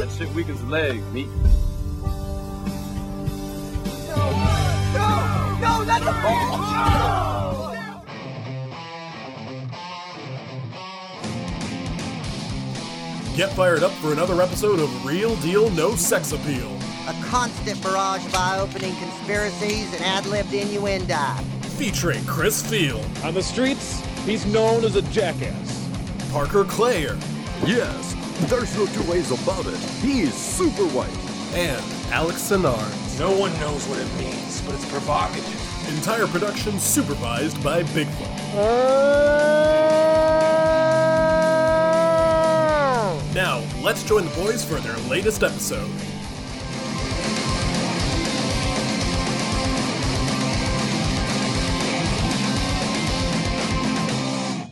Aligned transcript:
That 0.00 0.10
shit 0.12 0.30
weakens 0.30 0.58
the 0.62 0.66
leg, 0.66 1.02
meat. 1.12 1.26
No, 5.60 5.84
that's 5.84 6.06
a 6.06 6.12
ball! 6.22 7.74
Get 13.36 13.52
fired 13.52 13.82
up 13.82 13.90
for 14.00 14.14
another 14.14 14.40
episode 14.40 14.80
of 14.80 15.04
Real 15.04 15.36
Deal 15.36 15.68
No 15.68 15.94
Sex 15.96 16.32
Appeal. 16.32 16.74
A 17.06 17.12
constant 17.26 17.82
barrage 17.82 18.24
of 18.24 18.34
eye-opening 18.34 18.96
conspiracies 18.96 19.92
and 19.92 20.02
ad-libbed 20.02 20.54
innuendo. 20.54 21.14
Featuring 21.76 22.24
Chris 22.24 22.66
Field, 22.66 23.04
On 23.22 23.34
the 23.34 23.42
streets, 23.42 24.00
he's 24.24 24.46
known 24.46 24.82
as 24.82 24.96
a 24.96 25.02
jackass. 25.02 25.86
Parker 26.32 26.64
Clayer, 26.64 27.18
Yes, 27.66 28.14
there's 28.48 28.74
no 28.76 28.86
two 28.86 29.02
ways 29.10 29.30
about 29.30 29.66
it. 29.66 29.76
He's 30.02 30.34
super 30.34 30.84
white. 30.88 31.10
and 31.54 31.82
Alex 32.12 32.38
Sinar. 32.50 33.18
No 33.18 33.32
one 33.36 33.52
knows 33.60 33.86
what 33.88 33.98
it 33.98 34.08
means, 34.18 34.60
but 34.62 34.74
it's 34.74 34.88
provocative. 34.90 35.88
Entire 35.96 36.26
production 36.28 36.78
supervised 36.78 37.62
by 37.62 37.82
Bigfoot. 37.82 38.30
Now, 43.34 43.62
let's 43.82 44.02
join 44.02 44.24
the 44.24 44.34
boys 44.34 44.64
for 44.64 44.80
their 44.80 44.96
latest 45.08 45.42
episode. 45.42 45.90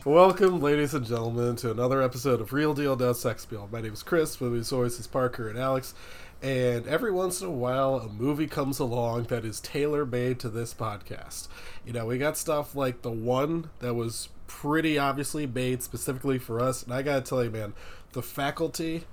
Welcome, 0.09 0.59
ladies 0.59 0.95
and 0.95 1.05
gentlemen, 1.05 1.55
to 1.57 1.69
another 1.69 2.01
episode 2.01 2.41
of 2.41 2.51
Real 2.51 2.73
Deal 2.73 2.95
No 2.95 3.13
Sex 3.13 3.43
Appeal. 3.45 3.69
My 3.71 3.79
name 3.79 3.93
is 3.93 4.01
Chris, 4.01 4.39
with 4.39 4.51
me 4.51 4.57
as 4.57 4.73
always 4.73 4.99
is 4.99 5.05
Parker 5.05 5.47
and 5.47 5.59
Alex, 5.59 5.93
and 6.41 6.87
every 6.87 7.11
once 7.11 7.41
in 7.41 7.47
a 7.47 7.51
while 7.51 7.97
a 7.97 8.09
movie 8.09 8.47
comes 8.47 8.79
along 8.79 9.25
that 9.25 9.45
is 9.45 9.59
tailor-made 9.59 10.39
to 10.39 10.49
this 10.49 10.73
podcast. 10.73 11.47
You 11.85 11.93
know, 11.93 12.07
we 12.07 12.17
got 12.17 12.37
stuff 12.37 12.73
like 12.73 13.03
the 13.03 13.11
one 13.11 13.69
that 13.81 13.93
was 13.93 14.29
pretty 14.47 14.97
obviously 14.97 15.45
made 15.45 15.83
specifically 15.83 16.39
for 16.39 16.59
us, 16.59 16.81
and 16.81 16.91
I 16.91 17.03
gotta 17.03 17.21
tell 17.21 17.43
you, 17.43 17.51
man, 17.51 17.73
The 18.13 18.23
Faculty, 18.23 19.03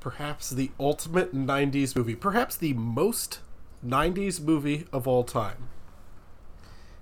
perhaps 0.00 0.48
the 0.48 0.70
ultimate 0.80 1.34
90s 1.34 1.94
movie, 1.94 2.16
perhaps 2.16 2.56
the 2.56 2.72
most 2.72 3.40
90s 3.86 4.40
movie 4.40 4.86
of 4.90 5.06
all 5.06 5.22
time. 5.22 5.68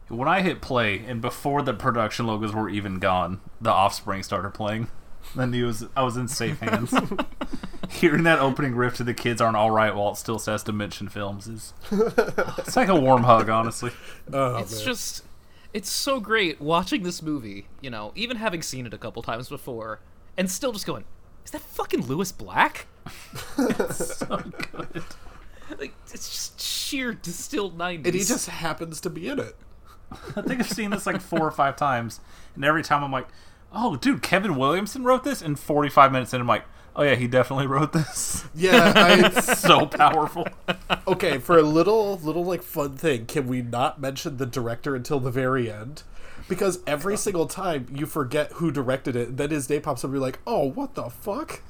When 0.08 0.28
I 0.28 0.42
hit 0.42 0.60
play, 0.60 0.98
and 1.06 1.20
before 1.20 1.62
the 1.62 1.72
production 1.74 2.26
logos 2.26 2.54
were 2.54 2.68
even 2.68 2.98
gone, 2.98 3.40
the 3.60 3.70
Offspring 3.70 4.22
started 4.22 4.52
playing. 4.54 4.88
I 5.38 5.46
knew 5.46 5.66
was, 5.66 5.86
I 5.96 6.02
was 6.02 6.16
in 6.16 6.28
safe 6.28 6.60
hands. 6.60 6.94
Hearing 7.88 8.24
that 8.24 8.38
opening 8.38 8.74
riff 8.74 8.96
to 8.96 9.04
the 9.04 9.14
kids 9.14 9.40
aren't 9.40 9.56
all 9.56 9.70
right 9.70 9.94
while 9.94 10.12
it 10.12 10.16
still 10.16 10.38
says 10.38 10.62
Dimension 10.62 11.08
Films 11.08 11.46
is 11.46 11.72
it's 12.58 12.76
like 12.76 12.88
a 12.88 12.98
warm 12.98 13.22
hug, 13.22 13.48
honestly. 13.48 13.90
Oh, 14.32 14.56
it's 14.56 14.74
man. 14.76 14.84
just 14.84 15.24
it's 15.72 15.88
so 15.90 16.18
great 16.20 16.60
watching 16.60 17.02
this 17.02 17.20
movie 17.22 17.66
you 17.80 17.90
know 17.90 18.12
even 18.14 18.36
having 18.38 18.62
seen 18.62 18.86
it 18.86 18.94
a 18.94 18.98
couple 18.98 19.22
times 19.22 19.48
before 19.48 20.00
and 20.36 20.50
still 20.50 20.72
just 20.72 20.86
going 20.86 21.04
is 21.44 21.50
that 21.50 21.60
fucking 21.60 22.06
lewis 22.06 22.30
black 22.32 22.86
it's 23.58 24.16
So 24.18 24.26
good. 24.72 25.04
like 25.78 25.92
it's 26.12 26.28
just 26.30 26.60
sheer 26.60 27.12
distilled 27.12 27.76
90s 27.78 28.04
and 28.06 28.14
he 28.14 28.20
just 28.20 28.48
happens 28.48 29.00
to 29.02 29.10
be 29.10 29.28
in 29.28 29.38
it. 29.38 29.56
I 30.36 30.42
think 30.42 30.60
I've 30.60 30.68
seen 30.70 30.90
this 30.90 31.06
like 31.06 31.20
four 31.20 31.46
or 31.46 31.50
five 31.50 31.76
times, 31.76 32.20
and 32.54 32.64
every 32.64 32.82
time 32.82 33.02
I'm 33.02 33.12
like, 33.12 33.28
"Oh, 33.72 33.96
dude, 33.96 34.22
Kevin 34.22 34.56
Williamson 34.56 35.04
wrote 35.04 35.24
this." 35.24 35.42
And 35.42 35.58
45 35.58 36.12
minutes 36.12 36.32
in, 36.34 36.40
I'm 36.40 36.46
like, 36.46 36.64
"Oh 36.96 37.02
yeah, 37.02 37.14
he 37.14 37.26
definitely 37.26 37.66
wrote 37.66 37.92
this." 37.92 38.44
Yeah, 38.54 38.92
I, 38.94 39.40
so 39.40 39.86
powerful. 39.86 40.46
okay. 41.08 41.38
For 41.38 41.58
a 41.58 41.62
little, 41.62 42.16
little 42.18 42.44
like 42.44 42.62
fun 42.62 42.96
thing, 42.96 43.26
can 43.26 43.46
we 43.46 43.62
not 43.62 44.00
mention 44.00 44.36
the 44.36 44.46
director 44.46 44.94
until 44.94 45.20
the 45.20 45.30
very 45.30 45.70
end? 45.70 46.02
Because 46.46 46.80
every 46.86 47.16
single 47.16 47.46
time 47.46 47.86
you 47.90 48.04
forget 48.04 48.52
who 48.52 48.70
directed 48.70 49.16
it, 49.16 49.36
then 49.38 49.50
his 49.50 49.68
name 49.70 49.80
pops 49.80 50.04
up. 50.04 50.08
and 50.08 50.14
You're 50.14 50.20
like, 50.20 50.40
oh, 50.46 50.64
what 50.70 50.94
the 50.94 51.08
fuck? 51.08 51.62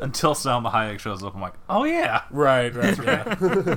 Until 0.00 0.34
Salma 0.34 0.72
Hayek 0.72 0.98
shows 0.98 1.22
up, 1.22 1.34
I'm 1.34 1.40
like, 1.40 1.54
"Oh 1.68 1.84
yeah." 1.84 2.22
Right, 2.30 2.74
right, 2.74 2.98
yeah. 3.04 3.76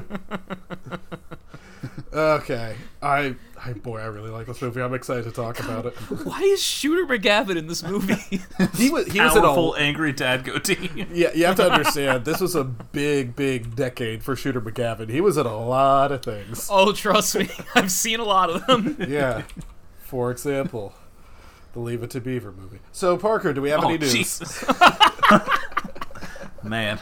okay, 2.13 2.75
I, 3.01 3.35
I, 3.65 3.73
boy, 3.73 3.99
I 3.99 4.05
really 4.05 4.29
like 4.29 4.45
this 4.45 4.61
movie. 4.61 4.81
I'm 4.81 4.93
excited 4.93 5.23
to 5.25 5.31
talk 5.31 5.59
about 5.59 5.87
it. 5.87 5.93
why 6.25 6.41
is 6.41 6.61
shooter 6.61 7.05
mcgavin 7.05 7.55
in 7.57 7.65
this 7.67 7.81
movie 7.83 8.13
He 8.75 8.89
was, 8.89 9.07
he 9.07 9.19
was 9.19 9.35
in 9.35 9.41
Powerful, 9.41 9.73
a, 9.75 9.79
angry 9.79 10.13
dad 10.13 10.43
goatee. 10.43 11.07
yeah. 11.11 11.33
You 11.33 11.45
have 11.47 11.55
to 11.55 11.71
understand, 11.71 12.23
this 12.25 12.39
was 12.39 12.53
a 12.55 12.63
big, 12.63 13.35
big 13.35 13.75
decade 13.75 14.21
for 14.23 14.35
Shooter 14.35 14.61
McGavin. 14.61 15.09
He 15.09 15.21
was 15.21 15.37
in 15.37 15.45
a 15.47 15.57
lot 15.57 16.11
of 16.11 16.21
things. 16.23 16.67
oh 16.71 16.93
trust 16.93 17.35
me 17.35 17.49
i've 17.75 17.91
seen 17.91 18.19
a 18.19 18.23
lot 18.23 18.49
of 18.49 18.65
them 18.67 18.95
Yeah. 19.09 19.43
For 19.99 20.31
example, 20.31 20.93
the 21.73 21.79
Leave 21.79 22.01
It 22.03 22.11
to 22.11 22.21
Beaver 22.21 22.51
movie. 22.53 22.79
So, 22.91 23.17
Parker, 23.17 23.51
do 23.53 23.61
we 23.61 23.69
have 23.71 23.83
Oh 23.83 23.89
any 23.89 23.97
news? 23.97 24.13
Jesus. 24.13 24.63
Man. 26.63 26.99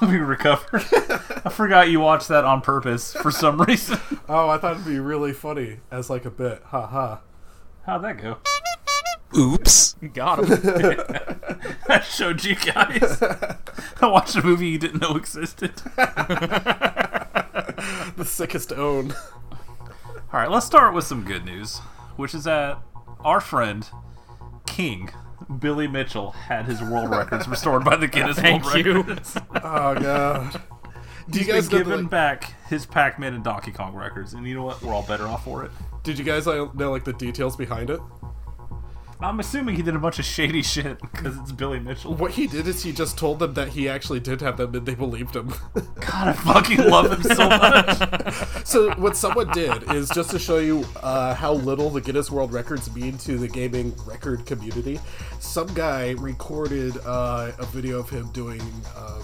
Let 0.00 0.10
me 0.10 0.18
recover. 0.18 0.78
I 1.44 1.50
forgot 1.50 1.88
you 1.90 2.00
watched 2.00 2.28
that 2.28 2.44
on 2.44 2.60
purpose 2.60 3.14
for 3.14 3.30
some 3.30 3.60
reason. 3.66 3.98
Oh, 4.28 4.48
I 4.48 4.58
thought 4.58 4.72
it'd 4.76 4.84
be 4.86 4.98
really 4.98 5.32
funny 5.32 5.78
as 5.90 6.10
like 6.10 6.24
a 6.24 6.30
bit. 6.30 6.62
Ha 6.66 6.86
ha. 6.86 7.20
How'd 7.86 8.04
that 8.04 8.18
go? 8.18 8.38
Oops. 9.36 9.96
You 10.00 10.08
got 10.08 10.44
him 10.44 10.58
I 11.88 12.00
showed 12.00 12.44
you 12.44 12.56
guys. 12.56 13.22
I 13.22 14.06
watched 14.06 14.36
a 14.36 14.42
movie 14.42 14.68
you 14.68 14.78
didn't 14.78 15.00
know 15.00 15.16
existed. 15.16 15.76
The 18.16 18.24
sickest 18.24 18.72
own. 18.72 19.12
All 20.32 20.38
right, 20.40 20.50
let's 20.50 20.66
start 20.66 20.94
with 20.94 21.04
some 21.04 21.24
good 21.24 21.44
news, 21.44 21.78
which 22.16 22.34
is 22.34 22.44
that 22.44 22.78
our 23.20 23.40
friend 23.40 23.88
King 24.66 25.10
Billy 25.58 25.88
Mitchell 25.88 26.30
had 26.32 26.66
his 26.66 26.80
world 26.82 27.10
records 27.10 27.48
restored 27.48 27.84
by 27.84 27.96
the 27.96 28.06
Guinness 28.08 28.38
Thank 28.38 28.64
World 28.64 28.84
you. 28.86 28.94
Records. 29.02 29.36
Oh 29.56 29.94
god. 29.94 30.62
Do 31.28 31.38
you 31.38 31.44
He's 31.44 31.52
guys 31.52 31.68
been 31.68 31.78
know, 31.78 31.84
giving 31.84 32.00
like, 32.02 32.10
back 32.10 32.54
his 32.68 32.86
Pac-Man 32.86 33.34
and 33.34 33.44
Donkey 33.44 33.70
Kong 33.70 33.94
records, 33.94 34.34
and 34.34 34.46
you 34.46 34.54
know 34.54 34.64
what? 34.64 34.82
We're 34.82 34.92
all 34.92 35.04
better 35.04 35.28
off 35.28 35.44
for 35.44 35.64
it. 35.64 35.70
Did 36.02 36.18
you 36.18 36.24
guys 36.24 36.46
know 36.46 36.70
like 36.74 37.04
the 37.04 37.12
details 37.12 37.56
behind 37.56 37.90
it? 37.90 38.00
I'm 39.22 39.38
assuming 39.38 39.76
he 39.76 39.82
did 39.82 39.94
a 39.94 39.98
bunch 39.98 40.18
of 40.18 40.24
shady 40.24 40.62
shit 40.62 40.98
because 41.00 41.38
it's 41.38 41.52
Billy 41.52 41.78
Mitchell. 41.78 42.14
What 42.14 42.30
he 42.30 42.46
did 42.46 42.66
is 42.66 42.82
he 42.82 42.90
just 42.90 43.18
told 43.18 43.38
them 43.38 43.52
that 43.52 43.68
he 43.68 43.86
actually 43.86 44.20
did 44.20 44.40
have 44.40 44.56
them 44.56 44.74
and 44.74 44.86
they 44.86 44.94
believed 44.94 45.36
him. 45.36 45.52
God, 45.74 46.28
I 46.28 46.32
fucking 46.32 46.88
love 46.88 47.12
him 47.12 47.22
so 47.22 47.48
much. 47.48 48.66
so 48.66 48.90
what 48.94 49.16
someone 49.16 49.50
did 49.52 49.90
is 49.92 50.08
just 50.08 50.30
to 50.30 50.38
show 50.38 50.58
you 50.58 50.86
uh, 51.02 51.34
how 51.34 51.52
little 51.52 51.90
the 51.90 52.00
Guinness 52.00 52.30
World 52.30 52.50
Records 52.52 52.92
mean 52.94 53.18
to 53.18 53.36
the 53.36 53.48
gaming 53.48 53.94
record 54.06 54.46
community. 54.46 54.98
Some 55.38 55.66
guy 55.74 56.12
recorded 56.12 56.96
uh, 57.04 57.52
a 57.58 57.66
video 57.66 57.98
of 57.98 58.08
him 58.08 58.30
doing 58.32 58.62
uh, 58.96 59.20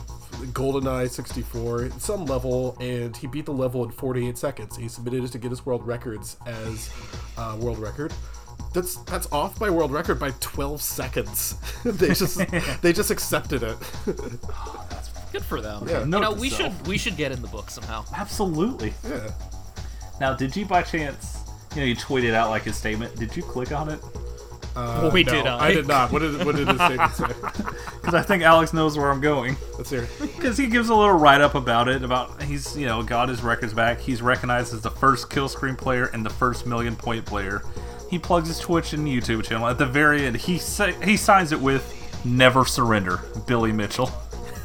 GoldenEye 0.53 1.09
64 1.09 1.85
at 1.85 2.01
some 2.03 2.27
level, 2.27 2.77
and 2.81 3.17
he 3.17 3.27
beat 3.27 3.47
the 3.47 3.53
level 3.53 3.83
in 3.85 3.91
48 3.91 4.37
seconds. 4.37 4.77
He 4.77 4.89
submitted 4.89 5.25
it 5.25 5.33
to 5.33 5.39
Guinness 5.39 5.65
World 5.65 5.87
Records 5.87 6.37
as 6.45 6.91
uh, 7.39 7.57
world 7.59 7.79
record. 7.79 8.13
That's 8.75 8.97
that's 9.05 9.27
off 9.33 9.59
by 9.59 9.71
world 9.71 9.91
record 9.93 10.19
by 10.21 10.33
12 10.41 10.83
seconds. 10.83 11.57
they 11.85 12.09
just 12.09 12.39
they 12.83 12.93
just 12.93 13.11
accepted 13.11 13.63
it. 13.63 13.77
That's 14.07 15.09
good 15.33 15.45
for 15.45 15.61
them 15.61 15.89
Yeah, 15.89 16.01
you 16.01 16.07
know 16.07 16.33
we 16.33 16.51
self. 16.51 16.77
should 16.77 16.87
we 16.87 16.99
should 16.99 17.17
get 17.17 17.33
in 17.33 17.41
the 17.43 17.49
book 17.49 17.71
somehow 17.71 18.05
Absolutely. 18.15 18.93
yeah. 19.09 19.31
Now, 20.21 20.35
did 20.35 20.57
you 20.57 20.65
by 20.65 20.83
chance, 20.83 21.39
you 21.75 21.81
know, 21.83 21.87
you 21.87 21.95
tweeted 21.97 22.33
out 22.33 22.49
like 22.51 22.63
his 22.63 22.77
statement? 22.77 23.17
Did 23.17 23.37
you 23.37 23.43
click 23.43 23.71
on 23.73 23.91
it? 23.91 24.01
Uh, 24.75 25.11
Boy, 25.11 25.23
no, 25.23 25.33
did 25.33 25.47
I. 25.47 25.67
I 25.69 25.73
did 25.73 25.87
not. 25.89 26.13
What 26.13 26.19
did 26.21 26.45
what 26.45 26.55
did 26.57 26.69
his 26.69 26.77
statement 26.81 27.13
say? 27.13 27.27
Because 27.27 28.15
I 28.15 28.21
think 28.23 28.43
Alex 28.43 28.73
knows 28.75 28.97
where 28.99 29.11
I'm 29.11 29.23
going. 29.23 29.57
Let's 29.79 29.89
hear. 29.89 30.07
Because 30.21 30.59
he 30.59 30.67
gives 30.67 30.91
a 30.91 30.95
little 30.95 31.15
write 31.15 31.41
up 31.41 31.55
about 31.55 31.89
it. 31.89 32.03
About 32.03 32.43
he's 32.43 32.77
you 32.77 32.85
know 32.87 33.03
got 33.03 33.29
his 33.31 33.43
records 33.43 33.73
back. 33.73 33.99
He's 34.01 34.21
recognized 34.21 34.75
as 34.75 34.83
the 34.83 34.91
first 34.91 35.31
kill 35.31 35.49
screen 35.49 35.77
player 35.77 36.07
and 36.13 36.25
the 36.25 36.31
first 36.31 36.67
million 36.67 36.95
point 36.95 37.25
player. 37.25 37.63
He 38.11 38.19
plugs 38.19 38.49
his 38.49 38.59
Twitch 38.61 38.93
and 38.93 39.07
YouTube 39.07 39.45
channel. 39.45 39.67
At 39.67 39.79
the 39.79 39.87
very 39.87 40.27
end, 40.27 40.37
he 40.37 40.59
sa- 40.59 40.93
he 41.03 41.17
signs 41.17 41.53
it 41.53 41.61
with 41.61 42.23
"Never 42.25 42.65
surrender." 42.65 43.21
Billy 43.47 43.73
Mitchell. 43.73 44.07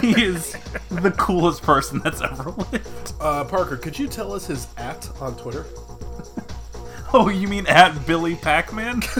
he 0.00 0.22
is 0.24 0.56
the 0.90 1.14
coolest 1.16 1.62
person 1.62 2.00
that's 2.02 2.20
ever 2.20 2.50
lived. 2.50 3.12
Uh, 3.20 3.44
Parker, 3.44 3.76
could 3.76 3.96
you 3.98 4.08
tell 4.08 4.32
us 4.32 4.46
his 4.46 4.66
at 4.76 5.08
on 5.20 5.36
Twitter? 5.36 5.66
Oh, 7.12 7.28
you 7.28 7.48
mean 7.48 7.66
at 7.66 8.06
Billy 8.06 8.36
Pac-Man? 8.36 9.02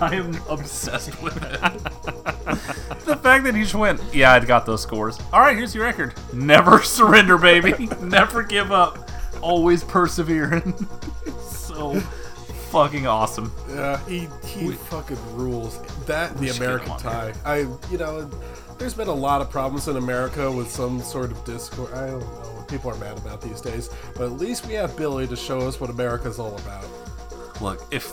I 0.00 0.14
am 0.14 0.40
obsessed 0.48 1.20
with 1.22 1.36
it. 1.36 1.60
the 3.04 3.14
fact 3.22 3.44
that 3.44 3.52
he 3.54 3.60
just 3.64 3.74
went, 3.74 4.00
yeah, 4.14 4.32
I 4.32 4.40
got 4.40 4.64
those 4.64 4.80
scores. 4.80 5.18
All 5.34 5.40
right, 5.40 5.54
here's 5.54 5.74
your 5.74 5.84
record. 5.84 6.14
Never 6.32 6.82
surrender, 6.82 7.36
baby. 7.36 7.90
Never 8.00 8.42
give 8.42 8.72
up. 8.72 9.10
Always 9.42 9.84
persevering. 9.84 10.72
So 11.78 12.00
fucking 12.70 13.06
awesome. 13.06 13.52
Yeah, 13.68 14.04
he 14.06 14.28
he 14.44 14.72
fucking 14.72 15.18
rules. 15.36 15.80
That 16.06 16.36
the 16.36 16.48
should 16.48 16.56
get 16.56 16.56
him 16.56 16.62
American 16.62 16.98
tie. 16.98 17.34
I 17.44 17.58
you 17.90 17.98
know, 17.98 18.28
there's 18.78 18.94
been 18.94 19.08
a 19.08 19.14
lot 19.14 19.40
of 19.40 19.50
problems 19.50 19.88
in 19.88 19.96
America 19.96 20.50
with 20.50 20.70
some 20.70 21.00
sort 21.00 21.30
of 21.30 21.44
discord. 21.44 21.92
I 21.94 22.08
don't 22.08 22.20
know 22.20 22.26
what 22.26 22.68
people 22.68 22.90
are 22.90 22.96
mad 22.96 23.18
about 23.18 23.40
these 23.40 23.60
days, 23.60 23.90
but 24.14 24.24
at 24.24 24.32
least 24.32 24.66
we 24.66 24.74
have 24.74 24.96
Billy 24.96 25.26
to 25.28 25.36
show 25.36 25.60
us 25.60 25.80
what 25.80 25.90
America's 25.90 26.38
all 26.38 26.56
about. 26.56 26.86
Look, 27.60 27.86
if 27.90 28.12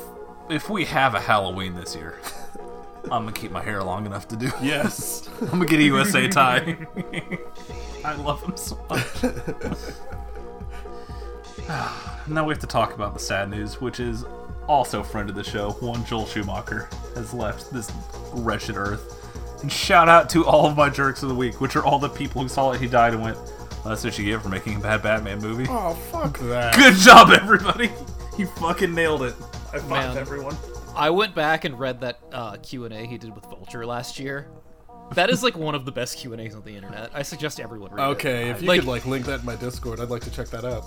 if 0.49 0.69
we 0.69 0.85
have 0.85 1.15
a 1.15 1.19
Halloween 1.19 1.75
this 1.75 1.95
year, 1.95 2.19
I'm 3.05 3.25
gonna 3.25 3.31
keep 3.31 3.51
my 3.51 3.63
hair 3.63 3.83
long 3.83 4.05
enough 4.05 4.27
to 4.29 4.35
do. 4.35 4.51
Yes. 4.61 5.27
I'm 5.41 5.47
gonna 5.47 5.65
get 5.65 5.79
a 5.79 5.83
USA 5.83 6.27
tie. 6.29 6.77
I 8.03 8.15
love 8.15 8.43
him 8.43 8.55
so 8.57 8.79
much. 8.89 9.05
now 12.27 12.43
we 12.45 12.53
have 12.53 12.61
to 12.61 12.67
talk 12.67 12.93
about 12.93 13.13
the 13.13 13.19
sad 13.19 13.49
news, 13.49 13.79
which 13.81 13.99
is 13.99 14.25
also 14.67 15.03
friend 15.03 15.29
of 15.29 15.35
the 15.35 15.43
show. 15.43 15.71
One 15.73 16.03
Joel 16.05 16.25
Schumacher 16.25 16.89
has 17.15 17.33
left 17.33 17.71
this 17.71 17.91
wretched 18.33 18.75
earth. 18.77 19.21
And 19.61 19.71
shout 19.71 20.09
out 20.09 20.29
to 20.31 20.45
all 20.45 20.65
of 20.67 20.75
my 20.75 20.89
jerks 20.89 21.23
of 21.23 21.29
the 21.29 21.35
week, 21.35 21.61
which 21.61 21.75
are 21.75 21.83
all 21.83 21.99
the 21.99 22.09
people 22.09 22.41
who 22.41 22.47
saw 22.49 22.71
it. 22.71 22.81
He 22.81 22.87
died 22.87 23.13
and 23.13 23.21
went, 23.23 23.37
well, 23.37 23.83
"That's 23.85 24.03
what 24.03 24.17
you 24.19 24.25
get 24.25 24.41
for 24.41 24.49
making 24.49 24.77
a 24.77 24.79
bad 24.79 25.01
Batman 25.01 25.39
movie." 25.39 25.65
oh 25.69 25.93
fuck 25.93 26.37
that. 26.41 26.75
Good 26.75 26.95
job, 26.95 27.29
everybody. 27.31 27.89
You 28.37 28.47
fucking 28.47 28.93
nailed 28.93 29.23
it. 29.23 29.33
I 29.71 29.79
five 29.79 29.87
Man. 29.87 30.17
everyone. 30.17 30.57
I 30.93 31.09
went 31.09 31.33
back 31.35 31.63
and 31.63 31.79
read 31.79 32.01
that 32.01 32.19
uh, 32.33 32.57
Q 32.57 32.83
and 32.83 32.93
A 32.93 33.05
he 33.05 33.17
did 33.17 33.33
with 33.33 33.45
Vulture 33.45 33.85
last 33.85 34.19
year. 34.19 34.49
That 35.13 35.29
is 35.29 35.43
like 35.43 35.55
one 35.55 35.75
of 35.75 35.85
the 35.85 35.91
best 35.91 36.17
Q 36.17 36.33
and 36.33 36.41
A's 36.41 36.55
on 36.55 36.63
the 36.63 36.75
internet. 36.75 37.11
I 37.13 37.21
suggest 37.21 37.59
everyone 37.59 37.91
read 37.91 38.03
it. 38.03 38.11
Okay, 38.13 38.49
if 38.49 38.61
you 38.61 38.67
Like- 38.67 38.79
could 38.81 38.89
like 38.89 39.05
link 39.05 39.25
that 39.27 39.41
in 39.41 39.45
my 39.45 39.55
Discord, 39.55 39.99
I'd 40.01 40.09
like 40.09 40.23
to 40.23 40.31
check 40.31 40.47
that 40.49 40.65
out. 40.65 40.83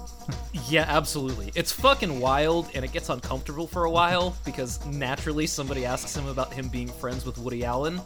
Yeah, 0.69 0.85
absolutely. 0.89 1.53
It's 1.55 1.71
fucking 1.73 2.19
wild, 2.21 2.69
and 2.75 2.85
it 2.85 2.93
gets 2.93 3.09
uncomfortable 3.11 3.67
for 3.67 3.85
a 3.85 3.91
while 3.91 4.37
because 4.45 4.85
naturally 4.87 5.47
somebody 5.47 5.87
asks 5.87 6.17
him 6.17 6.27
about 6.27 6.53
him 6.53 6.69
being 6.69 6.89
friends 6.89 7.25
with 7.25 7.39
Woody 7.39 7.65
Allen. 7.65 8.01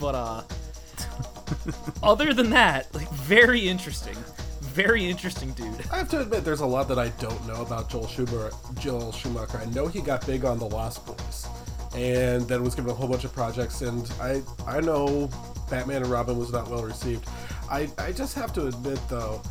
But 0.00 0.14
uh, 0.16 0.42
other 2.02 2.34
than 2.34 2.50
that, 2.50 2.92
like 2.94 3.08
very 3.12 3.68
interesting, 3.68 4.16
very 4.60 5.08
interesting 5.08 5.52
dude. 5.52 5.84
I 5.92 5.96
have 5.98 6.08
to 6.10 6.20
admit, 6.20 6.44
there's 6.44 6.60
a 6.60 6.66
lot 6.66 6.88
that 6.88 6.98
I 6.98 7.08
don't 7.20 7.46
know 7.46 7.62
about 7.62 7.88
Joel 7.88 8.08
Schumacher. 8.08 8.50
Joel 8.80 9.12
Schumacher. 9.12 9.58
I 9.58 9.66
know 9.66 9.86
he 9.86 10.00
got 10.00 10.26
big 10.26 10.44
on 10.44 10.58
The 10.58 10.66
Lost 10.66 11.06
Boys, 11.06 11.46
and 11.94 12.46
then 12.48 12.62
was 12.64 12.74
given 12.74 12.90
a 12.90 12.94
whole 12.94 13.08
bunch 13.08 13.24
of 13.24 13.32
projects. 13.32 13.82
And 13.82 14.10
I, 14.20 14.42
I 14.66 14.80
know 14.80 15.30
Batman 15.70 16.02
and 16.02 16.10
Robin 16.10 16.38
was 16.38 16.52
not 16.52 16.68
well 16.68 16.82
received. 16.82 17.28
I, 17.70 17.88
I 17.98 18.12
just 18.12 18.34
have 18.34 18.52
to 18.54 18.66
admit, 18.66 18.98
though, 19.08 19.42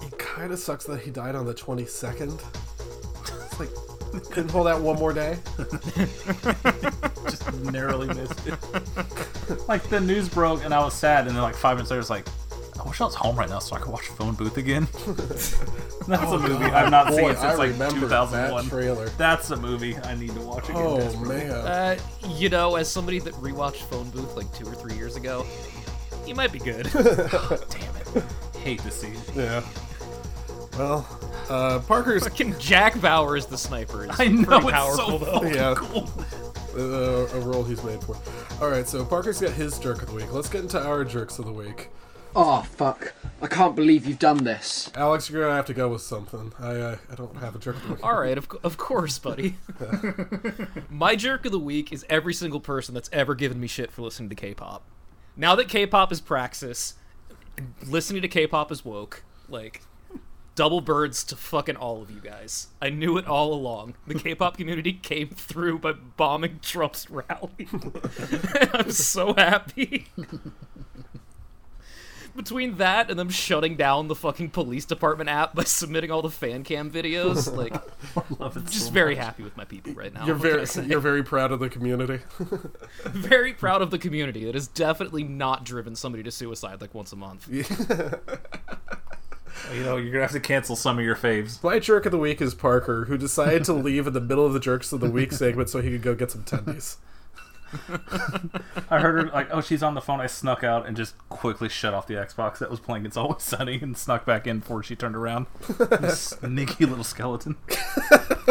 it 0.00 0.18
kind 0.18 0.52
of 0.52 0.58
sucks 0.58 0.84
that 0.86 1.00
he 1.00 1.10
died 1.10 1.34
on 1.34 1.46
the 1.46 1.54
22nd. 1.54 2.40
It's 3.44 3.60
like 3.60 3.70
couldn't 4.30 4.50
hold 4.50 4.68
out 4.68 4.80
one 4.80 4.96
more 4.98 5.12
day. 5.12 5.38
just 7.24 7.52
narrowly 7.64 8.08
missed 8.08 8.46
it. 8.46 8.58
like 9.68 9.82
the 9.88 10.00
news 10.00 10.28
broke 10.28 10.64
and 10.64 10.74
I 10.74 10.84
was 10.84 10.94
sad, 10.94 11.26
and 11.26 11.36
then 11.36 11.42
like 11.42 11.54
five 11.54 11.76
minutes 11.76 11.90
later, 11.90 11.98
I 11.98 12.02
was 12.02 12.10
like, 12.10 12.26
I 12.82 12.88
wish 12.88 13.00
I 13.00 13.04
was 13.04 13.14
home 13.14 13.36
right 13.36 13.48
now 13.48 13.60
so 13.60 13.76
I 13.76 13.78
could 13.78 13.92
watch 13.92 14.08
Phone 14.08 14.34
Booth 14.34 14.56
again. 14.56 14.88
That's 16.08 16.32
a 16.32 16.38
movie 16.38 16.64
I've 16.64 16.90
not 16.90 17.08
Boy, 17.08 17.16
seen 17.16 17.24
I 17.26 17.34
since 17.34 17.58
like 17.58 17.70
2001. 17.94 18.64
that 18.64 18.68
trailer. 18.70 19.08
That's 19.10 19.50
a 19.50 19.56
movie 19.56 19.96
I 19.98 20.14
need 20.16 20.34
to 20.34 20.40
watch 20.40 20.68
again. 20.68 20.82
Oh 20.82 21.16
man. 21.24 21.50
Uh, 21.52 21.96
you 22.26 22.48
know, 22.48 22.74
as 22.76 22.90
somebody 22.90 23.20
that 23.20 23.34
rewatched 23.34 23.82
Phone 23.88 24.10
Booth 24.10 24.34
like 24.36 24.52
two 24.52 24.66
or 24.66 24.74
three 24.74 24.94
years 24.96 25.14
ago, 25.14 25.46
he 26.26 26.34
might 26.34 26.50
be 26.50 26.58
good. 26.58 26.86
Damn 26.92 27.96
it. 28.16 28.24
Hate 28.58 28.80
to 28.80 28.90
see 28.90 29.08
it. 29.08 29.30
Yeah. 29.36 29.62
Well, 30.76 31.06
uh, 31.48 31.78
Parker's 31.80 32.24
Fucking 32.24 32.58
Jack 32.58 33.00
Bauer 33.00 33.36
is 33.36 33.46
the 33.46 33.58
sniper. 33.58 34.04
Is 34.10 34.10
I 34.18 34.26
know 34.26 34.58
it's 34.58 34.70
powerful 34.70 35.18
so 35.20 35.24
though. 35.24 35.32
fucking 35.40 35.54
Yeah. 35.54 35.74
cool. 35.76 36.10
uh, 36.76 37.28
a 37.36 37.40
role 37.40 37.62
he's 37.62 37.84
made 37.84 38.02
for. 38.02 38.16
All 38.60 38.70
right, 38.70 38.88
so 38.88 39.04
Parker's 39.04 39.40
got 39.40 39.52
his 39.52 39.78
jerk 39.78 40.02
of 40.02 40.08
the 40.08 40.14
week. 40.14 40.32
Let's 40.32 40.48
get 40.48 40.62
into 40.62 40.82
our 40.84 41.04
jerks 41.04 41.38
of 41.38 41.44
the 41.44 41.52
week. 41.52 41.90
Oh 42.34 42.62
fuck! 42.62 43.14
I 43.42 43.46
can't 43.46 43.76
believe 43.76 44.06
you've 44.06 44.18
done 44.18 44.44
this. 44.44 44.90
Alex, 44.94 45.28
you're 45.28 45.42
gonna 45.42 45.54
have 45.54 45.66
to 45.66 45.74
go 45.74 45.88
with 45.88 46.02
something. 46.02 46.52
I 46.58 46.76
uh, 46.76 46.96
I 47.10 47.14
don't 47.14 47.36
have 47.36 47.54
a 47.54 47.58
jerk 47.58 47.76
of 47.76 47.82
the 47.82 47.94
week. 47.94 48.04
All 48.04 48.18
right, 48.18 48.38
of, 48.38 48.48
of 48.62 48.76
course, 48.78 49.18
buddy. 49.18 49.56
My 50.90 51.14
jerk 51.16 51.44
of 51.44 51.52
the 51.52 51.58
week 51.58 51.92
is 51.92 52.06
every 52.08 52.32
single 52.32 52.60
person 52.60 52.94
that's 52.94 53.10
ever 53.12 53.34
given 53.34 53.60
me 53.60 53.66
shit 53.66 53.90
for 53.90 54.02
listening 54.02 54.30
to 54.30 54.34
K-pop. 54.34 54.82
Now 55.36 55.54
that 55.56 55.68
K-pop 55.68 56.12
is 56.12 56.20
praxis, 56.20 56.94
listening 57.86 58.22
to 58.22 58.28
K-pop 58.28 58.72
is 58.72 58.84
woke. 58.84 59.24
Like, 59.48 59.82
double 60.54 60.80
birds 60.80 61.24
to 61.24 61.36
fucking 61.36 61.76
all 61.76 62.00
of 62.02 62.10
you 62.10 62.20
guys. 62.20 62.68
I 62.80 62.90
knew 62.90 63.16
it 63.18 63.26
all 63.26 63.52
along. 63.52 63.94
The 64.06 64.14
K-pop 64.14 64.56
community 64.56 64.92
came 64.92 65.28
through 65.28 65.80
by 65.80 65.92
bombing 65.92 66.60
Trump's 66.62 67.10
rally. 67.10 67.68
I'm 68.72 68.90
so 68.90 69.34
happy. 69.34 70.06
Between 72.34 72.76
that 72.78 73.10
and 73.10 73.18
them 73.18 73.28
shutting 73.28 73.76
down 73.76 74.08
the 74.08 74.14
fucking 74.14 74.50
police 74.50 74.84
department 74.86 75.28
app 75.28 75.54
by 75.54 75.64
submitting 75.66 76.10
all 76.10 76.22
the 76.22 76.30
fan 76.30 76.64
cam 76.64 76.90
videos, 76.90 77.54
like 77.54 77.74
Love 78.40 78.56
it 78.56 78.64
just 78.66 78.86
so 78.86 78.90
very 78.92 79.14
much. 79.14 79.24
happy 79.24 79.42
with 79.42 79.56
my 79.56 79.64
people 79.64 79.92
right 79.92 80.12
now. 80.12 80.24
You're 80.26 80.36
What 80.36 80.42
can 80.50 80.60
I 80.60 80.64
very 80.64 80.88
you're 80.90 81.00
very 81.00 81.22
proud 81.22 81.52
of 81.52 81.60
the 81.60 81.68
community. 81.68 82.20
very 83.04 83.52
proud 83.52 83.82
of 83.82 83.90
the 83.90 83.98
community 83.98 84.44
that 84.46 84.54
has 84.54 84.66
definitely 84.66 85.24
not 85.24 85.64
driven 85.64 85.94
somebody 85.94 86.22
to 86.22 86.30
suicide 86.30 86.80
like 86.80 86.94
once 86.94 87.12
a 87.12 87.16
month. 87.16 87.48
You 89.72 89.84
know, 89.84 89.96
you're 89.96 90.10
gonna 90.12 90.22
have 90.22 90.32
to 90.32 90.40
cancel 90.40 90.74
some 90.76 90.98
of 90.98 91.04
your 91.04 91.14
faves. 91.14 91.62
My 91.62 91.78
jerk 91.78 92.06
of 92.06 92.12
the 92.12 92.18
week 92.18 92.40
is 92.40 92.54
Parker, 92.54 93.04
who 93.04 93.16
decided 93.16 93.64
to 93.64 93.72
leave 93.72 94.06
in 94.06 94.12
the 94.12 94.20
middle 94.20 94.44
of 94.46 94.52
the 94.54 94.60
jerks 94.60 94.92
of 94.92 95.00
the 95.00 95.10
week 95.10 95.32
segment 95.32 95.68
so 95.68 95.80
he 95.80 95.90
could 95.90 96.02
go 96.02 96.14
get 96.14 96.30
some 96.30 96.42
tendies. 96.42 96.96
I 98.90 98.98
heard 99.00 99.24
her 99.24 99.30
like, 99.30 99.48
oh, 99.50 99.60
she's 99.60 99.82
on 99.82 99.94
the 99.94 100.00
phone. 100.00 100.20
I 100.20 100.26
snuck 100.26 100.62
out 100.62 100.86
and 100.86 100.96
just 100.96 101.16
quickly 101.28 101.68
shut 101.68 101.94
off 101.94 102.06
the 102.06 102.14
Xbox 102.14 102.58
that 102.58 102.70
was 102.70 102.80
playing 102.80 103.06
It's 103.06 103.16
Always 103.16 103.42
Sunny 103.42 103.80
and 103.80 103.96
snuck 103.96 104.26
back 104.26 104.46
in 104.46 104.58
before 104.60 104.82
she 104.82 104.94
turned 104.94 105.16
around. 105.16 105.46
Sneaky 106.10 106.84
little 106.84 107.04
skeleton. 107.04 107.56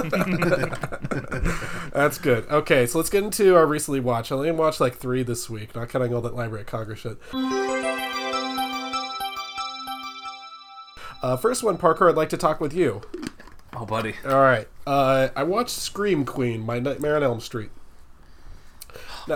That's 1.93 2.17
good. 2.17 2.45
Okay, 2.49 2.87
so 2.87 2.97
let's 2.97 3.09
get 3.09 3.23
into 3.23 3.55
our 3.55 3.65
recently 3.65 3.99
watched. 3.99 4.31
I 4.31 4.35
only 4.35 4.51
watched 4.51 4.79
like 4.81 4.95
three 4.95 5.23
this 5.23 5.49
week, 5.49 5.75
not 5.75 5.89
counting 5.89 6.13
all 6.13 6.21
that 6.21 6.35
Library 6.35 6.61
of 6.61 6.67
Congress 6.67 6.99
shit. 6.99 7.17
Uh, 11.23 11.37
first 11.37 11.61
one, 11.63 11.77
Parker, 11.77 12.09
I'd 12.09 12.15
like 12.15 12.29
to 12.29 12.37
talk 12.37 12.59
with 12.59 12.73
you. 12.73 13.01
Oh, 13.73 13.85
buddy. 13.85 14.15
All 14.25 14.41
right. 14.41 14.67
Uh, 14.87 15.29
I 15.35 15.43
watched 15.43 15.71
Scream 15.75 16.25
Queen, 16.25 16.61
My 16.61 16.79
Nightmare 16.79 17.15
on 17.15 17.23
Elm 17.23 17.39
Street. 17.39 17.69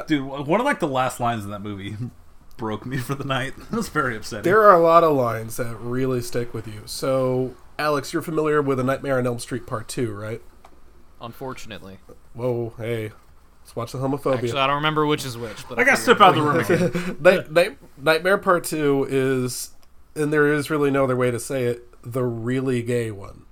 Dude, 0.07 0.25
one 0.25 0.59
of 0.59 0.65
like 0.65 0.79
the 0.79 0.87
last 0.87 1.19
lines 1.19 1.43
in 1.45 1.51
that 1.51 1.61
movie 1.61 1.95
broke 2.57 2.85
me 2.85 2.97
for 2.97 3.15
the 3.15 3.23
night. 3.25 3.53
It 3.71 3.75
was 3.75 3.89
very 3.89 4.15
upsetting. 4.15 4.43
There 4.43 4.61
are 4.61 4.73
a 4.73 4.79
lot 4.81 5.03
of 5.03 5.15
lines 5.15 5.57
that 5.57 5.75
really 5.77 6.21
stick 6.21 6.53
with 6.53 6.67
you. 6.67 6.81
So, 6.85 7.55
Alex, 7.77 8.13
you're 8.13 8.21
familiar 8.21 8.61
with 8.61 8.79
A 8.79 8.83
Nightmare 8.83 9.17
on 9.17 9.27
Elm 9.27 9.39
Street 9.39 9.65
Part 9.67 9.87
2, 9.87 10.13
right? 10.13 10.41
Unfortunately, 11.21 11.99
Whoa, 12.33 12.73
hey. 12.77 13.11
Let's 13.63 13.75
watch 13.75 13.91
the 13.93 13.97
homophobia. 13.97 14.35
actually, 14.43 14.59
I 14.59 14.67
don't 14.67 14.75
remember 14.75 15.05
which 15.07 15.25
is 15.25 15.37
which. 15.37 15.67
But 15.67 15.79
I 15.79 15.83
gotta 15.83 15.97
step 15.97 16.21
out 16.21 16.29
of 16.29 16.35
the 16.35 16.41
room 16.43 16.59
again. 16.59 17.17
Night, 17.21 17.51
Night, 17.51 17.77
Nightmare 17.97 18.37
Part 18.37 18.63
2 18.65 19.07
is, 19.09 19.71
and 20.15 20.31
there 20.31 20.53
is 20.53 20.69
really 20.69 20.91
no 20.91 21.05
other 21.05 21.15
way 21.15 21.31
to 21.31 21.39
say 21.39 21.63
it, 21.63 21.83
the 22.03 22.23
really 22.23 22.83
gay 22.83 23.09
one. 23.09 23.44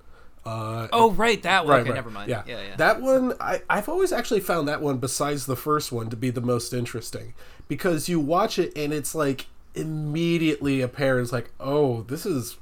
Uh, 0.46 0.88
Oh, 0.92 1.10
right, 1.12 1.42
that 1.42 1.64
one. 1.64 1.72
right, 1.72 1.80
okay, 1.80 1.90
right. 1.90 1.94
never 1.96 2.10
mind. 2.10 2.28
Yeah. 2.30 2.42
yeah, 2.46 2.60
yeah. 2.62 2.76
That 2.76 3.00
one, 3.00 3.34
I, 3.40 3.62
I've 3.70 3.88
always 3.88 4.12
actually 4.12 4.40
found 4.40 4.68
that 4.68 4.80
one, 4.82 4.98
besides 4.98 5.46
the 5.46 5.56
first 5.56 5.90
one, 5.92 6.10
to 6.10 6.16
be 6.16 6.30
the 6.30 6.40
most 6.42 6.72
interesting. 6.72 7.34
Because 7.68 8.08
you 8.08 8.20
watch 8.20 8.58
it 8.58 8.76
and 8.76 8.92
it's 8.92 9.14
like 9.14 9.46
immediately 9.74 10.80
apparent, 10.80 11.24
it's 11.24 11.32
like, 11.32 11.50
oh, 11.60 12.02
this 12.02 12.26
is 12.26 12.58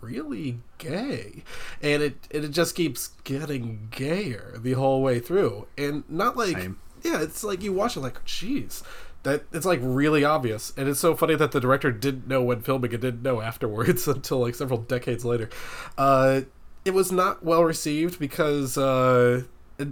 really 0.00 0.60
gay. 0.78 1.42
And 1.82 2.02
it, 2.02 2.16
and 2.32 2.44
it 2.44 2.50
just 2.50 2.74
keeps 2.74 3.08
getting 3.24 3.88
gayer 3.90 4.54
the 4.58 4.72
whole 4.72 5.02
way 5.02 5.20
through. 5.20 5.66
And 5.76 6.04
not 6.08 6.36
like, 6.36 6.56
Same. 6.56 6.78
yeah, 7.02 7.20
it's 7.22 7.44
like 7.44 7.62
you 7.62 7.72
watch 7.72 7.96
it 7.96 8.00
like, 8.00 8.24
jeez. 8.24 8.82
That 9.22 9.42
it's 9.52 9.66
like 9.66 9.80
really 9.82 10.22
obvious, 10.24 10.72
and 10.76 10.88
it's 10.88 11.00
so 11.00 11.16
funny 11.16 11.34
that 11.34 11.50
the 11.50 11.58
director 11.58 11.90
didn't 11.90 12.28
know 12.28 12.44
when 12.44 12.60
filming 12.60 12.92
and 12.92 13.02
didn't 13.02 13.22
know 13.22 13.40
afterwards 13.40 14.06
until 14.14 14.38
like 14.38 14.54
several 14.54 14.78
decades 14.82 15.24
later. 15.24 15.50
Uh, 15.98 16.42
it 16.86 16.94
was 16.94 17.12
not 17.12 17.44
well 17.44 17.64
received 17.64 18.18
because 18.18 18.78
uh, 18.78 19.42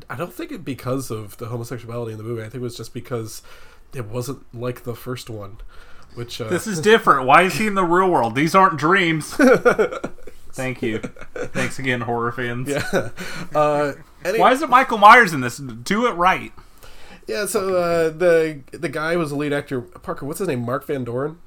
I 0.09 0.17
don't 0.17 0.33
think 0.33 0.53
it 0.53 0.65
because 0.65 1.11
of 1.11 1.37
the 1.39 1.47
homosexuality 1.47 2.13
in 2.13 2.19
the 2.19 2.25
movie. 2.25 2.41
I 2.41 2.45
think 2.45 2.57
it 2.57 2.61
was 2.61 2.77
just 2.77 2.95
because 2.95 3.43
it 3.93 4.07
wasn't 4.07 4.45
like 4.55 4.85
the 4.85 4.95
first 4.95 5.29
one, 5.29 5.59
which 6.15 6.41
uh, 6.41 6.49
This 6.49 6.67
is 6.67 6.81
different. 6.81 7.27
Why 7.27 7.43
is 7.43 7.55
he 7.55 7.67
in 7.67 7.75
the 7.75 7.85
real 7.85 8.11
world? 8.11 8.35
These 8.35 8.55
aren't 8.55 8.79
dreams. 8.79 9.35
Thank 10.53 10.83
you. 10.83 10.99
Thanks 11.35 11.79
again, 11.81 12.03
horror 12.03 12.31
fans. 12.33 12.69
yeah. 12.69 13.11
Uh, 13.55 13.95
any- 14.25 14.39
Why 14.39 14.53
is 14.53 14.63
it 14.63 14.71
Michael 14.71 14.99
Myers 14.99 15.33
in 15.33 15.41
this? 15.41 15.59
Do 15.59 16.07
it 16.07 16.13
right. 16.13 16.53
yeah. 17.27 17.47
So 17.47 17.75
uh, 17.77 18.11
the 18.11 18.61
the 18.71 18.89
guy 18.89 19.17
was 19.17 19.31
the 19.31 19.37
lead 19.37 19.53
actor. 19.53 19.81
Parker, 19.81 20.25
what's 20.27 20.39
his 20.39 20.47
name? 20.49 20.61
Mark 20.61 20.87
Van 20.87 21.03
Doren. 21.03 21.39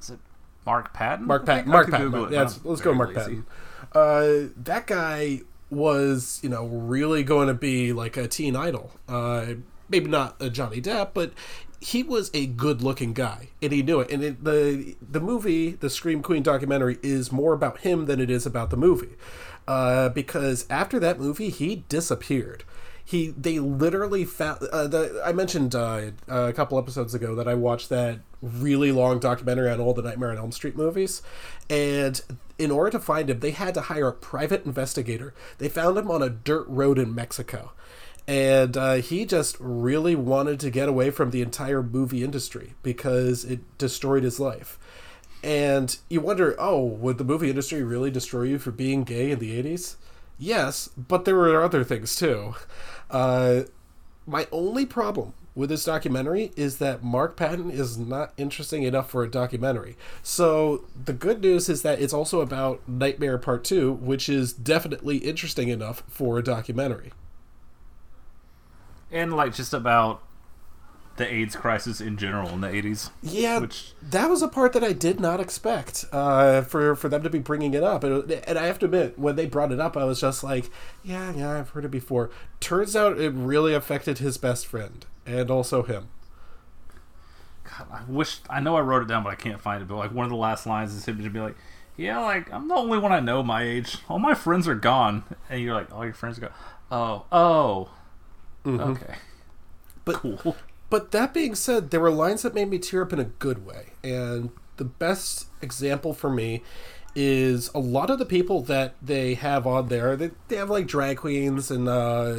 Is 0.00 0.10
it 0.10 0.18
Mark 0.66 0.92
Patton? 0.92 1.26
Mark 1.26 1.46
Patton. 1.46 1.70
Mark 1.70 1.90
Patton. 1.90 2.12
Yeah, 2.30 2.42
let's, 2.42 2.62
let's 2.64 2.80
go 2.82 2.92
Mark 2.92 3.08
lazy. 3.16 3.20
Patton. 3.20 3.46
Uh, 3.92 4.48
that 4.56 4.86
guy 4.86 5.40
was, 5.70 6.40
you 6.42 6.48
know, 6.48 6.66
really 6.66 7.22
going 7.22 7.48
to 7.48 7.54
be 7.54 7.92
like 7.92 8.16
a 8.16 8.28
teen 8.28 8.56
idol. 8.56 8.92
Uh, 9.08 9.54
maybe 9.88 10.08
not 10.08 10.36
a 10.40 10.50
Johnny 10.50 10.80
Depp, 10.80 11.10
but 11.14 11.32
he 11.80 12.02
was 12.02 12.30
a 12.32 12.46
good-looking 12.46 13.12
guy, 13.12 13.48
and 13.60 13.70
he 13.72 13.82
knew 13.82 14.00
it. 14.00 14.10
And 14.10 14.24
it, 14.24 14.44
the 14.44 14.96
the 15.02 15.20
movie, 15.20 15.72
the 15.72 15.90
Scream 15.90 16.22
Queen 16.22 16.42
documentary, 16.42 16.98
is 17.02 17.30
more 17.30 17.52
about 17.52 17.80
him 17.80 18.06
than 18.06 18.20
it 18.20 18.30
is 18.30 18.46
about 18.46 18.70
the 18.70 18.76
movie, 18.76 19.16
uh, 19.68 20.08
because 20.08 20.66
after 20.70 20.98
that 21.00 21.20
movie, 21.20 21.50
he 21.50 21.84
disappeared. 21.90 22.64
He 23.04 23.34
they 23.36 23.58
literally 23.58 24.24
found. 24.24 24.62
Uh, 24.72 24.86
the, 24.86 25.22
I 25.22 25.32
mentioned 25.32 25.74
uh, 25.74 26.12
a 26.26 26.54
couple 26.54 26.78
episodes 26.78 27.14
ago 27.14 27.34
that 27.34 27.46
I 27.46 27.52
watched 27.54 27.90
that 27.90 28.20
really 28.40 28.90
long 28.90 29.18
documentary 29.18 29.70
on 29.70 29.78
all 29.78 29.92
the 29.92 30.00
Nightmare 30.00 30.30
on 30.30 30.38
Elm 30.38 30.52
Street 30.52 30.76
movies, 30.76 31.20
and 31.68 32.18
in 32.58 32.70
order 32.70 32.90
to 32.90 33.00
find 33.00 33.30
him, 33.30 33.40
they 33.40 33.50
had 33.50 33.74
to 33.74 33.82
hire 33.82 34.08
a 34.08 34.12
private 34.12 34.64
investigator. 34.64 35.34
They 35.58 35.68
found 35.68 35.98
him 35.98 36.10
on 36.10 36.22
a 36.22 36.30
dirt 36.30 36.66
road 36.68 36.98
in 36.98 37.14
Mexico 37.14 37.72
and 38.26 38.76
uh, 38.76 38.94
he 38.94 39.26
just 39.26 39.56
really 39.60 40.14
wanted 40.14 40.58
to 40.60 40.70
get 40.70 40.88
away 40.88 41.10
from 41.10 41.30
the 41.30 41.42
entire 41.42 41.82
movie 41.82 42.24
industry 42.24 42.74
because 42.82 43.44
it 43.44 43.60
destroyed 43.76 44.22
his 44.22 44.40
life. 44.40 44.78
And 45.42 45.94
you 46.08 46.22
wonder, 46.22 46.56
oh, 46.58 46.82
would 46.82 47.18
the 47.18 47.24
movie 47.24 47.50
industry 47.50 47.82
really 47.82 48.10
destroy 48.10 48.44
you 48.44 48.58
for 48.58 48.70
being 48.70 49.04
gay 49.04 49.30
in 49.30 49.38
the 49.38 49.62
80s? 49.62 49.96
Yes, 50.38 50.88
but 50.96 51.26
there 51.26 51.36
were 51.36 51.62
other 51.62 51.84
things 51.84 52.16
too. 52.16 52.54
Uh, 53.10 53.62
my 54.26 54.48
only 54.50 54.86
problem 54.86 55.34
with 55.54 55.68
this 55.70 55.84
documentary 55.84 56.50
is 56.56 56.78
that 56.78 57.04
Mark 57.04 57.36
Patton 57.36 57.70
is 57.70 57.96
not 57.96 58.32
interesting 58.36 58.82
enough 58.82 59.08
for 59.10 59.22
a 59.22 59.30
documentary. 59.30 59.96
So 60.22 60.84
the 61.04 61.12
good 61.12 61.40
news 61.42 61.68
is 61.68 61.82
that 61.82 62.00
it's 62.00 62.12
also 62.12 62.40
about 62.40 62.80
Nightmare 62.88 63.38
Part 63.38 63.62
2, 63.64 63.92
which 63.92 64.28
is 64.28 64.52
definitely 64.52 65.18
interesting 65.18 65.68
enough 65.68 66.02
for 66.08 66.38
a 66.38 66.42
documentary. 66.42 67.12
and 69.12 69.32
like 69.36 69.54
just 69.54 69.72
about 69.72 70.22
the 71.16 71.32
AIDS 71.32 71.54
crisis 71.54 72.00
in 72.00 72.16
general 72.16 72.48
in 72.50 72.60
the 72.60 72.66
80s. 72.66 73.10
Yeah, 73.22 73.60
Which- 73.60 73.92
that 74.02 74.28
was 74.28 74.42
a 74.42 74.48
part 74.48 74.72
that 74.72 74.82
I 74.82 74.92
did 74.92 75.20
not 75.20 75.38
expect 75.38 76.04
uh, 76.10 76.62
for 76.62 76.96
for 76.96 77.08
them 77.08 77.22
to 77.22 77.30
be 77.30 77.38
bringing 77.38 77.74
it 77.74 77.84
up, 77.84 78.02
and, 78.02 78.28
and 78.28 78.58
I 78.58 78.66
have 78.66 78.80
to 78.80 78.86
admit, 78.86 79.16
when 79.16 79.36
they 79.36 79.46
brought 79.46 79.70
it 79.70 79.78
up, 79.78 79.96
I 79.96 80.02
was 80.02 80.20
just 80.20 80.42
like, 80.42 80.68
yeah, 81.04 81.32
yeah, 81.32 81.56
I've 81.56 81.70
heard 81.70 81.84
it 81.84 81.92
before. 81.92 82.30
Turns 82.58 82.96
out 82.96 83.20
it 83.20 83.30
really 83.30 83.72
affected 83.74 84.18
his 84.18 84.36
best 84.38 84.66
friend 84.66 85.06
and 85.26 85.50
also 85.50 85.82
him. 85.82 86.08
God, 87.64 87.86
I 87.90 88.02
wish 88.08 88.40
I 88.50 88.60
know 88.60 88.76
I 88.76 88.80
wrote 88.80 89.02
it 89.02 89.08
down, 89.08 89.22
but 89.24 89.30
I 89.30 89.36
can't 89.36 89.60
find 89.60 89.82
it. 89.82 89.88
But 89.88 89.96
like 89.96 90.12
one 90.12 90.24
of 90.24 90.30
the 90.30 90.36
last 90.36 90.66
lines 90.66 90.94
is 90.94 91.06
him 91.06 91.22
to 91.22 91.30
be 91.30 91.40
like, 91.40 91.56
"Yeah, 91.96 92.18
like 92.20 92.52
I'm 92.52 92.68
the 92.68 92.74
only 92.74 92.98
one 92.98 93.12
I 93.12 93.20
know 93.20 93.42
my 93.42 93.62
age. 93.62 93.98
All 94.08 94.18
my 94.18 94.34
friends 94.34 94.68
are 94.68 94.74
gone." 94.74 95.24
And 95.48 95.60
you're 95.62 95.74
like, 95.74 95.92
"All 95.92 96.04
your 96.04 96.14
friends 96.14 96.38
are 96.38 96.42
gone." 96.42 96.52
Oh, 96.90 97.24
oh, 97.32 97.90
okay, 98.66 99.14
But 100.04 100.16
cool. 100.16 100.56
But 100.90 101.10
that 101.12 101.34
being 101.34 101.54
said, 101.54 101.90
there 101.90 101.98
were 102.00 102.10
lines 102.10 102.42
that 102.42 102.54
made 102.54 102.68
me 102.68 102.78
tear 102.78 103.02
up 103.02 103.12
in 103.12 103.18
a 103.18 103.24
good 103.24 103.66
way. 103.66 103.94
And 104.04 104.50
the 104.76 104.84
best 104.84 105.46
example 105.62 106.12
for 106.14 106.30
me 106.30 106.62
is 107.16 107.70
a 107.74 107.78
lot 107.78 108.10
of 108.10 108.18
the 108.18 108.26
people 108.26 108.60
that 108.62 108.94
they 109.00 109.34
have 109.34 109.66
on 109.66 109.88
there, 109.88 110.16
they, 110.16 110.30
they 110.48 110.56
have 110.56 110.70
like 110.70 110.86
drag 110.86 111.16
queens 111.18 111.70
and 111.70 111.88
uh, 111.88 112.36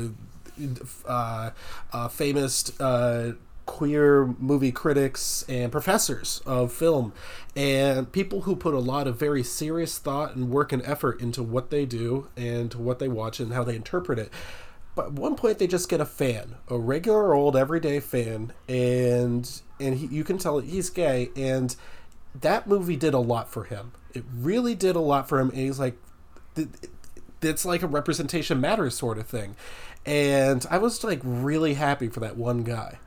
uh, 1.06 1.52
uh, 1.92 2.08
famous 2.08 2.80
uh, 2.80 3.34
queer 3.66 4.28
movie 4.40 4.72
critics 4.72 5.44
and 5.50 5.72
professors 5.72 6.42
of 6.46 6.72
film, 6.72 7.14
and 7.56 8.12
people 8.12 8.42
who 8.42 8.56
put 8.56 8.74
a 8.74 8.80
lot 8.80 9.08
of 9.08 9.18
very 9.18 9.44
serious 9.44 9.98
thought 9.98 10.36
and 10.36 10.50
work 10.50 10.72
and 10.72 10.84
effort 10.86 11.20
into 11.22 11.42
what 11.42 11.70
they 11.72 11.86
do 11.86 12.28
and 12.38 12.74
what 12.76 13.00
they 13.00 13.08
watch 13.08 13.40
and 13.40 13.54
how 13.54 13.64
they 13.64 13.76
interpret 13.76 14.20
it. 14.20 14.32
But 14.96 15.08
at 15.08 15.14
one 15.14 15.36
point, 15.36 15.60
they 15.60 15.68
just 15.68 15.90
get 15.90 16.00
a 16.00 16.06
fan, 16.06 16.56
a 16.70 16.78
regular 16.78 17.34
old 17.34 17.56
everyday 17.58 18.00
fan, 18.00 18.54
and 18.70 19.62
and 19.80 19.98
he, 19.98 20.08
you 20.08 20.24
can 20.24 20.38
tell 20.38 20.60
he's 20.60 20.90
gay, 20.90 21.32
and 21.36 21.76
that 22.40 22.68
movie 22.68 22.96
did 22.96 23.14
a 23.14 23.20
lot 23.20 23.52
for 23.52 23.66
him. 23.66 23.92
It 24.14 24.24
really 24.34 24.76
did 24.76 24.96
a 24.96 25.02
lot 25.02 25.28
for 25.28 25.40
him, 25.40 25.50
and 25.50 25.60
he's 25.60 25.80
like, 25.80 25.98
it's 27.42 27.66
like 27.66 27.82
a 27.82 27.88
representation 27.88 28.62
matters 28.62 28.96
sort 28.96 29.18
of 29.18 29.28
thing, 29.28 29.56
and 30.06 30.66
I 30.70 30.78
was 30.78 31.04
like 31.04 31.22
really 31.24 31.76
happy 31.76 32.08
for 32.10 32.20
that 32.22 32.38
one 32.38 32.64
guy. 32.64 33.00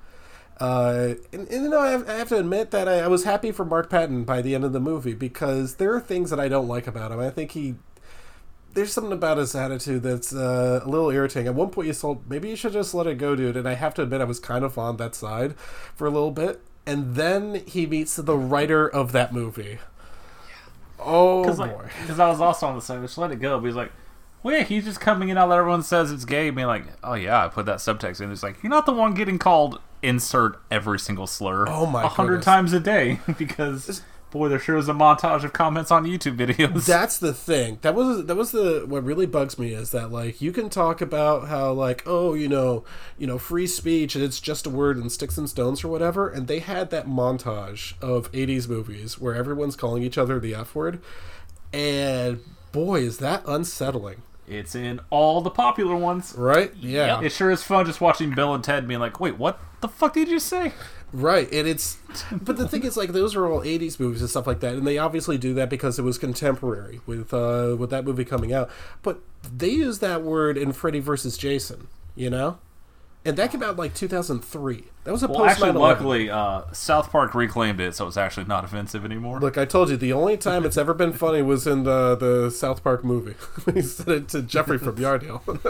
Uh, 0.60 1.14
and, 1.32 1.48
and 1.48 1.64
you 1.64 1.68
know, 1.68 1.80
I 1.80 1.90
have, 1.90 2.08
I 2.08 2.14
have 2.14 2.28
to 2.30 2.36
admit 2.38 2.72
that 2.72 2.88
I, 2.88 3.00
I 3.00 3.08
was 3.08 3.24
happy 3.24 3.52
for 3.52 3.64
Mark 3.64 3.88
Patton 3.90 4.24
by 4.24 4.42
the 4.42 4.54
end 4.56 4.64
of 4.64 4.72
the 4.72 4.80
movie 4.80 5.14
because 5.14 5.76
there 5.76 5.94
are 5.94 6.00
things 6.00 6.30
that 6.30 6.40
I 6.40 6.48
don't 6.48 6.66
like 6.66 6.86
about 6.88 7.12
him. 7.12 7.20
I 7.20 7.30
think 7.30 7.52
he 7.52 7.76
there's 8.74 8.92
something 8.92 9.12
about 9.12 9.38
his 9.38 9.54
attitude 9.54 10.02
that's 10.02 10.34
uh, 10.34 10.80
a 10.84 10.88
little 10.88 11.10
irritating. 11.10 11.48
At 11.48 11.54
one 11.54 11.70
point, 11.70 11.88
you 11.88 11.94
told 11.94 12.28
maybe 12.30 12.48
you 12.50 12.56
should 12.56 12.72
just 12.72 12.94
let 12.94 13.06
it 13.06 13.16
go, 13.18 13.34
dude. 13.34 13.56
And 13.56 13.68
I 13.68 13.74
have 13.74 13.94
to 13.94 14.02
admit, 14.02 14.20
I 14.20 14.24
was 14.24 14.38
kind 14.40 14.64
of 14.64 14.78
on 14.78 14.96
that 14.98 15.14
side 15.14 15.56
for 15.58 16.06
a 16.06 16.10
little 16.10 16.30
bit. 16.30 16.60
And 16.86 17.16
then 17.16 17.62
he 17.66 17.86
meets 17.86 18.16
the 18.16 18.36
writer 18.36 18.88
of 18.88 19.12
that 19.12 19.32
movie. 19.32 19.78
Oh 20.98 21.42
Because 21.42 21.58
boy! 21.58 21.66
like, 21.66 21.80
because 22.00 22.18
I 22.18 22.28
was 22.28 22.40
also 22.40 22.66
on 22.66 22.74
the 22.76 22.80
side. 22.82 23.00
Just 23.02 23.18
let 23.18 23.30
it 23.30 23.36
go. 23.40 23.58
But 23.60 23.66
he's 23.66 23.74
like, 23.76 23.92
well, 24.42 24.56
yeah, 24.56 24.64
he's 24.64 24.84
just 24.84 25.00
coming 25.00 25.28
in 25.28 25.38
out 25.38 25.48
that 25.48 25.58
everyone 25.58 25.82
says 25.82 26.12
it's 26.12 26.24
gay. 26.24 26.50
Being 26.50 26.66
like, 26.66 26.84
oh 27.02 27.14
yeah, 27.14 27.44
I 27.44 27.48
put 27.48 27.66
that 27.66 27.78
subtext 27.78 28.20
in. 28.20 28.30
It's 28.30 28.42
like 28.42 28.62
you're 28.62 28.70
not 28.70 28.86
the 28.86 28.92
one 28.92 29.14
getting 29.14 29.38
called 29.38 29.80
insert 30.02 30.60
every 30.70 30.98
single 30.98 31.26
slur. 31.26 31.66
Oh, 31.68 31.86
my 31.86 32.04
a 32.04 32.08
hundred 32.08 32.42
times 32.42 32.72
a 32.72 32.80
day 32.80 33.20
because 33.38 34.02
boy, 34.30 34.48
there 34.48 34.58
sure 34.58 34.76
is 34.76 34.88
a 34.88 34.92
montage 34.92 35.42
of 35.42 35.52
comments 35.52 35.90
on 35.90 36.04
YouTube 36.04 36.36
videos. 36.36 36.86
That's 36.86 37.18
the 37.18 37.32
thing. 37.32 37.78
That 37.82 37.94
was 37.94 38.26
that 38.26 38.36
was 38.36 38.52
the 38.52 38.84
what 38.86 39.04
really 39.04 39.26
bugs 39.26 39.58
me 39.58 39.72
is 39.72 39.90
that 39.90 40.12
like 40.12 40.40
you 40.40 40.52
can 40.52 40.70
talk 40.70 41.00
about 41.00 41.48
how 41.48 41.72
like 41.72 42.02
oh 42.06 42.34
you 42.34 42.48
know 42.48 42.84
you 43.16 43.26
know 43.26 43.38
free 43.38 43.66
speech 43.66 44.14
and 44.14 44.24
it's 44.24 44.40
just 44.40 44.66
a 44.66 44.70
word 44.70 44.98
and 44.98 45.10
sticks 45.10 45.38
and 45.38 45.48
stones 45.48 45.82
or 45.82 45.88
whatever 45.88 46.28
and 46.28 46.46
they 46.46 46.60
had 46.60 46.90
that 46.90 47.06
montage 47.06 47.94
of 48.02 48.30
80s 48.32 48.68
movies 48.68 49.18
where 49.18 49.34
everyone's 49.34 49.76
calling 49.76 50.02
each 50.02 50.18
other 50.18 50.38
the 50.38 50.54
f 50.54 50.74
word 50.74 51.00
and 51.72 52.40
boy 52.72 53.00
is 53.00 53.18
that 53.18 53.42
unsettling 53.46 54.22
it's 54.48 54.74
in 54.74 55.00
all 55.10 55.40
the 55.40 55.50
popular 55.50 55.96
ones. 55.96 56.34
right 56.36 56.72
yeah 56.76 57.20
It 57.22 57.32
sure 57.32 57.50
is 57.50 57.62
fun 57.62 57.86
just 57.86 58.00
watching 58.00 58.34
Bill 58.34 58.54
and 58.54 58.64
Ted 58.64 58.86
being 58.88 59.00
like, 59.00 59.20
wait, 59.20 59.38
what 59.38 59.60
the 59.80 59.88
fuck 59.88 60.14
did 60.14 60.28
you 60.28 60.38
say? 60.38 60.72
Right, 61.12 61.50
and 61.52 61.66
it's 61.66 61.96
but 62.32 62.58
the 62.58 62.68
thing 62.68 62.82
is 62.84 62.96
like 62.96 63.12
those 63.12 63.34
are 63.34 63.46
all 63.46 63.62
'80s 63.62 63.98
movies 63.98 64.20
and 64.20 64.28
stuff 64.28 64.46
like 64.46 64.60
that, 64.60 64.74
and 64.74 64.86
they 64.86 64.98
obviously 64.98 65.38
do 65.38 65.54
that 65.54 65.70
because 65.70 65.98
it 65.98 66.02
was 66.02 66.18
contemporary 66.18 67.00
with 67.06 67.32
uh, 67.32 67.76
with 67.78 67.88
that 67.90 68.04
movie 68.04 68.26
coming 68.26 68.52
out. 68.52 68.68
But 69.02 69.20
they 69.56 69.70
use 69.70 70.00
that 70.00 70.22
word 70.22 70.58
in 70.58 70.72
Freddy 70.72 71.00
versus 71.00 71.38
Jason, 71.38 71.86
you 72.14 72.28
know, 72.28 72.58
and 73.28 73.36
that 73.36 73.52
came 73.52 73.62
out 73.62 73.72
in, 73.72 73.76
like 73.76 73.94
2003. 73.94 74.84
That 75.04 75.12
was 75.12 75.22
a 75.22 75.28
Well, 75.28 75.38
post 75.40 75.50
actually, 75.52 75.72
luckily, 75.72 76.30
uh, 76.30 76.62
South 76.72 77.10
Park 77.10 77.34
reclaimed 77.34 77.80
it, 77.80 77.94
so 77.94 78.06
it's 78.06 78.16
actually 78.16 78.46
not 78.46 78.64
offensive 78.64 79.04
anymore. 79.04 79.38
Look, 79.40 79.56
I 79.58 79.64
told 79.64 79.90
you 79.90 79.96
the 79.96 80.12
only 80.12 80.36
time 80.36 80.64
it's 80.64 80.76
ever 80.76 80.94
been 80.94 81.12
funny 81.12 81.42
was 81.42 81.66
in 81.66 81.84
the 81.84 82.16
the 82.16 82.50
South 82.50 82.82
Park 82.82 83.04
movie. 83.04 83.34
he 83.74 83.82
said 83.82 84.08
it 84.08 84.28
to 84.30 84.42
Jeffrey 84.42 84.78
from 84.78 84.96
Yard 84.98 85.22
Hill. 85.22 85.42
God, 85.44 85.62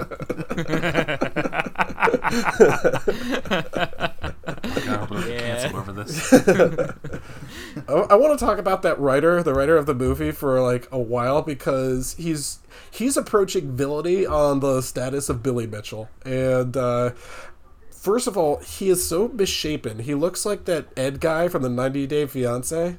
I'm 5.13 5.29
Yeah. 5.29 5.39
cancel 5.39 5.79
over 5.79 5.93
this. 5.93 6.33
I, 7.89 7.93
I 7.93 8.15
want 8.15 8.39
to 8.39 8.45
talk 8.45 8.59
about 8.59 8.83
that 8.83 8.99
writer, 9.01 9.43
the 9.43 9.55
writer 9.55 9.77
of 9.77 9.87
the 9.87 9.95
movie, 9.95 10.31
for 10.31 10.61
like 10.61 10.87
a 10.93 10.99
while 10.99 11.43
because 11.43 12.15
he's 12.15 12.59
he's 12.91 13.17
approaching 13.17 13.77
villainy 13.77 14.27
on 14.27 14.61
the 14.61 14.83
status 14.83 15.29
of 15.29 15.43
Billy 15.43 15.67
Mitchell, 15.67 16.09
and 16.25 16.77
uh, 16.77 17.11
first 17.91 18.27
of 18.27 18.37
all, 18.37 18.59
he 18.59 18.91
is 18.91 19.07
so 19.07 19.29
misshapen. 19.29 20.01
He 20.01 20.15
looks 20.15 20.45
like 20.45 20.67
that 20.67 20.89
Ed 20.97 21.21
guy 21.21 21.49
from 21.49 21.63
the 21.63 21.69
90 21.71 22.07
Day 22.07 22.27
Fiance. 22.27 22.99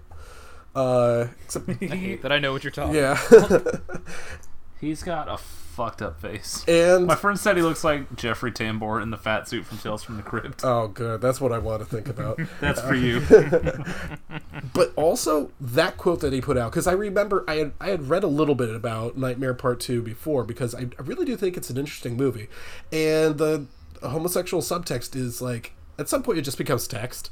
Uh, 0.76 1.28
except, 1.44 1.70
I 1.82 1.96
hate 1.96 2.22
that 2.22 2.32
I 2.32 2.40
know 2.40 2.52
what 2.52 2.64
you're 2.64 2.72
talking. 2.72 2.96
yeah, 2.96 3.20
He's 4.82 5.04
got 5.04 5.28
a 5.28 5.38
fucked 5.80 6.02
up 6.02 6.20
face. 6.20 6.66
and 6.68 7.06
My 7.08 7.16
friend 7.16 7.40
said 7.40 7.56
he 7.56 7.64
looks 7.64 7.86
like 7.86 8.14
Jeffrey 8.18 8.52
Tambor 8.52 9.02
in 9.02 9.12
the 9.12 9.18
fat 9.18 9.48
suit 9.48 9.66
from 9.66 9.78
Tales 9.78 10.04
from 10.04 10.18
the 10.18 10.24
Crypt. 10.24 10.60
oh, 10.66 10.90
good. 10.90 11.22
That's 11.22 11.40
what 11.40 11.54
I 11.54 11.58
want 11.58 11.80
to 11.82 11.86
think 11.86 12.10
about. 12.10 12.38
That's 12.60 12.82
for 12.82 12.96
you. 12.96 13.22
but 14.74 14.92
also 14.98 15.52
that 15.62 15.96
quote 15.96 16.20
that 16.20 16.34
he 16.34 16.42
put 16.42 16.58
out 16.58 16.72
because 16.72 16.86
I 16.86 16.92
remember 16.92 17.46
I 17.48 17.56
had 17.56 17.72
I 17.80 17.90
had 17.92 18.10
read 18.10 18.26
a 18.26 18.28
little 18.28 18.56
bit 18.56 18.76
about 18.76 19.18
Nightmare 19.18 19.54
Part 19.54 19.80
Two 19.80 20.02
before 20.02 20.44
because 20.44 20.76
I, 20.76 20.82
I 20.82 21.02
really 21.04 21.24
do 21.24 21.38
think 21.38 21.56
it's 21.56 21.70
an 21.70 21.78
interesting 21.78 22.18
movie, 22.18 22.50
and 22.92 23.38
the 23.38 23.66
homosexual 24.04 24.62
subtext 24.62 25.16
is 25.16 25.42
like 25.42 25.72
at 25.98 26.10
some 26.10 26.24
point 26.24 26.40
it 26.40 26.42
just 26.42 26.58
becomes 26.58 26.88
text, 26.88 27.32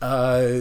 uh, 0.00 0.60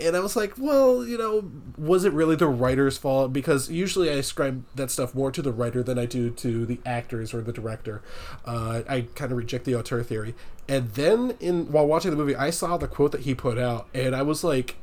and 0.00 0.16
I 0.16 0.20
was 0.20 0.36
like, 0.36 0.54
well, 0.58 1.04
you 1.04 1.18
know, 1.18 1.50
was 1.76 2.04
it 2.04 2.12
really 2.12 2.36
the 2.36 2.46
writer's 2.46 2.98
fault? 2.98 3.32
Because 3.32 3.70
usually 3.70 4.10
I 4.10 4.14
ascribe 4.14 4.64
that 4.74 4.90
stuff 4.90 5.14
more 5.14 5.30
to 5.32 5.42
the 5.42 5.52
writer 5.52 5.82
than 5.82 5.98
I 5.98 6.06
do 6.06 6.30
to 6.30 6.66
the 6.66 6.80
actors 6.86 7.34
or 7.34 7.40
the 7.40 7.52
director. 7.52 8.02
Uh, 8.44 8.82
I 8.88 9.06
kind 9.14 9.32
of 9.32 9.38
reject 9.38 9.64
the 9.64 9.74
auteur 9.74 10.02
theory. 10.02 10.34
And 10.68 10.90
then 10.90 11.36
in 11.40 11.72
while 11.72 11.86
watching 11.86 12.10
the 12.10 12.16
movie, 12.16 12.36
I 12.36 12.50
saw 12.50 12.76
the 12.76 12.88
quote 12.88 13.12
that 13.12 13.22
he 13.22 13.34
put 13.34 13.58
out, 13.58 13.88
and 13.94 14.14
I 14.14 14.22
was 14.22 14.44
like, 14.44 14.76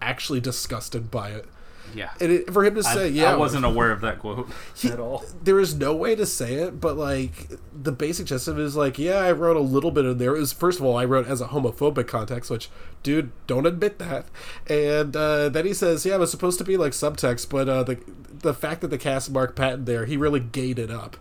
actually 0.00 0.40
disgusted 0.40 1.10
by 1.10 1.30
it 1.30 1.46
Yeah. 1.94 2.10
And 2.20 2.32
it, 2.32 2.52
for 2.52 2.64
him 2.64 2.74
to 2.74 2.80
I, 2.86 2.94
say, 2.94 3.08
yeah, 3.08 3.32
I 3.32 3.36
wasn't 3.36 3.64
aware 3.64 3.90
of 3.90 4.00
that 4.02 4.18
quote 4.18 4.50
at 4.84 4.98
all. 4.98 5.24
there 5.42 5.60
is 5.60 5.74
no 5.74 5.94
way 5.94 6.14
to 6.14 6.26
say 6.26 6.54
it, 6.54 6.80
but 6.80 6.96
like 6.96 7.50
the 7.72 7.92
basic 7.92 8.26
gist 8.26 8.48
of 8.48 8.58
it 8.58 8.62
is 8.62 8.76
like, 8.76 8.98
yeah, 8.98 9.18
I 9.18 9.32
wrote 9.32 9.56
a 9.56 9.60
little 9.60 9.90
bit 9.90 10.04
in 10.04 10.18
there. 10.18 10.36
It 10.36 10.40
was 10.40 10.52
first 10.52 10.80
of 10.80 10.84
all, 10.84 10.96
I 10.96 11.04
wrote 11.04 11.26
as 11.26 11.40
a 11.40 11.48
homophobic 11.48 12.06
context, 12.06 12.50
which, 12.50 12.68
dude, 13.02 13.32
don't 13.46 13.66
admit 13.66 13.98
that. 13.98 14.26
And 14.68 15.16
uh, 15.16 15.48
then 15.48 15.66
he 15.66 15.74
says, 15.74 16.04
yeah, 16.04 16.16
it 16.16 16.20
was 16.20 16.30
supposed 16.30 16.58
to 16.58 16.64
be 16.64 16.76
like 16.76 16.92
subtext, 16.92 17.48
but 17.48 17.68
uh, 17.68 17.82
the 17.82 17.98
the 18.32 18.54
fact 18.54 18.80
that 18.82 18.88
the 18.88 18.98
cast 18.98 19.30
Mark 19.30 19.56
Patton 19.56 19.84
there, 19.84 20.04
he 20.04 20.16
really 20.16 20.40
gayed 20.40 20.78
it 20.78 20.90
up. 20.90 21.16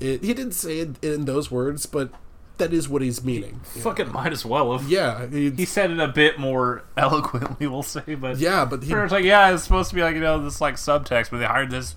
It, 0.00 0.22
he 0.22 0.32
didn't 0.32 0.52
say 0.52 0.78
it 0.78 1.04
in 1.04 1.24
those 1.24 1.50
words, 1.50 1.86
but 1.86 2.10
that 2.60 2.72
is 2.72 2.88
what 2.88 3.02
he's 3.02 3.24
meaning. 3.24 3.60
Fucking 3.64 4.12
might 4.12 4.32
as 4.32 4.46
well 4.46 4.72
have. 4.76 4.88
Yeah, 4.88 5.26
he, 5.26 5.50
He 5.50 5.64
said 5.64 5.90
it 5.90 5.98
a 5.98 6.08
bit 6.08 6.38
more 6.38 6.84
eloquently, 6.96 7.66
we'll 7.66 7.82
say, 7.82 8.14
but 8.14 8.38
yeah, 8.38 8.64
but 8.64 8.82
he, 8.82 8.94
was 8.94 9.12
like, 9.12 9.24
yeah, 9.24 9.52
it's 9.52 9.64
supposed 9.64 9.90
to 9.90 9.94
be 9.96 10.02
like 10.02 10.14
you 10.14 10.20
know 10.20 10.42
this 10.42 10.60
like 10.60 10.76
subtext, 10.76 11.30
but 11.30 11.38
they 11.38 11.46
hired 11.46 11.70
this 11.70 11.96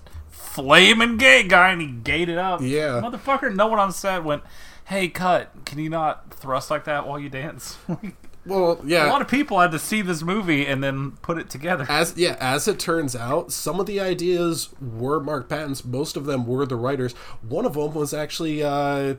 flaming 0.54 1.16
gay 1.16 1.42
guy 1.42 1.70
and 1.72 1.80
he 1.80 1.88
gayed 1.88 2.28
it 2.28 2.38
up. 2.38 2.60
Yeah. 2.62 3.00
motherfucker. 3.02 3.54
No 3.54 3.66
one 3.66 3.78
on 3.78 3.92
set 3.92 4.24
went, 4.24 4.42
"Hey, 4.86 5.08
cut! 5.08 5.50
Can 5.64 5.78
you 5.78 5.90
not 5.90 6.32
thrust 6.32 6.70
like 6.70 6.84
that 6.84 7.06
while 7.06 7.18
you 7.18 7.28
dance?" 7.28 7.76
well, 8.46 8.80
yeah. 8.84 9.06
A 9.06 9.10
lot 9.10 9.20
of 9.20 9.28
people 9.28 9.58
had 9.60 9.72
to 9.72 9.78
see 9.78 10.00
this 10.00 10.22
movie 10.22 10.64
and 10.66 10.82
then 10.82 11.12
put 11.22 11.38
it 11.38 11.50
together. 11.50 11.86
as 11.88 12.16
yeah, 12.16 12.36
as 12.38 12.68
it 12.68 12.78
turns 12.78 13.16
out, 13.16 13.52
some 13.52 13.80
of 13.80 13.86
the 13.86 13.98
ideas 13.98 14.68
were 14.80 15.18
Mark 15.20 15.48
Patton's. 15.48 15.84
Most 15.84 16.16
of 16.16 16.24
them 16.24 16.46
were 16.46 16.64
the 16.66 16.76
writers. 16.76 17.14
One 17.42 17.66
of 17.66 17.74
them 17.74 17.94
was 17.94 18.14
actually 18.14 18.62
uh, 18.62 19.16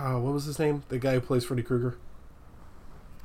uh 0.00 0.18
what 0.18 0.32
was 0.32 0.44
his 0.44 0.58
name? 0.58 0.82
The 0.88 0.98
guy 0.98 1.14
who 1.14 1.20
plays 1.20 1.44
Freddy 1.44 1.62
Krueger. 1.62 1.96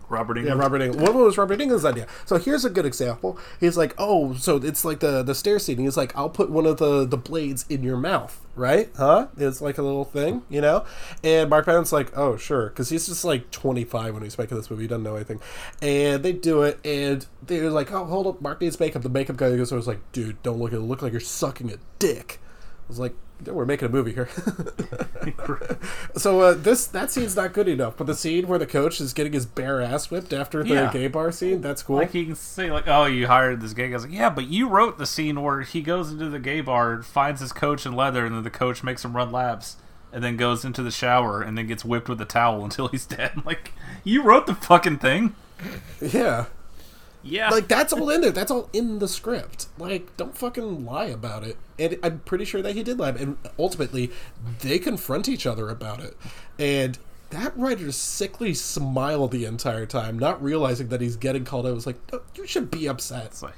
Robert 0.09 0.37
Yeah, 0.37 0.53
Robert 0.53 0.81
Englund. 0.81 1.07
Of 1.07 1.15
was 1.15 1.37
Robert 1.37 1.59
Englund's 1.59 1.83
idea. 1.83 2.07
So 2.25 2.37
here's 2.37 2.63
a 2.63 2.69
good 2.69 2.85
example. 2.85 3.37
He's 3.59 3.75
like, 3.75 3.93
oh, 3.97 4.33
so 4.35 4.57
it's 4.57 4.85
like 4.85 4.99
the 4.99 5.21
the 5.21 5.35
stair 5.35 5.59
scene. 5.59 5.79
He's 5.79 5.97
like, 5.97 6.15
I'll 6.15 6.29
put 6.29 6.49
one 6.49 6.65
of 6.65 6.77
the 6.77 7.05
the 7.05 7.17
blades 7.17 7.65
in 7.67 7.83
your 7.83 7.97
mouth, 7.97 8.45
right? 8.55 8.89
Huh? 8.95 9.27
It's 9.37 9.61
like 9.61 9.77
a 9.77 9.81
little 9.81 10.05
thing, 10.05 10.43
you 10.49 10.61
know. 10.61 10.85
And 11.23 11.49
Mark 11.49 11.65
Patton's 11.65 11.91
like, 11.91 12.17
oh, 12.17 12.37
sure, 12.37 12.69
because 12.69 12.89
he's 12.89 13.07
just 13.07 13.25
like 13.25 13.51
25 13.51 14.13
when 14.13 14.23
he's 14.23 14.37
making 14.37 14.55
this 14.57 14.69
movie. 14.69 14.83
He 14.83 14.87
doesn't 14.87 15.03
know 15.03 15.15
anything. 15.15 15.41
And 15.81 16.23
they 16.23 16.31
do 16.31 16.61
it, 16.63 16.79
and 16.85 17.25
they're 17.45 17.69
like, 17.69 17.91
oh, 17.91 18.05
hold 18.05 18.27
up, 18.27 18.41
Mark 18.41 18.61
needs 18.61 18.79
makeup. 18.79 19.01
The 19.01 19.09
makeup 19.09 19.35
guy 19.35 19.55
goes, 19.57 19.73
I 19.73 19.75
was 19.75 19.87
like, 19.87 19.99
dude, 20.13 20.41
don't 20.41 20.57
look 20.59 20.71
at 20.71 20.77
it. 20.77 20.81
Look 20.81 21.01
like 21.01 21.11
you're 21.11 21.19
sucking 21.19 21.71
a 21.71 21.77
dick. 21.99 22.39
I 22.41 22.87
was 22.87 22.99
like, 22.99 23.11
"Yeah, 23.11 23.26
we're 23.45 23.65
making 23.65 23.87
a 23.87 23.91
movie 23.91 24.13
here. 24.13 24.29
so 26.15 26.41
uh, 26.41 26.53
this 26.53 26.87
that 26.87 27.11
scene's 27.11 27.35
not 27.35 27.53
good 27.53 27.67
enough, 27.67 27.95
but 27.97 28.07
the 28.07 28.15
scene 28.15 28.47
where 28.47 28.59
the 28.59 28.65
coach 28.65 28.99
is 28.99 29.13
getting 29.13 29.33
his 29.33 29.45
bare 29.45 29.81
ass 29.81 30.09
whipped 30.09 30.33
after 30.33 30.63
the 30.63 30.69
Yeah. 30.73 30.91
gay 30.91 31.07
bar 31.07 31.31
scene, 31.31 31.61
that's 31.61 31.83
cool. 31.83 31.97
Like 31.97 32.11
he 32.11 32.25
can 32.25 32.35
say 32.35 32.71
like, 32.71 32.87
"Oh, 32.87 33.05
you 33.05 33.27
hired 33.27 33.61
this 33.61 33.73
gay 33.73 33.89
guy." 33.89 33.97
Like, 33.97 34.11
"Yeah, 34.11 34.29
but 34.29 34.47
you 34.47 34.67
wrote 34.67 34.97
the 34.97 35.05
scene 35.05 35.41
where 35.41 35.61
he 35.61 35.81
goes 35.81 36.11
into 36.11 36.29
the 36.29 36.39
gay 36.39 36.61
bar, 36.61 37.01
finds 37.03 37.41
his 37.41 37.51
coach 37.53 37.85
in 37.85 37.93
leather, 37.93 38.25
and 38.25 38.35
then 38.35 38.43
the 38.43 38.49
coach 38.49 38.83
makes 38.83 39.03
him 39.05 39.15
run 39.15 39.31
laps, 39.31 39.77
and 40.11 40.23
then 40.23 40.37
goes 40.37 40.63
into 40.65 40.81
the 40.83 40.91
shower 40.91 41.41
and 41.41 41.57
then 41.57 41.67
gets 41.67 41.83
whipped 41.85 42.09
with 42.09 42.19
a 42.21 42.25
towel 42.25 42.63
until 42.63 42.87
he's 42.87 43.05
dead." 43.05 43.31
Like, 43.45 43.71
you 44.03 44.23
wrote 44.23 44.45
the 44.47 44.55
fucking 44.55 44.97
thing. 44.99 45.35
yeah. 46.01 46.45
Yeah. 47.27 47.49
Like 47.49 47.67
that's 47.67 47.93
all 47.93 48.09
in 48.09 48.21
there. 48.21 48.31
That's 48.31 48.51
all 48.51 48.69
in 48.73 48.99
the 48.99 49.07
script. 49.07 49.67
Like, 49.77 50.15
don't 50.17 50.37
fucking 50.37 50.85
lie 50.85 51.05
about 51.05 51.43
it. 51.43 51.57
And 51.77 51.97
I'm 52.01 52.19
pretty 52.19 52.45
sure 52.45 52.61
that 52.61 52.73
he 52.75 52.83
did 52.83 52.99
lie. 52.99 53.09
And 53.09 53.37
ultimately, 53.59 54.11
they 54.61 54.79
confront 54.79 55.27
each 55.27 55.45
other 55.45 55.69
about 55.69 55.99
it. 55.99 56.17
And 56.57 56.97
that 57.29 57.57
writer's 57.57 57.95
sickly 57.95 58.53
smile 58.53 59.27
the 59.27 59.45
entire 59.45 59.85
time, 59.85 60.17
not 60.17 60.41
realizing 60.41 60.87
that 60.89 61.01
he's 61.01 61.15
getting 61.17 61.45
called 61.45 61.67
out. 61.67 61.75
Was 61.75 61.85
like, 61.85 61.99
"No, 62.11 62.21
you 62.35 62.47
should 62.47 62.71
be 62.71 62.87
upset. 62.87 63.25
It's 63.25 63.43
like, 63.43 63.55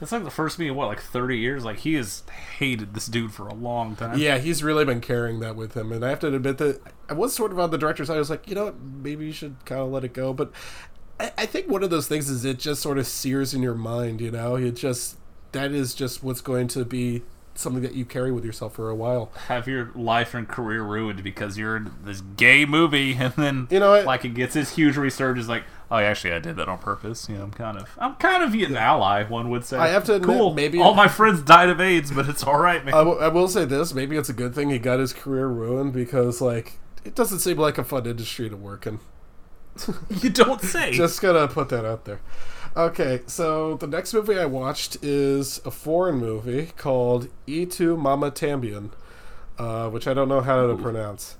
it's 0.00 0.12
like 0.12 0.24
the 0.24 0.30
first 0.30 0.58
meeting. 0.58 0.76
What, 0.76 0.88
like 0.88 1.00
thirty 1.00 1.38
years? 1.38 1.64
Like 1.64 1.78
he 1.78 1.94
has 1.94 2.22
hated 2.58 2.94
this 2.94 3.06
dude 3.06 3.32
for 3.32 3.48
a 3.48 3.54
long 3.54 3.96
time. 3.96 4.18
Yeah, 4.18 4.38
he's 4.38 4.62
really 4.62 4.84
been 4.84 5.00
carrying 5.00 5.40
that 5.40 5.56
with 5.56 5.74
him, 5.74 5.92
and 5.92 6.04
I 6.04 6.10
have 6.10 6.20
to 6.20 6.34
admit 6.34 6.58
that 6.58 6.80
I 7.08 7.14
was 7.14 7.34
sort 7.34 7.52
of 7.52 7.58
on 7.58 7.70
the 7.70 7.78
director's 7.78 8.06
side. 8.06 8.16
I 8.16 8.20
was 8.20 8.30
like, 8.30 8.48
you 8.48 8.54
know 8.54 8.66
what, 8.66 8.80
maybe 8.80 9.26
you 9.26 9.32
should 9.32 9.56
kind 9.64 9.80
of 9.80 9.90
let 9.90 10.04
it 10.04 10.12
go. 10.12 10.32
But 10.32 10.52
I, 11.20 11.32
I 11.38 11.46
think 11.46 11.68
one 11.68 11.82
of 11.82 11.90
those 11.90 12.08
things 12.08 12.28
is 12.30 12.44
it 12.44 12.58
just 12.58 12.80
sort 12.82 12.98
of 12.98 13.06
sears 13.06 13.54
in 13.54 13.62
your 13.62 13.74
mind. 13.74 14.20
You 14.20 14.30
know, 14.30 14.56
it 14.56 14.72
just 14.72 15.16
that 15.52 15.72
is 15.72 15.94
just 15.94 16.22
what's 16.22 16.40
going 16.40 16.68
to 16.68 16.84
be 16.84 17.22
something 17.54 17.82
that 17.82 17.94
you 17.94 18.04
carry 18.06 18.32
with 18.32 18.44
yourself 18.44 18.74
for 18.74 18.88
a 18.88 18.94
while. 18.94 19.30
have 19.48 19.66
your 19.68 19.90
life 19.94 20.32
and 20.34 20.48
career 20.48 20.82
ruined 20.82 21.22
because 21.22 21.58
you're 21.58 21.76
in 21.76 21.90
this 22.04 22.22
gay 22.36 22.64
movie, 22.64 23.12
and 23.18 23.34
then 23.34 23.68
You 23.70 23.80
know 23.80 23.90
what? 23.90 24.04
like 24.06 24.24
it 24.24 24.30
gets 24.34 24.54
this 24.54 24.74
huge 24.76 24.96
resurgence. 24.96 25.46
Like, 25.48 25.64
oh, 25.90 25.96
actually, 25.98 26.32
I 26.32 26.38
did 26.38 26.56
that 26.56 26.68
on 26.68 26.78
purpose. 26.78 27.28
You 27.28 27.36
know, 27.36 27.42
I'm 27.42 27.50
kind 27.50 27.76
of, 27.76 27.88
I'm 27.98 28.14
kind 28.14 28.42
of 28.44 28.54
an 28.54 28.76
ally. 28.76 29.24
One 29.24 29.50
would 29.50 29.64
say. 29.64 29.76
I 29.76 29.88
have 29.88 30.04
to 30.04 30.14
admit, 30.14 30.38
cool. 30.38 30.54
maybe- 30.54 30.80
all 30.80 30.94
my 30.94 31.08
friends 31.08 31.42
died 31.42 31.68
of 31.68 31.80
AIDS, 31.80 32.10
but 32.12 32.28
it's 32.28 32.44
all 32.44 32.58
right, 32.58 32.82
man. 32.84 32.94
I, 32.94 32.98
w- 32.98 33.18
I 33.18 33.28
will 33.28 33.48
say 33.48 33.64
this: 33.66 33.92
maybe 33.92 34.16
it's 34.16 34.28
a 34.30 34.34
good 34.34 34.54
thing 34.54 34.70
he 34.70 34.78
got 34.78 34.98
his 35.00 35.12
career 35.12 35.48
ruined 35.48 35.92
because, 35.92 36.40
like, 36.40 36.78
it 37.04 37.14
doesn't 37.14 37.40
seem 37.40 37.58
like 37.58 37.76
a 37.76 37.84
fun 37.84 38.06
industry 38.06 38.48
to 38.48 38.56
work 38.56 38.86
in. 38.86 39.00
you 40.10 40.30
don't 40.30 40.60
say. 40.60 40.92
Just 40.92 41.20
gonna 41.22 41.48
put 41.48 41.68
that 41.70 41.84
out 41.84 42.04
there. 42.04 42.20
Okay, 42.76 43.22
so 43.26 43.74
the 43.74 43.86
next 43.86 44.14
movie 44.14 44.38
I 44.38 44.44
watched 44.46 44.98
is 45.02 45.60
a 45.64 45.70
foreign 45.70 46.18
movie 46.18 46.70
called 46.76 47.28
Y 47.48 47.64
Tu 47.68 47.96
Mamá 47.96 48.30
También, 48.32 48.90
uh, 49.58 49.90
which 49.90 50.06
I 50.06 50.14
don't 50.14 50.28
know 50.28 50.40
how 50.40 50.66
to 50.66 50.76
pronounce. 50.76 51.36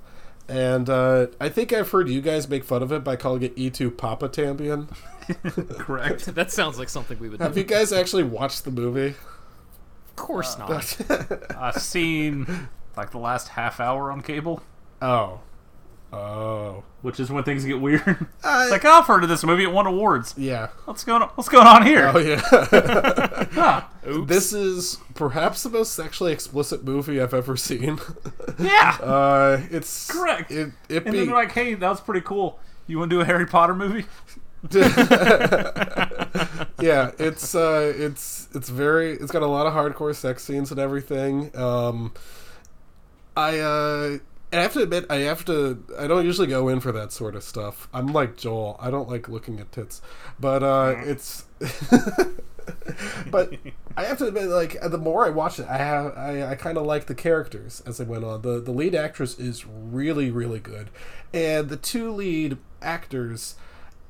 And 0.48 0.90
uh, 0.90 1.28
I 1.40 1.48
think 1.48 1.72
I've 1.72 1.88
heard 1.90 2.08
you 2.08 2.20
guys 2.20 2.48
make 2.48 2.64
fun 2.64 2.82
of 2.82 2.90
it 2.90 3.04
by 3.04 3.14
calling 3.14 3.42
it 3.42 3.56
Y 3.56 3.68
Tu 3.68 3.90
Papá 3.92 4.28
También. 4.28 4.88
correct. 5.78 6.26
that 6.34 6.50
sounds 6.50 6.78
like 6.78 6.88
something 6.88 7.18
we 7.20 7.28
would 7.28 7.40
Have 7.40 7.54
do. 7.54 7.60
you 7.60 7.66
guys 7.66 7.92
actually 7.92 8.24
watched 8.24 8.64
the 8.64 8.72
movie? 8.72 9.14
Of 10.08 10.16
course 10.16 10.58
not. 10.58 10.96
I've 11.56 11.76
seen 11.80 12.68
like 12.96 13.12
the 13.12 13.18
last 13.18 13.48
half 13.48 13.78
hour 13.78 14.10
on 14.10 14.22
cable, 14.22 14.62
Oh. 15.00 15.40
Oh. 16.12 16.82
which 17.02 17.20
is 17.20 17.30
when 17.30 17.44
things 17.44 17.64
get 17.64 17.80
weird. 17.80 18.02
I- 18.42 18.62
it's 18.64 18.70
like 18.72 18.84
oh, 18.84 18.90
I've 18.98 19.06
heard 19.06 19.22
of 19.22 19.28
this 19.28 19.44
movie. 19.44 19.62
It 19.64 19.72
won 19.72 19.86
awards. 19.86 20.34
Yeah. 20.36 20.68
What's 20.84 21.04
going 21.04 21.22
on? 21.22 21.28
What's 21.36 21.48
going 21.48 21.66
on 21.66 21.86
here? 21.86 22.10
Oh, 22.12 22.18
yeah. 22.18 22.40
Huh. 23.52 23.82
this 24.04 24.52
is 24.52 24.98
perhaps 25.14 25.62
the 25.64 25.68
most 25.70 25.92
sexually 25.92 26.32
explicit 26.32 26.84
movie 26.84 27.20
I've 27.20 27.34
ever 27.34 27.56
seen. 27.56 27.98
Yeah. 28.58 28.96
Uh, 29.02 29.62
it's 29.70 30.10
Correct. 30.10 30.50
It, 30.50 30.72
it 30.88 31.04
and 31.04 31.12
be, 31.12 31.18
then 31.18 31.26
they're 31.26 31.34
like, 31.34 31.52
"Hey, 31.52 31.74
that 31.74 31.88
was 31.88 32.00
pretty 32.00 32.20
cool. 32.20 32.58
You 32.86 32.98
want 32.98 33.10
to 33.10 33.16
do 33.16 33.20
a 33.22 33.24
Harry 33.24 33.46
Potter 33.46 33.74
movie?" 33.74 34.04
yeah, 36.80 37.10
it's 37.18 37.54
uh, 37.54 37.92
it's 37.96 38.48
it's 38.54 38.68
very 38.68 39.12
it's 39.12 39.32
got 39.32 39.42
a 39.42 39.46
lot 39.46 39.66
of 39.66 39.72
hardcore 39.72 40.14
sex 40.14 40.44
scenes 40.44 40.70
and 40.70 40.78
everything. 40.80 41.56
Um, 41.56 42.12
I 43.36 43.58
uh, 43.60 44.18
I 44.52 44.62
have 44.62 44.72
to 44.72 44.82
admit, 44.82 45.06
I 45.08 45.16
have 45.16 45.44
to. 45.44 45.82
I 45.98 46.06
don't 46.08 46.24
usually 46.24 46.48
go 46.48 46.68
in 46.68 46.80
for 46.80 46.90
that 46.92 47.12
sort 47.12 47.36
of 47.36 47.44
stuff. 47.44 47.88
I'm 47.94 48.08
like 48.08 48.36
Joel. 48.36 48.76
I 48.80 48.90
don't 48.90 49.08
like 49.08 49.28
looking 49.28 49.60
at 49.60 49.70
tits, 49.70 50.02
but 50.40 50.62
uh, 50.62 50.94
it's. 50.98 51.44
but 53.30 53.54
I 53.96 54.04
have 54.04 54.18
to 54.18 54.26
admit, 54.26 54.48
like 54.48 54.76
the 54.80 54.98
more 54.98 55.24
I 55.24 55.30
watch 55.30 55.60
it, 55.60 55.66
I 55.68 55.76
have 55.78 56.16
I, 56.16 56.50
I 56.50 56.54
kind 56.56 56.78
of 56.78 56.84
like 56.84 57.06
the 57.06 57.14
characters 57.14 57.82
as 57.86 57.98
they 57.98 58.04
went 58.04 58.24
on. 58.24 58.42
the 58.42 58.60
The 58.60 58.72
lead 58.72 58.94
actress 58.94 59.38
is 59.38 59.64
really 59.66 60.30
really 60.32 60.60
good, 60.60 60.90
and 61.32 61.68
the 61.68 61.76
two 61.76 62.10
lead 62.10 62.58
actors. 62.82 63.54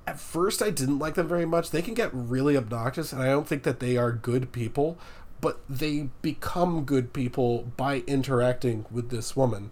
At 0.06 0.18
first, 0.18 0.62
I 0.62 0.70
didn't 0.70 0.98
like 0.98 1.14
them 1.14 1.28
very 1.28 1.44
much. 1.44 1.70
They 1.70 1.82
can 1.82 1.94
get 1.94 2.10
really 2.12 2.56
obnoxious, 2.56 3.12
and 3.12 3.22
I 3.22 3.26
don't 3.26 3.46
think 3.46 3.62
that 3.64 3.78
they 3.78 3.96
are 3.96 4.10
good 4.10 4.50
people. 4.50 4.98
But 5.40 5.60
they 5.68 6.08
become 6.20 6.84
good 6.84 7.12
people 7.12 7.72
by 7.76 8.02
interacting 8.06 8.84
with 8.90 9.10
this 9.10 9.36
woman, 9.36 9.70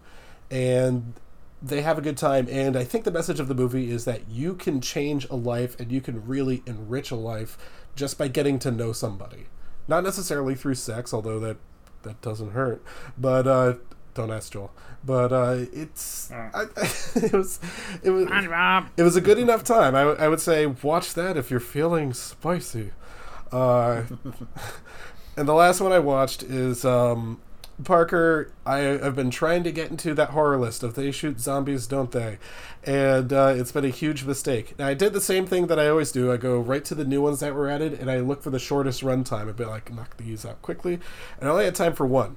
and 0.50 1.14
they 1.62 1.82
have 1.82 1.98
a 1.98 2.00
good 2.00 2.16
time. 2.16 2.46
And 2.50 2.76
I 2.76 2.84
think 2.84 3.04
the 3.04 3.10
message 3.10 3.40
of 3.40 3.48
the 3.48 3.54
movie 3.54 3.90
is 3.90 4.04
that 4.04 4.28
you 4.28 4.54
can 4.54 4.80
change 4.80 5.28
a 5.28 5.36
life 5.36 5.78
and 5.80 5.90
you 5.90 6.00
can 6.00 6.26
really 6.26 6.62
enrich 6.66 7.10
a 7.10 7.16
life 7.16 7.58
just 7.96 8.16
by 8.18 8.28
getting 8.28 8.58
to 8.60 8.70
know 8.70 8.92
somebody. 8.92 9.46
Not 9.86 10.04
necessarily 10.04 10.54
through 10.54 10.74
sex, 10.76 11.12
although 11.12 11.40
that 11.40 11.56
that 12.02 12.20
doesn't 12.20 12.52
hurt. 12.52 12.82
But 13.16 13.46
uh, 13.46 13.74
don't 14.14 14.30
ask 14.30 14.52
Joel. 14.52 14.70
But 15.04 15.32
uh, 15.32 15.66
it's 15.72 16.30
I, 16.30 16.66
it 17.16 17.32
was 17.32 17.60
it 18.02 18.10
was 18.10 18.28
it 18.96 19.02
was 19.02 19.16
a 19.16 19.20
good 19.20 19.38
enough 19.38 19.64
time. 19.64 19.94
I, 19.94 20.00
w- 20.00 20.18
I 20.18 20.28
would 20.28 20.40
say 20.40 20.66
watch 20.66 21.14
that 21.14 21.36
if 21.36 21.50
you're 21.50 21.60
feeling 21.60 22.12
spicy. 22.12 22.92
Uh, 23.50 24.02
and 25.36 25.48
the 25.48 25.54
last 25.54 25.80
one 25.80 25.92
I 25.92 26.00
watched 26.00 26.42
is 26.42 26.84
um, 26.84 27.40
Parker. 27.84 28.52
I 28.66 28.78
have 28.78 29.14
been 29.14 29.30
trying 29.30 29.62
to 29.64 29.72
get 29.72 29.90
into 29.90 30.14
that 30.14 30.30
horror 30.30 30.56
list 30.56 30.82
of 30.82 30.94
they 30.94 31.10
shoot 31.10 31.40
zombies, 31.40 31.86
don't 31.86 32.12
they? 32.12 32.38
And 32.84 33.32
uh, 33.32 33.54
it's 33.56 33.72
been 33.72 33.84
a 33.84 33.90
huge 33.90 34.24
mistake. 34.24 34.78
Now, 34.78 34.88
I 34.88 34.94
did 34.94 35.12
the 35.12 35.20
same 35.20 35.46
thing 35.46 35.66
that 35.68 35.78
I 35.78 35.88
always 35.88 36.12
do. 36.12 36.32
I 36.32 36.36
go 36.36 36.58
right 36.58 36.84
to 36.86 36.94
the 36.94 37.04
new 37.04 37.22
ones 37.22 37.40
that 37.40 37.54
were 37.54 37.68
added, 37.68 37.94
and 37.94 38.10
I 38.10 38.18
look 38.20 38.42
for 38.42 38.50
the 38.50 38.58
shortest 38.58 39.02
runtime. 39.02 39.48
I'd 39.48 39.56
be 39.56 39.64
like, 39.64 39.92
knock 39.92 40.16
these 40.16 40.44
out 40.44 40.60
quickly. 40.62 40.98
And 41.38 41.48
I 41.48 41.52
only 41.52 41.64
had 41.64 41.74
time 41.74 41.94
for 41.94 42.06
one. 42.06 42.36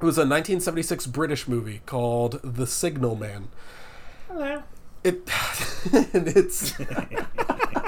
It 0.00 0.04
was 0.04 0.18
a 0.18 0.22
1976 0.22 1.06
British 1.06 1.46
movie 1.46 1.80
called 1.86 2.40
The 2.42 2.66
Signal 2.66 3.14
Man. 3.14 3.48
Hello. 4.28 4.62
It 5.04 5.28
and 6.12 6.28
it's 6.28 6.74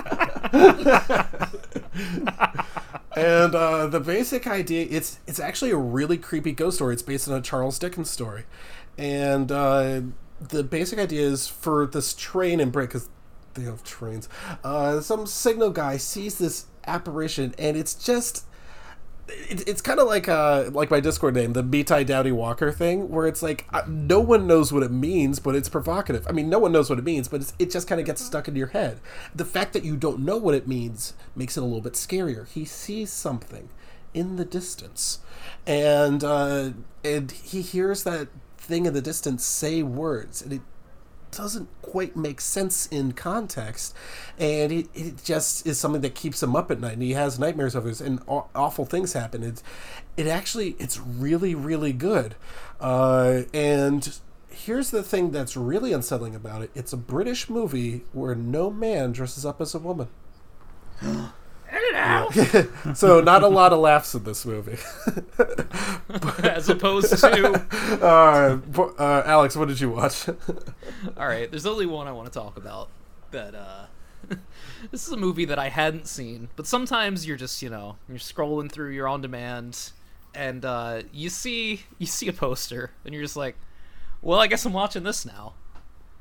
and 3.17 3.55
uh, 3.55 3.87
the 3.87 4.01
basic 4.05 4.47
idea 4.47 4.87
it's 4.91 5.19
it's 5.27 5.41
actually 5.41 5.71
a 5.71 5.77
really 5.77 6.19
creepy 6.19 6.53
ghost 6.53 6.77
story. 6.77 6.95
It's 6.95 7.03
based 7.03 7.29
on 7.29 7.37
a 7.37 7.41
Charles 7.41 7.79
Dickens 7.79 8.11
story, 8.11 8.45
and 8.99 9.51
uh, 9.51 10.03
the 10.41 10.63
basic 10.63 10.99
idea 10.99 11.23
is 11.23 11.49
for 11.49 11.87
this 11.87 12.15
train 12.15 12.61
and 12.61 12.71
break 12.71 12.91
because 12.91 13.09
they 13.55 13.63
have 13.63 13.83
trains. 13.85 14.29
Uh, 14.63 15.01
some 15.01 15.27
signal 15.27 15.71
guy 15.71 15.97
sees 15.97 16.39
this 16.39 16.67
apparition, 16.87 17.55
and 17.59 17.77
it's 17.77 17.95
just 17.95 18.45
it, 19.29 19.69
it's 19.69 19.81
kind 19.81 20.01
of 20.01 20.07
like 20.07 20.29
uh 20.29 20.71
like 20.73 20.91
my 20.91 21.01
Discord 21.01 21.35
name, 21.35 21.53
the 21.53 21.63
Mitai 21.63 22.07
Dowdy 22.07 22.33
Walker 22.33 22.73
thing, 22.73 23.09
where 23.09 23.27
it's 23.27 23.43
like 23.43 23.67
uh, 23.73 23.83
no 23.87 24.21
one 24.21 24.47
knows 24.47 24.73
what 24.73 24.83
it 24.83 24.91
means, 24.91 25.39
but 25.39 25.55
it's 25.55 25.69
provocative. 25.69 26.27
I 26.29 26.33
mean, 26.33 26.49
no 26.49 26.59
one 26.59 26.73
knows 26.73 26.91
what 26.91 26.99
it 26.99 27.05
means, 27.05 27.29
but 27.29 27.53
it 27.59 27.71
just 27.71 27.89
kind 27.89 28.01
of 28.01 28.07
gets 28.07 28.25
stuck 28.25 28.49
in 28.49 28.57
your 28.57 28.69
head. 28.69 29.01
The 29.35 29.45
fact 29.45 29.73
that 29.73 29.85
you 29.85 29.97
don't 29.97 30.21
know 30.21 30.37
what 30.37 30.55
it 30.55 30.69
means 30.69 31.15
makes 31.35 31.57
it 31.57 31.61
a 31.61 31.65
little 31.65 31.81
bit 31.81 31.95
scarier. 31.95 32.49
He 32.49 32.65
sees 32.65 33.11
something 33.11 33.69
in 34.13 34.37
the 34.37 34.45
distance, 34.45 35.21
and 35.67 36.23
uh, 36.23 36.71
and 37.03 37.31
he 37.31 37.63
hears 37.63 38.05
that 38.05 38.29
thing 38.59 38.87
in 38.87 38.95
the 38.95 39.03
distance 39.03 39.45
say 39.45 39.83
words, 39.83 40.43
and 40.43 40.53
it 40.55 40.63
doesn't 41.37 41.69
quite 41.83 42.17
make 42.17 42.41
sense 42.41 42.87
in 42.87 43.13
context 43.13 43.95
and 44.39 44.73
it, 44.73 44.89
it 44.95 45.25
just 45.25 45.67
is 45.67 45.79
something 45.79 46.01
that 46.03 46.15
keeps 46.15 46.43
him 46.43 46.57
up 46.57 46.71
at 46.71 46.81
night 46.81 46.95
and 46.95 47.03
he 47.03 47.13
has 47.13 47.39
nightmares 47.39 47.75
of 47.75 47.87
it 47.87 48.01
and 48.01 48.21
aw- 48.27 48.47
awful 48.55 48.85
things 48.85 49.13
happen. 49.13 49.43
It's 49.43 49.63
it 50.17 50.27
actually 50.27 50.77
it's 50.79 50.99
really 50.99 51.55
really 51.55 51.93
good. 51.93 52.35
Uh, 52.81 53.43
and 53.53 54.19
here's 54.49 54.91
the 54.91 55.03
thing 55.03 55.31
that's 55.31 55.57
really 55.57 55.93
unsettling 55.93 56.35
about 56.35 56.63
it. 56.63 56.71
It's 56.75 56.93
a 56.93 56.99
british 56.99 57.49
movie 57.49 58.05
where 58.13 58.35
no 58.35 58.71
man 58.71 59.13
dresses 59.13 59.45
up 59.45 59.61
as 59.61 59.75
a 59.75 59.79
woman 59.79 60.09
so 62.95 63.21
not 63.21 63.43
a 63.43 63.49
lot 63.49 63.73
of 63.73 63.79
laughs 63.79 64.15
in 64.15 64.25
this 64.25 64.45
movie 64.45 64.79
As 66.43 66.69
opposed 66.69 67.17
to. 67.19 67.67
uh, 68.03 68.59
uh, 68.99 69.23
alex 69.27 69.57
what 69.57 69.69
did 69.69 69.81
you 69.81 69.91
watch 69.91 70.29
All 70.29 71.27
right, 71.27 71.51
there's 71.51 71.67
only 71.67 71.87
one 71.87 72.07
I 72.07 72.13
want 72.13 72.33
to 72.33 72.39
talk 72.39 72.57
about. 72.57 72.89
That 73.31 73.55
uh, 73.55 73.87
this 74.91 75.07
is 75.07 75.13
a 75.13 75.17
movie 75.17 75.45
that 75.47 75.59
I 75.59 75.69
hadn't 75.69 76.07
seen, 76.07 76.49
but 76.57 76.67
sometimes 76.67 77.27
you're 77.27 77.37
just 77.37 77.63
you 77.63 77.71
know 77.71 77.97
you're 78.09 78.19
scrolling 78.19 78.71
through 78.71 78.91
your 78.91 79.09
on 79.09 79.21
demand, 79.23 79.91
and 80.35 80.65
uh, 80.65 81.03
you 81.13 81.31
see 81.31 81.83
you 81.99 82.07
see 82.07 82.29
a 82.29 82.33
poster, 82.33 82.91
and 83.05 83.13
you're 83.13 83.23
just 83.23 83.37
like, 83.37 83.57
well, 84.23 84.41
I 84.41 84.47
guess 84.47 84.65
I'm 84.65 84.73
watching 84.73 85.03
this 85.03 85.25
now. 85.25 85.55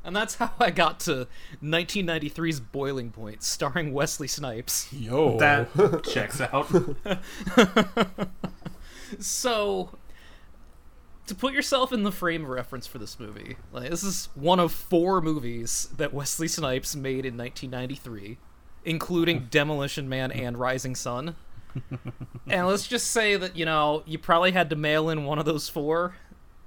And 0.04 0.16
that's 0.16 0.36
how 0.36 0.52
I 0.60 0.70
got 0.70 1.00
to 1.02 1.28
1993's 1.64 2.60
Boiling 2.60 3.12
Point, 3.12 3.42
starring 3.42 3.94
Wesley 3.94 4.28
Snipes. 4.28 4.92
yo 4.92 5.38
That 5.40 6.04
checks 6.04 6.42
out. 6.42 6.68
So, 9.20 9.92
to 11.28 11.36
put 11.36 11.54
yourself 11.54 11.94
in 11.94 12.04
the 12.04 12.12
frame 12.12 12.44
of 12.44 12.50
reference 12.50 12.88
for 12.88 12.98
this 12.98 13.20
movie, 13.20 13.58
like 13.72 13.90
this 13.90 14.04
is 14.04 14.30
one 14.36 14.60
of 14.60 14.72
four 14.72 15.22
movies 15.22 15.90
that 15.98 16.14
Wesley 16.14 16.48
Snipes 16.48 16.96
made 16.96 17.26
in 17.26 17.38
1993, 17.38 18.38
including 18.86 19.48
Demolition 19.50 20.10
Man 20.10 20.32
and 20.32 20.58
Rising 20.58 20.96
Sun. 20.96 21.36
and 22.48 22.68
let's 22.68 22.88
just 22.88 23.12
say 23.12 23.36
that 23.36 23.56
you 23.56 23.66
know 23.66 24.04
you 24.06 24.18
probably 24.18 24.52
had 24.52 24.70
to 24.70 24.76
mail 24.76 25.10
in 25.10 25.26
one 25.26 25.40
of 25.40 25.46
those 25.46 25.70
four, 25.70 26.16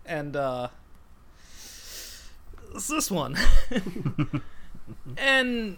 and 0.04 0.36
uh, 0.36 0.68
it's 2.76 2.88
this 2.88 3.10
one. 3.10 3.36
and 5.16 5.76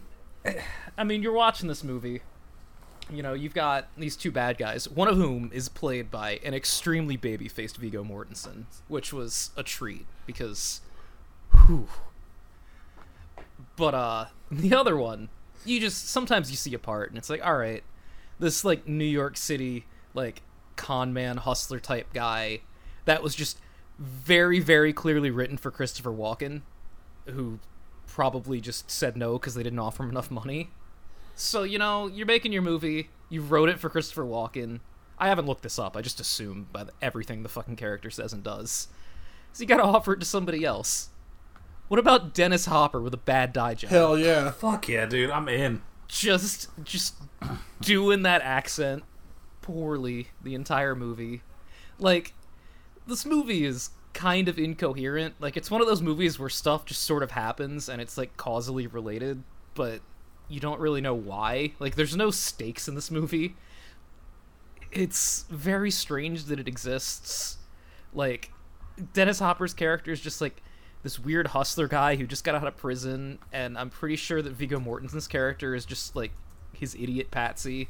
I 0.97 1.05
mean, 1.05 1.23
you're 1.23 1.33
watching 1.33 1.69
this 1.69 1.83
movie 1.83 2.23
you 3.11 3.23
know, 3.23 3.33
you've 3.33 3.55
got 3.55 3.89
these 3.97 4.17
two 4.17 4.31
bad 4.31 4.59
guys, 4.59 4.89
one 4.89 5.09
of 5.09 5.17
whom 5.17 5.51
is 5.53 5.69
played 5.69 6.11
by 6.11 6.41
an 6.45 6.55
extremely 6.55 7.17
baby-faced 7.17 7.77
Viggo 7.77 8.05
Mortensen, 8.05 8.65
which 8.87 9.13
was 9.13 9.51
a 9.57 9.63
treat 9.63 10.07
because, 10.27 10.81
whew. 11.53 11.89
But 13.77 13.95
uh, 13.95 14.27
the 14.51 14.75
other 14.75 14.97
one, 14.97 15.29
you 15.65 15.81
just 15.81 16.09
sometimes 16.09 16.51
you 16.51 16.57
see 16.57 16.75
a 16.75 16.79
part 16.79 17.09
and 17.11 17.19
it's 17.19 17.31
like, 17.31 17.45
all 17.45 17.57
right, 17.57 17.83
this 18.39 18.65
like 18.65 18.87
New 18.87 19.05
York 19.05 19.37
City 19.37 19.87
like 20.15 20.43
con 20.77 21.13
man 21.13 21.39
hustler 21.39 21.81
type 21.81 22.13
guy 22.13 22.61
that 23.05 23.23
was 23.23 23.35
just 23.35 23.59
very 23.99 24.61
very 24.61 24.93
clearly 24.93 25.31
written 25.31 25.57
for 25.57 25.71
Christopher 25.71 26.11
Walken, 26.11 26.63
who 27.31 27.59
probably 28.07 28.61
just 28.61 28.91
said 28.91 29.17
no 29.17 29.39
because 29.39 29.55
they 29.55 29.63
didn't 29.63 29.79
offer 29.79 30.03
him 30.03 30.11
enough 30.11 30.31
money. 30.31 30.71
So, 31.35 31.63
you 31.63 31.79
know, 31.79 32.09
you're 32.09 32.27
making 32.27 32.53
your 32.53 32.63
movie, 32.63 33.11
you 33.29 33.43
wrote 33.43 33.69
it 33.69 33.79
for 33.79 33.89
Christopher 33.89 34.25
Walken. 34.25 34.81
I 35.19 35.29
haven't 35.29 35.47
looked 35.47 35.63
this 35.63 35.79
up, 35.79 35.97
I 35.97 36.01
just 36.03 36.21
assume 36.21 36.69
by 36.73 36.85
the, 36.85 36.93
everything 37.01 37.43
the 37.43 37.49
fucking 37.49 37.77
character 37.77 38.11
says 38.11 38.33
and 38.33 38.43
does. 38.43 38.89
So 39.53 39.63
you 39.63 39.67
gotta 39.67 39.85
offer 39.85 40.13
it 40.13 40.21
to 40.21 40.27
somebody 40.27 40.65
else. 40.65 41.11
What 41.89 42.01
about 42.01 42.35
Dennis 42.35 42.67
Hopper 42.67 43.01
with 43.01 43.15
a 43.15 43.19
bad 43.19 43.53
dye 43.53 43.75
job? 43.75 43.91
hell 43.91 44.19
yeah 44.19 44.51
Fuck 44.51 44.89
yeah, 44.89 45.07
dude. 45.07 45.31
I'm 45.31 45.49
in. 45.49 45.83
Just, 46.09 46.71
just 46.83 47.15
doing 47.81 48.23
that 48.23 48.43
accent 48.43 49.05
poorly 49.63 50.29
the 50.43 50.55
entire 50.55 50.95
movie. 50.95 51.43
Like, 51.99 52.35
this 53.07 53.25
movie 53.25 53.65
is 53.65 53.91
kind 54.15 54.49
of 54.49 54.59
incoherent. 54.59 55.35
Like, 55.41 55.57
it's 55.57 55.71
one 55.71 55.81
of 55.81 55.87
those 55.87 56.03
movies 56.03 56.39
where 56.39 56.49
stuff 56.49 56.85
just 56.85 57.03
sort 57.03 57.23
of 57.23 57.31
happens 57.33 57.89
and 57.89 58.01
it's 58.01 58.19
like 58.19 58.37
causally 58.37 58.87
related, 58.87 59.43
but 59.75 60.01
you 60.49 60.61
don't 60.61 60.81
really 60.81 61.01
know 61.01 61.15
why. 61.15 61.73
Like, 61.79 61.95
there's 61.95 62.17
no 62.17 62.31
stakes 62.31 62.89
in 62.89 62.95
this 62.95 63.11
movie. 63.11 63.57
It's 64.91 65.45
very 65.51 65.91
strange 65.91 66.45
that 66.45 66.59
it 66.59 66.69
exists. 66.69 67.59
Like, 68.15 68.53
Dennis 69.13 69.39
Hopper's 69.39 69.75
character 69.75 70.11
is 70.11 70.21
just 70.21 70.41
like 70.41 70.63
this 71.03 71.19
weird 71.19 71.49
hustler 71.49 71.87
guy 71.87 72.17
who 72.17 72.27
just 72.27 72.45
got 72.45 72.55
out 72.55 72.67
of 72.67 72.77
prison, 72.77 73.39
and 73.53 73.79
I'm 73.79 73.91
pretty 73.91 74.17
sure 74.17 74.43
that 74.43 74.53
Viggo 74.53 74.81
Mortensen's 74.81 75.29
character 75.29 75.75
is 75.75 75.85
just 75.85 76.17
like 76.17 76.33
his 76.73 76.95
idiot 76.95 77.31
patsy, 77.31 77.89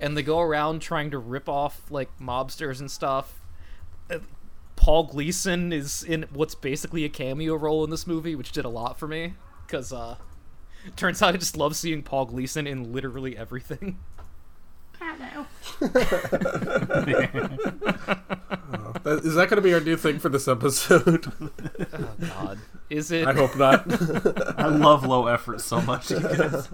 and 0.00 0.16
they 0.16 0.22
go 0.22 0.40
around 0.40 0.80
trying 0.80 1.10
to 1.12 1.18
rip 1.18 1.48
off 1.48 1.90
like 1.90 2.08
mobsters 2.18 2.80
and 2.80 2.90
stuff. 2.90 3.40
Uh, 4.10 4.18
Paul 4.78 5.04
Gleason 5.04 5.72
is 5.72 6.02
in 6.04 6.26
what's 6.32 6.54
basically 6.54 7.04
a 7.04 7.08
cameo 7.08 7.56
role 7.56 7.82
in 7.84 7.90
this 7.90 8.06
movie, 8.06 8.34
which 8.36 8.52
did 8.52 8.64
a 8.64 8.68
lot 8.68 8.98
for 8.98 9.08
me 9.08 9.34
because 9.66 9.92
uh, 9.92 10.16
turns 10.96 11.20
out 11.20 11.34
I 11.34 11.36
just 11.36 11.56
love 11.56 11.74
seeing 11.76 12.02
Paul 12.02 12.26
Gleason 12.26 12.66
in 12.66 12.92
literally 12.92 13.36
everything. 13.36 13.98
That- 15.00 15.46
Is 19.24 19.34
that 19.34 19.48
going 19.48 19.56
to 19.56 19.60
be 19.62 19.74
our 19.74 19.80
new 19.80 19.96
thing 19.96 20.18
for 20.18 20.28
this 20.28 20.48
episode? 20.48 21.32
Oh 21.92 22.14
God, 22.20 22.58
is 22.90 23.10
it? 23.10 23.26
I 23.26 23.32
hope 23.32 23.56
not. 23.56 23.84
I 24.58 24.66
love 24.68 25.04
low 25.04 25.26
effort 25.26 25.60
so 25.60 25.80
much. 25.80 26.10
you 26.10 26.20
guys. 26.20 26.68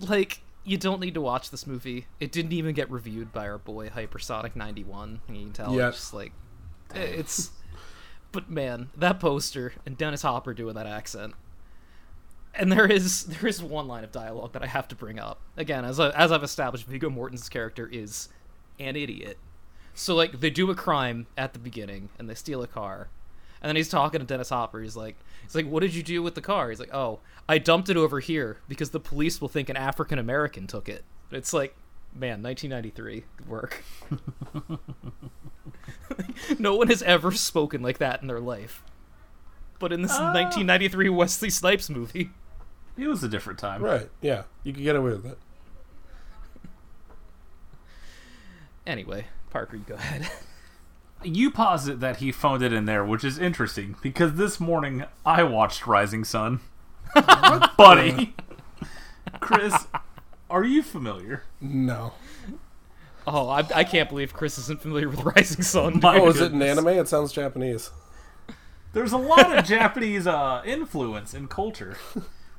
like 0.00 0.40
you 0.66 0.76
don't 0.76 1.00
need 1.00 1.14
to 1.14 1.20
watch 1.20 1.50
this 1.50 1.66
movie. 1.66 2.06
It 2.18 2.32
didn't 2.32 2.52
even 2.52 2.74
get 2.74 2.90
reviewed 2.90 3.32
by 3.32 3.48
our 3.48 3.58
boy 3.58 3.88
Hypersonic 3.88 4.56
ninety 4.56 4.84
one. 4.84 5.20
You 5.28 5.44
can 5.44 5.52
tell 5.52 5.78
it's 5.78 5.96
just 5.96 6.12
like 6.14 6.32
it's. 6.94 7.52
But 8.32 8.50
man, 8.50 8.90
that 8.96 9.20
poster 9.20 9.72
and 9.86 9.96
Dennis 9.96 10.22
Hopper 10.22 10.52
doing 10.52 10.74
that 10.74 10.86
accent. 10.86 11.34
And 12.54 12.72
there 12.72 12.90
is 12.90 13.24
there 13.24 13.46
is 13.46 13.62
one 13.62 13.86
line 13.86 14.02
of 14.02 14.12
dialogue 14.12 14.52
that 14.54 14.62
I 14.62 14.66
have 14.66 14.88
to 14.88 14.96
bring 14.96 15.18
up 15.18 15.40
again, 15.56 15.84
as 15.84 16.00
I, 16.00 16.10
as 16.10 16.32
I've 16.32 16.42
established. 16.42 16.86
Viggo 16.86 17.10
Mortensen's 17.10 17.48
character 17.48 17.88
is 17.90 18.28
an 18.80 18.96
idiot. 18.96 19.38
So 19.94 20.14
like 20.14 20.40
they 20.40 20.50
do 20.50 20.70
a 20.70 20.74
crime 20.74 21.26
at 21.38 21.52
the 21.52 21.58
beginning 21.58 22.08
and 22.18 22.28
they 22.28 22.34
steal 22.34 22.62
a 22.62 22.66
car, 22.66 23.08
and 23.62 23.68
then 23.68 23.76
he's 23.76 23.88
talking 23.88 24.20
to 24.20 24.26
Dennis 24.26 24.48
Hopper. 24.48 24.80
He's 24.80 24.96
like, 24.96 25.16
he's 25.46 25.54
like, 25.54 25.66
what 25.66 25.80
did 25.80 25.94
you 25.94 26.02
do 26.02 26.22
with 26.22 26.34
the 26.34 26.40
car? 26.40 26.70
He's 26.70 26.80
like, 26.80 26.92
oh, 26.94 27.20
I 27.48 27.58
dumped 27.58 27.88
it 27.88 27.96
over 27.96 28.20
here 28.20 28.58
because 28.68 28.90
the 28.90 29.00
police 29.00 29.40
will 29.40 29.48
think 29.48 29.68
an 29.68 29.76
African 29.76 30.18
American 30.18 30.66
took 30.66 30.88
it. 30.88 31.04
It's 31.30 31.52
like, 31.52 31.74
man, 32.14 32.42
1993, 32.42 33.24
good 33.36 33.48
work. 33.48 33.82
no 36.58 36.76
one 36.76 36.88
has 36.88 37.02
ever 37.02 37.32
spoken 37.32 37.82
like 37.82 37.98
that 37.98 38.22
in 38.22 38.28
their 38.28 38.40
life. 38.40 38.82
But 39.78 39.92
in 39.92 40.02
this 40.02 40.12
ah. 40.12 40.32
1993 40.32 41.08
Wesley 41.10 41.50
Snipes 41.50 41.90
movie, 41.90 42.30
It 42.96 43.06
was 43.08 43.22
a 43.22 43.28
different 43.28 43.58
time. 43.58 43.82
right, 43.82 44.08
yeah. 44.20 44.44
You 44.64 44.72
can 44.72 44.82
get 44.82 44.96
away 44.96 45.12
with 45.12 45.26
it. 45.26 45.38
anyway, 48.86 49.26
Parker, 49.50 49.76
you 49.76 49.84
go 49.86 49.94
ahead. 49.94 50.28
You 51.24 51.50
posit 51.50 52.00
that 52.00 52.18
he 52.18 52.30
phoned 52.30 52.62
it 52.62 52.72
in 52.72 52.84
there, 52.84 53.04
which 53.04 53.24
is 53.24 53.38
interesting 53.38 53.96
because 54.02 54.34
this 54.34 54.60
morning 54.60 55.04
I 55.24 55.42
watched 55.42 55.86
Rising 55.86 56.24
Sun. 56.24 56.60
Buddy. 57.76 58.34
Chris, 59.40 59.86
are 60.50 60.64
you 60.64 60.82
familiar? 60.82 61.42
No. 61.60 62.12
oh, 63.26 63.48
I, 63.48 63.66
I 63.74 63.84
can't 63.84 64.08
believe 64.08 64.32
Chris 64.34 64.58
isn't 64.58 64.80
familiar 64.82 65.08
with 65.08 65.20
Rising 65.24 65.62
Sun. 65.62 66.00
My 66.02 66.18
Oh, 66.18 66.28
is 66.28 66.36
it 66.40 66.52
an 66.52 66.58
goodness. 66.58 66.78
anime? 66.78 66.88
It 67.00 67.08
sounds 67.08 67.32
Japanese. 67.32 67.90
There's 68.92 69.12
a 69.12 69.18
lot 69.18 69.56
of 69.56 69.64
Japanese 69.64 70.26
uh, 70.26 70.62
influence 70.64 71.34
in 71.34 71.48
culture. 71.48 71.96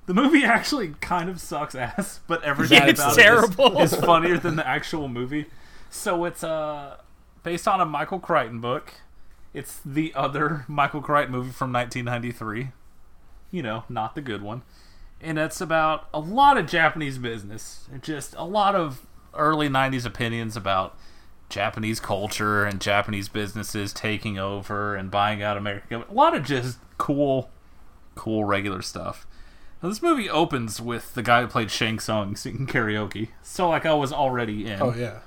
The 0.08 0.14
movie 0.14 0.44
actually 0.44 0.90
kind 1.02 1.30
of 1.30 1.40
sucks 1.42 1.74
ass, 1.76 2.20
but 2.28 2.44
everything 2.44 2.82
It's 2.88 3.00
about 3.00 3.16
terrible. 3.16 3.80
it 3.80 3.84
is, 3.86 3.94
is 3.94 4.00
funnier 4.00 4.38
than 4.38 4.56
the 4.56 4.68
actual 4.68 5.08
movie. 5.08 5.46
So 5.90 6.26
it's 6.26 6.44
uh 6.44 6.98
based 7.44 7.68
on 7.68 7.80
a 7.82 7.86
Michael 7.86 8.20
Crichton 8.20 8.60
book. 8.60 8.94
It's 9.54 9.80
the 9.86 10.14
other 10.14 10.66
Michael 10.68 11.02
Crichton 11.02 11.32
movie 11.32 11.52
from 11.52 11.72
1993. 11.74 12.70
You 13.52 13.64
know, 13.64 13.84
not 13.90 14.16
the 14.16 14.22
good 14.22 14.42
one. 14.42 14.64
And 15.20 15.40
it's 15.40 15.62
about 15.62 16.10
a 16.14 16.20
lot 16.20 16.58
of 16.58 16.68
Japanese 16.68 17.18
business. 17.18 17.88
Just 18.02 18.36
a 18.38 18.44
lot 18.44 18.76
of 18.76 19.06
early 19.34 19.70
90s 19.70 20.06
opinions 20.06 20.56
about 20.56 20.98
Japanese 21.50 22.00
culture 22.00 22.66
and 22.66 22.82
Japanese 22.82 23.30
businesses 23.30 23.94
taking 23.94 24.38
over 24.38 24.96
and 24.96 25.10
buying 25.10 25.42
out 25.42 25.58
America. 25.58 26.06
A 26.08 26.14
lot 26.14 26.36
of 26.36 26.44
just 26.44 26.78
cool, 26.98 27.50
cool 28.16 28.44
regular 28.44 28.82
stuff. 28.82 29.26
Now, 29.82 29.90
this 29.90 30.02
movie 30.02 30.30
opens 30.30 30.82
with 30.82 31.14
the 31.14 31.22
guy 31.22 31.42
who 31.42 31.48
played 31.48 31.70
Shang 31.72 32.00
Tsung 32.00 32.36
singing 32.36 32.68
karaoke. 32.68 33.30
So, 33.44 33.70
like, 33.70 33.86
I 33.86 33.94
was 33.94 34.12
already 34.12 34.66
in. 34.66 34.82
Oh 34.82 34.94
yeah. 34.94 35.20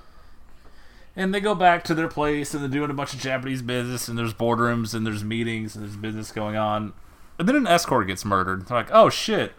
And 1.17 1.35
they 1.35 1.41
go 1.41 1.55
back 1.55 1.85
to 1.85 1.95
their 1.95 2.09
place 2.09 2.55
and 2.55 2.63
they're 2.63 2.71
doing 2.71 2.91
a 2.91 2.95
bunch 2.95 3.15
of 3.15 3.21
Japanese 3.21 3.63
business 3.63 4.09
and 4.09 4.17
there's 4.17 4.33
boardrooms 4.33 4.95
and 4.95 5.07
there's 5.07 5.25
meetings 5.25 5.75
and 5.75 5.85
there's 5.85 5.97
business 5.97 6.33
going 6.33 6.57
on. 6.57 6.93
And 7.39 7.49
then 7.49 7.57
an 7.57 7.67
escort 7.67 8.07
gets 8.07 8.25
murdered. 8.25 8.67
They're 8.67 8.77
like, 8.77 8.91
oh 8.93 9.11
shit, 9.11 9.55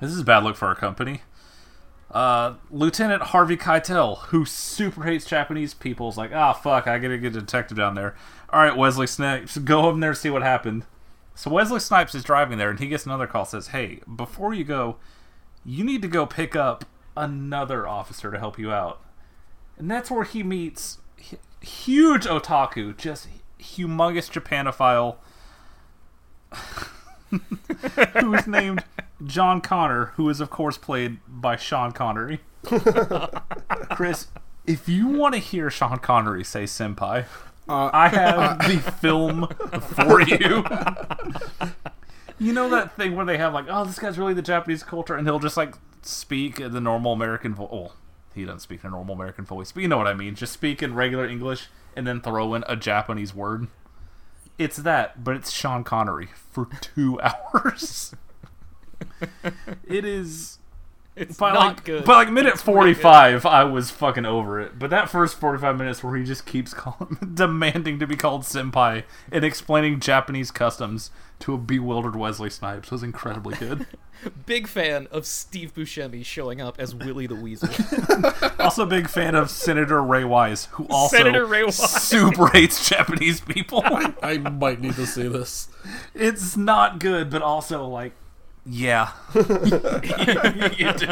this 0.00 0.10
is 0.10 0.20
a 0.20 0.24
bad 0.24 0.44
look 0.44 0.56
for 0.56 0.66
our 0.68 0.74
company. 0.74 1.22
Uh, 2.10 2.54
Lieutenant 2.70 3.22
Harvey 3.22 3.56
Keitel, 3.56 4.18
who 4.28 4.44
super 4.44 5.02
hates 5.02 5.24
Japanese 5.24 5.74
people, 5.74 6.08
is 6.08 6.16
like, 6.16 6.32
ah, 6.32 6.52
fuck, 6.52 6.86
I 6.86 6.98
gotta 6.98 7.18
get 7.18 7.36
a 7.36 7.40
detective 7.40 7.76
down 7.76 7.94
there. 7.94 8.14
All 8.50 8.60
right, 8.60 8.76
Wesley 8.76 9.06
Snipes, 9.06 9.58
go 9.58 9.86
over 9.86 9.98
there 9.98 10.10
and 10.10 10.18
see 10.18 10.30
what 10.30 10.42
happened. 10.42 10.84
So 11.34 11.50
Wesley 11.50 11.80
Snipes 11.80 12.14
is 12.14 12.24
driving 12.24 12.58
there, 12.58 12.70
and 12.70 12.78
he 12.78 12.86
gets 12.86 13.04
another 13.04 13.26
call. 13.26 13.44
Says, 13.44 13.68
"Hey, 13.68 14.00
before 14.14 14.54
you 14.54 14.64
go, 14.64 14.96
you 15.64 15.84
need 15.84 16.00
to 16.02 16.08
go 16.08 16.24
pick 16.24 16.56
up 16.56 16.86
another 17.16 17.86
officer 17.86 18.30
to 18.30 18.38
help 18.38 18.58
you 18.58 18.72
out." 18.72 19.00
And 19.78 19.90
that's 19.90 20.10
where 20.10 20.24
he 20.24 20.42
meets 20.42 20.98
huge 21.60 22.24
otaku, 22.24 22.96
just 22.96 23.28
humongous 23.60 24.30
Japanophile, 24.30 25.16
who 28.20 28.34
is 28.34 28.46
named 28.46 28.84
John 29.24 29.60
Connor, 29.60 30.06
who 30.16 30.28
is 30.28 30.40
of 30.40 30.50
course 30.50 30.78
played 30.78 31.18
by 31.28 31.56
Sean 31.56 31.92
Connery. 31.92 32.40
Chris, 33.90 34.28
if 34.66 34.88
you 34.88 35.08
want 35.08 35.34
to 35.34 35.40
hear 35.40 35.70
Sean 35.70 35.98
Connery 35.98 36.44
say 36.44 36.64
"senpai," 36.64 37.24
uh, 37.68 37.90
I 37.92 38.08
have 38.08 38.38
uh, 38.38 38.68
the 38.68 38.78
film 38.78 39.48
for 39.80 40.20
you. 40.20 40.64
you 42.38 42.52
know 42.52 42.68
that 42.70 42.96
thing 42.96 43.16
where 43.16 43.26
they 43.26 43.38
have 43.38 43.52
like, 43.52 43.66
oh, 43.68 43.84
this 43.84 43.98
guy's 43.98 44.18
really 44.18 44.34
the 44.34 44.42
Japanese 44.42 44.82
culture, 44.82 45.14
and 45.14 45.26
he'll 45.26 45.38
just 45.38 45.56
like 45.56 45.74
speak 46.02 46.56
the 46.56 46.80
normal 46.80 47.12
American 47.12 47.54
voice. 47.54 47.68
Well, 47.70 47.92
he 48.36 48.44
doesn't 48.44 48.60
speak 48.60 48.84
in 48.84 48.88
a 48.88 48.90
normal 48.90 49.14
American 49.14 49.44
voice, 49.44 49.72
but 49.72 49.82
you 49.82 49.88
know 49.88 49.98
what 49.98 50.06
I 50.06 50.14
mean. 50.14 50.34
Just 50.34 50.52
speak 50.52 50.82
in 50.82 50.94
regular 50.94 51.26
English 51.26 51.68
and 51.96 52.06
then 52.06 52.20
throw 52.20 52.54
in 52.54 52.64
a 52.68 52.76
Japanese 52.76 53.34
word. 53.34 53.66
It's 54.58 54.76
that, 54.76 55.24
but 55.24 55.36
it's 55.36 55.50
Sean 55.50 55.84
Connery 55.84 56.28
for 56.50 56.68
two 56.80 57.20
hours. 57.54 58.14
it 59.86 60.04
is 60.04 60.58
It's 61.16 61.38
by 61.38 61.52
not 61.52 61.66
like, 61.66 61.84
good. 61.84 62.04
By 62.04 62.14
like 62.14 62.30
minute 62.30 62.54
It's 62.54 62.66
really 62.66 62.74
forty 62.74 62.92
good. 62.92 63.02
five, 63.02 63.46
I 63.46 63.64
was 63.64 63.90
fucking 63.90 64.26
over 64.26 64.60
it. 64.60 64.78
But 64.78 64.90
that 64.90 65.08
first 65.08 65.36
forty 65.38 65.58
five 65.58 65.78
minutes 65.78 66.04
where 66.04 66.14
he 66.14 66.24
just 66.24 66.44
keeps 66.44 66.74
calling, 66.74 67.16
demanding 67.34 67.98
to 68.00 68.06
be 68.06 68.16
called 68.16 68.42
senpai 68.42 69.04
and 69.32 69.44
explaining 69.44 69.98
Japanese 69.98 70.50
customs 70.50 71.10
to 71.38 71.54
a 71.54 71.58
bewildered 71.58 72.16
Wesley 72.16 72.50
Snipes 72.50 72.90
was 72.90 73.02
incredibly 73.02 73.56
good. 73.56 73.86
Big 74.46 74.66
fan 74.66 75.08
of 75.10 75.26
Steve 75.26 75.74
Buscemi 75.74 76.24
showing 76.24 76.60
up 76.60 76.76
as 76.78 76.94
Willie 76.94 77.26
the 77.26 77.34
Weasel. 77.34 77.68
also, 78.58 78.86
big 78.86 79.10
fan 79.10 79.34
of 79.34 79.50
Senator 79.50 80.02
Ray 80.02 80.24
Wise, 80.24 80.66
who 80.72 80.86
also 80.88 81.18
Senator 81.18 81.44
Ray 81.44 81.64
Wise. 81.64 82.02
super 82.02 82.46
hates 82.48 82.88
Japanese 82.88 83.42
people. 83.42 83.82
I 83.84 84.38
might 84.38 84.80
need 84.80 84.94
to 84.94 85.06
see 85.06 85.28
this. 85.28 85.68
it's 86.14 86.56
not 86.56 86.98
good, 86.98 87.28
but 87.28 87.42
also 87.42 87.86
like, 87.86 88.12
yeah, 88.68 89.12
you 89.34 89.42
do. 90.92 91.06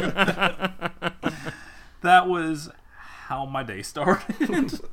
That 2.03 2.27
was 2.29 2.71
how 3.27 3.47
my 3.47 3.62
day 3.62 3.83
started. 3.83 4.81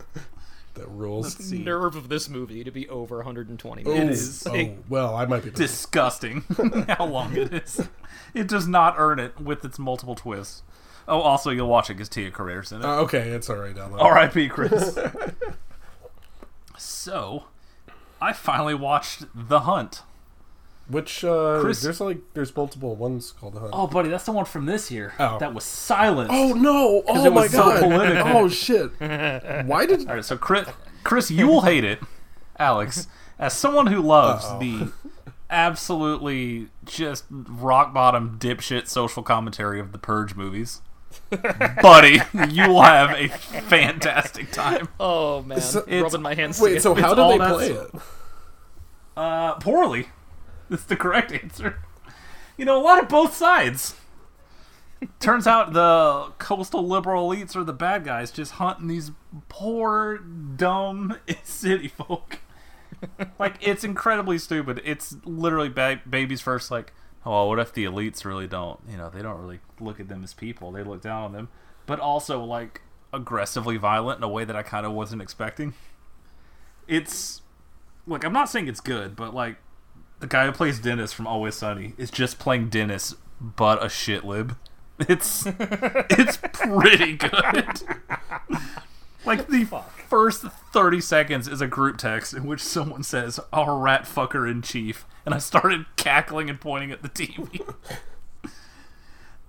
That 0.75 0.87
rules. 0.87 1.51
Nerve 1.51 1.97
of 1.97 2.07
this 2.07 2.29
movie 2.29 2.63
to 2.63 2.71
be 2.71 2.87
over 2.87 3.17
120 3.17 3.81
It 3.81 3.85
minutes. 3.87 4.21
is 4.21 4.47
Oh 4.47 4.77
well, 4.87 5.15
I 5.17 5.25
might 5.25 5.43
be. 5.43 5.49
disgusting 5.51 6.45
how 6.87 7.05
long 7.07 7.35
it 7.35 7.51
is. 7.53 7.89
It 8.33 8.47
does 8.47 8.69
not 8.69 8.95
earn 8.97 9.19
it 9.19 9.37
with 9.37 9.65
its 9.65 9.77
multiple 9.77 10.15
twists. 10.15 10.63
Oh, 11.09 11.19
also, 11.19 11.49
you'll 11.49 11.67
watch 11.67 11.89
it 11.89 11.95
because 11.95 12.07
Tia 12.07 12.31
Carrere's 12.31 12.71
in 12.71 12.79
it. 12.79 12.85
Uh, 12.85 13.01
okay, 13.01 13.31
it's 13.31 13.49
all 13.49 13.57
right 13.57 13.75
down 13.75 13.91
there. 13.91 13.99
R.I.P. 13.99 14.47
Chris. 14.47 14.97
so, 16.77 17.43
I 18.21 18.31
finally 18.31 18.73
watched 18.75 19.25
The 19.35 19.61
Hunt. 19.61 20.03
Which 20.91 21.23
uh, 21.23 21.59
Chris- 21.61 21.81
there's 21.81 22.01
like 22.01 22.19
there's 22.33 22.55
multiple 22.55 22.95
ones 22.95 23.31
called 23.31 23.53
the 23.53 23.59
Hunt. 23.61 23.71
Oh, 23.73 23.87
buddy, 23.87 24.09
that's 24.09 24.25
the 24.25 24.31
one 24.31 24.45
from 24.45 24.65
this 24.65 24.91
year. 24.91 25.13
Oh. 25.19 25.37
That 25.39 25.53
was 25.53 25.63
silent. 25.63 26.29
Oh, 26.31 26.53
no! 26.53 27.03
Oh 27.07 27.25
it 27.25 27.29
my 27.29 27.41
was 27.43 27.51
so 27.51 27.57
god! 27.63 27.79
political. 27.81 28.37
oh 28.37 28.49
shit! 28.49 28.91
Why 29.65 29.85
did? 29.85 30.07
All 30.09 30.15
right, 30.15 30.25
so 30.25 30.37
Chris, 30.37 30.67
Chris, 31.03 31.31
you 31.31 31.47
will 31.47 31.61
hate 31.61 31.83
it, 31.83 31.99
Alex, 32.59 33.07
as 33.39 33.53
someone 33.53 33.87
who 33.87 34.01
loves 34.01 34.45
the 34.59 34.91
absolutely 35.49 36.67
just 36.85 37.25
rock 37.29 37.93
bottom 37.93 38.37
dipshit 38.39 38.87
social 38.87 39.23
commentary 39.23 39.79
of 39.79 39.91
the 39.91 39.97
Purge 39.97 40.35
movies. 40.35 40.81
Buddy, 41.81 42.19
you 42.49 42.69
will 42.69 42.81
have 42.83 43.11
a 43.11 43.27
fantastic 43.27 44.51
time. 44.51 44.87
Oh 44.99 45.41
man, 45.43 45.57
it's- 45.57 45.75
rubbing 46.01 46.21
my 46.21 46.33
hands. 46.35 46.59
Wait, 46.61 46.81
so 46.81 46.93
together. 46.95 47.07
how 47.07 47.13
did 47.15 47.21
all 47.21 47.31
they 47.31 47.37
that 47.37 47.53
play 47.53 47.67
it? 47.71 48.01
Uh, 49.17 49.53
poorly. 49.55 50.07
That's 50.71 50.85
the 50.85 50.95
correct 50.95 51.33
answer. 51.33 51.79
You 52.55 52.63
know, 52.63 52.81
a 52.81 52.83
lot 52.83 53.03
of 53.03 53.09
both 53.09 53.35
sides. 53.35 53.95
Turns 55.19 55.45
out 55.45 55.73
the 55.73 56.31
coastal 56.37 56.87
liberal 56.87 57.29
elites 57.29 57.57
are 57.57 57.65
the 57.65 57.73
bad 57.73 58.05
guys, 58.05 58.31
just 58.31 58.53
hunting 58.53 58.87
these 58.87 59.11
poor, 59.49 60.17
dumb 60.19 61.17
city 61.43 61.89
folk. 61.89 62.39
like, 63.37 63.55
it's 63.59 63.83
incredibly 63.83 64.37
stupid. 64.37 64.81
It's 64.85 65.17
literally 65.25 65.67
ba- 65.67 66.01
baby's 66.09 66.39
first, 66.39 66.71
like, 66.71 66.93
oh, 67.25 67.49
what 67.49 67.59
if 67.59 67.73
the 67.73 67.83
elites 67.83 68.23
really 68.23 68.47
don't, 68.47 68.79
you 68.89 68.95
know, 68.95 69.09
they 69.09 69.21
don't 69.21 69.41
really 69.41 69.59
look 69.81 69.99
at 69.99 70.07
them 70.07 70.23
as 70.23 70.33
people. 70.33 70.71
They 70.71 70.83
look 70.83 71.01
down 71.01 71.23
on 71.23 71.31
them. 71.33 71.49
But 71.85 71.99
also, 71.99 72.41
like, 72.45 72.79
aggressively 73.11 73.75
violent 73.75 74.19
in 74.19 74.23
a 74.23 74.29
way 74.29 74.45
that 74.45 74.55
I 74.55 74.63
kind 74.63 74.85
of 74.85 74.93
wasn't 74.93 75.21
expecting. 75.21 75.73
It's 76.87 77.41
like 78.07 78.23
I'm 78.23 78.33
not 78.33 78.49
saying 78.49 78.69
it's 78.69 78.79
good, 78.79 79.17
but 79.17 79.33
like 79.33 79.57
the 80.21 80.27
guy 80.27 80.45
who 80.45 80.51
plays 80.51 80.79
Dennis 80.79 81.11
from 81.11 81.27
Always 81.27 81.55
Sunny 81.55 81.93
is 81.97 82.09
just 82.09 82.39
playing 82.39 82.69
Dennis, 82.69 83.15
but 83.39 83.83
a 83.83 83.89
shit 83.89 84.23
lib. 84.23 84.55
It's 85.09 85.47
it's 85.47 86.37
pretty 86.53 87.17
good. 87.17 87.81
like 89.25 89.47
the 89.47 89.65
first 90.07 90.43
30 90.43 91.01
seconds 91.01 91.47
is 91.47 91.59
a 91.59 91.65
group 91.65 91.97
text 91.97 92.35
in 92.35 92.45
which 92.45 92.61
someone 92.61 93.01
says 93.01 93.39
our 93.51 93.79
rat 93.79 94.03
fucker 94.03 94.49
in 94.49 94.61
chief 94.61 95.05
and 95.25 95.33
i 95.33 95.39
started 95.39 95.85
cackling 95.95 96.51
and 96.51 96.61
pointing 96.61 96.91
at 96.91 97.01
the 97.01 97.09
tv 97.09 97.73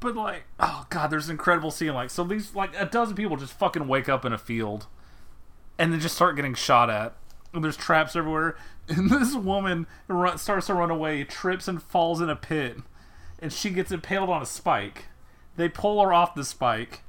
but 0.01 0.17
like 0.17 0.45
oh 0.59 0.87
god 0.89 1.11
there's 1.11 1.27
an 1.27 1.33
incredible 1.33 1.71
scene 1.71 1.93
like 1.93 2.09
so 2.09 2.25
these 2.25 2.55
like 2.55 2.71
a 2.79 2.87
dozen 2.87 3.15
people 3.15 3.37
just 3.37 3.53
fucking 3.53 3.87
wake 3.87 4.09
up 4.09 4.25
in 4.25 4.33
a 4.33 4.39
field 4.39 4.87
and 5.79 5.93
then 5.93 6.01
just 6.01 6.15
start 6.15 6.37
getting 6.37 6.55
shot 6.55 6.91
at. 6.91 7.17
And 7.53 7.63
there's 7.63 7.77
traps 7.77 8.17
everywhere. 8.17 8.57
And 8.89 9.11
this 9.11 9.35
woman 9.35 9.87
run, 10.09 10.39
starts 10.39 10.67
to 10.67 10.75
run 10.75 10.91
away, 10.91 11.25
trips 11.25 11.69
and 11.69 11.83
falls 11.83 12.21
in 12.21 12.29
a 12.29 12.37
pit, 12.37 12.79
and 13.39 13.53
she 13.53 13.71
gets 13.71 13.93
impaled 13.93 14.29
on 14.29 14.43
a 14.43 14.47
spike. 14.47 15.05
They 15.57 15.69
pull 15.69 16.03
her 16.03 16.13
off 16.13 16.35
the 16.35 16.45
spike. 16.45 17.03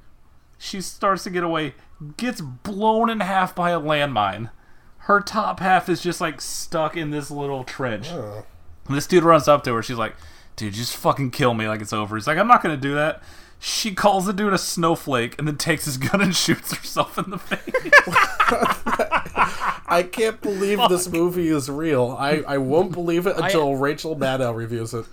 She 0.56 0.80
starts 0.80 1.24
to 1.24 1.30
get 1.30 1.42
away, 1.42 1.74
gets 2.16 2.40
blown 2.40 3.10
in 3.10 3.20
half 3.20 3.54
by 3.54 3.70
a 3.70 3.80
landmine. 3.80 4.50
Her 4.98 5.20
top 5.20 5.60
half 5.60 5.88
is 5.88 6.00
just 6.00 6.20
like 6.20 6.40
stuck 6.40 6.96
in 6.96 7.10
this 7.10 7.30
little 7.30 7.64
trench. 7.64 8.08
This 8.88 9.06
dude 9.06 9.24
runs 9.24 9.48
up 9.48 9.64
to 9.64 9.74
her. 9.74 9.82
She's 9.82 9.98
like, 9.98 10.14
dude, 10.56 10.74
just 10.74 10.96
fucking 10.96 11.32
kill 11.32 11.54
me 11.54 11.68
like 11.68 11.80
it's 11.82 11.92
over. 11.92 12.16
He's 12.16 12.26
like, 12.26 12.38
I'm 12.38 12.48
not 12.48 12.62
going 12.62 12.74
to 12.74 12.80
do 12.80 12.94
that. 12.94 13.22
She 13.66 13.94
calls 13.94 14.26
the 14.26 14.34
dude 14.34 14.52
a 14.52 14.58
snowflake 14.58 15.38
and 15.38 15.48
then 15.48 15.56
takes 15.56 15.86
his 15.86 15.96
gun 15.96 16.20
and 16.20 16.36
shoots 16.36 16.74
herself 16.74 17.16
in 17.16 17.30
the 17.30 17.38
face. 17.38 17.72
I 19.86 20.06
can't 20.12 20.38
believe 20.42 20.78
this 20.90 21.08
movie 21.08 21.48
is 21.48 21.70
real. 21.70 22.14
I, 22.18 22.42
I 22.46 22.58
won't 22.58 22.92
believe 22.92 23.26
it 23.26 23.38
until 23.38 23.76
Rachel 23.76 24.16
Maddow 24.16 24.54
reviews 24.54 24.92
it. 24.92 25.06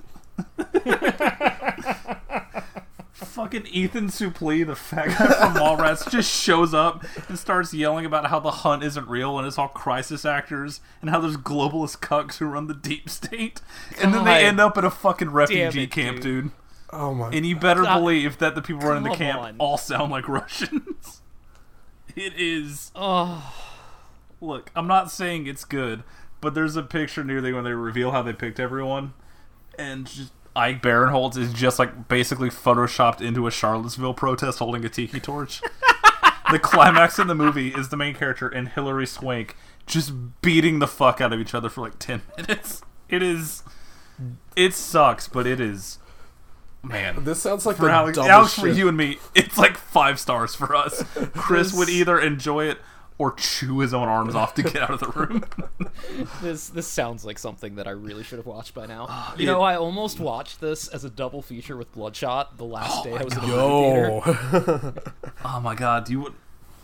Fucking 3.14 3.68
Ethan 3.68 4.08
Suplee, 4.08 4.68
the 4.68 4.76
fat 4.76 5.08
guy 5.08 5.28
from 5.28 5.54
Mallrats, 5.54 6.12
just 6.12 6.30
shows 6.30 6.74
up 6.74 7.06
and 7.30 7.40
starts 7.40 7.74
yelling 7.74 8.06
about 8.06 8.28
how 8.28 8.42
the 8.42 8.52
hunt 8.52 8.84
isn't 8.84 9.08
real 9.08 9.38
and 9.38 9.48
it's 9.48 9.58
all 9.58 9.70
crisis 9.70 10.26
actors 10.26 10.82
and 11.00 11.10
how 11.10 11.22
there's 11.22 11.38
globalist 11.38 12.00
cucks 12.00 12.40
who 12.40 12.48
run 12.48 12.68
the 12.68 12.74
deep 12.74 13.10
state. 13.10 13.62
And 14.02 14.14
then 14.14 14.26
they 14.26 14.44
end 14.46 14.60
up 14.60 14.78
at 14.78 14.84
a 14.84 14.92
fucking 14.92 15.30
refugee 15.30 15.84
it, 15.84 15.92
camp, 15.92 16.20
dude. 16.20 16.52
Dude. 16.92 17.00
Oh 17.00 17.14
my! 17.14 17.30
And 17.30 17.46
you 17.46 17.56
better 17.56 17.84
God. 17.84 18.00
believe 18.00 18.38
that 18.40 18.56
the 18.56 18.62
people 18.62 18.82
running 18.88 19.10
the 19.10 19.16
camp 19.18 19.40
on. 19.42 19.56
all 19.60 19.78
sound 19.78 20.12
like 20.12 20.28
Russians. 20.30 21.22
it 22.16 22.34
is. 22.38 22.92
Oh, 22.96 23.54
Look, 24.40 24.72
I'm 24.76 24.88
not 24.88 25.12
saying 25.12 25.46
it's 25.48 25.64
good, 25.66 26.04
but 26.42 26.54
there's 26.56 26.76
a 26.76 26.82
picture 26.84 27.24
near 27.24 27.42
there 27.42 27.54
when 27.54 27.64
they 27.64 27.74
reveal 27.74 28.12
how 28.12 28.22
they 28.24 28.34
picked 28.34 28.60
everyone, 28.60 29.14
and 29.78 30.08
just 30.08 30.34
Ike 30.56 30.82
Barinholtz 30.82 31.38
is 31.38 31.54
just 31.54 31.78
like 31.80 32.08
basically 32.08 32.50
photoshopped 32.50 33.22
into 33.22 33.46
a 33.48 33.52
Charlottesville 33.52 34.14
protest 34.16 34.60
holding 34.60 34.84
a 34.84 34.90
tiki 34.90 35.20
torch. 35.20 35.62
the 36.52 36.60
climax 36.60 37.20
in 37.20 37.28
the 37.28 37.36
movie 37.36 37.70
is 37.70 37.90
the 37.90 37.96
main 37.98 38.14
character 38.16 38.50
and 38.50 38.70
Hilary 38.70 39.06
Swank 39.08 39.56
just 39.86 40.12
beating 40.42 40.80
the 40.80 40.88
fuck 40.88 41.22
out 41.22 41.32
of 41.32 41.40
each 41.40 41.54
other 41.54 41.70
for 41.70 41.82
like 41.82 42.00
10 42.00 42.22
minutes. 42.38 42.82
It 43.08 43.22
is. 43.24 43.64
It 44.56 44.74
sucks, 44.74 45.28
but 45.28 45.46
it 45.48 45.60
is. 45.62 46.00
Man. 46.84 47.24
This 47.24 47.42
sounds 47.42 47.66
like 47.66 47.78
For 47.78 47.86
the 47.86 47.92
Alex, 47.92 48.16
dumbest 48.18 48.32
Alex 48.32 48.54
for 48.56 48.68
you 48.68 48.88
and 48.88 48.98
me, 48.98 49.20
it's 49.36 49.58
like 49.58 49.78
five 49.78 50.20
stars 50.20 50.56
for 50.56 50.76
us. 50.76 51.04
Chris 51.34 51.74
would 51.74 51.90
either 51.90 52.20
enjoy 52.20 52.66
it 52.66 52.80
or 53.20 53.34
chew 53.34 53.80
his 53.80 53.94
own 53.94 54.08
arms 54.08 54.34
off 54.34 54.56
to 54.56 54.64
get 54.64 54.78
out 54.78 54.90
of 54.90 55.00
the 55.00 55.08
room. 55.10 55.44
this 56.42 56.70
this 56.70 56.88
sounds 56.88 57.24
like 57.24 57.38
something 57.38 57.76
that 57.76 57.88
I 57.88 57.92
really 57.92 58.24
should 58.24 58.40
have 58.40 58.48
watched 58.48 58.74
by 58.74 58.88
now. 58.88 59.34
You 59.38 59.46
know, 59.46 59.62
I 59.62 59.76
almost 59.76 60.20
watched 60.20 60.60
this 60.60 60.88
as 60.88 61.04
a 61.04 61.10
double 61.10 61.42
feature 61.44 61.78
with 61.78 61.94
Bloodshot 61.94 62.58
the 62.58 62.66
last 62.66 63.02
oh 63.02 63.04
day 63.04 63.18
I 63.18 63.24
was 63.24 63.36
in 63.36 63.42
the 63.42 63.48
Yo, 63.48 64.22
theater. 64.22 65.14
oh 65.46 65.60
my 65.60 65.76
god, 65.76 66.10
you 66.10 66.22
would 66.22 66.34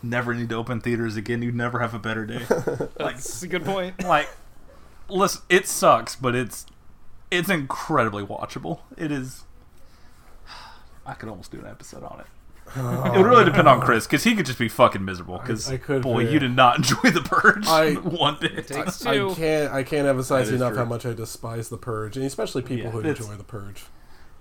never 0.02 0.32
need 0.32 0.48
to 0.50 0.54
open 0.54 0.80
theaters 0.80 1.16
again. 1.16 1.42
You'd 1.42 1.56
never 1.56 1.80
have 1.80 1.92
a 1.92 1.98
better 1.98 2.24
day. 2.24 2.44
like, 3.00 3.16
That's 3.16 3.42
a 3.42 3.48
good 3.48 3.64
point. 3.64 4.04
like, 4.04 4.28
listen, 5.08 5.42
it 5.48 5.66
sucks, 5.66 6.14
but 6.14 6.36
it's 6.36 6.66
it's 7.32 7.50
incredibly 7.50 8.24
watchable. 8.24 8.80
It 8.96 9.10
is. 9.10 9.44
I 11.08 11.14
could 11.14 11.28
almost 11.28 11.50
do 11.50 11.58
an 11.58 11.66
episode 11.66 12.04
on 12.04 12.20
it. 12.20 12.26
it 12.76 13.16
would 13.18 13.24
really 13.26 13.44
depend 13.46 13.66
on 13.66 13.80
Chris 13.80 14.06
because 14.06 14.24
he 14.24 14.34
could 14.34 14.44
just 14.46 14.58
be 14.58 14.68
fucking 14.68 15.02
miserable. 15.04 15.38
Because 15.38 15.70
I- 15.70 15.74
I 15.74 15.76
could 15.78 16.02
boy, 16.02 16.26
be. 16.26 16.32
you 16.32 16.38
did 16.38 16.54
not 16.54 16.76
enjoy 16.78 17.10
the 17.10 17.22
purge 17.22 17.66
I- 17.66 17.94
one 17.94 18.36
bit. 18.40 18.66
Takes 18.68 19.04
I 19.06 19.14
two. 19.14 19.34
can't. 19.34 19.72
I 19.72 19.82
can't 19.82 20.06
emphasize 20.06 20.50
enough 20.50 20.70
true. 20.72 20.78
how 20.78 20.84
much 20.84 21.06
I 21.06 21.14
despise 21.14 21.70
the 21.70 21.78
purge, 21.78 22.16
and 22.16 22.26
especially 22.26 22.62
people 22.62 22.84
Yeah, 22.84 22.90
who 22.90 23.00
enjoy 23.00 23.34
the 23.36 23.44
purge. 23.44 23.84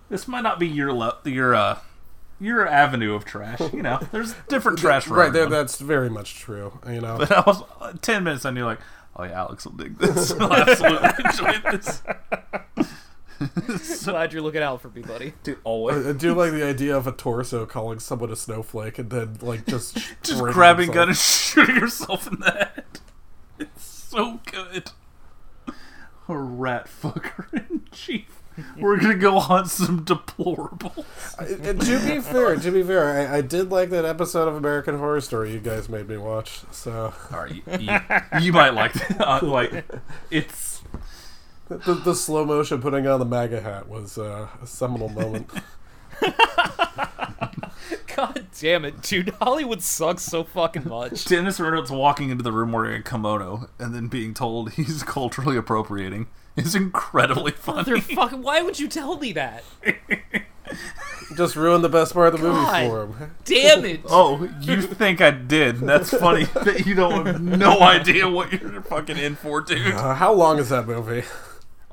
This 0.09 0.27
might 0.27 0.41
not 0.41 0.59
be 0.59 0.67
your 0.67 0.91
le- 0.93 1.17
your 1.25 1.55
uh 1.55 1.79
your 2.39 2.67
avenue 2.67 3.13
of 3.15 3.23
trash. 3.25 3.59
You 3.73 3.81
know, 3.81 3.99
there's 4.11 4.33
different 4.49 4.77
trash 4.79 5.07
right 5.07 5.31
there, 5.33 5.47
that's 5.47 5.79
very 5.79 6.09
much 6.09 6.35
true. 6.35 6.79
You 6.87 7.01
know, 7.01 7.17
But 7.17 7.31
I 7.31 7.41
was 7.47 7.63
uh, 7.81 7.93
ten 8.01 8.23
minutes. 8.25 8.43
and 8.45 8.55
you're 8.57 8.65
like, 8.65 8.79
oh 9.15 9.23
yeah, 9.23 9.39
Alex 9.39 9.65
will 9.65 9.71
dig 9.73 9.97
this. 9.97 10.31
I'll 10.33 10.53
absolutely 10.53 11.09
enjoy 11.25 11.71
this. 11.71 12.03
Glad 14.03 14.33
you're 14.33 14.41
looking 14.41 14.61
out 14.63 14.81
for 14.81 14.89
me, 14.89 15.01
buddy. 15.01 15.33
Dude, 15.43 15.57
always 15.63 16.05
I 16.05 16.13
do 16.13 16.33
like 16.33 16.51
the 16.51 16.63
idea 16.63 16.95
of 16.95 17.07
a 17.07 17.11
torso 17.11 17.65
calling 17.65 17.99
someone 17.99 18.31
a 18.31 18.35
snowflake 18.35 18.97
and 18.97 19.09
then 19.09 19.37
like 19.41 19.65
just 19.65 19.95
just 20.23 20.41
rating 20.41 20.53
grabbing 20.53 20.91
gun 20.91 21.09
and 21.09 21.17
shooting 21.17 21.75
yourself 21.75 22.27
in 22.27 22.39
the 22.39 22.51
head. 22.51 22.99
It's 23.59 23.85
so 23.85 24.39
good. 24.45 24.91
A 26.29 26.37
rat 26.37 26.87
fucker 26.87 27.53
in 27.53 27.83
chief. 27.91 28.41
We're 28.77 28.97
gonna 28.97 29.15
go 29.15 29.39
hunt 29.39 29.69
some 29.69 30.03
deplorables. 30.03 31.05
And 31.39 31.79
to 31.79 31.99
be 31.99 32.19
fair, 32.19 32.55
to 32.55 32.71
be 32.71 32.81
fair, 32.81 33.29
I, 33.29 33.37
I 33.37 33.41
did 33.41 33.69
like 33.69 33.91
that 33.91 34.03
episode 34.03 34.47
of 34.47 34.55
American 34.55 34.97
Horror 34.97 35.21
Story 35.21 35.53
you 35.53 35.59
guys 35.59 35.87
made 35.89 36.09
me 36.09 36.17
watch. 36.17 36.61
So 36.71 37.13
All 37.31 37.39
right, 37.39 37.51
you, 37.53 37.61
you, 37.79 37.99
you 38.41 38.53
might 38.53 38.73
like 38.73 38.93
that. 38.93 39.21
Uh, 39.21 39.45
like, 39.45 39.85
it's 40.31 40.81
the, 41.69 41.93
the 41.93 42.15
slow 42.15 42.45
motion 42.45 42.81
putting 42.81 43.07
on 43.07 43.19
the 43.19 43.25
MAGA 43.25 43.61
hat 43.61 43.87
was 43.87 44.17
uh, 44.17 44.47
a 44.61 44.67
seminal 44.67 45.09
moment. 45.09 45.49
God 48.15 48.47
damn 48.59 48.85
it, 48.85 49.01
dude. 49.01 49.29
Hollywood 49.41 49.81
sucks 49.81 50.23
so 50.23 50.43
fucking 50.43 50.87
much. 50.87 51.25
Dennis 51.25 51.59
Reynolds 51.59 51.91
walking 51.91 52.29
into 52.29 52.43
the 52.43 52.51
room 52.51 52.71
wearing 52.71 52.99
a 52.99 53.03
kimono 53.03 53.69
and 53.79 53.93
then 53.93 54.07
being 54.07 54.33
told 54.33 54.71
he's 54.73 55.03
culturally 55.03 55.57
appropriating 55.57 56.27
is 56.55 56.75
incredibly 56.75 57.51
funny. 57.51 58.01
Motherfucker, 58.01 58.41
why 58.41 58.61
would 58.61 58.79
you 58.79 58.87
tell 58.87 59.17
me 59.17 59.33
that? 59.33 59.63
Just 61.35 61.55
ruined 61.55 61.83
the 61.83 61.89
best 61.89 62.13
part 62.13 62.33
of 62.33 62.41
the 62.41 62.47
movie 62.47 62.87
for 62.87 63.05
him. 63.05 63.31
Damn 63.45 63.85
it. 63.85 64.01
Oh, 64.05 64.49
you 64.61 64.81
think 64.81 65.21
I 65.21 65.31
did? 65.31 65.77
That's 65.77 66.09
funny 66.09 66.45
that 66.45 66.85
you 66.85 66.95
don't 66.95 67.25
have 67.25 67.41
no 67.41 67.79
idea 67.79 68.27
what 68.27 68.51
you're 68.51 68.81
fucking 68.81 69.17
in 69.17 69.35
for, 69.35 69.61
dude. 69.61 69.93
Uh, 69.93 70.15
how 70.15 70.33
long 70.33 70.57
is 70.57 70.69
that 70.69 70.87
movie, 70.87 71.23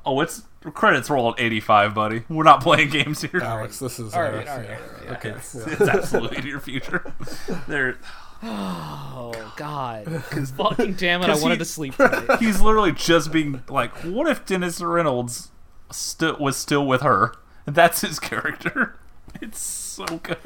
Oh, 0.05 0.21
it's 0.21 0.43
credits 0.73 1.09
roll 1.09 1.29
at 1.33 1.39
85, 1.39 1.93
buddy. 1.95 2.23
We're 2.29 2.43
not 2.43 2.61
playing 2.61 2.89
games 2.89 3.21
here. 3.21 3.39
Alex? 3.41 3.79
This 3.79 3.99
is 3.99 4.13
All 4.13 4.21
right, 4.21 4.47
all 4.47 4.57
right, 4.57 4.69
yeah. 4.69 4.77
all 4.77 5.07
right. 5.07 5.17
Okay, 5.17 5.29
It's, 5.31 5.55
it's 5.55 5.81
absolutely 5.81 6.37
in 6.37 6.47
your 6.47 6.59
future. 6.59 7.13
There, 7.67 7.97
Oh 8.43 9.31
God. 9.55 10.05
Because 10.05 10.51
Fucking 10.51 10.93
damn 10.95 11.21
it! 11.23 11.29
I 11.29 11.35
wanted 11.35 11.55
he- 11.55 11.59
to 11.59 11.65
sleep 11.65 11.95
tonight. 11.95 12.27
he's 12.39 12.61
literally 12.61 12.91
just 12.91 13.31
being 13.31 13.63
like, 13.69 13.91
what 14.03 14.27
if 14.27 14.45
Dennis 14.45 14.81
Reynolds 14.81 15.51
st- 15.91 16.39
was 16.39 16.55
still 16.57 16.85
with 16.85 17.01
her? 17.01 17.33
That's 17.65 18.01
his 18.01 18.19
character. 18.19 18.97
It's 19.41 19.59
so 19.59 20.05
good. 20.23 20.37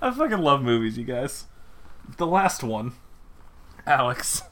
I 0.00 0.10
fucking 0.10 0.38
love 0.38 0.62
movies, 0.62 0.96
you 0.96 1.04
guys. 1.04 1.44
The 2.16 2.26
last 2.26 2.62
one, 2.62 2.92
Alex. 3.86 4.42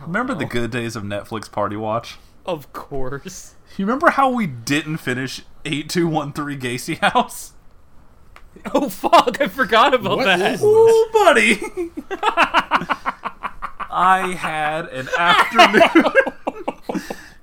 Oh, 0.00 0.06
Remember 0.06 0.32
the 0.32 0.44
good 0.44 0.70
days 0.70 0.94
of 0.94 1.02
Netflix 1.02 1.50
Party 1.50 1.74
Watch? 1.74 2.18
Of 2.46 2.72
course. 2.74 3.54
You 3.78 3.86
remember 3.86 4.10
how 4.10 4.28
we 4.30 4.46
didn't 4.46 4.98
finish 4.98 5.42
8213 5.64 6.60
Gacy 6.60 6.98
House? 6.98 7.52
Oh 8.74 8.88
fuck! 8.88 9.40
I 9.40 9.48
forgot 9.48 9.94
about 9.94 10.18
What 10.18 10.24
that. 10.26 10.52
is 10.54 10.62
Ooh, 10.62 11.08
buddy! 11.12 11.58
I 13.90 14.34
had 14.38 14.86
an 14.88 15.08
afternoon. 15.18 16.12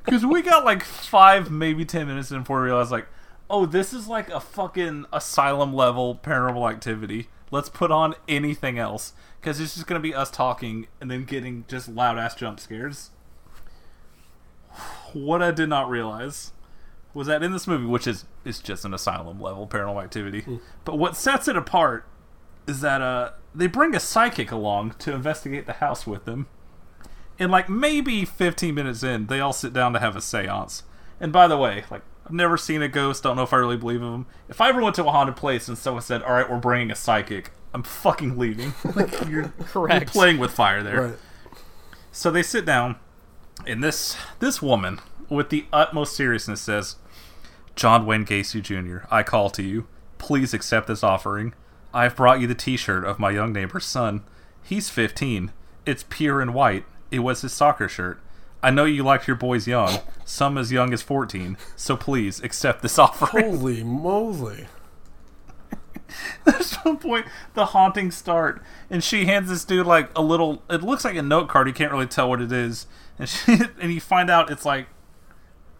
Because 0.03 0.25
we 0.25 0.41
got 0.41 0.65
like 0.65 0.83
five, 0.83 1.49
maybe 1.51 1.85
ten 1.85 2.07
minutes 2.07 2.31
in 2.31 2.39
before 2.39 2.59
we 2.59 2.65
realized, 2.65 2.91
like, 2.91 3.07
oh, 3.49 3.65
this 3.65 3.93
is 3.93 4.07
like 4.07 4.29
a 4.29 4.39
fucking 4.41 5.05
asylum 5.13 5.73
level 5.73 6.15
paranormal 6.21 6.69
activity. 6.69 7.29
Let's 7.49 7.69
put 7.69 7.91
on 7.91 8.15
anything 8.27 8.77
else. 8.79 9.13
Because 9.39 9.59
it's 9.61 9.75
just 9.75 9.87
going 9.87 10.01
to 10.01 10.03
be 10.05 10.13
us 10.13 10.29
talking 10.31 10.87
and 10.99 11.09
then 11.09 11.23
getting 11.23 11.63
just 11.67 11.87
loud 11.87 12.17
ass 12.17 12.35
jump 12.35 12.59
scares. 12.59 13.11
What 15.13 15.41
I 15.41 15.51
did 15.51 15.69
not 15.69 15.89
realize 15.89 16.51
was 17.13 17.27
that 17.27 17.43
in 17.43 17.51
this 17.51 17.67
movie, 17.67 17.85
which 17.85 18.07
is 18.07 18.25
is 18.45 18.59
just 18.59 18.85
an 18.85 18.93
asylum 18.93 19.39
level 19.41 19.67
paranormal 19.67 20.03
activity, 20.03 20.45
but 20.85 20.97
what 20.97 21.15
sets 21.15 21.47
it 21.47 21.55
apart 21.55 22.05
is 22.67 22.81
that 22.81 23.01
uh 23.01 23.31
they 23.53 23.67
bring 23.67 23.95
a 23.95 23.99
psychic 23.99 24.51
along 24.51 24.91
to 24.99 25.13
investigate 25.13 25.65
the 25.65 25.73
house 25.73 26.07
with 26.07 26.25
them. 26.25 26.47
And 27.37 27.51
like 27.51 27.67
maybe 27.67 28.23
15 28.23 28.73
minutes 28.75 29.03
in, 29.03 29.27
they 29.27 29.39
all 29.39 29.51
sit 29.53 29.73
down 29.73 29.93
to 29.93 29.99
have 29.99 30.15
a 30.15 30.19
séance. 30.19 30.83
And 31.19 31.33
by 31.33 31.47
the 31.47 31.57
way, 31.57 31.83
like 31.91 32.03
I've 32.25 32.31
never 32.33 32.55
seen 32.55 32.81
a 32.81 32.87
ghost, 32.87 33.23
don't 33.23 33.35
know 33.35 33.43
if 33.43 33.51
I 33.51 33.57
really 33.57 33.77
believe 33.77 34.01
in 34.01 34.11
them. 34.11 34.25
If 34.47 34.61
I 34.61 34.69
ever 34.69 34.81
went 34.81 34.95
to 34.95 35.05
a 35.05 35.11
haunted 35.11 35.35
place 35.35 35.67
and 35.67 35.77
someone 35.77 36.03
said, 36.03 36.21
"All 36.23 36.33
right, 36.33 36.49
we're 36.49 36.59
bringing 36.59 36.91
a 36.91 36.95
psychic," 36.95 37.51
I'm 37.73 37.83
fucking 37.83 38.37
leaving. 38.37 38.73
like 38.95 39.11
you're, 39.21 39.29
you're 39.41 39.53
Correct. 39.65 40.11
playing 40.11 40.37
with 40.37 40.51
fire 40.51 40.83
there. 40.83 41.01
Right. 41.01 41.17
So 42.11 42.29
they 42.29 42.43
sit 42.43 42.65
down, 42.65 42.97
and 43.67 43.83
this 43.83 44.15
this 44.39 44.61
woman, 44.61 44.99
with 45.29 45.49
the 45.49 45.65
utmost 45.71 46.15
seriousness, 46.15 46.61
says, 46.61 46.95
"John 47.75 48.05
Wayne 48.05 48.25
Gacy 48.25 48.61
Jr., 48.61 49.05
I 49.09 49.23
call 49.23 49.49
to 49.51 49.63
you. 49.63 49.87
Please 50.17 50.53
accept 50.53 50.87
this 50.87 51.03
offering. 51.03 51.53
I've 51.93 52.15
brought 52.15 52.39
you 52.39 52.47
the 52.47 52.55
T-shirt 52.55 53.03
of 53.03 53.19
my 53.19 53.31
young 53.31 53.51
neighbor's 53.51 53.85
son. 53.85 54.23
He's 54.63 54.89
15. 54.89 55.51
It's 55.85 56.05
pure 56.07 56.39
and 56.39 56.53
white. 56.53 56.85
It 57.09 57.19
was 57.19 57.41
his 57.41 57.53
soccer 57.53 57.89
shirt. 57.89 58.19
I 58.63 58.69
know 58.69 58.85
you 58.85 59.03
liked 59.03 59.27
your 59.27 59.35
boys 59.35 59.67
young, 59.67 59.99
some 60.23 60.57
as 60.57 60.71
young 60.71 60.93
as 60.93 61.01
14. 61.01 61.57
So 61.75 61.97
please 61.97 62.41
accept 62.41 62.81
this 62.81 62.99
offering." 62.99 63.45
Holy 63.57 63.83
moly! 63.83 64.67
There's 66.43 66.75
one 66.75 66.97
point 66.97 67.25
the 67.53 67.67
hauntings 67.67 68.15
start, 68.15 68.61
and 68.89 69.03
she 69.03 69.25
hands 69.25 69.49
this 69.49 69.65
dude 69.65 69.85
like 69.85 70.09
a 70.15 70.21
little. 70.21 70.63
It 70.69 70.83
looks 70.83 71.05
like 71.05 71.15
a 71.15 71.21
note 71.21 71.47
card. 71.49 71.67
You 71.67 71.73
can't 71.73 71.91
really 71.91 72.07
tell 72.07 72.29
what 72.29 72.41
it 72.41 72.51
is, 72.51 72.87
and 73.19 73.29
she 73.29 73.59
and 73.81 73.93
you 73.93 74.01
find 74.01 74.29
out 74.29 74.49
it's 74.51 74.65
like 74.65 74.87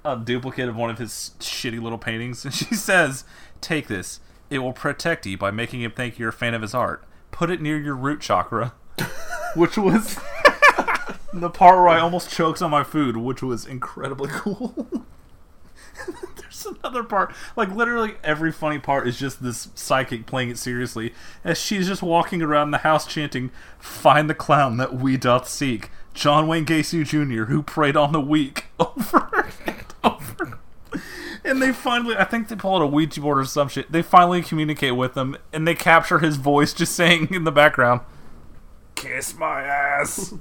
a 0.04 0.18
duplicate 0.18 0.68
of 0.68 0.76
one 0.76 0.90
of 0.90 0.98
his 0.98 1.32
shitty 1.40 1.82
little 1.82 1.98
paintings. 1.98 2.46
And 2.46 2.54
she 2.54 2.76
says, 2.76 3.24
"Take 3.60 3.88
this. 3.88 4.20
It 4.50 4.60
will 4.60 4.74
protect 4.74 5.26
you 5.26 5.38
by 5.38 5.52
making 5.52 5.82
him 5.82 5.92
think 5.92 6.20
you're 6.20 6.30
a 6.30 6.34
fan 6.34 6.54
of 6.54 6.62
his 6.62 6.74
art. 6.74 7.04
Put 7.32 7.50
it 7.50 7.62
near 7.62 7.78
your 7.78 7.96
root 7.96 8.22
chakra," 8.22 8.74
which 9.56 9.78
was 9.78 10.20
the 11.34 11.50
part 11.50 11.78
where 11.78 11.90
I 11.90 12.00
almost 12.00 12.30
choked 12.30 12.62
on 12.62 12.72
my 12.72 12.84
food, 12.84 13.18
which 13.18 13.42
was 13.42 13.66
incredibly 13.66 14.30
cool. 14.30 15.06
There's 16.36 16.66
another 16.66 17.04
part. 17.04 17.34
Like 17.56 17.74
literally 17.74 18.16
every 18.24 18.52
funny 18.52 18.80
part 18.80 19.08
is 19.08 19.18
just 19.18 19.42
this 19.42 19.70
psychic 19.76 20.26
playing 20.26 20.50
it 20.50 20.58
seriously 20.58 21.14
as 21.44 21.58
she's 21.60 21.88
just 21.88 22.02
walking 22.02 22.42
around 22.42 22.72
the 22.72 22.80
house 22.80 23.06
chanting, 23.08 23.52
"Find 23.80 24.30
the 24.30 24.36
clown 24.36 24.78
that 24.78 24.96
we 24.96 25.16
doth 25.18 25.48
seek, 25.48 25.92
John 26.14 26.48
Wayne 26.48 26.66
Gacy 26.66 27.06
Jr., 27.06 27.46
who 27.46 27.64
preyed 27.64 27.96
on 27.96 28.12
the 28.12 28.22
weak." 28.22 28.66
Over 28.80 29.48
and 29.66 29.86
over. 30.04 30.60
and 31.44 31.62
they 31.62 31.72
finally, 31.72 32.16
I 32.18 32.24
think 32.24 32.48
they 32.48 32.56
pull 32.56 32.76
out 32.76 32.82
a 32.82 32.88
Ouija 32.88 33.22
board 33.22 33.38
or 33.38 33.46
some 33.46 33.68
shit. 33.68 33.92
They 33.92 34.02
finally 34.02 34.42
communicate 34.42 34.96
with 34.96 35.16
him, 35.16 35.38
and 35.54 35.68
they 35.68 35.76
capture 35.76 36.20
his 36.20 36.38
voice 36.38 36.74
just 36.74 36.96
saying 36.96 37.30
in 37.32 37.44
the 37.44 37.52
background, 37.52 38.02
"Kiss 38.96 39.38
my 39.38 39.62
ass," 39.62 40.34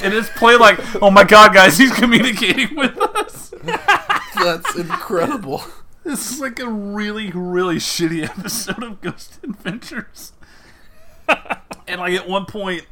and 0.00 0.14
it's 0.14 0.28
played 0.36 0.60
like, 0.60 0.78
"Oh 1.02 1.10
my 1.10 1.24
god, 1.24 1.52
guys, 1.52 1.78
he's 1.78 1.92
communicating 1.92 2.76
with 2.76 2.96
us." 2.98 3.52
That's 4.36 4.76
incredible. 4.76 5.64
This 6.04 6.32
is 6.32 6.40
like 6.40 6.58
a 6.58 6.68
really, 6.68 7.30
really 7.30 7.76
shitty 7.76 8.24
episode 8.24 8.82
of 8.82 9.00
Ghost 9.00 9.38
Adventures. 9.42 10.32
and 11.86 12.00
like 12.00 12.14
at 12.14 12.28
one 12.28 12.46
point, 12.46 12.86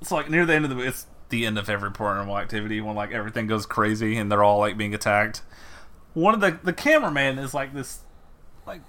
it's 0.00 0.10
like 0.10 0.28
near 0.28 0.44
the 0.44 0.54
end 0.54 0.64
of 0.64 0.70
the 0.70 0.78
it's 0.80 1.06
the 1.28 1.46
end 1.46 1.58
of 1.58 1.68
every 1.68 1.90
paranormal 1.90 2.40
activity 2.40 2.80
when 2.80 2.94
like 2.94 3.12
everything 3.12 3.46
goes 3.46 3.66
crazy 3.66 4.16
and 4.16 4.30
they're 4.30 4.44
all 4.44 4.58
like 4.58 4.76
being 4.76 4.94
attacked. 4.94 5.42
One 6.12 6.34
of 6.34 6.40
the 6.40 6.58
the 6.62 6.72
cameraman 6.72 7.38
is 7.38 7.54
like 7.54 7.74
this, 7.74 8.00
like 8.66 8.82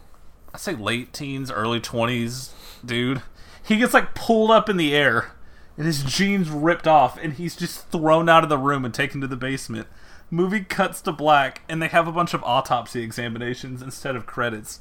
I 0.53 0.57
say 0.57 0.75
late 0.75 1.13
teens, 1.13 1.51
early 1.51 1.79
twenties 1.79 2.53
dude. 2.83 3.21
He 3.63 3.77
gets 3.77 3.93
like 3.93 4.13
pulled 4.13 4.51
up 4.51 4.69
in 4.69 4.77
the 4.77 4.93
air 4.93 5.31
and 5.77 5.85
his 5.85 6.03
jeans 6.03 6.49
ripped 6.49 6.87
off 6.87 7.17
and 7.21 7.33
he's 7.33 7.55
just 7.55 7.89
thrown 7.89 8.29
out 8.29 8.43
of 8.43 8.49
the 8.49 8.57
room 8.57 8.85
and 8.85 8.93
taken 8.93 9.21
to 9.21 9.27
the 9.27 9.35
basement. 9.35 9.87
Movie 10.29 10.63
cuts 10.63 11.01
to 11.01 11.11
black 11.11 11.61
and 11.67 11.81
they 11.81 11.87
have 11.87 12.07
a 12.07 12.11
bunch 12.11 12.33
of 12.33 12.43
autopsy 12.43 13.01
examinations 13.01 13.81
instead 13.81 14.15
of 14.15 14.25
credits. 14.25 14.79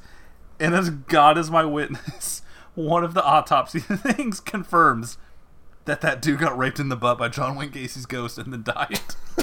And 0.60 0.74
as 0.74 0.90
God 0.90 1.38
is 1.38 1.50
my 1.50 1.64
witness, 1.64 2.42
one 2.74 3.04
of 3.04 3.14
the 3.14 3.24
autopsy 3.24 3.78
things 3.80 4.40
confirms 4.40 5.18
that 5.86 6.00
that 6.00 6.22
dude 6.22 6.38
got 6.40 6.56
raped 6.56 6.78
in 6.80 6.88
the 6.88 6.96
butt 6.96 7.18
by 7.18 7.28
John 7.28 7.56
Wayne 7.56 7.70
Gacy's 7.70 8.06
ghost 8.06 8.38
and 8.38 8.52
then 8.52 8.62
died. 8.62 9.00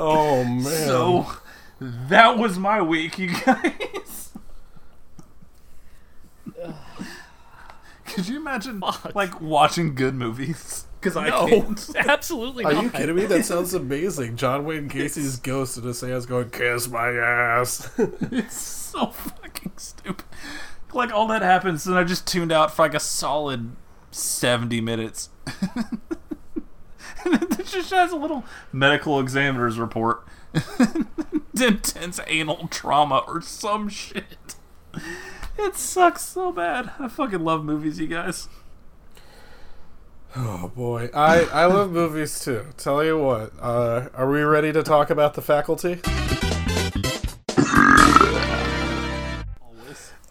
Oh 0.00 0.44
man. 0.44 0.62
So 0.62 1.26
that 1.80 2.38
was 2.38 2.56
my 2.56 2.80
week, 2.80 3.18
you 3.18 3.30
guys. 3.44 4.30
Could 8.06 8.28
you 8.28 8.36
imagine 8.36 8.80
like 9.14 9.40
watching 9.40 9.94
good 9.94 10.14
movies? 10.14 10.86
Because 11.00 11.16
I 11.16 11.28
No, 11.28 11.46
can't. 11.48 11.90
absolutely 11.96 12.64
Are 12.64 12.72
not. 12.72 12.84
you 12.84 12.90
kidding 12.90 13.16
me? 13.16 13.26
That 13.26 13.44
sounds 13.44 13.74
amazing. 13.74 14.36
John 14.36 14.64
Wayne 14.64 14.88
Gacy's 14.88 15.36
ghost 15.38 15.76
in 15.78 15.84
his 15.84 16.00
hands 16.00 16.26
going, 16.26 16.50
"Kiss 16.50 16.88
my 16.88 17.10
ass." 17.10 17.90
It's 17.98 18.56
so 18.56 19.06
fucking 19.06 19.72
stupid. 19.76 20.24
Like 20.92 21.12
all 21.12 21.26
that 21.28 21.42
happens, 21.42 21.86
and 21.86 21.96
I 21.96 22.04
just 22.04 22.26
tuned 22.26 22.52
out 22.52 22.74
for 22.74 22.82
like 22.82 22.94
a 22.94 23.00
solid 23.00 23.72
seventy 24.10 24.80
minutes. 24.80 25.28
and 27.24 27.42
it 27.42 27.66
just 27.66 27.90
has 27.90 28.12
a 28.12 28.16
little 28.16 28.44
medical 28.72 29.20
examiner's 29.20 29.78
report. 29.78 30.26
Intense 31.60 32.20
anal 32.26 32.68
trauma 32.68 33.24
or 33.26 33.40
some 33.40 33.88
shit. 33.88 34.54
It 35.58 35.74
sucks 35.74 36.22
so 36.22 36.52
bad. 36.52 36.92
I 36.98 37.08
fucking 37.08 37.42
love 37.44 37.64
movies, 37.64 37.98
you 37.98 38.06
guys. 38.06 38.48
Oh 40.36 40.70
boy, 40.74 41.10
I 41.14 41.44
I 41.52 41.64
love 41.66 41.90
movies 41.90 42.38
too. 42.40 42.66
Tell 42.76 43.02
you 43.02 43.18
what, 43.18 43.52
uh, 43.60 44.08
are 44.14 44.30
we 44.30 44.42
ready 44.42 44.72
to 44.72 44.82
talk 44.82 45.10
about 45.10 45.34
the 45.34 45.42
faculty? 45.42 46.00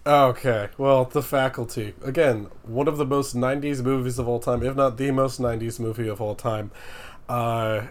Okay, 0.08 0.70
well, 0.78 1.04
the 1.04 1.22
faculty 1.22 1.94
again, 2.02 2.48
one 2.64 2.88
of 2.88 2.96
the 2.98 3.06
most 3.06 3.36
'90s 3.36 3.84
movies 3.84 4.18
of 4.18 4.26
all 4.26 4.40
time, 4.40 4.64
if 4.64 4.74
not 4.74 4.96
the 4.96 5.12
most 5.12 5.42
'90s 5.42 5.82
movie 5.82 6.08
of 6.08 6.22
all 6.22 6.34
time. 6.34 6.72
Uh, 7.28 7.88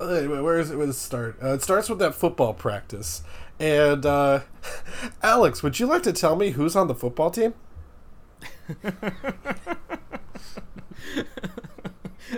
anyway, 0.00 0.40
where 0.40 0.58
is 0.58 0.70
it? 0.70 0.78
Where 0.78 0.86
does 0.86 0.96
it 0.96 1.00
start? 1.00 1.36
Uh, 1.42 1.52
it 1.52 1.62
starts 1.62 1.90
with 1.90 1.98
that 1.98 2.14
football 2.14 2.54
practice, 2.54 3.22
and 3.60 4.06
uh, 4.06 4.40
Alex, 5.22 5.62
would 5.62 5.78
you 5.78 5.84
like 5.84 6.02
to 6.04 6.12
tell 6.12 6.36
me 6.36 6.52
who's 6.52 6.74
on 6.74 6.88
the 6.88 6.94
football 6.94 7.30
team? 7.30 7.52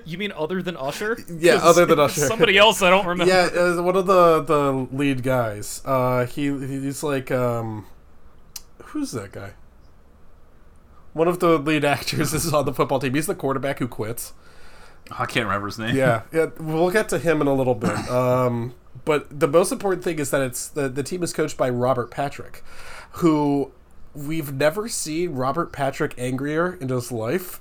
You 0.05 0.19
mean 0.19 0.33
other 0.33 0.63
than 0.63 0.77
Usher? 0.77 1.17
Yeah, 1.29 1.55
other 1.63 1.87
than 1.87 1.99
Usher. 1.99 2.21
Somebody 2.23 2.59
else 2.59 2.83
I 2.83 2.91
don't 2.91 3.07
remember. 3.07 3.33
Yeah, 3.33 3.49
uh, 3.79 3.83
one 3.83 3.97
of 3.97 4.07
the 4.07 4.43
the 4.43 4.73
lead 4.93 5.23
guys. 5.23 5.81
Uh, 5.85 6.27
he 6.27 6.47
he's 6.47 7.03
like 7.03 7.31
um, 7.31 7.87
who's 8.87 9.13
that 9.13 9.33
guy? 9.33 9.55
One 11.13 11.29
of 11.29 11.39
the 11.39 11.59
lead 11.59 11.85
actors 11.85 12.35
is 12.35 12.53
on 12.53 12.67
the 12.67 12.75
football 12.75 12.99
team. 12.99 13.15
He's 13.15 13.27
the 13.27 13.35
quarterback 13.35 13.79
who 13.79 13.89
quits. 13.89 14.35
I 15.11 15.27
can't 15.27 15.47
remember 15.47 15.67
his 15.69 15.79
name. 15.79 15.97
Yeah, 15.97 16.23
yeah. 16.33 16.47
We'll 16.59 16.91
get 16.91 17.09
to 17.11 17.19
him 17.19 17.41
in 17.41 17.47
a 17.47 17.55
little 17.55 17.75
bit. 17.75 17.97
Um, 18.11 18.75
but 19.05 19.41
the 19.41 19.49
most 19.49 19.73
important 19.73 20.05
thing 20.05 20.19
is 20.19 20.31
that 20.31 20.43
it's 20.43 20.69
the 20.69 20.89
the 20.89 21.03
team 21.03 21.23
is 21.23 21.33
coached 21.33 21.57
by 21.57 21.71
Robert 21.71 22.11
Patrick, 22.11 22.63
who 23.13 23.73
we've 24.15 24.53
never 24.53 24.89
seen 24.89 25.35
Robert 25.35 25.73
Patrick 25.73 26.15
angrier 26.19 26.75
in 26.81 26.89
his 26.89 27.13
life. 27.13 27.61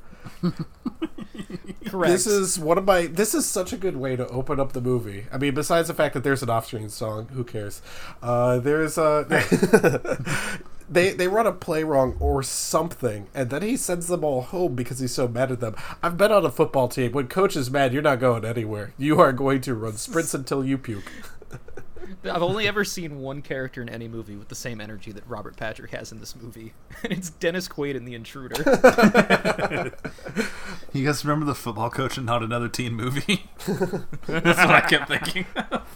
Correct. 1.87 2.11
This 2.11 2.25
is 2.25 2.57
one 2.57 2.77
of 2.77 2.85
my. 2.85 3.05
This 3.05 3.35
is 3.35 3.45
such 3.45 3.71
a 3.71 3.77
good 3.77 3.95
way 3.95 4.15
to 4.15 4.27
open 4.29 4.59
up 4.59 4.73
the 4.73 4.81
movie. 4.81 5.27
I 5.31 5.37
mean, 5.37 5.53
besides 5.53 5.87
the 5.87 5.93
fact 5.93 6.13
that 6.15 6.23
there's 6.23 6.41
an 6.41 6.49
off-screen 6.49 6.89
song, 6.89 7.27
who 7.27 7.43
cares? 7.43 7.81
Uh, 8.21 8.57
there's 8.57 8.97
a. 8.97 10.17
they 10.89 11.11
they 11.11 11.27
run 11.27 11.47
a 11.47 11.51
play 11.51 11.83
wrong 11.83 12.15
or 12.19 12.43
something, 12.43 13.27
and 13.33 13.49
then 13.49 13.61
he 13.61 13.77
sends 13.77 14.07
them 14.07 14.23
all 14.23 14.41
home 14.41 14.75
because 14.75 14.99
he's 14.99 15.13
so 15.13 15.27
mad 15.27 15.51
at 15.51 15.59
them. 15.59 15.75
I've 16.03 16.17
been 16.17 16.31
on 16.31 16.45
a 16.45 16.51
football 16.51 16.87
team. 16.87 17.11
When 17.11 17.27
coach 17.27 17.55
is 17.55 17.71
mad, 17.71 17.93
you're 17.93 18.01
not 18.01 18.19
going 18.19 18.45
anywhere. 18.45 18.93
You 18.97 19.19
are 19.19 19.33
going 19.33 19.61
to 19.61 19.73
run 19.73 19.97
sprints 19.97 20.33
until 20.33 20.63
you 20.63 20.77
puke. 20.77 21.11
I've 22.27 22.43
only 22.43 22.67
ever 22.67 22.83
seen 22.83 23.19
one 23.19 23.41
character 23.41 23.81
in 23.81 23.89
any 23.89 24.07
movie 24.07 24.35
with 24.35 24.49
the 24.49 24.55
same 24.55 24.81
energy 24.81 25.11
that 25.11 25.27
Robert 25.27 25.57
Patrick 25.57 25.91
has 25.91 26.11
in 26.11 26.19
this 26.19 26.35
movie, 26.35 26.73
and 27.03 27.13
it's 27.13 27.29
Dennis 27.29 27.67
Quaid 27.67 27.95
in 27.95 28.05
The 28.05 28.15
Intruder. 28.15 29.93
You 30.95 31.05
guys 31.05 31.25
remember 31.25 31.45
the 31.45 31.55
football 31.55 31.89
coach 31.89 32.15
and 32.15 32.25
not 32.25 32.41
another 32.41 32.69
teen 32.69 32.93
movie? 32.93 33.49
That's 34.27 34.57
what 34.57 34.69
I 34.69 34.79
kept 34.79 35.09
thinking. 35.09 35.45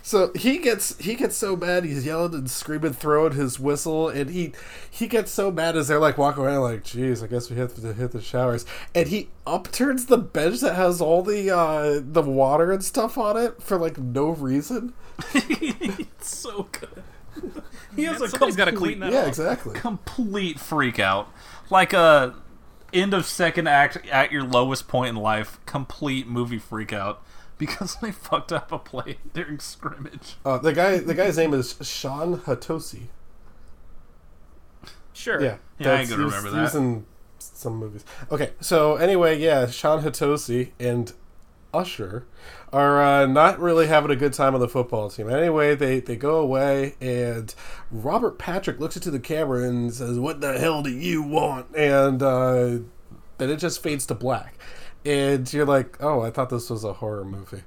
So 0.01 0.31
he 0.35 0.57
gets 0.57 0.97
he 0.97 1.15
gets 1.15 1.37
so 1.37 1.55
mad 1.55 1.85
he's 1.85 2.05
yelling 2.05 2.33
and 2.33 2.51
screaming, 2.51 2.91
throwing 2.91 3.31
his 3.31 3.61
whistle, 3.61 4.09
and 4.09 4.29
he 4.29 4.51
he 4.91 5.07
gets 5.07 5.31
so 5.31 5.51
mad 5.51 5.77
as 5.77 5.87
they're 5.87 5.99
like 5.99 6.17
walking 6.17 6.43
around 6.43 6.63
like, 6.63 6.83
"Geez, 6.83 7.23
I 7.23 7.27
guess 7.27 7.49
we 7.49 7.55
have 7.55 7.73
to 7.75 7.93
hit 7.93 8.11
the 8.11 8.19
showers." 8.19 8.65
And 8.93 9.07
he 9.07 9.29
upturns 9.47 10.07
the 10.07 10.17
bench 10.17 10.59
that 10.59 10.75
has 10.75 10.99
all 10.99 11.21
the 11.23 11.49
uh, 11.49 12.01
the 12.03 12.21
water 12.21 12.73
and 12.73 12.83
stuff 12.83 13.17
on 13.17 13.37
it 13.37 13.63
for 13.63 13.77
like 13.77 13.97
no 13.97 14.31
reason. 14.31 14.93
It's 16.29 16.37
so 16.37 16.63
good. 16.71 17.03
He 17.95 18.03
has 18.03 18.21
a 18.21 18.27
Somebody's 18.29 18.55
got 18.55 18.65
to 18.65 18.71
complete, 18.71 18.99
clean 18.99 18.99
that 18.99 19.11
Yeah, 19.11 19.19
up. 19.21 19.27
exactly. 19.29 19.73
complete 19.79 20.59
freak 20.59 20.99
out. 20.99 21.27
Like 21.71 21.91
a 21.93 22.35
end 22.93 23.13
of 23.13 23.25
second 23.25 23.67
act 23.67 24.05
at 24.07 24.31
your 24.31 24.43
lowest 24.43 24.87
point 24.87 25.09
in 25.09 25.15
life, 25.15 25.59
complete 25.65 26.27
movie 26.27 26.59
freak 26.59 26.93
out 26.93 27.21
because 27.57 27.95
they 28.01 28.11
fucked 28.29 28.51
up 28.51 28.71
a 28.71 28.77
play 28.79 29.17
during 29.33 29.59
scrimmage. 29.59 30.35
Uh, 30.45 30.57
the 30.59 30.71
guy 30.73 30.97
the 30.99 31.13
guy's 31.15 31.37
name 31.37 31.53
is 31.53 31.75
Shawn 31.81 32.37
Hatosy. 32.41 33.07
Sure. 35.13 35.41
Yeah, 35.41 35.57
Yeah, 35.79 35.91
I 35.93 35.99
ain't 36.01 36.09
that's- 36.09 36.09
gonna 36.09 36.21
he 36.21 36.25
was- 36.25 36.35
remember 36.35 36.57
he 36.57 36.61
was 36.61 36.73
that. 36.73 36.79
in 36.79 37.05
some 37.39 37.75
movies. 37.77 38.05
Okay, 38.31 38.51
so 38.61 38.95
anyway, 38.95 39.37
yeah, 39.39 39.67
Shawn 39.67 40.03
Hatosy 40.03 40.71
and 40.79 41.11
Usher 41.73 42.25
are 42.71 43.01
uh, 43.01 43.25
not 43.25 43.59
really 43.59 43.87
having 43.87 44.11
a 44.11 44.15
good 44.15 44.33
time 44.33 44.53
on 44.53 44.61
the 44.61 44.67
football 44.67 45.09
team. 45.09 45.29
Anyway, 45.29 45.75
they, 45.75 45.99
they 45.99 46.15
go 46.15 46.37
away, 46.39 46.95
and 47.01 47.53
Robert 47.91 48.39
Patrick 48.39 48.79
looks 48.79 48.95
into 48.95 49.11
the 49.11 49.19
camera 49.19 49.63
and 49.67 49.93
says, 49.93 50.19
"What 50.19 50.41
the 50.41 50.57
hell 50.57 50.81
do 50.81 50.89
you 50.89 51.21
want?" 51.21 51.75
And 51.75 52.21
uh, 52.21 52.79
then 53.37 53.49
it 53.49 53.57
just 53.57 53.81
fades 53.81 54.05
to 54.07 54.15
black, 54.15 54.55
and 55.05 55.51
you're 55.51 55.65
like, 55.65 55.97
"Oh, 56.01 56.21
I 56.21 56.31
thought 56.31 56.49
this 56.49 56.69
was 56.69 56.83
a 56.83 56.93
horror 56.93 57.25
movie." 57.25 57.63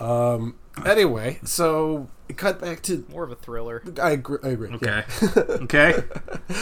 Um, 0.00 0.56
anyway, 0.84 1.38
so 1.44 2.08
cut 2.32 2.60
back 2.60 2.82
to. 2.84 3.04
More 3.10 3.24
of 3.24 3.30
a 3.30 3.34
thriller. 3.34 3.82
I 4.00 4.12
agree. 4.12 4.38
I 4.42 4.48
agree. 4.48 4.76
yeah. 4.82 5.02
Okay. 5.36 5.94
okay. 5.94 6.02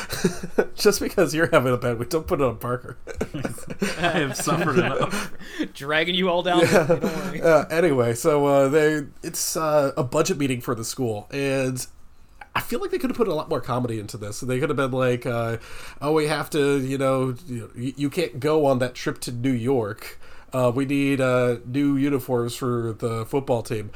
Just 0.75 1.01
because 1.01 1.35
you're 1.35 1.49
having 1.51 1.73
a 1.73 1.77
bad 1.77 1.99
week, 1.99 2.09
don't 2.11 2.27
put 2.27 2.41
it 2.41 2.45
on 2.45 2.59
Parker. 2.59 2.97
I 3.99 4.11
have 4.19 4.37
suffered 4.37 4.79
enough. 4.79 5.33
Dragging 5.75 6.15
you 6.15 6.29
all 6.29 6.43
down. 6.43 6.61
with 6.61 6.73
me, 6.73 6.79
Don't 6.87 7.03
worry. 7.03 7.43
uh, 7.43 7.65
anyway, 7.67 8.15
so 8.15 8.47
uh, 8.47 8.69
they 8.69 9.03
it's 9.23 9.57
uh, 9.57 9.93
a 9.97 10.03
budget 10.05 10.39
meeting 10.39 10.61
for 10.61 10.75
the 10.75 10.85
school, 10.85 11.29
and 11.31 11.87
I 12.55 12.61
feel 12.61 12.81
like 12.81 12.91
they 12.91 12.99
could 12.99 13.11
have 13.11 13.17
put 13.17 13.29
a 13.29 13.35
lot 13.35 13.49
more 13.49 13.61
comedy 13.61 13.99
into 14.01 14.17
this. 14.17 14.41
They 14.41 14.59
could 14.61 14.69
have 14.69 14.77
been 14.77 14.91
like, 14.93 15.25
uh, 15.27 15.59
"Oh, 16.01 16.13
we 16.13 16.27
have 16.27 16.51
to, 16.51 16.79
you 16.81 16.99
know, 16.99 17.35
you, 17.47 17.71
you 17.75 18.11
can't 18.11 18.41
go 18.41 18.67
on 18.67 18.79
that 18.81 18.95
trip 18.95 19.21
to 19.21 19.33
New 19.33 19.53
York." 19.53 20.19
Uh, 20.53 20.71
we 20.75 20.85
need 20.85 21.21
uh, 21.21 21.57
new 21.65 21.97
uniforms 21.97 22.55
for 22.55 22.93
the 22.93 23.25
football 23.25 23.63
team. 23.63 23.91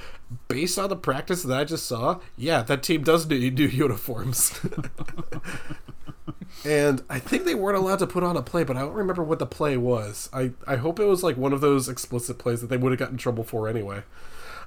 Based 0.49 0.79
on 0.79 0.89
the 0.89 0.97
practice 0.97 1.43
that 1.43 1.59
I 1.59 1.65
just 1.65 1.87
saw, 1.87 2.21
yeah, 2.37 2.63
that 2.63 2.83
team 2.83 3.03
does 3.03 3.29
need 3.29 3.59
new 3.59 3.67
uniforms. 3.67 4.59
and 6.65 7.03
I 7.11 7.19
think 7.19 7.45
they 7.45 7.55
weren't 7.55 7.77
allowed 7.77 7.99
to 7.99 8.07
put 8.07 8.25
on 8.25 8.37
a 8.37 8.43
play, 8.43 8.65
but 8.65 8.77
I 8.77 8.81
don't 8.81 8.95
remember 8.95 9.23
what 9.23 9.39
the 9.39 9.47
play 9.47 9.77
was. 9.77 10.31
I, 10.33 10.53
I 10.67 10.77
hope 10.77 10.99
it 10.99 11.05
was 11.05 11.23
like 11.23 11.37
one 11.37 11.53
of 11.53 11.61
those 11.61 11.89
explicit 11.89 12.39
plays 12.39 12.61
that 12.63 12.69
they 12.69 12.77
would 12.77 12.93
have 12.93 12.99
gotten 12.99 13.15
in 13.15 13.19
trouble 13.19 13.45
for 13.45 13.69
anyway. 13.69 14.03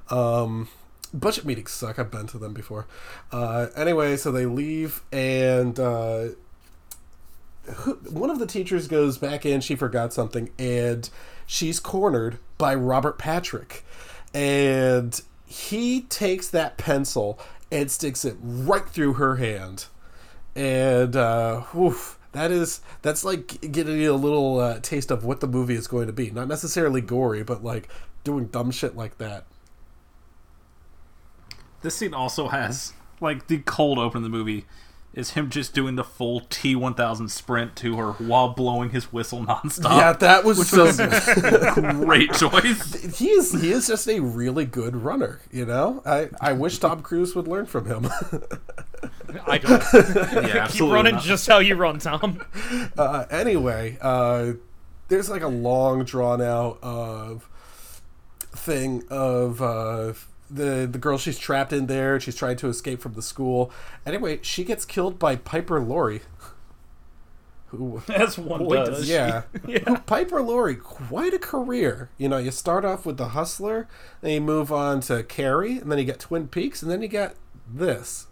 Um, 0.09 0.69
budget 1.13 1.45
meetings 1.45 1.71
suck. 1.71 1.99
I've 1.99 2.11
been 2.11 2.27
to 2.27 2.37
them 2.37 2.53
before. 2.53 2.87
Uh, 3.31 3.67
anyway, 3.75 4.17
so 4.17 4.31
they 4.31 4.45
leave, 4.45 5.01
and 5.11 5.79
uh, 5.79 6.29
who, 7.75 7.95
one 8.09 8.29
of 8.29 8.39
the 8.39 8.47
teachers 8.47 8.87
goes 8.87 9.17
back 9.17 9.45
in. 9.45 9.61
She 9.61 9.75
forgot 9.75 10.13
something, 10.13 10.49
and 10.57 11.09
she's 11.49 11.79
cornered 11.79 12.37
by 12.59 12.75
Robert 12.75 13.17
Patrick, 13.17 13.83
and 14.35 15.19
he 15.47 16.01
takes 16.01 16.47
that 16.47 16.77
pencil 16.77 17.39
and 17.71 17.89
sticks 17.89 18.23
it 18.23 18.37
right 18.39 18.87
through 18.87 19.13
her 19.13 19.37
hand, 19.37 19.87
and 20.55 21.15
uh, 21.15 21.63
oof, 21.75 22.19
that 22.33 22.51
is 22.51 22.81
that's 23.01 23.25
like 23.25 23.71
getting 23.71 23.97
you 23.97 24.13
a 24.13 24.15
little 24.15 24.59
uh, 24.59 24.79
taste 24.79 25.09
of 25.09 25.25
what 25.25 25.39
the 25.39 25.47
movie 25.47 25.73
is 25.73 25.87
going 25.87 26.05
to 26.05 26.13
be. 26.13 26.29
Not 26.29 26.47
necessarily 26.47 27.01
gory, 27.01 27.41
but 27.41 27.63
like 27.63 27.89
doing 28.23 28.45
dumb 28.45 28.69
shit 28.69 28.95
like 28.95 29.17
that. 29.17 29.45
This 31.81 31.95
scene 31.95 32.13
also 32.13 32.49
has 32.49 32.93
like 33.19 33.47
the 33.47 33.57
cold 33.59 33.97
open 33.97 34.17
of 34.17 34.23
the 34.23 34.29
movie 34.29 34.65
is 35.13 35.31
him 35.31 35.49
just 35.49 35.73
doing 35.73 35.95
the 35.95 36.03
full 36.03 36.41
T 36.49 36.75
one 36.75 36.93
thousand 36.93 37.29
sprint 37.29 37.75
to 37.77 37.97
her 37.97 38.11
while 38.13 38.49
blowing 38.49 38.91
his 38.91 39.11
whistle 39.11 39.43
nonstop. 39.45 39.97
yeah, 39.97 40.13
that 40.13 40.43
was 40.43 40.69
so. 40.69 40.91
great 42.05 42.31
choice. 42.33 42.93
he 43.17 43.29
is 43.29 43.59
he 43.59 43.71
is 43.71 43.87
just 43.87 44.07
a 44.07 44.19
really 44.19 44.65
good 44.65 44.95
runner. 44.95 45.41
You 45.51 45.65
know, 45.65 46.01
I 46.05 46.29
I 46.39 46.53
wish 46.53 46.77
Tom 46.77 47.01
Cruise 47.01 47.35
would 47.35 47.47
learn 47.47 47.65
from 47.65 47.85
him. 47.85 48.07
I 49.47 49.57
don't. 49.57 49.83
Yeah, 50.39 50.45
Keep 50.45 50.55
absolutely. 50.55 50.95
running 50.95 51.15
not. 51.15 51.23
just 51.23 51.47
how 51.47 51.59
you 51.59 51.75
run, 51.75 51.99
Tom. 51.99 52.41
uh, 52.97 53.25
anyway, 53.29 53.97
uh, 54.01 54.53
there's 55.07 55.29
like 55.29 55.41
a 55.41 55.47
long 55.47 56.03
drawn 56.03 56.41
out 56.41 56.79
of 56.81 57.49
thing 58.51 59.03
of 59.09 59.61
uh, 59.61 60.13
the 60.49 60.87
the 60.91 60.97
girl 60.99 61.17
she's 61.17 61.37
trapped 61.39 61.71
in 61.73 61.85
there. 61.87 62.19
She's 62.19 62.35
trying 62.35 62.57
to 62.57 62.67
escape 62.67 63.01
from 63.01 63.13
the 63.13 63.21
school. 63.21 63.71
Anyway, 64.05 64.39
she 64.41 64.63
gets 64.63 64.85
killed 64.85 65.19
by 65.19 65.35
Piper 65.35 65.79
Laurie. 65.79 66.21
Who 67.67 68.01
As 68.09 68.37
one 68.37 68.63
Boy, 68.63 68.75
does. 68.85 69.07
yeah. 69.09 69.43
Yeah. 69.67 69.79
Who- 69.87 69.97
Piper 69.99 70.41
Laurie, 70.41 70.75
quite 70.75 71.33
a 71.33 71.39
career. 71.39 72.09
You 72.17 72.27
know, 72.29 72.37
you 72.37 72.51
start 72.51 72.83
off 72.83 73.05
with 73.05 73.17
The 73.17 73.29
Hustler, 73.29 73.87
then 74.21 74.31
you 74.31 74.41
move 74.41 74.71
on 74.71 75.01
to 75.01 75.23
Carrie, 75.23 75.77
and 75.77 75.91
then 75.91 75.99
you 75.99 76.05
get 76.05 76.19
Twin 76.19 76.47
Peaks, 76.47 76.81
and 76.81 76.91
then 76.91 77.01
you 77.03 77.07
get 77.07 77.35
this. 77.71 78.25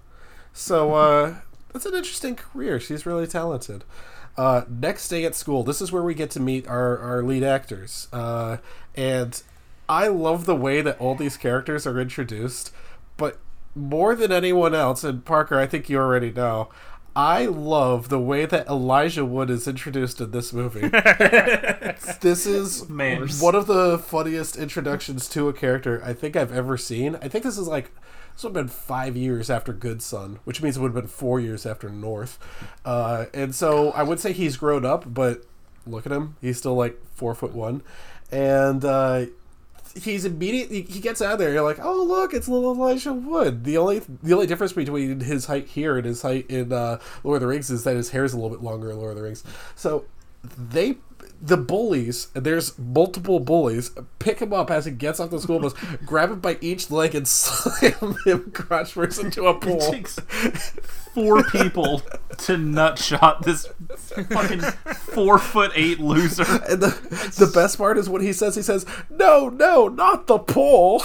So, 0.54 0.96
uh, 0.96 1.36
that's 1.74 1.86
an 1.86 1.94
interesting 1.94 2.36
career. 2.36 2.80
She's 2.80 3.06
really 3.06 3.28
talented. 3.28 3.84
Uh, 4.36 4.62
next 4.70 5.08
day 5.10 5.24
at 5.26 5.36
school, 5.36 5.64
this 5.64 5.82
is 5.82 5.92
where 5.92 6.04
we 6.04 6.14
get 6.16 6.30
to 6.32 6.40
meet 6.40 6.68
our, 6.68 6.98
our 6.98 7.22
lead 7.24 7.44
actors. 7.44 8.08
Uh, 8.12 8.58
and 8.96 9.42
I 9.90 10.08
love 10.08 10.46
the 10.46 10.56
way 10.56 10.82
that 10.82 11.00
all 11.00 11.16
these 11.16 11.38
characters 11.38 11.88
are 11.88 12.00
introduced, 12.00 12.74
but 13.16 13.40
more 13.76 14.16
than 14.16 14.32
anyone 14.32 14.74
else, 14.74 15.04
and 15.04 15.24
Parker, 15.24 15.60
I 15.60 15.68
think 15.68 15.90
you 15.90 15.98
already 15.98 16.32
know, 16.32 16.70
I 17.16 17.46
love 17.46 18.10
the 18.10 18.20
way 18.20 18.46
that 18.46 18.68
Elijah 18.68 19.26
Wood 19.26 19.50
is 19.50 19.68
introduced 19.68 20.22
in 20.22 20.30
this 20.32 20.54
movie. 20.54 20.82
this 22.22 22.46
is 22.46 22.88
Man. 22.88 23.28
one 23.40 23.56
of 23.56 23.66
the 23.66 23.98
funniest 23.98 24.56
introductions 24.56 25.28
to 25.30 25.50
a 25.50 25.54
character 25.54 26.00
I 26.06 26.14
think 26.14 26.36
I've 26.36 26.54
ever 26.54 26.78
seen. 26.78 27.16
I 27.16 27.28
think 27.28 27.44
this 27.44 27.58
is 27.58 27.68
like 27.68 27.92
this 28.36 28.44
would 28.44 28.56
have 28.56 28.66
been 28.66 28.68
five 28.68 29.18
years 29.18 29.50
after 29.50 29.74
Good 29.74 30.04
Son, 30.04 30.38
which 30.44 30.62
means 30.62 30.78
it 30.78 30.82
would 30.82 30.90
have 30.90 31.04
been 31.04 31.08
four 31.08 31.40
years 31.40 31.66
after 31.66 31.90
North. 31.90 32.38
Uh, 32.86 33.26
and 33.34 33.56
so 33.56 33.90
I 33.94 34.04
would 34.04 34.20
say 34.20 34.32
he's 34.32 34.56
grown 34.56 34.86
up, 34.86 35.12
but 35.12 35.44
look 35.88 36.06
at 36.06 36.12
him. 36.12 36.36
He's 36.40 36.60
still 36.60 36.76
like 36.76 37.02
four 37.16 37.34
foot 37.34 37.54
one. 37.54 37.82
And 38.32 38.86
uh, 38.86 39.26
he's 40.04 40.26
immediately 40.26 40.82
he 40.84 41.00
gets 41.00 41.22
out 41.22 41.34
of 41.34 41.40
there. 41.40 41.54
You're 41.54 41.64
like, 41.64 41.80
oh 41.82 42.04
look, 42.04 42.34
it's 42.34 42.48
little 42.48 42.74
Elijah 42.74 43.14
Wood. 43.14 43.64
The 43.64 43.78
only 43.78 44.02
the 44.24 44.34
only 44.34 44.48
difference 44.48 44.74
between 44.74 45.22
his 45.22 45.46
height 45.46 45.68
here 45.68 45.98
and 45.98 46.06
his 46.06 46.22
height 46.22 46.46
in 46.50 46.72
uh, 46.72 47.00
Lord 47.24 47.38
of 47.38 47.42
the 47.42 47.48
Rings 47.48 47.70
is 47.70 47.84
that 47.84 47.96
his 47.96 48.12
hair 48.12 48.24
is 48.24 48.34
a 48.34 48.38
little 48.38 48.50
bit 48.50 48.64
longer 48.64 48.92
in 48.92 48.98
Lord 48.98 49.12
of 49.12 49.18
the 49.18 49.24
Rings. 49.24 49.44
So 49.76 50.06
they 50.58 50.98
the 51.42 51.58
bullies 51.58 52.30
and 52.34 52.44
there's 52.44 52.78
multiple 52.80 53.40
bullies 53.40 53.92
pick 54.20 54.40
him 54.40 54.54
up 54.54 54.72
as 54.72 54.86
he 54.86 54.92
gets 54.92 55.20
off 55.20 55.30
the 55.30 55.40
school 55.40 55.60
bus 55.60 55.74
grab 56.06 56.32
him 56.32 56.40
by 56.40 56.58
each 56.62 56.90
leg 56.90 57.14
and 57.14 57.28
slam 57.28 58.16
him 58.26 58.52
crotch 58.52 58.94
first 58.94 59.20
into 59.20 59.46
a 59.46 59.54
pool 59.54 59.80
four 61.18 61.42
people 61.46 62.00
to 62.38 62.56
nutshot 62.56 63.42
this 63.44 63.66
fucking 64.30 64.62
four 65.16 65.40
foot 65.40 65.72
eight 65.74 66.00
loser. 66.00 66.44
and 66.70 66.80
the, 66.82 66.90
the 67.40 67.50
best 67.52 67.80
part 67.80 67.98
is 67.98 68.08
what 68.08 68.22
he 68.22 68.32
says 68.32 68.56
he 68.56 68.62
says 68.62 68.86
no 69.10 69.50
no 69.50 69.88
not 69.88 70.28
the 70.28 70.38
pool 70.38 71.02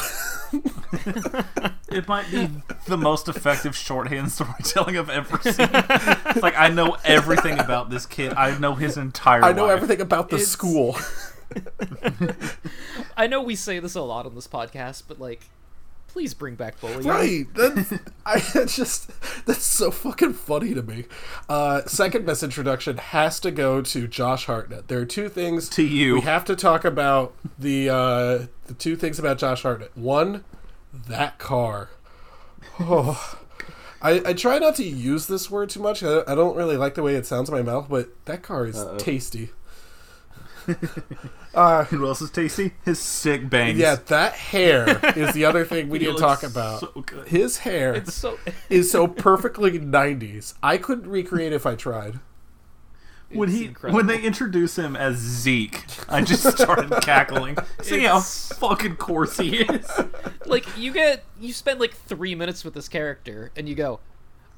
It 1.91 2.07
might 2.09 2.31
be 2.31 2.51
the 2.87 2.99
most 2.99 3.27
effective 3.29 3.75
shorthand 3.75 4.31
storytelling 4.33 4.99
I've 4.99 5.09
ever 5.09 5.39
seen. 5.43 5.69
It's 5.73 6.43
like 6.43 6.59
I 6.59 6.69
know 6.69 6.97
everything 7.05 7.59
about 7.59 7.89
this 7.89 8.05
kid. 8.05 8.35
I 8.35 8.59
know 8.59 8.75
his 8.75 8.99
entire. 8.99 9.43
i 9.43 9.53
know 9.53 9.67
life. 9.67 9.77
everything 9.77 10.01
about 10.03 10.29
the 10.29 10.37
It's- 10.37 10.51
school 10.51 10.97
I 13.17 13.27
know 13.27 13.43
we 13.43 13.57
say 13.57 13.79
this 13.79 13.95
a 13.95 14.01
lot 14.03 14.27
on 14.27 14.35
this 14.35 14.49
podcast, 14.49 15.05
but 15.09 15.19
like, 15.19 15.49
please 16.13 16.35
bring 16.35 16.55
back 16.55 16.79
bullying. 16.81 17.05
Right. 17.07 17.47
That's, 17.55 17.93
I 18.27 18.43
it's 18.55 18.77
just 18.77 19.11
that's 19.47 19.65
so 19.65 19.91
fucking 19.91 20.35
funny 20.35 20.75
to 20.75 20.83
me. 20.83 21.07
Uh, 21.49 21.83
second 21.87 22.27
best 22.27 22.43
introduction 22.43 22.99
has 22.99 23.41
to 23.41 23.51
go 23.51 23.81
to 23.81 24.07
Josh 24.07 24.45
Hartnett. 24.47 24.89
There 24.89 25.01
are 25.01 25.07
two 25.07 25.29
things 25.29 25.69
To 25.71 25.83
you. 25.83 26.15
We 26.17 26.21
have 26.23 26.45
to 26.47 26.57
talk 26.57 26.85
about 26.85 27.35
the 27.59 27.89
uh, 27.89 28.47
the 28.67 28.75
two 28.79 28.97
things 28.97 29.19
about 29.19 29.39
Josh 29.39 29.63
Hartnett. 29.63 29.97
One, 29.97 30.45
that 30.93 31.39
car. 31.39 31.91
Oh. 32.79 33.39
I, 34.05 34.21
I 34.27 34.33
try 34.33 34.59
not 34.59 34.75
to 34.77 34.85
use 34.85 35.29
this 35.29 35.49
word 35.49 35.71
too 35.71 35.79
much. 35.79 36.03
I, 36.03 36.23
I 36.27 36.35
don't 36.35 36.57
really 36.57 36.77
like 36.77 36.95
the 36.95 37.05
way 37.05 37.15
it 37.15 37.25
sounds 37.25 37.49
in 37.49 37.55
my 37.55 37.63
mouth, 37.63 37.87
but 37.89 38.09
that 38.25 38.43
car 38.43 38.67
is 38.67 38.85
tasty. 38.99 39.51
Uh, 41.55 41.85
Who 41.87 42.07
else 42.07 42.23
is 42.23 42.31
tasty? 42.31 42.73
His 42.85 42.99
sick 42.99 43.49
bangs. 43.51 43.79
Yeah, 43.79 43.97
that 44.07 44.33
hair 44.35 45.01
is 45.17 45.33
the 45.35 45.45
other 45.45 45.65
thing 45.65 45.89
we 45.89 45.99
He 46.01 46.07
need 46.07 46.15
to 46.15 46.19
talk 46.21 46.43
about. 46.43 46.81
so 46.81 47.03
good. 47.07 47.29
His 47.29 47.59
hair 47.59 47.95
It's 47.95 48.15
so. 48.15 48.39
is 48.71 48.91
so 48.91 49.07
perfectly 49.07 49.79
90s. 49.79 50.55
I 50.63 50.79
couldn't 50.79 51.09
recreate 51.11 51.53
if 51.53 51.67
I 51.67 51.75
tried. 51.75 52.21
when 53.31 53.49
It's 53.49 53.59
he 53.59 53.65
incredible. 53.67 53.97
when 53.97 54.07
they 54.07 54.21
introduce 54.23 54.77
him 54.77 54.95
as 54.97 55.17
Zeke, 55.17 55.85
I 56.09 56.23
just 56.23 56.47
started 56.59 56.91
cackling. 57.03 57.57
See 57.83 58.05
how 58.05 58.21
fucking 58.21 58.97
coarse 58.97 59.37
he 59.39 59.59
is. 59.59 59.91
like 60.47 60.67
you 60.79 60.93
get 60.93 61.25
you 61.41 61.53
spend 61.53 61.81
like 61.81 61.95
three 61.95 62.35
minutes 62.35 62.65
with 62.65 62.75
this 62.75 62.89
character 62.89 63.51
and 63.57 63.69
you 63.69 63.75
go 63.75 64.01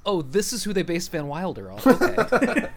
oh 0.06 0.20
this 0.22 0.52
is 0.52 0.64
who 0.64 0.72
they 0.72 0.82
based 0.82 1.10
van 1.12 1.26
wilder 1.28 1.70
on." 1.72 1.78
okay 1.86 2.68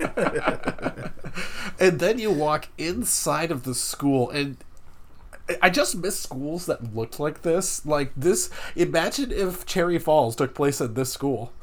And 1.79 1.99
then 1.99 2.19
you 2.19 2.31
walk 2.31 2.69
inside 2.77 3.51
of 3.51 3.63
the 3.63 3.75
school 3.75 4.29
and 4.29 4.57
I- 5.61 5.69
just 5.69 5.95
miss 5.95 6.19
schools 6.19 6.65
that 6.65 6.95
looked 6.95 7.19
like 7.19 7.41
this. 7.43 7.85
Like 7.85 8.11
this 8.15 8.49
imagine 8.75 9.31
if 9.31 9.65
Cherry 9.65 9.99
Falls 9.99 10.35
took 10.35 10.53
place 10.55 10.81
at 10.81 10.95
this 10.95 11.11
school. 11.13 11.53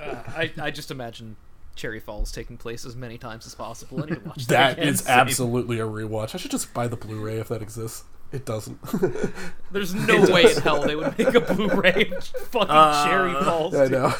Uh, 0.00 0.22
I, 0.28 0.52
I 0.60 0.70
just 0.70 0.90
imagine 0.90 1.36
cherry 1.76 2.00
falls 2.00 2.30
taking 2.30 2.56
place 2.56 2.84
as 2.84 2.94
many 2.94 3.16
times 3.16 3.46
as 3.46 3.54
possible 3.54 4.02
i 4.02 4.06
need 4.06 4.22
to 4.22 4.28
watch 4.28 4.46
that, 4.48 4.76
That 4.76 4.86
is 4.86 5.06
absolutely 5.08 5.78
a 5.78 5.86
rewatch. 5.86 6.34
I 6.34 6.38
should 6.38 6.50
just 6.50 6.74
buy 6.74 6.88
the 6.88 6.96
Blu-ray 6.96 7.38
if 7.38 7.48
that 7.48 7.62
exists. 7.62 8.04
It 8.32 8.44
doesn't. 8.46 8.78
there's 9.72 9.92
no 9.92 10.20
way 10.32 10.52
in 10.52 10.62
hell 10.62 10.82
they 10.82 10.94
would 10.94 11.18
make 11.18 11.34
a 11.34 11.40
blu-ray 11.40 12.12
of 12.16 12.24
fucking 12.24 13.10
cherry 13.10 13.34
falls 13.44 13.74
I 13.74 13.88
know. 13.88 14.14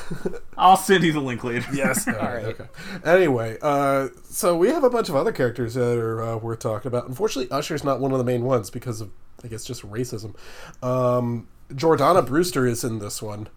I'll 0.58 0.76
send 0.76 1.04
you 1.04 1.12
the 1.12 1.20
link 1.20 1.44
later. 1.44 1.66
Yes. 1.72 2.08
All 2.08 2.14
right. 2.14 2.34
right. 2.34 2.44
Okay. 2.46 2.64
Anyway, 3.04 3.56
uh, 3.62 4.08
so 4.24 4.56
we 4.56 4.68
have 4.68 4.82
a 4.82 4.90
bunch 4.90 5.08
of 5.08 5.14
other 5.14 5.30
characters 5.30 5.74
that 5.74 5.96
are 5.96 6.22
uh, 6.22 6.36
worth 6.36 6.58
talking 6.58 6.88
about. 6.88 7.06
Unfortunately, 7.06 7.48
Usher's 7.56 7.84
not 7.84 8.00
one 8.00 8.10
of 8.10 8.18
the 8.18 8.24
main 8.24 8.44
ones 8.44 8.68
because 8.68 9.00
of, 9.00 9.12
I 9.44 9.48
guess, 9.48 9.64
just 9.64 9.88
racism. 9.88 10.34
Um, 10.82 11.46
Jordana 11.72 12.26
Brewster 12.26 12.66
is 12.66 12.82
in 12.82 12.98
this 12.98 13.22
one. 13.22 13.48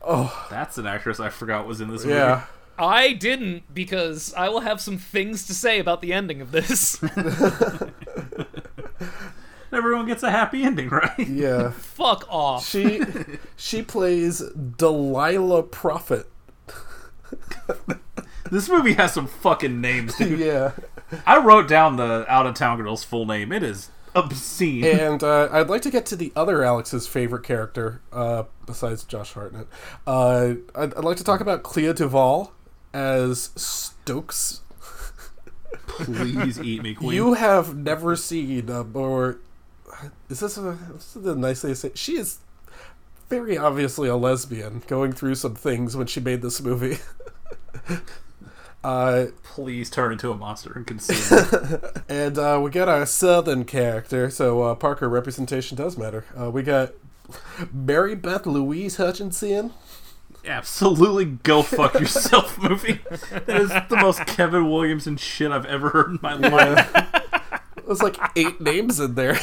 Oh, 0.00 0.46
that's 0.50 0.78
an 0.78 0.86
actress 0.86 1.20
I 1.20 1.28
forgot 1.28 1.66
was 1.66 1.82
in 1.82 1.90
this 1.90 2.04
movie. 2.04 2.16
Yeah. 2.16 2.44
i 2.78 3.12
didn't 3.12 3.74
because 3.74 4.32
i 4.34 4.48
will 4.48 4.60
have 4.60 4.80
some 4.80 4.96
things 4.96 5.44
to 5.48 5.52
say 5.52 5.80
about 5.80 6.00
the 6.00 6.12
ending 6.12 6.40
of 6.40 6.52
this 6.52 7.00
Everyone 9.72 10.06
gets 10.06 10.22
a 10.22 10.30
happy 10.30 10.62
ending, 10.64 10.88
right? 10.90 11.18
Yeah. 11.18 11.70
fuck 11.70 12.26
off 12.30 12.66
She 12.66 13.02
she 13.56 13.82
plays 13.82 14.40
Delilah 14.50 15.64
Profitt. 15.64 16.26
This 18.50 18.68
movie 18.68 18.94
has 18.94 19.12
some 19.12 19.26
fucking 19.26 19.80
names, 19.80 20.16
dude. 20.16 20.38
Yeah. 20.48 20.72
I 21.26 21.38
wrote 21.38 21.68
down 21.68 21.96
the 21.96 22.24
out 22.28 22.46
of 22.46 22.54
town 22.54 22.78
girl's 22.78 23.02
full 23.04 23.24
name. 23.26 23.50
It 23.52 23.62
is 23.62 23.90
obscene. 24.14 24.84
And 24.84 25.22
uh, 25.22 25.48
I'd 25.50 25.68
like 25.68 25.80
to 25.82 25.90
get 25.90 26.04
to 26.06 26.16
the 26.16 26.32
other 26.36 26.62
Alex's 26.62 27.06
favorite 27.06 27.44
character, 27.44 28.02
uh, 28.12 28.44
besides 28.66 29.04
Josh 29.04 29.32
Hartnett. 29.32 29.66
Uh, 30.06 30.54
I'd, 30.74 30.94
I'd 30.94 31.04
like 31.04 31.16
to 31.16 31.24
talk 31.24 31.40
about 31.40 31.62
Clea 31.62 31.92
Duvall 31.94 32.52
as 32.92 33.50
Stokes. 33.56 34.60
Please 35.86 36.60
eat 36.60 36.82
me, 36.82 36.94
queen. 36.94 37.12
You 37.12 37.34
have 37.34 37.74
never 37.76 38.14
seen, 38.16 38.68
uh, 38.70 38.84
or 38.94 39.38
is 40.28 40.40
this, 40.40 40.56
a, 40.58 40.78
this 40.92 41.16
is 41.16 41.26
a 41.26 41.34
nice 41.34 41.62
way 41.62 41.70
to 41.70 41.76
say? 41.76 41.90
She 41.94 42.16
is 42.16 42.38
very 43.28 43.58
obviously 43.58 44.08
a 44.08 44.16
lesbian 44.16 44.82
going 44.86 45.12
through 45.12 45.34
some 45.34 45.54
things 45.54 45.96
when 45.96 46.06
she 46.06 46.20
made 46.20 46.42
this 46.42 46.60
movie. 46.62 46.98
uh, 48.84 49.26
Please 49.42 49.90
turn 49.90 50.12
into 50.12 50.30
a 50.30 50.36
monster 50.36 50.72
and 50.74 50.86
consume. 50.86 51.80
and 52.08 52.38
uh, 52.38 52.58
we 52.62 52.70
got 52.70 52.88
our 52.88 53.04
southern 53.04 53.64
character, 53.64 54.30
so 54.30 54.62
uh, 54.62 54.74
Parker 54.74 55.08
representation 55.08 55.76
does 55.76 55.98
matter. 55.98 56.24
Uh, 56.38 56.50
we 56.50 56.62
got 56.62 56.92
Mary 57.72 58.14
Beth 58.14 58.46
Louise 58.46 58.96
Hutchinson. 58.96 59.72
Absolutely 60.46 61.26
go 61.26 61.62
fuck 61.62 61.94
yourself 62.00 62.56
movie. 62.62 63.00
That 63.46 63.60
is 63.60 63.68
the 63.90 63.98
most 64.00 64.24
Kevin 64.26 64.70
Williamson 64.70 65.18
shit 65.18 65.52
I've 65.52 65.66
ever 65.66 65.90
heard 65.90 66.10
in 66.12 66.18
my 66.22 66.34
life. 66.34 67.08
There's 67.84 68.02
like 68.02 68.16
eight 68.36 68.60
names 68.60 69.00
in 69.00 69.14
there. 69.14 69.38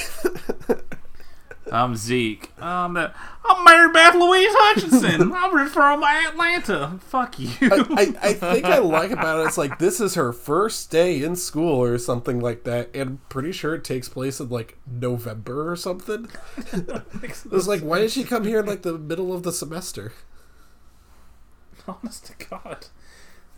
I'm 1.72 1.95
Zeke. 1.95 2.51
Um, 2.61 2.95
uh, 2.95 3.09
I'm 3.43 3.63
Mary 3.63 3.91
Beth 3.91 4.16
Louise 4.16 4.51
Hutchinson. 4.51 5.34
I'm 5.36 5.68
from 5.70 6.03
Atlanta. 6.03 6.99
Fuck 7.01 7.39
you. 7.39 7.49
I, 7.61 8.13
I 8.22 8.34
think 8.34 8.66
I 8.66 8.78
like 8.78 9.11
about 9.11 9.39
it. 9.39 9.47
It's 9.47 9.57
like 9.57 9.80
this 9.80 9.99
is 9.99 10.16
her 10.16 10.32
first 10.32 10.91
day 10.91 11.24
in 11.24 11.36
school 11.36 11.82
or 11.82 11.97
something 11.97 12.39
like 12.39 12.63
that, 12.66 12.89
and 12.93 13.01
I'm 13.01 13.22
pretty 13.30 13.51
sure 13.51 13.76
it 13.76 13.84
takes 13.84 14.07
place 14.07 14.39
in 14.39 14.49
like 14.49 14.78
November 14.86 15.72
or 15.72 15.76
something. 15.76 16.28
It 16.76 17.51
was 17.51 17.68
like, 17.68 17.82
why 17.82 17.99
did 17.99 18.11
she 18.11 18.24
come 18.24 18.43
here 18.43 18.59
in 18.59 18.66
like 18.66 18.82
the 18.82 18.97
middle 18.97 19.34
of 19.34 19.43
the 19.43 19.51
semester? 19.51 20.13
Honest 21.88 22.26
to 22.28 22.47
God. 22.47 22.88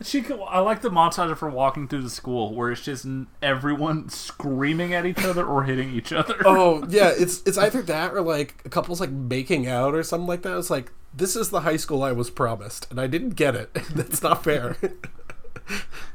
She, 0.00 0.24
I 0.48 0.60
like 0.60 0.82
the 0.82 0.90
montage 0.90 1.30
of 1.30 1.40
her 1.40 1.50
walking 1.50 1.88
through 1.88 2.02
the 2.02 2.10
school 2.10 2.54
where 2.54 2.70
it's 2.70 2.82
just 2.82 3.04
everyone 3.42 4.08
screaming 4.08 4.94
at 4.94 5.04
each 5.04 5.24
other 5.24 5.44
or 5.44 5.64
hitting 5.64 5.92
each 5.92 6.12
other. 6.12 6.36
Oh 6.44 6.86
yeah, 6.88 7.10
it's 7.16 7.42
it's 7.44 7.58
either 7.58 7.82
that 7.82 8.12
or 8.14 8.20
like 8.20 8.62
a 8.64 8.68
couple's 8.68 9.00
like 9.00 9.10
making 9.10 9.66
out 9.66 9.94
or 9.96 10.04
something 10.04 10.28
like 10.28 10.42
that. 10.42 10.56
It's 10.56 10.70
like 10.70 10.92
this 11.12 11.34
is 11.34 11.50
the 11.50 11.60
high 11.62 11.76
school 11.76 12.04
I 12.04 12.12
was 12.12 12.30
promised, 12.30 12.88
and 12.90 13.00
I 13.00 13.08
didn't 13.08 13.30
get 13.30 13.56
it. 13.56 13.74
That's 13.94 14.22
not 14.22 14.44
fair. 14.44 14.76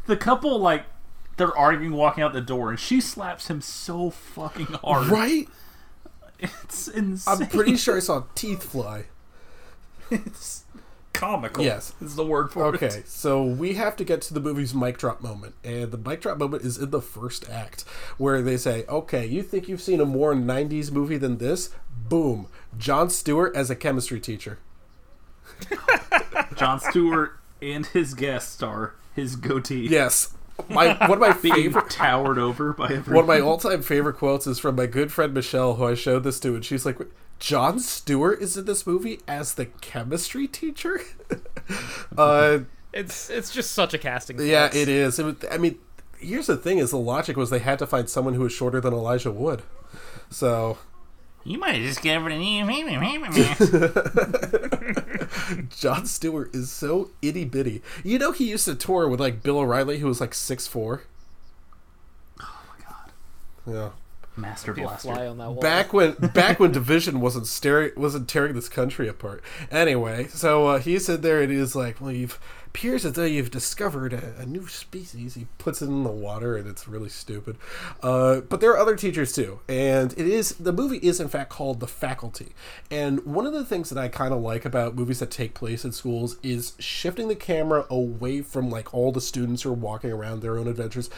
The 0.06 0.18
couple 0.18 0.60
like 0.60 0.86
they're 1.38 1.56
arguing 1.56 1.94
walking 1.94 2.24
out 2.24 2.34
the 2.34 2.42
door, 2.42 2.72
and 2.72 2.80
she 2.80 3.00
slaps 3.00 3.48
him 3.50 3.62
so 3.62 4.10
fucking 4.10 4.66
hard. 4.84 5.08
right? 5.08 5.48
It's 6.40 6.88
insane. 6.88 7.42
I'm 7.42 7.48
pretty 7.48 7.78
sure 7.78 7.96
I 7.98 8.00
saw 8.00 8.24
teeth 8.36 8.64
fly. 8.64 9.06
it's 10.12 10.63
comical. 11.14 11.64
Yes. 11.64 11.94
is 12.02 12.16
the 12.16 12.26
word 12.26 12.52
for 12.52 12.66
it. 12.70 12.76
Okay, 12.84 13.04
so 13.06 13.44
we 13.44 13.74
have 13.76 13.96
to 13.98 14.04
get 14.04 14.22
to 14.24 14.34
the 14.34 14.40
movie's 14.40 14.74
mic 14.74 14.98
drop 14.98 15.22
moment, 15.22 15.56
and 15.64 15.92
the 15.92 15.98
mic 15.98 16.22
drop 16.22 16.38
moment 16.38 16.64
is 16.64 16.78
in 16.78 16.90
the 16.90 17.02
first 17.02 17.50
act, 17.50 17.82
where 18.18 18.42
they 18.42 18.58
say, 18.58 18.84
"Okay, 18.90 19.26
you 19.26 19.44
think 19.44 19.68
you've 19.70 19.82
seen 19.82 20.02
a 20.02 20.06
more 20.06 20.34
'90s 20.34 20.92
movie 20.92 21.18
than 21.18 21.38
this? 21.38 21.70
Boom, 22.10 22.48
Jon 22.78 23.10
Stewart 23.10 23.56
as 23.56 23.70
a 23.70 23.76
chemistry 23.76 24.20
teacher." 24.20 24.60
Jon 26.56 26.80
Stewart 26.80 27.38
and 27.62 27.86
his 27.86 28.14
guest 28.14 28.54
star, 28.54 28.96
his 29.16 29.36
goatee, 29.36 29.88
Yes, 29.90 30.34
my 30.70 30.96
one 31.08 31.14
of 31.14 31.20
my 31.20 31.34
being 31.42 31.56
favorite. 31.56 31.90
towered 31.90 32.38
over 32.38 32.74
by 32.74 32.86
everyone. 32.86 33.14
One 33.14 33.24
of 33.24 33.28
my 33.28 33.40
all-time 33.40 33.82
favorite 33.82 34.16
quotes 34.18 34.48
is 34.48 34.60
from 34.60 34.76
my 34.76 34.86
good 34.86 35.12
friend 35.12 35.34
Michelle, 35.34 35.76
who 35.76 35.86
I 35.86 35.94
showed 35.94 36.24
this 36.24 36.40
to, 36.42 36.56
and 36.56 36.64
she's 36.66 36.86
like, 36.86 36.98
"Jon 37.44 37.78
Stewart 37.80 38.42
is 38.42 38.56
in 38.56 38.64
this 38.66 38.88
movie 38.88 39.20
as 39.28 39.54
the 39.56 39.66
chemistry 39.66 40.48
teacher." 40.48 41.02
uh, 42.18 42.60
It's 42.94 43.30
it's 43.30 43.52
just 43.52 43.72
such 43.72 43.94
a 43.94 43.98
casting. 43.98 44.40
yeah, 44.40 44.70
flex. 44.70 44.76
it 44.78 44.88
is. 44.88 45.20
It 45.20 45.26
was, 45.26 45.36
I 45.52 45.58
mean, 45.58 45.78
here's 46.18 46.48
the 46.48 46.56
thing: 46.58 46.78
is 46.78 46.92
the 46.92 46.98
logic 46.98 47.36
was 47.36 47.50
they 47.50 47.60
had 47.60 47.80
to 47.80 47.88
find 47.88 48.10
someone 48.10 48.36
who 48.36 48.44
was 48.44 48.54
shorter 48.54 48.80
than 48.80 48.94
Elijah 48.94 49.32
Wood. 49.32 49.62
So 50.30 50.78
You 51.44 51.58
might 51.60 51.76
have 51.76 51.84
discovered 51.84 52.32
a 52.32 52.38
new. 52.38 52.64
Jon 55.80 56.06
Stewart 56.06 56.54
is 56.56 56.72
so 56.72 57.12
itty 57.22 57.46
bitty. 57.46 57.82
You 58.04 58.20
know, 58.20 58.32
he 58.32 58.50
used 58.50 58.66
to 58.66 58.76
tour 58.76 59.08
with 59.08 59.20
like 59.20 59.44
Bill 59.44 59.58
O'Reilly, 59.60 60.00
who 60.00 60.08
was 60.08 60.22
like 60.22 60.34
six 60.34 60.66
four. 60.68 61.04
Oh 62.42 62.62
my 62.70 62.86
god. 62.86 63.12
Yeah. 63.68 63.90
Master 64.36 64.74
Blaster. 64.74 65.14
fly 65.14 65.28
on 65.28 65.38
that 65.38 65.52
wall. 65.52 65.62
back 65.62 65.94
when 65.94 66.14
back 66.34 66.60
when 66.60 66.72
division 66.72 67.22
wasn't 67.22 67.48
staring 67.48 67.92
wasn't 67.96 68.28
tearing 68.28 68.54
this 68.54 68.70
country 68.70 69.08
apart. 69.08 69.44
Anyway 69.72 70.28
so 70.28 70.68
uh, 70.68 70.80
he's 70.80 71.08
in 71.10 71.22
there 71.22 71.42
and 71.42 71.52
he's 71.52 71.76
like 71.76 72.00
well 72.02 72.12
you've 72.12 72.40
appears 72.74 73.06
as 73.06 73.14
though 73.14 73.24
you've 73.24 73.52
discovered 73.52 74.14
a, 74.14 74.34
a 74.40 74.48
new 74.48 74.68
species. 74.68 75.36
He 75.36 75.46
puts 75.60 75.84
it 75.84 75.86
in 75.86 76.04
the 76.04 76.10
water 76.10 76.58
and 76.58 76.68
it's 76.68 76.88
really 76.88 77.08
stupid. 77.08 77.56
Uh, 78.02 78.42
but 78.42 78.62
there 78.62 78.72
are 78.72 78.80
other 78.80 78.96
teachers 78.96 79.32
too. 79.32 79.60
And 79.70 80.12
it 80.14 80.26
is 80.26 80.56
the 80.56 80.74
movie 80.74 80.98
is 80.98 81.20
in 81.20 81.28
fact 81.28 81.52
called 81.52 81.80
the 81.80 81.88
faculty. 81.88 82.56
And 82.90 83.24
one 83.28 83.46
of 83.46 83.54
the 83.54 83.64
things 83.64 83.92
that 83.92 84.00
i 84.00 84.08
kind 84.08 84.34
of 84.34 84.42
like 84.42 84.66
about 84.66 84.96
movies 84.96 85.20
that 85.20 85.30
take 85.30 85.54
place 85.54 85.86
in 85.86 85.92
schools 85.92 86.38
is 86.42 86.74
shifting 86.80 87.28
the 87.28 87.36
camera 87.36 87.86
away 87.92 88.42
from 88.42 88.72
like 88.72 88.92
all 88.92 89.12
the 89.12 89.22
students 89.22 89.62
who 89.62 89.70
are 89.70 89.74
walking 89.74 90.12
around 90.12 90.42
their 90.42 90.58
own 90.58 90.68
adventures 90.68 91.12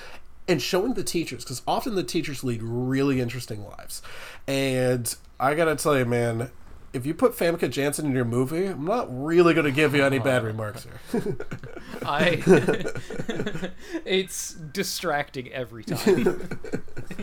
and 0.47 0.61
showing 0.61 0.93
the 0.93 1.03
teachers 1.03 1.43
because 1.43 1.61
often 1.67 1.95
the 1.95 2.03
teachers 2.03 2.43
lead 2.43 2.61
really 2.61 3.19
interesting 3.19 3.63
lives 3.65 4.01
and 4.47 5.15
i 5.39 5.53
gotta 5.53 5.75
tell 5.75 5.97
you 5.97 6.05
man 6.05 6.49
if 6.95 7.05
you 7.05 7.13
put 7.13 7.33
Famke 7.33 7.69
Janssen 7.69 8.05
in 8.05 8.13
your 8.13 8.23
movie, 8.23 8.67
I'm 8.67 8.85
not 8.85 9.07
really 9.11 9.53
going 9.53 9.65
to 9.65 9.71
give 9.71 9.93
you 9.93 10.05
any 10.05 10.17
bad 10.17 10.43
remarks 10.45 10.87
here. 11.11 11.37
I. 12.05 12.41
it's 14.05 14.53
distracting 14.53 15.51
every 15.51 15.83
time. 15.83 16.23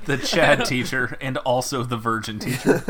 The 0.05 0.19
Chad 0.19 0.67
teacher 0.67 1.17
and 1.23 1.39
also 1.39 1.85
the 1.85 1.97
Virgin 1.97 2.39
teacher. 2.39 2.83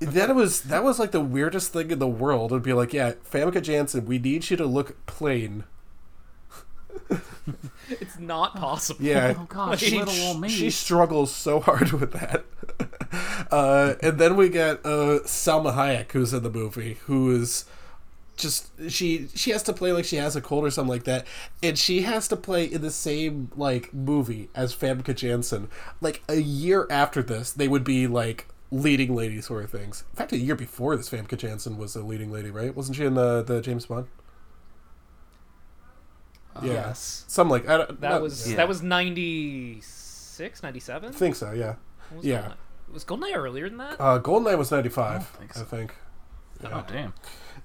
that 0.00 0.34
was 0.34 0.60
that 0.62 0.84
was 0.84 0.98
like 0.98 1.12
the 1.12 1.20
weirdest 1.22 1.72
thing 1.72 1.90
in 1.90 1.98
the 1.98 2.06
world. 2.06 2.52
It'd 2.52 2.62
be 2.62 2.74
like, 2.74 2.92
yeah, 2.92 3.12
Famke 3.12 3.62
Janssen, 3.62 4.04
we 4.04 4.18
need 4.18 4.50
you 4.50 4.58
to 4.58 4.66
look 4.66 5.06
plain. 5.06 5.64
It's 7.90 8.18
not 8.18 8.54
possible. 8.54 9.04
Yeah, 9.04 9.34
Oh 9.38 9.46
god, 9.48 9.78
she, 9.80 9.98
little 9.98 10.14
old 10.28 10.40
me. 10.40 10.48
she 10.48 10.70
struggles 10.70 11.34
so 11.34 11.60
hard 11.60 11.92
with 12.00 12.12
that. 12.12 12.44
Uh, 13.50 13.94
and 14.02 14.18
then 14.18 14.36
we 14.36 14.48
get 14.48 14.76
uh, 14.84 15.20
Salma 15.24 15.74
Hayek, 15.74 16.12
who's 16.12 16.32
in 16.32 16.42
the 16.42 16.50
movie, 16.50 16.98
who 17.06 17.30
is 17.30 17.64
just 18.36 18.70
she 18.88 19.28
she 19.34 19.50
has 19.50 19.62
to 19.64 19.72
play 19.72 19.92
like 19.92 20.04
she 20.04 20.16
has 20.16 20.34
a 20.36 20.40
cold 20.40 20.64
or 20.64 20.70
something 20.70 20.88
like 20.90 21.04
that, 21.04 21.26
and 21.62 21.78
she 21.78 22.02
has 22.02 22.28
to 22.28 22.36
play 22.36 22.64
in 22.64 22.80
the 22.82 22.90
same 22.90 23.50
like 23.56 23.92
movie 23.92 24.48
as 24.54 24.74
Famke 24.74 25.14
Janssen. 25.14 25.68
Like 26.00 26.22
a 26.28 26.36
year 26.36 26.86
after 26.90 27.22
this, 27.22 27.52
they 27.52 27.68
would 27.68 27.84
be 27.84 28.06
like 28.06 28.46
leading 28.70 29.14
lady 29.16 29.40
sort 29.40 29.64
of 29.64 29.70
things. 29.70 30.04
In 30.12 30.16
fact, 30.16 30.32
a 30.32 30.38
year 30.38 30.54
before 30.54 30.96
this, 30.96 31.10
Famke 31.10 31.36
Janssen 31.36 31.76
was 31.76 31.96
a 31.96 32.02
leading 32.02 32.30
lady, 32.30 32.50
right? 32.50 32.74
Wasn't 32.74 32.96
she 32.96 33.04
in 33.04 33.14
the 33.14 33.42
the 33.42 33.60
James 33.60 33.86
Bond? 33.86 34.06
Yeah, 36.62 36.72
Yes. 36.72 37.24
something 37.28 37.50
like 37.50 37.68
I 37.68 37.76
don't, 37.78 38.00
That 38.00 38.10
not- 38.10 38.22
was 38.22 38.48
Yeah. 38.50 38.56
that 38.56 38.68
was 38.68 38.82
96, 38.82 40.62
97? 40.62 41.08
I 41.10 41.12
think 41.12 41.34
so. 41.36 41.52
Yeah. 41.52 41.74
Was 42.14 42.24
yeah. 42.24 42.40
Goldeneye- 42.42 42.92
Was 42.94 43.04
Goldeneye 43.04 43.36
earlier 43.36 43.68
than 43.68 43.78
that? 43.78 43.96
Uh, 44.00 44.18
Goldeneye 44.18 44.58
was 44.58 44.70
ninety 44.72 44.88
five, 44.88 45.22
I, 45.34 45.38
think 45.38 45.54
so. 45.54 45.64
think. 45.64 45.94
Oh 46.64 46.84
damn. 46.88 47.14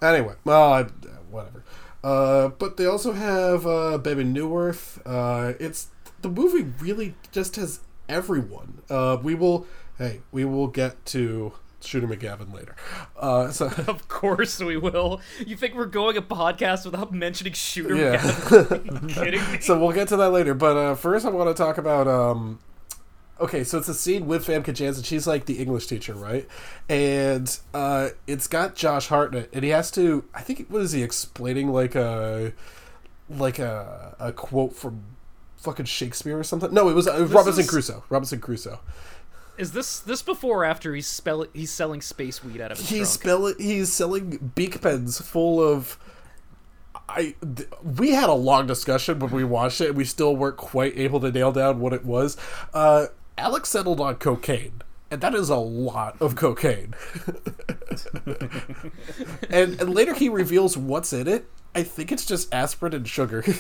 Anyway, 0.02 0.36
well, 0.44 0.74
I, 0.74 0.84
whatever. 1.32 1.64
Uh, 2.04 2.50
but 2.50 2.78
they 2.78 2.86
also 2.86 3.14
have 3.14 3.66
uh, 3.66 3.98
Bebe 3.98 4.24
Neuwirth. 4.24 5.00
Uh, 5.06 5.54
it's 5.60 5.88
the 6.22 6.30
movie 6.30 6.72
really 6.80 7.16
just 7.32 7.56
has 7.56 7.80
everyone. 8.08 8.82
Uh, 8.90 9.18
we 9.22 9.34
will, 9.34 9.66
hey, 9.98 10.22
we 10.32 10.46
will 10.46 10.68
get 10.68 11.04
to 11.08 11.54
Shooter 11.86 12.08
McGavin 12.08 12.54
later. 12.54 12.76
Uh, 13.18 13.50
so 13.52 13.66
Of 13.88 14.08
course 14.08 14.60
we 14.60 14.78
will. 14.78 15.22
You 15.46 15.56
think 15.56 15.76
we're 15.76 15.86
going 15.86 16.18
a 16.18 16.22
podcast 16.22 16.86
without 16.86 17.14
mentioning 17.14 17.54
Shooter 17.54 17.96
Yeah. 17.96 18.18
McGavin? 18.18 19.10
Kidding 19.14 19.52
me? 19.52 19.60
so 19.62 19.80
we'll 19.80 19.92
get 19.94 20.08
to 20.10 20.18
that 20.18 20.30
later. 20.32 20.54
But 20.54 20.78
uh, 20.78 20.96
first, 20.96 21.26
I 21.26 21.30
want 21.30 21.56
to 21.56 21.64
talk 21.64 21.78
about. 21.78 22.08
Um, 22.08 22.60
okay, 23.40 23.64
so 23.64 23.78
it's 23.78 23.88
a 23.88 23.94
scene 23.94 24.26
with 24.28 24.46
Famke 24.48 24.74
Janssen. 24.74 25.04
She's 25.04 25.28
like 25.28 25.46
the 25.46 25.60
English 25.60 25.88
teacher, 25.88 26.14
right? 26.14 26.48
And 26.90 27.58
uh, 27.74 28.10
it's 28.28 28.48
got 28.48 28.76
Josh 28.76 29.08
Hartnett, 29.08 29.50
and 29.54 29.64
he 29.64 29.70
has 29.72 29.92
to. 29.92 30.24
I 30.34 30.42
think 30.42 30.68
what 30.70 30.82
is 30.82 30.92
he 30.92 31.04
explaining? 31.04 31.70
Like 31.72 31.96
a 31.96 32.54
like 33.30 33.60
a 33.60 34.16
a 34.20 34.32
quote 34.32 34.76
from 34.76 35.04
fucking 35.58 35.86
Shakespeare 35.86 36.38
or 36.38 36.44
something. 36.44 36.72
No, 36.74 36.90
it 36.90 36.94
was 36.94 37.08
uh, 37.08 37.26
Robinson 37.26 37.62
is- 37.64 37.70
Crusoe. 37.70 38.04
Robinson 38.10 38.40
Crusoe. 38.40 38.80
Is 39.58 39.72
this 39.72 40.00
this 40.00 40.22
before 40.22 40.62
or 40.62 40.66
after 40.66 40.94
he's 40.94 41.08
spell 41.08 41.46
he's 41.54 41.72
selling 41.72 42.02
space 42.02 42.44
weed 42.44 42.62
out 42.62 42.72
of 42.72 42.78
his 42.78 42.90
He's 42.90 43.10
spell 43.10 43.54
he's 43.58 43.92
selling 43.92 44.52
Bic 44.56 44.82
pens 44.82 45.20
full 45.22 45.62
of. 45.62 45.98
I 47.08 47.36
th- 47.56 47.70
we 47.84 48.12
had 48.12 48.30
a 48.30 48.34
long 48.34 48.66
discussion 48.68 49.20
when 49.20 49.32
we 49.32 49.44
watched 49.44 49.80
it. 49.80 49.90
and 49.90 49.98
We 49.98 50.06
still 50.06 50.36
weren't 50.36 50.58
quite 50.58 50.98
able 50.98 51.20
to 51.22 51.32
nail 51.32 51.52
down 51.52 51.80
what 51.80 51.94
it 51.94 52.04
was. 52.04 52.36
Uh, 52.74 53.08
Alex 53.38 53.70
settled 53.70 54.00
on 54.02 54.16
cocaine, 54.16 54.82
and 55.12 55.22
that 55.22 55.36
is 55.36 55.50
a 55.50 55.58
lot 55.58 56.20
of 56.20 56.36
cocaine. 56.36 56.96
and, 59.50 59.80
and 59.80 59.94
later 59.94 60.16
he 60.16 60.30
reveals 60.30 60.78
what's 60.78 61.14
in 61.14 61.28
it. 61.28 61.46
I 61.76 61.84
think 61.84 62.12
it's 62.12 62.26
just 62.26 62.52
aspirin 62.54 62.94
and 62.94 63.08
sugar. 63.08 63.44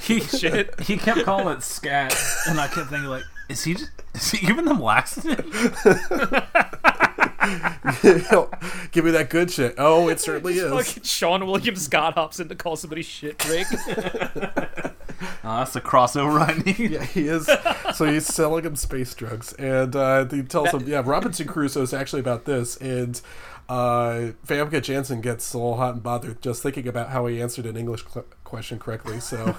He 0.00 0.20
Shit. 0.20 0.80
He 0.80 0.96
kept 0.96 1.24
calling 1.24 1.48
it 1.48 1.62
scat, 1.62 2.16
and 2.48 2.58
I 2.58 2.66
kept 2.68 2.88
thinking 2.88 3.08
like, 3.10 3.24
is 3.48 3.64
he 3.64 3.74
just, 3.74 3.90
is 4.14 4.30
he 4.30 4.46
giving 4.46 4.64
them 4.64 4.80
laxative? 4.80 5.44
Give 8.90 9.04
me 9.04 9.12
that 9.12 9.28
good 9.30 9.50
shit. 9.50 9.76
Oh, 9.78 10.08
it 10.08 10.18
certainly 10.18 10.54
is. 10.54 10.70
Fucking 10.70 11.02
Seann 11.04 11.46
William 11.46 11.76
Scott 11.76 12.14
hops 12.14 12.40
in 12.40 12.48
to 12.48 12.56
call 12.56 12.74
somebody 12.74 13.02
shit 13.02 13.38
Drake. 13.38 13.66
Oh, 13.70 13.78
that's 15.44 15.74
the 15.74 15.80
crossover 15.80 16.40
I 16.40 16.58
need. 16.64 16.90
Yeah, 16.90 17.04
he 17.04 17.28
is. 17.28 17.48
So 17.94 18.04
he's 18.06 18.26
selling 18.26 18.64
him 18.64 18.74
space 18.74 19.14
drugs, 19.14 19.52
and 19.54 19.94
uh, 19.94 20.24
he 20.26 20.42
tells 20.42 20.70
him, 20.70 20.88
"Yeah, 20.88 21.02
Robinson 21.04 21.46
Crusoe 21.46 21.82
is 21.82 21.94
actually 21.94 22.20
about 22.20 22.46
this." 22.46 22.76
And 22.78 23.20
uh, 23.68 24.32
Famke 24.44 24.82
Janssen 24.82 25.20
gets 25.20 25.52
a 25.54 25.58
little 25.58 25.76
hot 25.76 25.94
and 25.94 26.02
bothered 26.02 26.42
just 26.42 26.62
thinking 26.62 26.88
about 26.88 27.10
how 27.10 27.26
he 27.26 27.40
answered 27.40 27.66
an 27.66 27.76
English 27.76 28.04
cl- 28.08 28.26
question 28.42 28.80
correctly. 28.80 29.20
So 29.20 29.54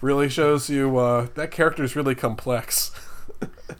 really 0.00 0.28
shows 0.28 0.68
you 0.68 0.98
uh, 0.98 1.28
that 1.34 1.52
character 1.52 1.84
is 1.84 1.94
really 1.94 2.16
complex. 2.16 2.90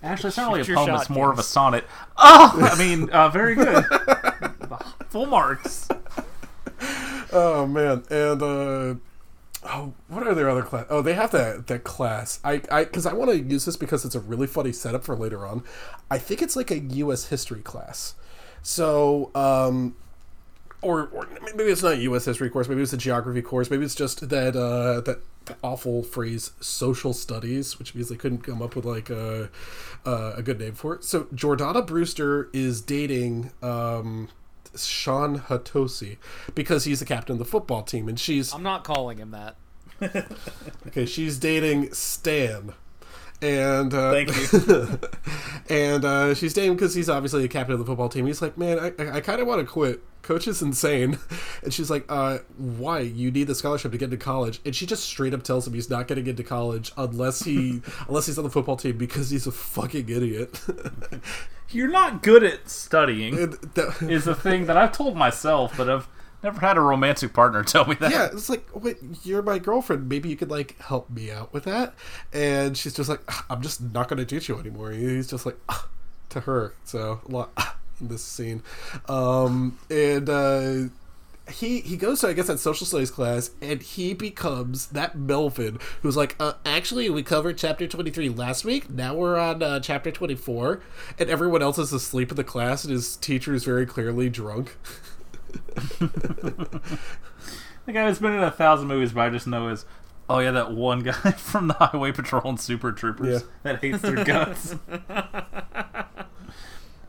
Actually, 0.02 0.28
it's 0.28 0.36
not 0.36 0.48
really 0.48 0.60
a 0.60 0.64
your 0.64 0.76
poem. 0.76 0.88
shot, 0.88 1.00
It's 1.02 1.10
more 1.10 1.30
of 1.30 1.38
a 1.38 1.42
James. 1.42 1.46
sonnet. 1.48 1.84
Oh, 2.16 2.70
I 2.72 2.78
mean, 2.78 3.10
uh, 3.10 3.28
very 3.28 3.54
good. 3.54 3.84
Full 5.10 5.26
marks. 5.26 5.88
Oh 7.32 7.66
man, 7.66 8.04
and 8.10 8.42
uh, 8.42 8.94
oh, 9.68 9.92
what 10.08 10.26
are 10.26 10.34
their 10.34 10.48
other 10.48 10.62
class? 10.62 10.86
Oh, 10.90 11.02
they 11.02 11.14
have 11.14 11.30
that 11.32 11.66
that 11.68 11.84
class. 11.84 12.40
I 12.44 12.62
I 12.70 12.84
because 12.84 13.06
I 13.06 13.12
want 13.12 13.30
to 13.30 13.38
use 13.38 13.64
this 13.66 13.76
because 13.76 14.04
it's 14.04 14.14
a 14.14 14.20
really 14.20 14.46
funny 14.46 14.72
setup 14.72 15.04
for 15.04 15.14
later 15.16 15.46
on. 15.46 15.62
I 16.10 16.18
think 16.18 16.42
it's 16.42 16.56
like 16.56 16.70
a 16.70 16.78
U.S. 16.78 17.26
history 17.26 17.60
class. 17.62 18.14
So, 18.62 19.30
um, 19.34 19.96
or, 20.82 21.08
or 21.08 21.28
maybe 21.54 21.70
it's 21.70 21.82
not 21.82 21.98
U.S. 21.98 22.24
history 22.24 22.50
course. 22.50 22.68
Maybe 22.68 22.82
it's 22.82 22.92
a 22.92 22.96
geography 22.98 23.42
course. 23.42 23.70
Maybe 23.70 23.84
it's 23.84 23.94
just 23.94 24.28
that 24.28 24.56
uh, 24.56 25.00
that, 25.02 25.20
that 25.46 25.58
awful 25.62 26.02
phrase 26.02 26.52
social 26.60 27.12
studies, 27.12 27.78
which 27.78 27.94
means 27.94 28.08
they 28.08 28.16
couldn't 28.16 28.42
come 28.42 28.62
up 28.62 28.76
with 28.76 28.84
like 28.84 29.10
a 29.10 29.50
uh, 30.06 30.32
a 30.36 30.42
good 30.42 30.58
name 30.58 30.74
for 30.74 30.94
it. 30.94 31.04
So 31.04 31.24
Jordana 31.24 31.86
Brewster 31.86 32.48
is 32.52 32.80
dating. 32.80 33.52
Um, 33.62 34.28
Shawn 34.76 35.40
Hatosy 35.40 36.18
because 36.54 36.84
he's 36.84 37.00
the 37.00 37.04
captain 37.04 37.32
of 37.32 37.38
the 37.40 37.44
football 37.44 37.82
team 37.82 38.08
and 38.08 38.20
she's 38.20 38.54
I'm 38.54 38.62
not 38.62 38.84
calling 38.84 39.18
him 39.18 39.32
that. 39.32 39.56
okay 40.86 41.04
she's 41.06 41.38
dating 41.38 41.92
Stan 41.92 42.74
and 43.42 43.94
uh, 43.94 44.12
Thank 44.12 44.28
you. 44.28 44.98
and 45.68 46.04
uh, 46.04 46.34
she's 46.34 46.52
dating 46.52 46.74
because 46.74 46.94
he's 46.94 47.08
obviously 47.08 47.42
the 47.42 47.48
captain 47.48 47.72
of 47.72 47.78
the 47.78 47.86
football 47.86 48.08
team. 48.08 48.26
He's 48.26 48.42
like, 48.42 48.58
man, 48.58 48.78
I, 48.78 49.16
I, 49.16 49.20
kind 49.20 49.40
of 49.40 49.46
want 49.46 49.60
to 49.60 49.66
quit. 49.66 50.02
Coach 50.22 50.46
is 50.46 50.60
insane, 50.60 51.18
and 51.62 51.72
she's 51.72 51.90
like, 51.90 52.04
uh, 52.08 52.38
why? 52.56 53.00
You 53.00 53.30
need 53.30 53.46
the 53.46 53.54
scholarship 53.54 53.92
to 53.92 53.98
get 53.98 54.06
into 54.06 54.18
college, 54.18 54.60
and 54.64 54.74
she 54.74 54.84
just 54.86 55.04
straight 55.04 55.32
up 55.32 55.42
tells 55.42 55.66
him 55.66 55.74
he's 55.74 55.88
not 55.88 56.06
getting 56.08 56.26
into 56.26 56.42
college 56.44 56.92
unless 56.96 57.42
he 57.42 57.80
unless 58.08 58.26
he's 58.26 58.36
on 58.38 58.44
the 58.44 58.50
football 58.50 58.76
team 58.76 58.98
because 58.98 59.30
he's 59.30 59.46
a 59.46 59.52
fucking 59.52 60.08
idiot. 60.08 60.60
You're 61.70 61.88
not 61.88 62.22
good 62.22 62.42
at 62.42 62.68
studying. 62.68 63.36
That- 63.36 64.02
Is 64.02 64.26
a 64.26 64.34
thing 64.34 64.66
that 64.66 64.76
I've 64.76 64.92
told 64.92 65.16
myself, 65.16 65.76
but 65.76 65.88
I've 65.88 66.08
never 66.42 66.60
had 66.60 66.76
a 66.76 66.80
romantic 66.80 67.32
partner 67.32 67.62
tell 67.64 67.86
me 67.86 67.94
that. 67.96 68.10
yeah, 68.10 68.28
it's 68.32 68.48
like, 68.48 68.68
wait, 68.74 68.98
you're 69.22 69.42
my 69.42 69.58
girlfriend. 69.58 70.08
Maybe 70.08 70.28
you 70.28 70.36
could 70.36 70.50
like 70.50 70.80
help 70.80 71.10
me 71.10 71.30
out 71.30 71.52
with 71.52 71.64
that. 71.64 71.94
And 72.32 72.76
she's 72.76 72.94
just 72.94 73.08
like, 73.08 73.20
"Ah, 73.28 73.46
I'm 73.50 73.62
just 73.62 73.80
not 73.80 74.08
going 74.08 74.18
to 74.18 74.24
teach 74.24 74.48
you 74.48 74.58
anymore. 74.58 74.92
He's 74.92 75.28
just 75.28 75.46
like, 75.46 75.58
to 76.30 76.40
her. 76.40 76.74
So 76.84 77.20
a 77.28 77.30
lot 77.30 77.50
in 78.00 78.08
this 78.08 78.24
scene, 78.24 78.62
um, 79.08 79.78
and 79.90 80.28
uh, 80.28 80.72
he 81.52 81.80
he 81.80 81.96
goes 81.96 82.20
to 82.20 82.28
I 82.28 82.32
guess 82.32 82.46
that 82.46 82.58
social 82.58 82.86
studies 82.86 83.10
class, 83.10 83.50
and 83.60 83.82
he 83.82 84.14
becomes 84.14 84.86
that 84.88 85.16
Melvin 85.16 85.78
who's 86.02 86.16
like, 86.16 86.36
uh, 86.40 86.54
actually, 86.64 87.10
we 87.10 87.22
covered 87.22 87.58
chapter 87.58 87.86
23 87.86 88.30
last 88.30 88.64
week. 88.64 88.88
Now 88.88 89.14
we're 89.14 89.38
on 89.38 89.62
uh, 89.62 89.80
chapter 89.80 90.10
24, 90.10 90.80
and 91.18 91.28
everyone 91.28 91.62
else 91.62 91.78
is 91.78 91.92
asleep 91.92 92.30
in 92.30 92.36
the 92.36 92.44
class, 92.44 92.84
and 92.84 92.92
his 92.92 93.16
teacher 93.16 93.52
is 93.52 93.64
very 93.64 93.86
clearly 93.86 94.30
drunk. 94.30 94.76
The 97.86 97.92
guy 97.92 98.04
that's 98.06 98.18
been 98.18 98.34
in 98.34 98.42
a 98.42 98.50
thousand 98.50 98.88
movies, 98.88 99.12
but 99.12 99.22
I 99.22 99.30
just 99.30 99.46
know 99.46 99.68
is, 99.68 99.84
oh 100.28 100.38
yeah, 100.38 100.50
that 100.52 100.72
one 100.72 101.00
guy 101.02 101.12
from 101.36 101.68
the 101.68 101.74
Highway 101.74 102.12
Patrol 102.12 102.48
and 102.50 102.60
Super 102.60 102.92
Troopers 102.92 103.42
Yeah. 103.42 103.48
that 103.62 103.80
hates 103.80 104.00
their 104.02 104.22
guts. 104.24 104.76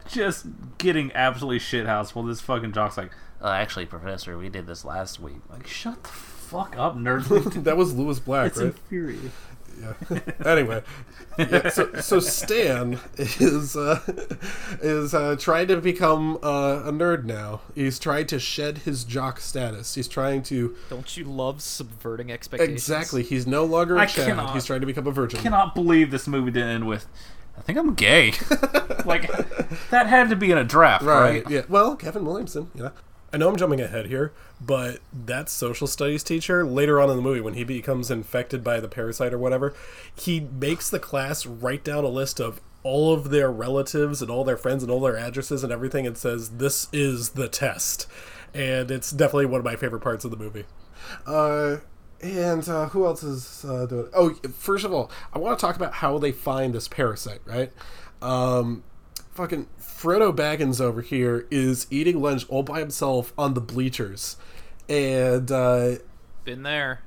just 0.08 0.46
getting 0.78 1.12
absolutely 1.14 1.60
shithoused 1.60 2.16
while 2.16 2.26
this 2.26 2.42
fucking 2.42 2.72
jock's 2.74 2.98
like, 2.98 3.12
uh, 3.42 3.50
actually, 3.50 3.86
Professor, 3.86 4.38
we 4.38 4.50
did 4.50 4.66
this 4.68 4.86
last 4.86 5.20
week. 5.20 5.38
Like, 5.50 5.68
shut 5.68 6.04
the 6.04 6.10
fuck 6.10 6.76
up, 6.78 6.96
nerd. 6.96 7.64
that 7.64 7.78
was 7.78 7.94
Lewis 7.94 8.20
Black, 8.20 8.48
it's 8.48 8.58
right? 8.58 8.68
infuriating. 8.68 9.32
Yeah. 9.82 10.20
anyway, 10.46 10.84
yeah, 11.38 11.70
so 11.78 11.94
so 11.96 12.20
Stan 12.20 13.00
is 13.18 13.76
uh, 13.76 14.00
is 14.82 15.14
uh, 15.14 15.36
trying 15.40 15.68
to 15.68 15.78
become 15.78 16.38
uh, 16.44 16.84
a 16.86 16.92
nerd 16.92 17.24
now. 17.26 17.62
He's 17.76 18.00
trying 18.00 18.28
to 18.28 18.40
shed 18.40 18.80
his 18.80 19.04
jock 19.04 19.40
status. 19.40 19.96
He's 19.96 20.08
trying 20.08 20.44
to 20.44 20.76
Don't 20.90 21.16
you 21.18 21.26
love 21.26 21.62
subverting 21.62 22.32
expectations? 22.32 22.76
exactly. 22.76 23.24
He's 23.24 23.48
no 23.48 23.66
longer 23.66 23.96
a 23.98 24.02
I 24.02 24.06
Chad. 24.06 24.28
cannot- 24.28 24.54
He's 24.54 24.66
trying 24.66 24.82
to 24.82 24.86
become 24.88 25.08
a 25.08 25.12
virgin. 25.12 25.40
I 25.40 25.44
cannot 25.44 25.74
believe 25.76 26.12
this 26.12 26.28
movie 26.28 26.52
didn't 26.52 26.70
end 26.70 26.88
with, 26.88 27.08
I 27.58 27.62
think 27.62 27.78
I'm 27.80 27.94
gay. 27.94 28.32
like, 29.06 29.30
that 29.90 30.08
had 30.08 30.30
to 30.30 30.36
be 30.36 30.52
in 30.52 30.58
a 30.58 30.64
draft, 30.64 31.04
Right. 31.04 31.44
right? 31.44 31.50
Yeah. 31.50 31.62
Well, 31.70 31.96
Kevin 31.96 32.26
Williamson. 32.26 32.70
Yeah. 32.76 32.90
I 33.34 33.38
know 33.38 33.48
I'm 33.48 33.56
jumping 33.56 33.80
ahead 33.80 34.08
here, 34.08 34.34
but 34.60 35.00
that 35.14 35.50
social 35.50 35.88
studies 35.88 36.22
teacher 36.22 36.66
later 36.66 37.00
on 37.00 37.10
in 37.10 37.16
the 37.16 37.22
movie, 37.22 37.40
when 37.40 37.54
he 37.54 37.64
becomes 37.64 38.12
infected 38.12 38.64
by 38.64 38.80
the 38.80 38.90
parasite 38.90 39.34
or 39.34 39.38
whatever, 39.38 39.74
he 40.14 40.42
makes 40.42 40.90
the 40.90 41.00
class 41.00 41.46
write 41.46 41.84
down 41.84 42.04
a 42.04 42.10
list 42.10 42.42
of 42.42 42.60
all 42.84 43.14
of 43.14 43.30
their 43.30 43.50
relatives 43.50 44.22
and 44.22 44.30
all 44.30 44.44
their 44.44 44.58
friends 44.58 44.84
and 44.84 44.92
all 44.92 45.00
their 45.00 45.18
addresses 45.18 45.64
and 45.64 45.72
everything, 45.72 46.06
and 46.06 46.18
says 46.18 46.58
this 46.58 46.90
is 46.92 47.30
the 47.30 47.48
test, 47.48 48.06
and 48.54 48.92
it's 48.92 49.12
definitely 49.12 49.46
one 49.46 49.60
of 49.60 49.66
my 49.66 49.76
favorite 49.76 50.02
parts 50.02 50.26
of 50.26 50.32
the 50.32 50.38
movie. 50.38 50.66
Uh, 51.26 51.78
and 52.22 52.68
uh, 52.68 52.88
who 52.90 53.06
else 53.06 53.24
is 53.24 53.64
uh, 53.66 53.86
doing? 53.86 54.10
Oh, 54.14 54.34
first 54.58 54.84
of 54.84 54.94
all, 54.94 55.10
I 55.34 55.40
want 55.40 55.58
to 55.58 55.66
talk 55.66 55.76
about 55.76 55.94
how 55.94 56.18
they 56.18 56.32
find 56.32 56.74
this 56.74 56.88
parasite, 56.88 57.42
right? 57.46 57.72
Um, 58.22 58.84
fucking 59.34 59.68
Frodo 60.02 60.36
Baggins 60.36 60.82
over 60.82 61.02
here 61.02 61.45
is 61.52 61.86
eating 61.91 62.22
lunch 62.22 62.45
all 62.49 62.64
by 62.64 62.80
himself 62.80 63.34
on 63.38 63.54
the 63.54 63.62
bleachers, 63.62 64.36
and 64.89 65.52
uh, 65.52 65.95
Been 66.43 66.64
there. 66.64 67.02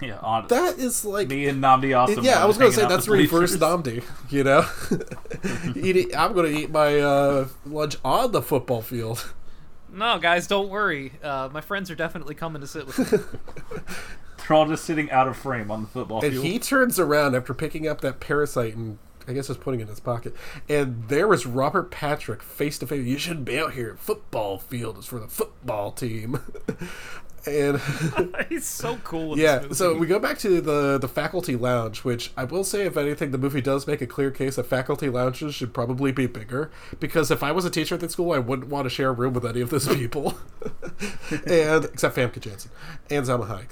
Yeah, 0.00 0.18
on 0.18 0.46
that 0.48 0.78
is 0.78 1.04
like. 1.04 1.28
me 1.28 1.46
and 1.48 1.62
Namdi 1.62 1.96
Awesome. 1.96 2.24
yeah, 2.24 2.42
I 2.42 2.46
was 2.46 2.56
gonna 2.58 2.72
say 2.72 2.86
that's 2.86 3.08
reverse 3.08 3.56
Namdi, 3.56 4.02
you 4.30 4.44
know. 4.44 4.64
Eating, 5.76 6.14
I'm 6.16 6.32
gonna 6.34 6.48
eat 6.48 6.70
my 6.70 6.98
uh, 7.00 7.48
lunch 7.66 7.96
on 8.04 8.32
the 8.32 8.42
football 8.42 8.80
field. 8.82 9.32
No, 9.92 10.18
guys, 10.18 10.46
don't 10.46 10.68
worry. 10.68 11.12
Uh, 11.22 11.48
my 11.52 11.60
friends 11.60 11.90
are 11.90 11.94
definitely 11.96 12.34
coming 12.34 12.60
to 12.60 12.66
sit 12.68 12.86
with 12.86 12.98
me. 13.12 13.18
They're 14.48 14.56
all 14.56 14.66
just 14.66 14.84
sitting 14.84 15.10
out 15.10 15.26
of 15.28 15.36
frame 15.36 15.70
on 15.70 15.82
the 15.82 15.88
football 15.88 16.22
And 16.22 16.32
field. 16.32 16.44
he 16.44 16.58
turns 16.58 16.98
around 16.98 17.34
after 17.34 17.52
picking 17.52 17.88
up 17.88 18.00
that 18.02 18.20
parasite 18.20 18.76
and 18.76 18.98
I 19.28 19.32
guess 19.32 19.48
just 19.48 19.60
putting 19.60 19.80
it 19.80 19.84
in 19.84 19.88
his 19.88 20.00
pocket. 20.00 20.34
And 20.68 21.08
there 21.08 21.28
was 21.28 21.46
Robert 21.46 21.90
Patrick 21.90 22.42
face 22.42 22.78
to 22.78 22.86
face. 22.86 23.06
You 23.06 23.18
shouldn't 23.18 23.44
be 23.44 23.58
out 23.58 23.74
here. 23.74 23.96
Football 24.00 24.58
field 24.58 24.98
is 24.98 25.06
for 25.06 25.18
the 25.18 25.28
football 25.28 25.92
team. 25.92 26.40
and 27.46 27.80
He's 28.48 28.66
so 28.66 28.98
cool. 29.04 29.34
In 29.34 29.40
yeah, 29.40 29.68
so 29.72 29.96
we 29.96 30.06
go 30.06 30.18
back 30.18 30.38
to 30.38 30.60
the 30.60 30.98
the 30.98 31.08
faculty 31.08 31.56
lounge, 31.56 32.04
which 32.04 32.32
I 32.36 32.44
will 32.44 32.64
say, 32.64 32.86
if 32.86 32.96
anything, 32.96 33.30
the 33.30 33.38
movie 33.38 33.60
does 33.60 33.86
make 33.86 34.00
a 34.00 34.06
clear 34.06 34.30
case 34.30 34.56
that 34.56 34.64
faculty 34.64 35.08
lounges 35.08 35.54
should 35.54 35.72
probably 35.74 36.12
be 36.12 36.26
bigger. 36.26 36.70
Because 37.00 37.30
if 37.30 37.42
I 37.42 37.52
was 37.52 37.64
a 37.64 37.70
teacher 37.70 37.94
at 37.94 38.00
that 38.00 38.10
school, 38.10 38.32
I 38.32 38.38
wouldn't 38.38 38.68
want 38.68 38.86
to 38.86 38.90
share 38.90 39.10
a 39.10 39.12
room 39.12 39.34
with 39.34 39.46
any 39.46 39.60
of 39.60 39.70
those 39.70 39.88
people, 39.96 40.38
and 41.46 41.84
except 41.84 42.16
Famke 42.16 42.40
Janssen 42.40 42.70
and 43.10 43.26
Salma 43.26 43.48
Hayek. 43.48 43.70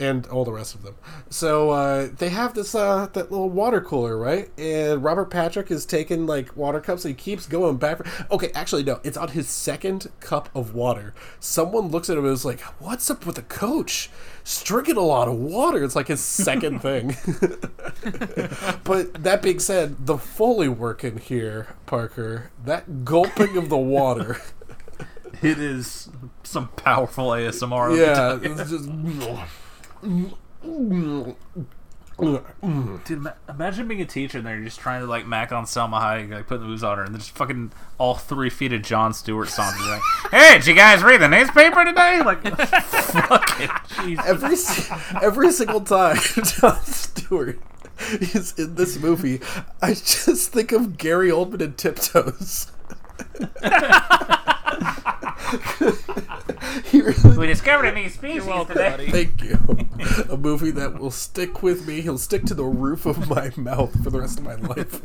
And 0.00 0.26
all 0.28 0.46
the 0.46 0.52
rest 0.52 0.74
of 0.74 0.82
them. 0.82 0.94
So 1.28 1.70
uh, 1.70 2.08
they 2.16 2.30
have 2.30 2.54
this 2.54 2.74
uh, 2.74 3.08
that 3.12 3.30
little 3.30 3.50
water 3.50 3.82
cooler, 3.82 4.16
right? 4.16 4.50
And 4.58 5.04
Robert 5.04 5.26
Patrick 5.26 5.70
is 5.70 5.84
taking 5.84 6.26
like 6.26 6.56
water 6.56 6.80
cups. 6.80 7.04
And 7.04 7.14
he 7.14 7.22
keeps 7.22 7.46
going 7.46 7.76
back. 7.76 7.98
For... 7.98 8.26
Okay, 8.34 8.50
actually 8.54 8.82
no, 8.82 9.00
it's 9.04 9.18
on 9.18 9.28
his 9.28 9.46
second 9.48 10.08
cup 10.20 10.48
of 10.54 10.74
water. 10.74 11.12
Someone 11.38 11.88
looks 11.88 12.08
at 12.08 12.16
him 12.16 12.24
and 12.24 12.32
is 12.32 12.46
like, 12.46 12.60
"What's 12.80 13.10
up 13.10 13.26
with 13.26 13.36
the 13.36 13.42
coach? 13.42 14.08
He's 14.42 14.62
drinking 14.62 14.96
a 14.96 15.00
lot 15.00 15.28
of 15.28 15.34
water." 15.34 15.84
It's 15.84 15.94
like 15.96 16.08
his 16.08 16.20
second 16.20 16.78
thing. 16.82 17.16
but 18.84 19.22
that 19.22 19.40
being 19.42 19.58
said, 19.58 20.06
the 20.06 20.16
Foley 20.16 20.68
work 20.68 21.04
in 21.04 21.18
here, 21.18 21.76
Parker, 21.84 22.50
that 22.64 23.04
gulping 23.04 23.56
of 23.58 23.68
the 23.68 23.78
water. 23.78 24.40
It 25.42 25.58
is 25.58 26.10
some 26.42 26.68
powerful 26.68 27.28
ASMR. 27.28 27.96
yeah, 27.96 28.38
Dude, 33.04 33.26
imagine 33.48 33.88
being 33.88 34.02
a 34.02 34.06
teacher 34.06 34.38
and 34.38 34.46
they're 34.46 34.62
just 34.62 34.78
trying 34.78 35.00
to 35.00 35.06
like 35.06 35.26
mac 35.26 35.52
on 35.52 35.64
Salma 35.64 36.00
Hayek, 36.00 36.30
like 36.30 36.46
putting 36.46 36.62
the 36.62 36.68
moves 36.68 36.82
on 36.82 36.98
her, 36.98 37.04
and 37.04 37.14
they're 37.14 37.18
just 37.20 37.34
fucking 37.34 37.72
all 37.96 38.14
three 38.14 38.50
feet 38.50 38.72
of 38.74 38.82
Jon 38.82 39.14
Stewart 39.14 39.48
songs. 39.48 39.80
Like, 39.80 40.02
hey, 40.30 40.58
did 40.58 40.66
you 40.66 40.74
guys 40.74 41.02
read 41.02 41.20
the 41.20 41.28
newspaper 41.28 41.84
today? 41.84 42.20
Like, 42.22 42.42
fucking 42.58 43.70
Jesus. 44.04 44.26
every 44.26 44.56
every 45.22 45.52
single 45.52 45.80
time 45.80 46.18
Jon 46.44 46.80
Stewart 46.84 47.58
is 48.20 48.58
in 48.58 48.74
this 48.74 48.98
movie, 48.98 49.40
I 49.80 49.94
just 49.94 50.52
think 50.52 50.72
of 50.72 50.98
Gary 50.98 51.30
Oldman 51.30 51.62
and 51.62 51.76
Tiptoes. 51.78 52.70
he 56.84 57.00
really 57.00 57.38
We 57.38 57.46
discovered 57.46 57.86
a 57.86 57.92
new 57.92 58.08
species 58.08 58.46
You're 58.46 58.64
buddy. 58.64 59.10
Thank 59.10 59.42
you. 59.42 59.58
A 60.30 60.36
movie 60.36 60.70
that 60.72 60.98
will 60.98 61.10
stick 61.10 61.62
with 61.62 61.86
me. 61.86 62.00
He'll 62.00 62.18
stick 62.18 62.44
to 62.44 62.54
the 62.54 62.64
roof 62.64 63.06
of 63.06 63.28
my 63.28 63.50
mouth 63.56 64.02
for 64.02 64.10
the 64.10 64.20
rest 64.20 64.38
of 64.38 64.44
my 64.44 64.54
life. 64.54 65.00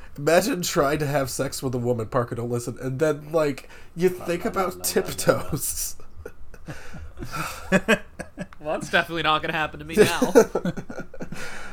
Imagine 0.18 0.62
trying 0.62 0.98
to 0.98 1.06
have 1.06 1.30
sex 1.30 1.62
with 1.62 1.74
a 1.74 1.78
woman, 1.78 2.06
Parker, 2.06 2.34
don't 2.34 2.50
listen, 2.50 2.76
and 2.80 2.98
then, 2.98 3.32
like, 3.32 3.68
you 3.96 4.08
think 4.08 4.44
about 4.44 4.84
tiptoes. 4.84 5.96
Well, 8.58 8.78
that's 8.78 8.90
definitely 8.90 9.22
not 9.22 9.40
going 9.42 9.52
to 9.52 9.58
happen 9.58 9.80
to 9.80 9.86
me 9.86 9.96
now. 9.96 10.32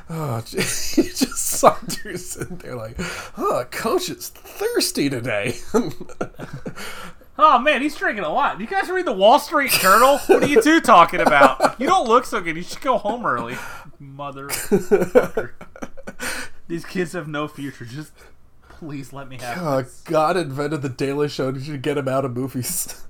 Oh, 0.10 0.42
gee, 0.46 0.58
he 0.62 1.10
just 1.10 1.36
saunters 1.36 2.38
in 2.38 2.60
there 2.60 2.76
like, 2.76 2.96
oh, 3.38 3.66
coach 3.70 4.10
is 4.10 4.30
thirsty 4.30 5.10
today. 5.10 5.58
Oh 7.38 7.60
man, 7.60 7.82
he's 7.82 7.94
drinking 7.94 8.24
a 8.24 8.32
lot. 8.32 8.62
You 8.62 8.68
guys 8.68 8.90
read 8.90 9.06
the 9.06 9.12
Wall 9.12 9.38
Street 9.38 9.72
Journal? 9.72 10.18
What 10.28 10.44
are 10.44 10.48
you 10.48 10.62
two 10.62 10.80
talking 10.80 11.20
about? 11.20 11.78
You 11.80 11.88
don't 11.88 12.08
look 12.08 12.24
so 12.24 12.40
good. 12.40 12.56
You 12.56 12.64
should 12.64 12.80
go 12.80 12.98
home 12.98 13.26
early, 13.26 13.58
mother. 14.00 14.50
These 16.70 16.86
kids 16.86 17.12
have 17.12 17.28
no 17.28 17.50
future. 17.50 17.84
Just 17.84 18.14
please 18.70 19.12
let 19.12 19.28
me 19.28 19.38
have. 19.40 19.58
Uh, 19.58 19.84
God 20.06 20.38
invented 20.38 20.82
the 20.82 20.90
Daily 20.90 21.28
Show. 21.28 21.50
You 21.50 21.60
should 21.60 21.82
get 21.82 21.98
him 21.98 22.08
out 22.08 22.24
of 22.24 22.34
movies. 22.34 23.04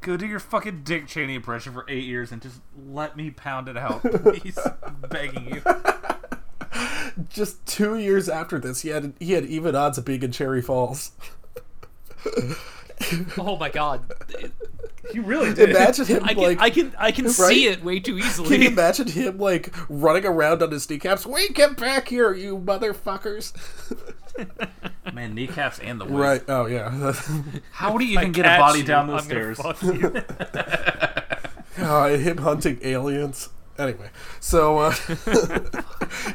Go 0.00 0.16
do 0.16 0.26
your 0.26 0.38
fucking 0.38 0.82
Dick 0.84 1.06
Cheney 1.08 1.34
impression 1.34 1.72
for 1.72 1.84
eight 1.88 2.04
years 2.04 2.30
and 2.32 2.40
just 2.40 2.60
let 2.88 3.16
me 3.16 3.30
pound 3.30 3.68
it 3.68 3.76
out, 3.76 4.02
please. 4.22 4.58
Begging 5.10 5.54
you. 5.54 5.62
Just 7.28 7.64
two 7.66 7.96
years 7.98 8.28
after 8.28 8.58
this, 8.60 8.82
he 8.82 8.90
had 8.90 9.12
he 9.18 9.32
had 9.32 9.44
even 9.46 9.74
odds 9.74 9.98
of 9.98 10.04
being 10.04 10.22
in 10.22 10.30
Cherry 10.30 10.62
Falls. 10.62 11.10
oh 13.38 13.56
my 13.58 13.68
god. 13.68 14.04
You 15.12 15.22
really 15.22 15.52
did. 15.54 15.70
Imagine 15.70 16.04
him 16.06 16.24
I 16.24 16.34
can 16.34 16.42
like. 16.42 16.60
I 16.60 16.70
can 16.70 16.94
I 16.98 17.10
can 17.12 17.24
Right? 17.26 17.34
see 17.34 17.66
it 17.66 17.82
way 17.82 17.98
too 17.98 18.18
easily. 18.18 18.48
Can 18.50 18.62
you 18.62 18.68
imagine 18.68 19.08
him 19.08 19.38
like 19.38 19.74
running 19.88 20.24
around 20.26 20.62
on 20.62 20.70
his 20.70 20.88
kneecaps? 20.88 21.26
Wait, 21.26 21.54
get 21.54 21.76
back 21.76 22.08
here, 22.08 22.34
you 22.34 22.58
motherfuckers! 22.58 23.52
Man, 25.14 25.34
kneecaps 25.34 25.78
and 25.80 26.00
the 26.00 26.04
wig. 26.04 26.14
Right? 26.14 26.42
Oh 26.48 26.66
yeah. 26.66 26.90
How 27.72 27.96
do 27.96 28.04
you 28.04 28.18
even 28.18 28.32
get 28.32 28.44
a 28.46 28.48
Catch 28.48 28.60
body 28.60 28.78
you, 28.80 28.84
down 28.84 29.10
I'm 29.10 29.16
those 29.16 29.26
gonna 29.26 29.54
stairs? 29.54 29.58
fuck 29.58 29.82
you. 29.82 30.22
Uh, 31.80 32.08
him 32.08 32.38
hunting 32.38 32.76
aliens. 32.82 33.50
Anyway, 33.78 34.10
so 34.40 34.78
uh, 34.78 34.92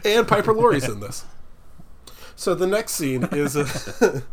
and 0.06 0.26
Piper 0.26 0.54
Laurie's 0.54 0.88
in 0.88 1.01
this. 1.01 1.26
So 2.38 2.56
the 2.56 2.66
next 2.66 2.93
scene 2.93 3.28
is 3.34 3.58
a. 3.58 4.24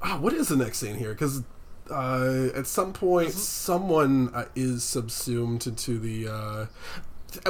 Ah, 0.00 0.18
what 0.18 0.32
is 0.32 0.48
the 0.48 0.56
next 0.56 0.78
scene 0.78 0.96
here? 0.96 1.10
Because 1.12 1.42
uh, 1.90 2.48
at 2.54 2.66
some 2.66 2.94
point, 2.94 3.32
someone 3.32 4.30
uh, 4.34 4.46
is 4.56 4.82
subsumed 4.82 5.66
into 5.66 5.98
the. 5.98 6.26
Uh, 6.28 6.66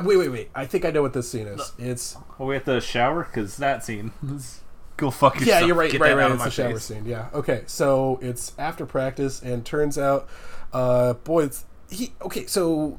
wait, 0.03 0.17
wait, 0.17 0.29
wait! 0.29 0.51
I 0.53 0.67
think 0.67 0.85
I 0.85 0.91
know 0.91 1.03
what 1.03 1.13
this 1.13 1.31
scene 1.31 1.47
is. 1.47 1.73
It's 1.79 2.17
Are 2.41 2.47
we 2.47 2.57
at 2.57 2.65
the 2.65 2.81
shower? 2.81 3.23
Because 3.23 3.57
that 3.59 3.85
scene. 3.85 4.11
is- 4.29 4.63
Go 4.97 5.11
fuck 5.11 5.35
yourself. 5.41 5.61
yeah, 5.61 5.67
you're 5.67 5.75
right, 5.75 5.91
Get 5.91 6.01
right, 6.01 6.17
right. 6.17 6.31
It's 6.33 6.45
the 6.45 6.51
shower 6.51 6.73
face. 6.73 6.85
scene. 6.85 7.05
Yeah. 7.07 7.29
Okay. 7.35 7.63
So 7.67 8.19
it's 8.23 8.53
after 8.59 8.87
practice, 8.87 9.43
and 9.43 9.65
turns 9.65 9.99
out, 9.99 10.29
uh, 10.73 11.15
boy, 11.15 11.45
it's, 11.45 11.65
he. 11.91 12.13
Okay, 12.23 12.47
so 12.47 12.99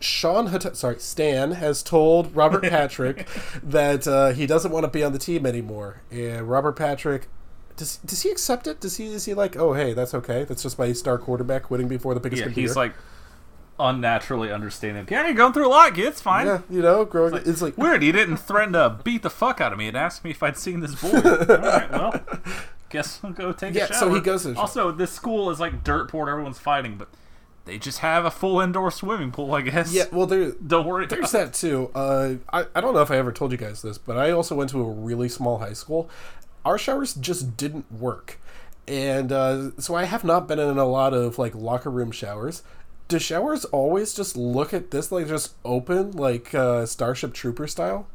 Sean, 0.00 0.48
Hut- 0.48 0.76
sorry, 0.76 0.98
Stan 0.98 1.52
has 1.52 1.82
told 1.82 2.34
Robert 2.34 2.62
Patrick 2.68 3.26
that 3.62 4.06
uh, 4.06 4.30
he 4.30 4.46
doesn't 4.46 4.70
want 4.72 4.84
to 4.84 4.90
be 4.90 5.02
on 5.04 5.12
the 5.12 5.18
team 5.18 5.44
anymore, 5.46 6.02
and 6.10 6.48
Robert 6.48 6.72
Patrick. 6.76 7.28
Does, 7.76 7.96
does 7.98 8.20
he 8.22 8.30
accept 8.30 8.66
it? 8.66 8.80
Does 8.80 8.98
he 8.98 9.06
is 9.06 9.24
he 9.24 9.32
like, 9.34 9.56
oh 9.56 9.72
hey, 9.72 9.94
that's 9.94 10.12
okay. 10.14 10.44
That's 10.44 10.62
just 10.62 10.78
my 10.78 10.92
star 10.92 11.16
quarterback 11.18 11.64
quitting 11.64 11.88
before 11.88 12.12
the 12.14 12.20
biggest 12.20 12.42
Yeah, 12.42 12.50
he's 12.50 12.76
like 12.76 12.92
unnaturally 13.78 14.50
understanding. 14.52 15.06
Yeah, 15.10 15.24
you're 15.26 15.34
going 15.34 15.52
through 15.52 15.66
a 15.66 15.70
lot, 15.70 15.94
kid. 15.94 16.06
It's 16.06 16.20
fine. 16.20 16.46
yeah, 16.46 16.60
you 16.70 16.82
know, 16.82 17.04
growing. 17.04 17.34
It's 17.44 17.62
like, 17.62 17.76
Weird, 17.78 18.02
he 18.02 18.12
didn't 18.12 18.36
threaten 18.38 18.72
to 18.74 18.98
beat 19.02 19.22
the 19.22 19.30
fuck 19.30 19.60
out 19.60 19.72
of 19.72 19.78
me 19.78 19.88
and 19.88 19.96
asked 19.96 20.24
me 20.24 20.30
if 20.30 20.42
I'd 20.42 20.56
seen 20.56 20.80
this 20.80 20.94
boy. 20.94 21.10
Alright, 21.18 21.90
well, 21.90 22.14
guess 22.90 23.20
I'll 23.24 23.30
go 23.32 23.52
take 23.52 23.74
Yeah, 23.74 23.84
a 23.84 23.88
shower. 23.88 23.98
so 23.98 24.14
he 24.14 24.20
goes. 24.20 24.46
Also, 24.56 24.92
this 24.92 25.10
school 25.12 25.50
is 25.50 25.58
like 25.60 25.82
dirt 25.84 26.08
poor, 26.08 26.28
everyone's 26.28 26.58
fighting, 26.58 26.96
but 26.96 27.08
they 27.64 27.78
just 27.78 28.00
have 28.00 28.24
a 28.24 28.30
full 28.30 28.60
indoor 28.60 28.90
swimming 28.90 29.30
pool, 29.32 29.54
I 29.54 29.62
guess. 29.62 29.92
yeah. 29.92 30.04
Well, 30.12 30.26
there, 30.26 30.50
Don't 30.66 30.86
worry. 30.86 31.06
There's 31.06 31.30
that 31.32 31.54
too. 31.54 31.90
Uh, 31.94 32.34
I, 32.52 32.66
I 32.74 32.80
don't 32.80 32.92
know 32.94 33.02
if 33.02 33.10
I 33.10 33.16
ever 33.16 33.32
told 33.32 33.52
you 33.52 33.58
guys 33.58 33.82
this, 33.82 33.98
but 33.98 34.16
I 34.18 34.30
also 34.32 34.54
went 34.54 34.70
to 34.70 34.80
a 34.80 34.90
really 34.90 35.28
small 35.28 35.58
high 35.58 35.72
school. 35.72 36.10
Our 36.64 36.76
showers 36.78 37.14
just 37.14 37.56
didn't 37.56 37.90
work. 37.90 38.38
And 38.88 39.30
uh, 39.30 39.70
so 39.78 39.94
I 39.94 40.04
have 40.04 40.24
not 40.24 40.48
been 40.48 40.58
in 40.58 40.76
a 40.76 40.84
lot 40.84 41.14
of 41.14 41.38
like 41.38 41.54
locker 41.54 41.90
room 41.90 42.10
showers. 42.10 42.62
Do 43.12 43.18
showers 43.18 43.66
always 43.66 44.14
just 44.14 44.38
look 44.38 44.72
at 44.72 44.90
this 44.90 45.12
like 45.12 45.28
just 45.28 45.52
open 45.66 46.12
like 46.12 46.54
uh, 46.54 46.86
Starship 46.86 47.34
Trooper 47.34 47.66
style? 47.66 48.06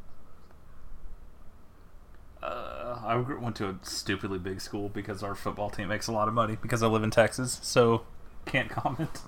Uh, 2.42 2.98
I 3.06 3.18
went 3.18 3.56
to 3.58 3.70
a 3.70 3.76
stupidly 3.84 4.40
big 4.40 4.60
school 4.60 4.90
because 4.90 5.22
our 5.22 5.36
football 5.36 5.70
team 5.70 5.90
makes 5.90 6.08
a 6.08 6.12
lot 6.12 6.28
of 6.28 6.34
money 6.34 6.58
because 6.60 6.82
I 6.82 6.88
live 6.88 7.04
in 7.04 7.12
Texas, 7.12 7.60
so 7.62 8.08
can't 8.48 8.70
comment. 8.72 9.22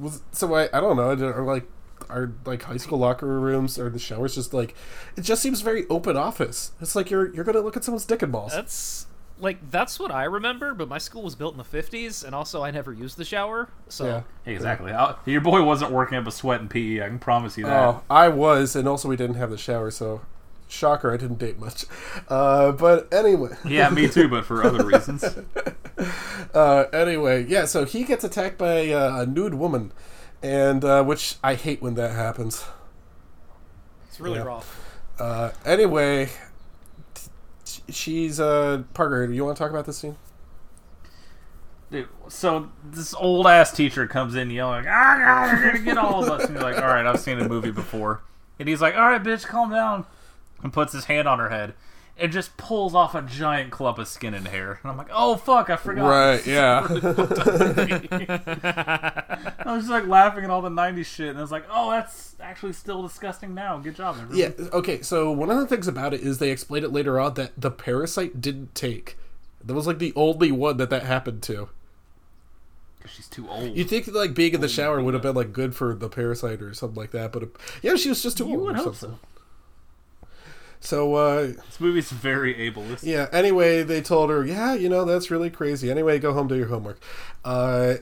Was 0.00 0.22
so 0.32 0.52
I 0.52 0.64
I 0.76 0.80
don't 0.80 0.96
know. 0.96 1.28
Are 1.28 1.44
like 1.44 1.68
are 2.10 2.32
like 2.44 2.62
high 2.62 2.76
school 2.76 2.98
locker 2.98 3.38
rooms 3.38 3.78
or 3.78 3.90
the 3.90 4.00
showers 4.00 4.34
just 4.34 4.52
like 4.52 4.74
it 5.16 5.20
just 5.20 5.40
seems 5.40 5.60
very 5.60 5.86
open 5.88 6.16
office. 6.16 6.72
It's 6.80 6.96
like 6.96 7.08
you're 7.08 7.32
you're 7.32 7.44
gonna 7.44 7.60
look 7.60 7.76
at 7.76 7.84
someone's 7.84 8.04
dick 8.04 8.22
and 8.22 8.32
balls. 8.32 8.50
That's 8.50 9.06
like 9.40 9.70
that's 9.70 9.98
what 9.98 10.10
I 10.10 10.24
remember, 10.24 10.74
but 10.74 10.88
my 10.88 10.98
school 10.98 11.22
was 11.22 11.34
built 11.34 11.54
in 11.54 11.58
the 11.58 11.64
50s 11.64 12.24
and 12.24 12.34
also 12.34 12.62
I 12.62 12.70
never 12.70 12.92
used 12.92 13.16
the 13.16 13.24
shower. 13.24 13.68
So 13.88 14.04
yeah. 14.06 14.22
Exactly. 14.52 14.92
I- 14.92 15.16
your 15.26 15.40
boy 15.40 15.62
wasn't 15.62 15.90
working 15.90 16.16
up 16.18 16.26
a 16.26 16.30
sweat 16.30 16.60
in 16.60 16.68
PE. 16.68 17.02
I 17.02 17.08
can 17.08 17.18
promise 17.18 17.58
you 17.58 17.64
that. 17.64 17.82
Oh, 17.88 18.02
I 18.08 18.28
was, 18.28 18.76
and 18.76 18.86
also 18.88 19.08
we 19.08 19.16
didn't 19.16 19.36
have 19.36 19.50
the 19.50 19.58
shower, 19.58 19.90
so 19.90 20.20
shocker, 20.68 21.12
I 21.12 21.16
didn't 21.16 21.38
date 21.38 21.58
much. 21.58 21.84
Uh, 22.28 22.72
but 22.72 23.12
anyway, 23.12 23.56
Yeah, 23.64 23.90
me 23.90 24.08
too, 24.08 24.28
but 24.28 24.44
for 24.44 24.64
other 24.64 24.84
reasons. 24.92 25.24
uh, 26.54 26.84
anyway, 26.92 27.44
yeah. 27.46 27.64
So 27.64 27.84
he 27.84 28.04
gets 28.04 28.24
attacked 28.24 28.58
by 28.58 28.88
uh, 28.90 29.22
a 29.22 29.26
nude 29.26 29.54
woman, 29.54 29.92
and 30.42 30.84
uh, 30.84 31.02
which 31.04 31.36
I 31.42 31.54
hate 31.54 31.82
when 31.82 31.94
that 31.94 32.12
happens. 32.12 32.64
it's 34.08 34.20
really 34.20 34.38
Yeah. 34.38 34.44
rough. 34.44 34.80
Uh, 35.18 35.50
anyway, 35.64 36.26
t- 36.26 36.32
she's 37.88 38.40
uh, 38.40 38.82
Parker. 38.94 39.26
Do 39.26 39.32
you 39.32 39.44
want 39.44 39.56
to 39.56 39.62
talk 39.62 39.70
about 39.70 39.86
this 39.86 39.98
scene? 39.98 40.16
Dude, 41.90 42.08
so 42.28 42.70
this 42.84 43.14
old 43.14 43.46
ass 43.46 43.72
teacher 43.72 44.06
comes 44.06 44.34
in 44.34 44.50
yelling, 44.50 44.86
"Ah, 44.88 45.52
you're 45.52 45.72
gonna 45.72 45.84
get 45.84 45.98
all 45.98 46.24
of 46.24 46.30
us!" 46.30 46.44
And 46.44 46.54
you're 46.54 46.62
like, 46.62 46.78
"All 46.78 46.88
right, 46.88 47.06
I've 47.06 47.20
seen 47.20 47.38
the 47.38 47.48
movie 47.48 47.70
before." 47.70 48.22
And 48.58 48.68
he's 48.68 48.80
like, 48.80 48.94
"All 48.96 49.02
right, 49.02 49.22
bitch, 49.22 49.44
calm 49.46 49.70
down," 49.70 50.06
and 50.62 50.72
puts 50.72 50.92
his 50.92 51.04
hand 51.04 51.28
on 51.28 51.38
her 51.38 51.50
head 51.50 51.74
and 52.16 52.30
just 52.32 52.56
pulls 52.56 52.94
off 52.94 53.14
a 53.14 53.22
giant 53.22 53.70
clump 53.72 53.98
of 53.98 54.06
skin 54.08 54.34
and 54.34 54.46
hair. 54.48 54.78
And 54.82 54.90
I'm 54.92 54.96
like, 54.96 55.08
"Oh 55.12 55.36
fuck, 55.36 55.68
I 55.70 55.76
forgot." 55.76 56.08
Right. 56.08 56.46
Yeah. 56.46 56.86
I 58.38 59.62
was 59.74 59.82
just 59.84 59.90
like 59.90 60.06
laughing 60.06 60.44
at 60.44 60.50
all 60.50 60.62
the 60.62 60.68
'90s 60.70 61.06
shit, 61.06 61.28
and 61.30 61.38
I 61.38 61.42
was 61.42 61.50
like, 61.52 61.64
"Oh, 61.70 61.90
that's 61.90 62.36
actually 62.40 62.72
still 62.72 63.02
disgusting 63.02 63.54
now. 63.54 63.78
Good 63.78 63.96
job, 63.96 64.16
everyone." 64.20 64.36
yeah. 64.38 64.50
Okay. 64.72 65.02
So 65.02 65.30
one 65.32 65.50
of 65.50 65.58
the 65.58 65.66
things 65.66 65.88
about 65.88 66.14
it 66.14 66.20
is 66.20 66.38
they 66.38 66.50
explained 66.50 66.84
it 66.84 66.92
later 66.92 67.18
on 67.18 67.34
that 67.34 67.52
the 67.56 67.70
parasite 67.70 68.40
didn't 68.40 68.74
take. 68.74 69.16
That 69.64 69.74
was 69.74 69.86
like 69.86 69.98
the 69.98 70.12
only 70.14 70.52
one 70.52 70.76
that 70.76 70.90
that 70.90 71.02
happened 71.04 71.42
to. 71.44 71.68
Because 72.98 73.12
she's 73.16 73.28
too 73.28 73.48
old. 73.48 73.76
You 73.76 73.84
think 73.84 74.06
like 74.08 74.34
being 74.34 74.54
in 74.54 74.60
the 74.60 74.68
shower 74.68 75.02
would 75.02 75.14
have 75.14 75.22
been 75.22 75.34
like 75.34 75.52
good 75.52 75.74
for 75.74 75.94
the 75.94 76.08
parasite 76.08 76.62
or 76.62 76.74
something 76.74 76.96
like 76.96 77.10
that, 77.12 77.32
but 77.32 77.42
uh, 77.42 77.46
yeah, 77.82 77.96
she 77.96 78.08
was 78.10 78.22
just 78.22 78.38
too 78.38 78.46
You 78.46 78.56
old. 78.56 78.62
would 78.66 78.76
hope 78.76 78.94
something. 78.94 79.18
so. 79.22 79.28
So 80.84 81.14
uh, 81.14 81.46
This 81.46 81.80
movie's 81.80 82.10
very 82.10 82.54
ableist. 82.54 83.04
yeah. 83.04 83.28
Anyway, 83.32 83.82
they 83.82 84.02
told 84.02 84.30
her, 84.30 84.44
yeah, 84.44 84.74
you 84.74 84.88
know 84.88 85.04
that's 85.04 85.30
really 85.30 85.50
crazy. 85.50 85.90
Anyway, 85.90 86.18
go 86.18 86.32
home 86.32 86.46
do 86.46 86.54
your 86.56 86.68
homework. 86.68 87.00
Uh, 87.44 87.94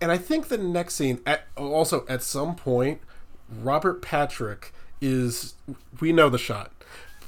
and 0.00 0.12
I 0.12 0.18
think 0.18 0.48
the 0.48 0.58
next 0.58 0.94
scene, 0.94 1.20
at, 1.26 1.46
also 1.56 2.06
at 2.08 2.22
some 2.22 2.54
point, 2.54 3.00
Robert 3.62 4.02
Patrick 4.02 4.72
is. 5.00 5.54
We 6.00 6.12
know 6.12 6.28
the 6.28 6.38
shot. 6.38 6.70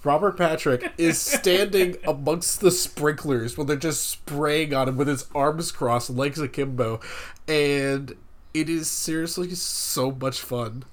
Robert 0.05 0.37
Patrick 0.39 0.93
is 0.97 1.19
standing 1.21 1.97
amongst 2.07 2.61
the 2.61 2.71
sprinklers 2.71 3.59
when 3.59 3.67
they're 3.67 3.77
just 3.77 4.07
spraying 4.09 4.73
on 4.73 4.89
him 4.89 4.97
with 4.97 5.09
his 5.09 5.27
arms 5.35 5.73
crossed, 5.73 6.09
legs 6.09 6.39
akimbo, 6.41 7.01
and 7.47 8.15
it 8.55 8.69
is 8.71 8.91
seriously 8.91 9.51
so 9.55 10.11
much 10.13 10.41
fun. 10.41 10.85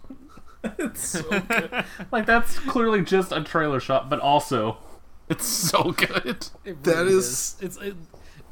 Like 2.12 2.26
that's 2.26 2.58
clearly 2.60 3.02
just 3.02 3.32
a 3.32 3.42
trailer 3.44 3.80
shot, 3.80 4.10
but 4.10 4.20
also 4.20 4.78
it's 5.30 5.46
so 5.46 5.92
good. 5.92 6.48
It 6.66 6.84
That 6.84 6.96
really 6.98 7.14
is- 7.16 7.56
It's 7.62 7.78
it, 7.78 7.96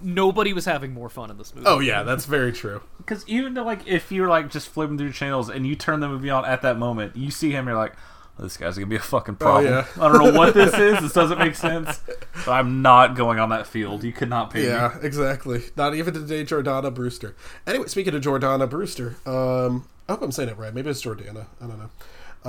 nobody 0.01 0.53
was 0.53 0.65
having 0.65 0.93
more 0.93 1.09
fun 1.09 1.31
in 1.31 1.37
this 1.37 1.53
movie. 1.55 1.67
Oh 1.67 1.79
yeah, 1.79 2.03
that's 2.03 2.25
very 2.25 2.51
true. 2.51 2.81
Because 2.97 3.27
even 3.27 3.53
though, 3.53 3.63
like, 3.63 3.87
if 3.87 4.11
you're 4.11 4.27
like 4.29 4.49
just 4.49 4.67
flipping 4.69 4.97
through 4.97 5.13
channels 5.13 5.49
and 5.49 5.65
you 5.65 5.75
turn 5.75 5.99
the 5.99 6.07
movie 6.09 6.29
on 6.29 6.45
at 6.45 6.61
that 6.63 6.77
moment, 6.77 7.15
you 7.15 7.31
see 7.31 7.51
him, 7.51 7.67
you're 7.67 7.77
like, 7.77 7.93
this 8.37 8.57
guy's 8.57 8.75
gonna 8.75 8.87
be 8.87 8.97
a 8.97 8.99
fucking 8.99 9.35
problem. 9.37 9.65
yeah. 9.71 9.85
I 9.95 10.11
don't 10.11 10.21
know 10.33 10.37
what 10.37 10.53
this 10.53 10.73
is. 10.73 10.99
This 10.99 11.13
doesn't 11.13 11.39
make 11.39 11.55
sense. 11.69 12.01
But 12.45 12.51
I'm 12.51 12.81
not 12.81 13.15
going 13.15 13.39
on 13.39 13.49
that 13.49 13.65
field. 13.67 14.03
You 14.03 14.11
could 14.11 14.29
not 14.29 14.51
pay 14.51 14.63
me. 14.63 14.67
Yeah, 14.67 14.97
exactly. 15.01 15.63
Not 15.77 15.95
even 15.95 16.13
today, 16.13 16.43
Jordana 16.43 16.93
Brewster. 16.93 17.35
Anyway, 17.65 17.87
speaking 17.87 18.13
of 18.13 18.21
Jordana 18.21 18.69
Brewster, 18.69 19.15
um, 19.25 19.87
I 20.07 20.13
hope 20.13 20.21
I'm 20.21 20.31
saying 20.31 20.49
it 20.49 20.57
right. 20.57 20.73
Maybe 20.73 20.89
it's 20.89 21.03
Jordana. 21.03 21.47
I 21.61 21.67
don't 21.67 21.79
know. 21.79 21.89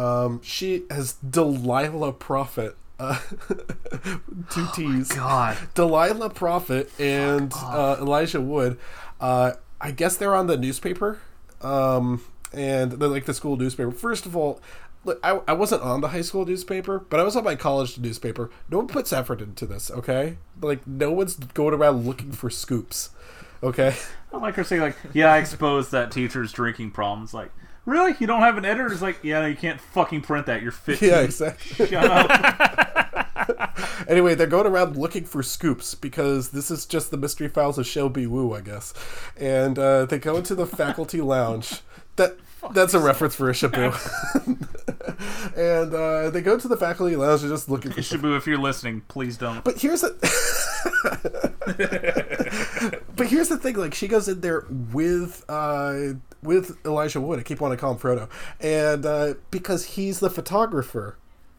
Um, 0.03 0.43
she 0.43 0.85
has 0.91 1.15
Delilah 1.15 2.13
Profitt. 2.13 2.77
Uh, 2.99 3.19
two 4.51 4.67
T's. 4.75 5.09
God. 5.13 5.57
Delilah 5.75 6.31
Profitt 6.31 6.91
and 7.01 7.53
uh, 7.57 7.97
Elijah 8.01 8.41
Wood. 8.41 8.79
Uh, 9.21 9.53
I 9.81 9.91
guess 9.91 10.17
they're 10.17 10.35
on 10.35 10.47
the 10.47 10.57
newspaper, 10.57 11.21
um, 11.63 12.23
and 12.53 12.93
they're 12.93 13.09
like 13.09 13.25
the 13.27 13.35
school 13.35 13.57
newspaper. 13.57 13.91
First 13.91 14.27
of 14.27 14.37
all, 14.37 14.61
look, 15.05 15.21
I, 15.23 15.41
I 15.49 15.53
wasn't 15.53 15.83
on 15.83 16.01
the 16.01 16.09
high 16.09 16.23
school 16.23 16.45
newspaper, 16.45 16.99
but 16.99 17.21
I 17.21 17.23
was 17.23 17.37
on 17.37 17.45
my 17.45 17.55
college 17.55 17.99
newspaper. 17.99 18.51
No 18.71 18.79
one 18.79 18.89
puts 18.89 19.13
effort 19.13 19.41
into 19.41 19.67
this, 19.67 19.91
okay? 19.91 20.39
Like 20.61 20.87
no 20.87 21.13
one's 21.13 21.37
going 21.37 21.75
around 21.75 22.07
looking 22.07 22.33
for 22.33 22.51
scoops, 22.51 23.11
okay? 23.63 23.95
I 24.33 24.39
like 24.39 24.55
her 24.57 24.65
saying 24.65 24.83
like, 24.83 24.97
"Yeah, 25.13 25.33
I 25.33 25.39
exposed 25.39 25.93
that 25.93 26.11
teacher's 26.11 26.53
drinking 26.53 26.91
problems." 26.91 27.33
Like, 27.33 27.51
really? 27.87 28.15
You 28.19 28.27
don't 28.27 28.41
have 28.41 28.59
an 28.59 28.65
editor? 28.65 28.93
It's 28.93 29.01
like, 29.01 29.21
yeah, 29.23 29.41
no, 29.41 29.47
you 29.47 29.57
can't 29.57 29.81
fucking 29.81 30.21
print 30.23 30.47
that. 30.47 30.61
You're 30.63 30.73
15. 30.73 31.09
Yeah, 31.09 31.21
exactly. 31.21 31.87
Shut 31.89 32.05
up. 32.05 33.79
anyway, 34.09 34.35
they're 34.35 34.47
going 34.47 34.67
around 34.67 34.97
looking 34.97 35.25
for 35.25 35.43
scoops 35.43 35.95
because 35.95 36.51
this 36.51 36.71
is 36.71 36.85
just 36.85 37.11
the 37.11 37.17
mystery 37.17 37.49
files 37.49 37.79
of 37.79 37.87
Shelby 37.87 38.27
Woo, 38.27 38.53
I 38.53 38.61
guess. 38.61 38.93
And 39.39 39.79
uh, 39.79 40.05
they 40.05 40.19
go 40.19 40.37
into 40.37 40.55
the 40.55 40.67
faculty 40.67 41.21
lounge. 41.21 41.81
That 42.17 42.37
that's 42.73 42.95
a 42.95 42.99
reference 42.99 43.37
for 43.37 43.49
a 43.49 43.53
Shabu. 43.53 43.95
and 45.57 45.95
uh, 45.95 46.31
they 46.31 46.41
go 46.41 46.59
to 46.59 46.67
the 46.67 46.77
faculty 46.77 47.15
lounge 47.15 47.43
and 47.43 47.51
just 47.51 47.71
looking 47.71 47.93
for. 47.93 48.01
Shabu, 48.01 48.37
if 48.37 48.47
you're 48.47 48.59
listening, 48.59 49.03
please 49.09 49.37
don't. 49.37 49.63
But 49.63 49.81
here's 49.81 50.01
the. 50.01 51.53
But 53.17 53.27
here's 53.27 53.49
the 53.49 53.59
thing: 53.59 53.77
like 53.77 53.95
she 53.95 54.09
goes 54.09 54.29
in 54.29 54.41
there 54.41 54.65
with 54.93 55.45
uh, 55.49 56.15
with 56.43 56.79
Elijah 56.87 57.21
Wood. 57.21 57.41
I 57.41 57.43
keep 57.43 57.61
wanting 57.61 57.77
to 57.77 57.81
call 57.81 57.93
him 57.93 57.99
Frodo, 57.99 58.29
and 58.61 59.05
uh, 59.05 59.35
because 59.51 59.85
he's 59.85 60.21
the 60.21 60.31
photographer, 60.31 61.19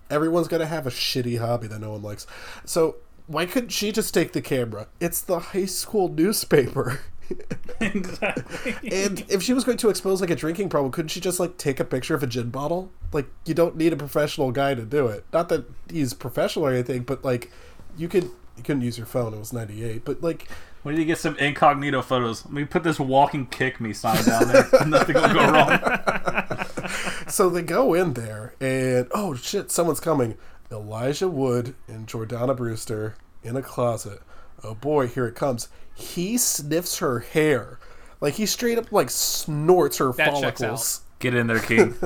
everyone's 0.09 0.47
gonna 0.47 0.65
have 0.65 0.87
a 0.87 0.91
shitty 0.91 1.39
hobby 1.39 1.67
that 1.67 1.79
no 1.79 1.91
one 1.91 2.01
likes. 2.01 2.25
So 2.65 2.97
why 3.27 3.45
couldn't 3.45 3.69
she 3.69 3.91
just 3.91 4.13
take 4.13 4.31
the 4.31 4.41
camera? 4.41 4.87
It's 4.99 5.21
the 5.21 5.39
high 5.39 5.65
school 5.65 6.07
newspaper. 6.09 7.01
exactly. 7.81 8.73
And 8.89 9.25
if 9.27 9.43
she 9.43 9.53
was 9.53 9.65
going 9.65 9.77
to 9.79 9.89
expose 9.89 10.21
like 10.21 10.29
a 10.29 10.35
drinking 10.35 10.69
problem, 10.69 10.91
couldn't 10.91 11.09
she 11.09 11.19
just 11.19 11.39
like 11.39 11.57
take 11.57 11.79
a 11.79 11.85
picture 11.85 12.15
of 12.15 12.23
a 12.23 12.27
gin 12.27 12.49
bottle? 12.49 12.89
Like 13.11 13.27
you 13.45 13.53
don't 13.53 13.75
need 13.75 13.93
a 13.93 13.97
professional 13.97 14.51
guy 14.51 14.75
to 14.75 14.83
do 14.83 15.07
it. 15.07 15.25
Not 15.33 15.49
that 15.49 15.65
he's 15.91 16.13
professional 16.13 16.65
or 16.65 16.71
anything, 16.71 17.03
but 17.03 17.23
like 17.25 17.51
you 17.97 18.07
could 18.07 18.31
you 18.57 18.63
couldn't 18.63 18.81
use 18.81 18.97
your 18.97 19.07
phone. 19.07 19.33
It 19.33 19.39
was 19.39 19.53
ninety 19.53 19.83
eight, 19.83 20.03
but 20.05 20.21
like 20.21 20.47
We 20.83 20.93
need 20.93 20.99
to 20.99 21.05
get 21.05 21.17
some 21.17 21.37
incognito 21.37 22.01
photos. 22.01 22.45
Let 22.45 22.53
me 22.53 22.65
put 22.65 22.83
this 22.83 22.99
walking 22.99 23.45
kick 23.47 23.79
me 23.79 23.93
sign 23.93 24.23
down 24.23 24.47
there. 24.47 24.67
Nothing 24.87 25.15
will 25.15 25.33
go 25.33 25.51
wrong. 25.51 26.87
so 27.27 27.49
they 27.49 27.61
go 27.61 27.93
in 27.93 28.13
there 28.13 28.53
and 28.59 29.07
oh 29.11 29.35
shit, 29.35 29.71
someone's 29.71 29.99
coming. 29.99 30.37
Elijah 30.71 31.29
Wood 31.29 31.75
and 31.87 32.07
Jordana 32.07 32.55
Brewster 32.55 33.15
in 33.43 33.55
a 33.55 33.61
closet. 33.61 34.21
Oh 34.63 34.73
boy, 34.73 35.07
here 35.07 35.27
it 35.27 35.35
comes. 35.35 35.69
He 35.93 36.37
sniffs 36.37 36.99
her 36.99 37.19
hair. 37.19 37.79
Like 38.19 38.35
he 38.35 38.45
straight 38.45 38.77
up 38.77 38.91
like 38.91 39.09
snorts 39.09 39.97
her 39.99 40.11
That 40.13 40.39
checks 40.41 40.59
follicles. 40.59 41.01
Get 41.19 41.33
in 41.33 41.47
there, 41.47 41.59
King. 41.59 41.95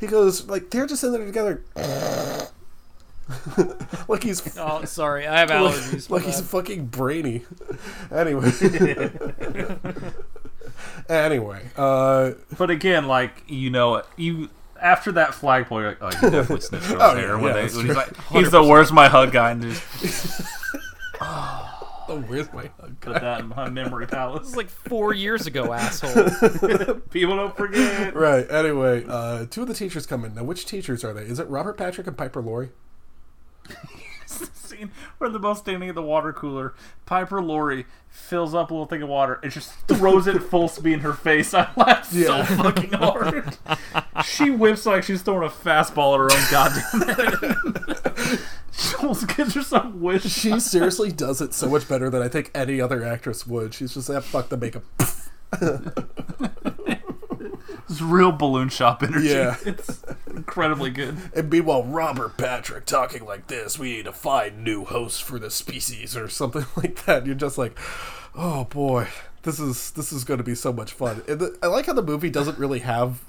He 0.00 0.06
goes 0.06 0.48
like 0.48 0.70
they're 0.70 0.86
just 0.86 1.04
in 1.04 1.12
there 1.12 1.24
together. 1.24 1.62
like 4.08 4.22
he's 4.22 4.56
Oh, 4.58 4.84
sorry, 4.84 5.26
I 5.26 5.38
have 5.40 5.50
allergies. 5.50 6.10
like 6.10 6.22
for 6.22 6.26
he's 6.28 6.40
fucking 6.40 6.86
brainy. 6.86 7.42
anyway. 8.10 8.50
anyway, 11.08 11.62
uh 11.76 12.32
But 12.56 12.70
again, 12.70 13.06
like 13.06 13.42
you 13.48 13.70
know, 13.70 14.02
you 14.16 14.48
after 14.80 15.12
that 15.12 15.34
flagpole, 15.34 15.80
you're 15.80 15.90
like, 15.90 15.98
oh, 16.00 16.06
you 16.26 16.30
definitely 16.30 16.60
snitched 16.60 16.88
girl's 16.88 17.02
Oh, 17.02 17.14
hair. 17.16 17.26
yeah, 17.28 17.34
when 17.34 17.44
yeah, 17.44 17.52
they, 17.52 17.60
when 17.60 17.68
he's 17.68 17.80
true. 17.84 17.92
like, 17.94 18.16
he's 18.30 18.50
the 18.50 18.62
worst 18.64 18.92
my 18.92 19.08
hug 19.08 19.30
guy, 19.32 19.50
and 19.50 19.62
just 19.62 20.42
oh, 21.20 22.24
where's 22.28 22.50
my 22.52 22.70
hug? 22.80 22.98
Guy? 23.00 23.12
Put 23.12 23.20
that 23.20 23.40
in 23.40 23.48
my 23.48 23.68
memory 23.68 24.06
palace. 24.06 24.40
This 24.40 24.50
is 24.50 24.56
like 24.56 24.70
four 24.70 25.12
years 25.14 25.46
ago, 25.46 25.72
asshole. 25.72 26.94
People 27.10 27.36
don't 27.36 27.54
forget. 27.56 28.14
Right. 28.14 28.50
Anyway, 28.50 29.04
uh, 29.06 29.46
two 29.50 29.62
of 29.62 29.68
the 29.68 29.74
teachers 29.74 30.06
come 30.06 30.24
in. 30.24 30.34
Now, 30.34 30.44
which 30.44 30.64
teachers 30.66 31.04
are 31.04 31.12
they? 31.12 31.22
Is 31.22 31.38
it 31.38 31.48
Robert 31.48 31.76
Patrick 31.76 32.06
and 32.06 32.16
Piper 32.16 32.40
Laurie? 32.40 32.70
scene 34.26 34.90
where 35.18 35.28
they're 35.30 35.40
both 35.40 35.58
standing 35.58 35.88
at 35.88 35.94
the 35.94 36.02
water 36.02 36.32
cooler. 36.32 36.74
Piper 37.06 37.42
Laurie 37.42 37.86
fills 38.08 38.54
up 38.54 38.70
a 38.70 38.74
little 38.74 38.86
thing 38.86 39.02
of 39.02 39.08
water 39.08 39.40
and 39.42 39.50
just 39.50 39.72
throws 39.88 40.26
it 40.26 40.40
full 40.42 40.68
speed 40.68 40.94
in 40.94 41.00
her 41.00 41.12
face. 41.12 41.52
I 41.54 41.68
laughed 41.76 42.12
Yeah. 42.12 42.44
so 42.44 42.62
fucking 42.62 42.92
hard. 42.92 43.56
she 44.24 44.50
whips 44.50 44.86
like 44.86 45.02
she's 45.02 45.22
throwing 45.22 45.46
a 45.46 45.50
fastball 45.50 46.14
at 46.14 46.20
her 46.20 46.30
own 46.32 46.44
goddamn 46.50 47.00
head. 48.28 48.38
she 48.72 48.94
almost 48.96 49.36
gets 49.36 49.54
herself 49.54 49.92
whipped. 49.94 50.28
She 50.28 50.58
seriously 50.60 51.10
does 51.10 51.40
it 51.40 51.52
so 51.52 51.68
much 51.68 51.88
better 51.88 52.08
than 52.10 52.22
I 52.22 52.28
think 52.28 52.50
any 52.54 52.80
other 52.80 53.04
actress 53.04 53.46
would. 53.46 53.74
She's 53.74 53.94
just 53.94 54.08
like, 54.08 54.18
ah, 54.18 54.20
fuck 54.20 54.48
the 54.48 54.56
makeup. 54.56 54.84
It's 57.90 58.00
real 58.00 58.30
balloon 58.30 58.68
shop 58.68 59.02
energy. 59.02 59.28
Yeah. 59.28 59.56
It's 59.66 60.04
incredibly 60.28 60.90
good. 60.90 61.16
And 61.34 61.50
meanwhile, 61.50 61.82
Robert 61.82 62.36
Patrick 62.36 62.86
talking 62.86 63.24
like 63.24 63.48
this, 63.48 63.78
we 63.78 63.96
need 63.96 64.04
to 64.04 64.12
find 64.12 64.62
new 64.62 64.84
hosts 64.84 65.18
for 65.18 65.38
the 65.38 65.50
species 65.50 66.16
or 66.16 66.28
something 66.28 66.66
like 66.76 67.04
that. 67.06 67.26
You're 67.26 67.34
just 67.34 67.58
like, 67.58 67.78
oh 68.34 68.64
boy, 68.64 69.08
this 69.42 69.58
is 69.58 69.90
this 69.92 70.12
is 70.12 70.24
going 70.24 70.38
to 70.38 70.44
be 70.44 70.54
so 70.54 70.72
much 70.72 70.92
fun. 70.92 71.22
And 71.28 71.40
the, 71.40 71.58
I 71.62 71.66
like 71.66 71.86
how 71.86 71.92
the 71.92 72.02
movie 72.02 72.30
doesn't 72.30 72.58
really 72.58 72.80
have 72.80 73.22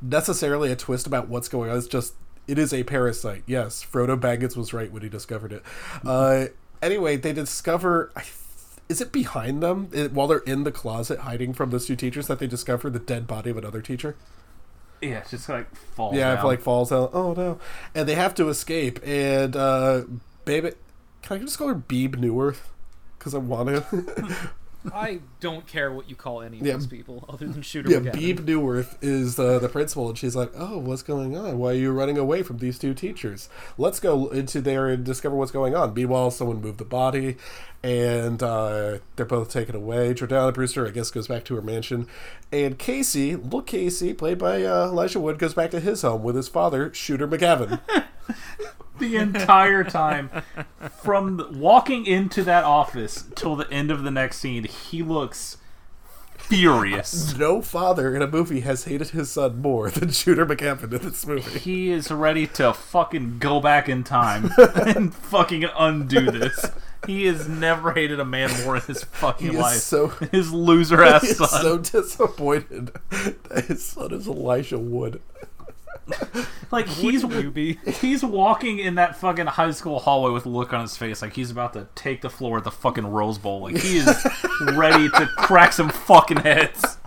necessarily 0.00 0.70
a 0.70 0.76
twist 0.76 1.06
about 1.06 1.28
what's 1.28 1.48
going 1.48 1.70
on. 1.70 1.76
It's 1.76 1.86
just 1.86 2.14
it 2.46 2.58
is 2.58 2.72
a 2.72 2.84
parasite. 2.84 3.42
Yes, 3.46 3.84
Frodo 3.84 4.18
Baggins 4.18 4.56
was 4.56 4.72
right 4.72 4.92
when 4.92 5.02
he 5.02 5.08
discovered 5.08 5.52
it. 5.52 5.62
Uh, 6.04 6.46
anyway, 6.80 7.16
they 7.16 7.32
discover. 7.32 8.12
I 8.14 8.22
is 8.88 9.00
it 9.00 9.12
behind 9.12 9.62
them 9.62 9.88
it, 9.92 10.12
while 10.12 10.26
they're 10.26 10.38
in 10.38 10.64
the 10.64 10.72
closet 10.72 11.20
hiding 11.20 11.52
from 11.52 11.70
those 11.70 11.86
two 11.86 11.96
teachers 11.96 12.26
that 12.28 12.38
they 12.38 12.46
discover 12.46 12.88
the 12.90 12.98
dead 12.98 13.26
body 13.26 13.50
of 13.50 13.56
another 13.56 13.80
teacher? 13.82 14.16
Yeah, 15.02 15.18
it's 15.18 15.30
just 15.30 15.48
like 15.48 15.74
falls 15.74 16.14
Yeah, 16.16 16.28
down. 16.30 16.38
if 16.38 16.44
like 16.44 16.60
falls 16.60 16.90
out. 16.92 17.10
Oh 17.12 17.32
no! 17.34 17.58
And 17.94 18.08
they 18.08 18.14
have 18.14 18.34
to 18.36 18.48
escape. 18.48 18.98
And 19.06 19.54
uh, 19.54 20.04
baby, 20.44 20.72
can 21.22 21.36
I 21.36 21.40
just 21.40 21.58
call 21.58 21.68
her 21.68 21.74
Beeb 21.74 22.16
Neuwirth? 22.16 22.60
Because 23.18 23.34
I 23.34 23.38
want 23.38 23.68
to. 23.68 24.36
I 24.94 25.18
don't 25.40 25.66
care 25.66 25.92
what 25.92 26.08
you 26.08 26.14
call 26.14 26.42
any 26.42 26.60
of 26.60 26.66
Yeah. 26.66 26.74
these 26.74 26.86
people 26.86 27.24
other 27.28 27.46
than 27.48 27.60
Shooter 27.62 27.90
yeah, 27.90 27.98
McGavin. 27.98 28.12
Beeb 28.14 28.38
Neuwirth 28.46 28.96
is 29.02 29.36
uh, 29.36 29.58
the 29.58 29.68
principal, 29.68 30.08
and 30.08 30.16
she's 30.16 30.36
like, 30.36 30.52
"Oh, 30.56 30.78
what's 30.78 31.02
going 31.02 31.36
on? 31.36 31.58
Why 31.58 31.70
are 31.70 31.74
you 31.74 31.90
running 31.92 32.16
away 32.18 32.42
from 32.44 32.58
these 32.58 32.78
two 32.78 32.94
teachers? 32.94 33.48
Let's 33.76 33.98
go 33.98 34.28
into 34.28 34.60
there 34.60 34.88
and 34.88 35.04
discover 35.04 35.34
what's 35.34 35.50
going 35.50 35.74
on." 35.74 35.92
Meanwhile, 35.92 36.30
someone 36.30 36.60
moved 36.60 36.78
the 36.78 36.84
body, 36.84 37.36
and 37.86 38.42
uh, 38.42 38.98
they're 39.14 39.24
both 39.24 39.48
taken 39.48 39.76
away. 39.76 40.12
Jordana 40.12 40.52
Brewster, 40.52 40.88
I 40.88 40.90
guess, 40.90 41.12
goes 41.12 41.28
back 41.28 41.44
to 41.44 41.54
her 41.54 41.62
mansion, 41.62 42.08
and 42.50 42.76
Casey, 42.76 43.36
little 43.36 43.62
Casey, 43.62 44.12
played 44.12 44.38
by 44.38 44.64
uh, 44.64 44.86
Elijah 44.86 45.20
Wood, 45.20 45.38
goes 45.38 45.54
back 45.54 45.70
to 45.70 45.78
his 45.78 46.02
home 46.02 46.24
with 46.24 46.34
his 46.34 46.48
father, 46.48 46.92
Shooter 46.92 47.28
McGavin. 47.28 47.80
the 48.98 49.16
entire 49.16 49.84
time 49.84 50.30
from 51.00 51.60
walking 51.60 52.06
into 52.06 52.42
that 52.42 52.64
office 52.64 53.26
till 53.36 53.54
the 53.54 53.70
end 53.70 53.92
of 53.92 54.02
the 54.02 54.10
next 54.10 54.38
scene 54.38 54.64
he 54.64 55.02
looks 55.02 55.58
furious 56.38 57.36
no 57.36 57.60
father 57.60 58.16
in 58.16 58.22
a 58.22 58.26
movie 58.26 58.60
has 58.60 58.84
hated 58.84 59.10
his 59.10 59.30
son 59.30 59.60
more 59.60 59.90
than 59.90 60.10
Shooter 60.10 60.46
McGavin 60.46 60.84
in 60.84 61.10
this 61.10 61.26
movie. 61.26 61.58
he 61.58 61.90
is 61.90 62.10
ready 62.10 62.46
to 62.48 62.72
fucking 62.72 63.38
go 63.38 63.60
back 63.60 63.88
in 63.88 64.02
time 64.02 64.50
and 64.74 65.14
fucking 65.14 65.66
undo 65.76 66.30
this 66.30 66.70
he 67.06 67.26
has 67.26 67.48
never 67.48 67.92
hated 67.92 68.18
a 68.20 68.24
man 68.24 68.50
more 68.64 68.76
in 68.76 68.82
his 68.82 69.04
fucking 69.04 69.48
He 69.48 69.54
is 69.54 69.60
life 69.60 69.78
so- 69.78 70.08
his 70.32 70.52
loser 70.52 71.02
ass 71.02 71.36
son 71.36 71.48
so 71.48 71.78
disappointed 71.78 72.92
that 73.10 73.64
his 73.68 73.84
son 73.84 74.12
is 74.12 74.26
Elijah 74.26 74.78
Wood. 74.78 75.20
like 76.70 76.86
he's 76.86 77.24
he's 78.00 78.24
walking 78.24 78.78
in 78.78 78.94
that 78.94 79.16
fucking 79.16 79.46
high 79.46 79.70
school 79.72 79.98
hallway 79.98 80.30
with 80.30 80.46
a 80.46 80.48
look 80.48 80.72
on 80.72 80.80
his 80.82 80.96
face 80.96 81.20
like 81.20 81.32
he's 81.34 81.50
about 81.50 81.72
to 81.72 81.88
take 81.96 82.20
the 82.22 82.30
floor 82.30 82.58
at 82.58 82.64
the 82.64 82.70
fucking 82.70 83.04
Rose 83.06 83.38
Bowl. 83.38 83.62
Like 83.62 83.76
he 83.78 83.98
is 83.98 84.26
ready 84.74 85.08
to 85.10 85.26
crack 85.36 85.72
some 85.72 85.88
fucking 85.90 86.38
heads. 86.38 86.98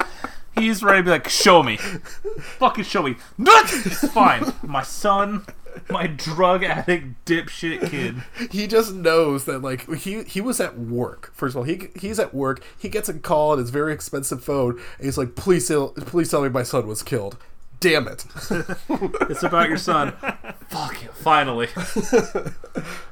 He's 0.53 0.83
ready 0.83 0.99
to 0.99 1.03
be 1.03 1.09
like, 1.11 1.29
show 1.29 1.63
me. 1.63 1.77
Fucking 1.77 2.83
show 2.83 3.01
me. 3.03 3.15
It's 3.39 4.09
fine. 4.09 4.53
My 4.61 4.83
son, 4.83 5.45
my 5.89 6.07
drug 6.07 6.63
addict 6.63 7.25
dipshit 7.25 7.89
kid. 7.89 8.23
He 8.51 8.67
just 8.67 8.93
knows 8.93 9.45
that 9.45 9.59
like 9.59 9.91
he 9.95 10.23
he 10.23 10.41
was 10.41 10.59
at 10.59 10.77
work. 10.77 11.31
First 11.33 11.55
of 11.55 11.57
all, 11.57 11.63
he 11.63 11.89
he's 11.95 12.19
at 12.19 12.33
work. 12.33 12.63
He 12.77 12.89
gets 12.89 13.09
a 13.09 13.13
call 13.13 13.51
on 13.51 13.57
his 13.57 13.69
very 13.69 13.93
expensive 13.93 14.43
phone, 14.43 14.79
and 14.97 15.05
he's 15.05 15.17
like, 15.17 15.35
"Please 15.35 15.67
tell, 15.67 15.89
please 15.89 16.29
tell 16.29 16.41
me 16.41 16.49
my 16.49 16.63
son 16.63 16.87
was 16.87 17.03
killed." 17.03 17.37
damn 17.79 18.07
it. 18.07 18.25
It's 19.29 19.43
about 19.43 19.69
your 19.69 19.77
son. 19.77 20.13
Fuck 20.69 21.03
you, 21.03 21.09
finally. 21.09 21.67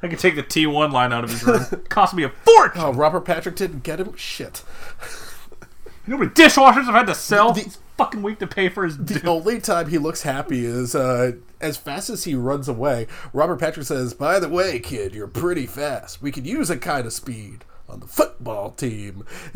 I 0.02 0.08
can 0.08 0.18
take 0.18 0.36
the 0.36 0.44
T1 0.44 0.92
line 0.92 1.14
out 1.14 1.24
of 1.24 1.30
his 1.30 1.44
room. 1.46 1.64
Cost 1.90 2.14
me 2.14 2.24
a 2.24 2.30
fortune. 2.30 2.82
Oh, 2.82 2.92
Robert 2.92 3.22
Patrick 3.22 3.56
didn't 3.56 3.84
get 3.84 4.00
him? 4.00 4.16
Shit. 4.16 4.64
You 6.08 6.12
know 6.14 6.18
how 6.18 6.24
many 6.24 6.32
dishwashers 6.32 6.88
I've 6.88 6.94
had 6.96 7.08
to 7.08 7.16
sell 7.16 7.52
this 7.52 7.80
fucking 7.98 8.22
week 8.22 8.40
to 8.40 8.48
pay 8.48 8.70
for 8.70 8.86
his 8.86 8.98
The 8.98 9.20
due? 9.20 9.28
only 9.30 9.60
time 9.60 9.90
he 9.90 9.98
looks 9.98 10.22
happy 10.22 10.66
is 10.66 10.96
uh, 10.96 11.34
as 11.60 11.76
fast 11.76 12.10
as 12.10 12.24
he 12.24 12.34
runs 12.34 12.70
away. 12.70 13.08
Robert 13.34 13.60
Patrick 13.60 13.86
says, 13.86 14.14
By 14.14 14.40
the 14.40 14.48
way, 14.48 14.80
kid, 14.80 15.14
you're 15.14 15.28
pretty 15.28 15.66
fast. 15.66 16.22
We 16.22 16.32
could 16.32 16.48
use 16.48 16.70
a 16.70 16.78
kind 16.78 17.06
of 17.06 17.12
speed 17.12 17.66
on 17.90 18.00
the 18.00 18.08
football 18.08 18.72
team. 18.72 19.26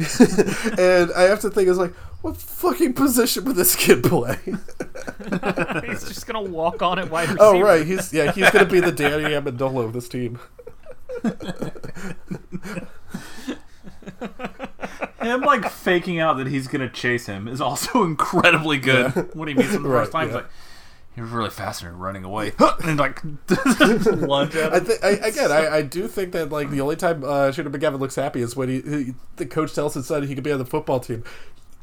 and 0.78 1.12
I 1.14 1.22
have 1.24 1.40
to 1.42 1.50
think, 1.50 1.70
it's 1.70 1.78
like, 1.78 1.94
what 2.22 2.36
fucking 2.36 2.94
position 2.94 3.46
would 3.46 3.56
this 3.56 3.76
kid 3.76 4.04
play? 4.04 4.38
He's 4.46 6.08
just 6.08 6.28
gonna 6.28 6.42
walk 6.42 6.82
on 6.82 7.00
it 7.00 7.10
wide 7.10 7.30
receiver. 7.30 7.44
oh, 7.44 7.60
right. 7.62 7.86
He's 7.88 8.12
yeah, 8.14 8.32
he's 8.32 8.50
going 8.52 8.66
to 8.66 8.72
be 8.72 8.80
the 8.80 8.92
Danny 8.92 9.24
Amendola 9.34 9.86
of 9.86 9.94
this 9.94 10.08
team. 10.10 10.38
Him 15.22 15.42
like 15.42 15.70
faking 15.70 16.20
out 16.20 16.38
that 16.38 16.48
he's 16.48 16.68
gonna 16.68 16.90
chase 16.90 17.26
him 17.28 17.48
is 17.48 17.62
also 17.62 18.04
incredibly 18.06 18.78
good. 18.78 19.14
When 19.36 19.48
he 19.48 19.54
meets 19.54 19.74
him 19.74 19.84
the 19.84 19.90
first 19.90 20.14
Right, 20.14 20.22
time, 20.22 20.28
he's 20.28 20.36
like, 20.36 20.48
"You're 21.16 21.26
really 21.26 21.50
fast 21.50 21.82
and 21.84 21.92
you're 21.92 21.98
running 21.98 22.24
away," 22.24 22.54
and 22.84 23.00
like 23.00 23.22
lunge 24.06 24.56
at 24.56 24.74
I 24.74 24.78
him. 24.78 24.86
think 24.86 25.04
I, 25.04 25.10
again, 25.28 25.52
I, 25.52 25.78
I 25.78 25.82
do 25.82 26.08
think 26.08 26.32
that 26.34 26.52
like 26.52 26.70
the 26.70 26.82
only 26.82 26.96
time 26.96 27.24
uh, 27.24 27.52
Shooter 27.52 27.70
McGavin 27.70 28.00
looks 28.00 28.16
happy 28.16 28.42
is 28.42 28.56
when 28.56 28.70
he, 28.70 28.82
he 28.82 29.14
the 29.38 29.46
coach 29.46 29.74
tells 29.74 29.94
his 29.94 30.08
son 30.08 30.28
he 30.28 30.36
could 30.36 30.44
be 30.44 30.52
on 30.52 30.60
the 30.60 30.66
football 30.66 31.00
team. 31.00 31.24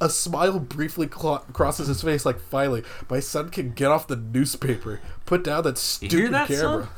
A 0.01 0.09
smile 0.09 0.61
briefly 0.61 1.09
clo- 1.09 1.43
crosses 1.53 1.89
his 1.89 2.03
face, 2.03 2.25
like 2.25 2.39
finally, 2.39 2.85
my 3.11 3.19
son 3.19 3.49
can 3.51 3.73
get 3.73 3.89
off 3.91 4.07
the 4.07 4.15
newspaper, 4.15 5.01
put 5.27 5.43
down 5.43 5.65
that 5.65 5.77
hear 5.77 5.77
stupid 5.77 6.33
that, 6.35 6.47
camera. 6.47 6.89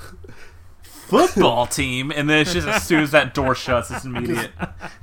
Football 1.11 1.67
team, 1.67 2.11
and 2.15 2.29
then 2.31 2.39
it's 2.39 2.53
just 2.53 2.67
as 2.69 2.83
soon 2.87 3.01
as 3.01 3.11
that 3.11 3.35
door 3.35 3.55
shuts, 3.55 3.91
it's 3.91 4.05
immediate. 4.05 4.51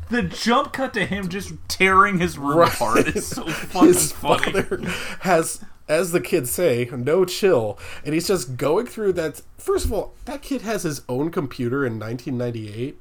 The 0.10 0.22
jump 0.24 0.72
cut 0.72 0.94
to 0.94 1.06
him 1.06 1.28
just 1.28 1.54
tearing 1.68 2.20
his 2.20 2.38
room 2.38 2.60
Right. 2.60 2.74
apart 2.74 3.08
is 3.10 3.28
so 3.28 3.44
fucking 3.48 3.88
His 3.90 4.12
funny. 4.14 4.52
father 4.54 4.80
has, 5.20 5.60
as 5.90 6.14
the 6.14 6.22
kids 6.22 6.50
say, 6.50 6.90
no 6.96 7.26
chill, 7.26 7.78
and 8.06 8.14
he's 8.14 8.28
just 8.30 8.56
going 8.56 8.86
through 8.86 9.12
that. 9.14 9.42
First 9.58 9.84
of 9.84 9.92
all, 9.92 10.14
that 10.24 10.42
kid 10.42 10.62
has 10.62 10.84
his 10.84 11.02
own 11.10 11.30
computer 11.30 11.86
in 11.86 12.00
1998. 12.00 12.98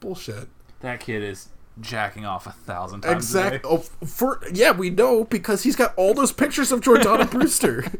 Bullshit. 0.00 0.48
That 0.80 1.00
kid 1.00 1.22
is 1.22 1.48
jacking 1.80 2.24
off 2.24 2.46
a 2.46 2.52
thousand 2.52 3.02
times. 3.02 3.24
Exactly. 3.24 3.56
A 3.58 3.60
day. 3.60 3.68
Oh, 3.68 3.78
for 4.06 4.40
yeah, 4.52 4.70
we 4.72 4.90
know 4.90 5.24
because 5.24 5.62
he's 5.62 5.76
got 5.76 5.94
all 5.96 6.14
those 6.14 6.32
pictures 6.32 6.72
of 6.72 6.80
Jordana 6.80 7.30
Brewster. 7.30 7.84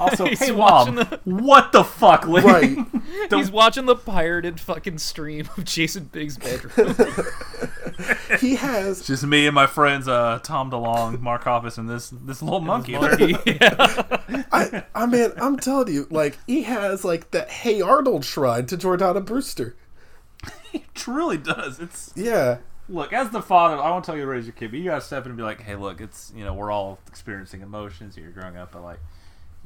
Also, 0.00 0.24
He's 0.26 0.40
hey 0.40 0.50
watching 0.50 0.96
the- 0.96 1.20
what 1.24 1.70
the 1.70 1.84
fuck, 1.84 2.26
lady? 2.26 2.46
right. 2.46 2.86
He's 3.30 3.50
watching 3.52 3.84
the 3.86 3.94
pirated 3.94 4.58
fucking 4.58 4.98
stream 4.98 5.48
of 5.56 5.64
Jason 5.64 6.04
Biggs' 6.06 6.36
bedroom. 6.38 6.94
He 8.40 8.56
has 8.56 9.06
Just 9.06 9.24
me 9.24 9.46
and 9.46 9.54
my 9.54 9.66
friends, 9.66 10.08
uh, 10.08 10.40
Tom 10.42 10.70
DeLonge, 10.70 11.20
Mark 11.20 11.44
Hoppus, 11.44 11.78
and 11.78 11.88
this 11.88 12.10
this 12.10 12.42
little 12.42 12.60
monkey. 12.60 12.92
yeah. 12.92 14.44
I 14.50 14.84
I 14.94 15.06
mean, 15.06 15.30
I'm 15.36 15.56
telling 15.58 15.92
you, 15.94 16.08
like 16.10 16.36
he 16.46 16.62
has 16.64 17.04
like 17.04 17.30
that 17.30 17.48
Hey 17.50 17.80
Arnold 17.80 18.24
shrine 18.24 18.66
to 18.66 18.76
Jordana 18.76 19.24
Brewster. 19.24 19.76
It 20.72 20.82
truly 20.94 21.38
does. 21.38 21.78
It's 21.78 22.12
Yeah. 22.16 22.58
Look 22.88 23.12
as 23.12 23.30
the 23.30 23.42
father. 23.42 23.76
I 23.76 23.90
won't 23.90 24.04
tell 24.04 24.14
you 24.16 24.22
to 24.22 24.28
raise 24.28 24.44
your 24.46 24.52
kid, 24.54 24.70
but 24.70 24.78
you 24.80 24.86
gotta 24.86 25.00
step 25.00 25.24
in 25.24 25.30
and 25.30 25.36
be 25.36 25.42
like, 25.42 25.60
hey, 25.62 25.76
look, 25.76 26.00
it's 26.00 26.32
you 26.36 26.44
know 26.44 26.54
we're 26.54 26.70
all 26.70 26.98
experiencing 27.06 27.60
emotions. 27.62 28.16
You're 28.16 28.30
growing 28.30 28.56
up, 28.56 28.72
but 28.72 28.82
like. 28.82 28.98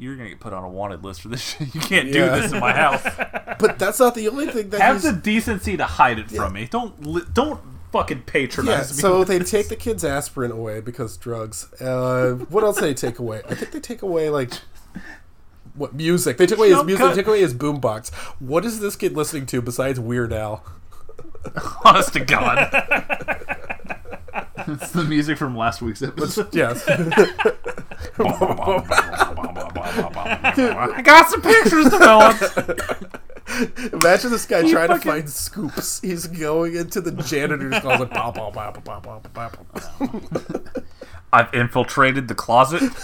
You're 0.01 0.14
gonna 0.14 0.29
get 0.29 0.39
put 0.39 0.53
on 0.53 0.62
a 0.62 0.69
wanted 0.69 1.03
list 1.03 1.23
for 1.23 1.27
this 1.29 1.41
shit. 1.43 1.75
You 1.75 1.81
can't 1.81 2.12
do 2.12 2.21
Yeah. 2.21 2.39
this 2.39 2.53
in 2.53 2.61
my 2.61 2.73
house. 2.73 3.03
But 3.59 3.81
that's 3.81 3.99
not 3.99 4.14
the 4.14 4.29
only 4.29 4.47
thing 4.47 4.71
that 4.71 4.81
Have 4.81 4.95
he's 4.95 5.03
the 5.03 5.11
decency 5.12 5.77
to 5.77 5.83
hide 5.85 6.21
it 6.21 6.31
from 6.31 6.53
me. 6.53 6.69
Don't 6.71 7.05
li- 7.05 7.25
don't 7.33 7.61
fucking 7.91 8.19
Yeah, 8.19 8.23
patronize 8.25 8.97
me. 8.97 9.01
so 9.01 9.25
they 9.25 9.39
take 9.41 9.66
the 9.69 9.75
kid's 9.75 10.05
aspirin 10.05 10.53
away 10.53 10.81
because 10.81 11.16
drugs. 11.16 11.73
Uh, 11.81 12.35
what 12.49 12.62
else 12.62 12.79
they 12.79 12.95
take 12.95 13.19
away? 13.19 13.43
I 13.51 13.57
think 13.57 13.73
they 13.73 13.81
take 13.81 14.03
away 14.03 14.31
like 14.31 14.53
what 15.75 15.95
music? 15.95 16.37
They 16.37 16.47
took 16.47 16.59
away 16.59 16.69
his 16.69 16.77
Jump 16.77 16.87
music. 16.87 17.05
cut. 17.05 17.09
They 17.16 17.21
took 17.23 17.27
away 17.27 17.41
his 17.41 17.55
boombox. 17.55 18.14
What 18.39 18.64
is 18.64 18.79
this 18.79 18.95
kid 18.95 19.16
listening 19.16 19.47
to 19.47 19.61
besides 19.61 19.99
Weird 19.99 20.33
Al? 20.33 20.64
Honest 21.84 22.12
to 22.14 22.20
God. 22.20 22.59
it's 24.66 24.93
the 24.93 25.05
music 25.05 25.39
from 25.39 25.57
last 25.57 25.80
week's 25.82 26.03
episode. 26.03 26.55
Yes. 26.55 26.84
I 30.91 31.03
got 31.03 31.28
some 31.30 31.43
pictures 31.43 31.89
developed. 31.91 32.43
Imagine 33.93 34.30
this 34.30 34.45
guy 34.47 34.61
trying 34.70 34.89
fucking- 34.89 35.03
to 35.03 35.09
find 35.09 35.30
scoops. 35.30 36.01
He's 36.01 36.26
going 36.26 36.76
into 36.76 37.01
the 37.01 37.12
janitor's 37.22 37.78
closet. 37.80 38.11
I've 41.33 41.53
infiltrated 41.53 42.29
the 42.29 42.35
closet. 42.35 42.81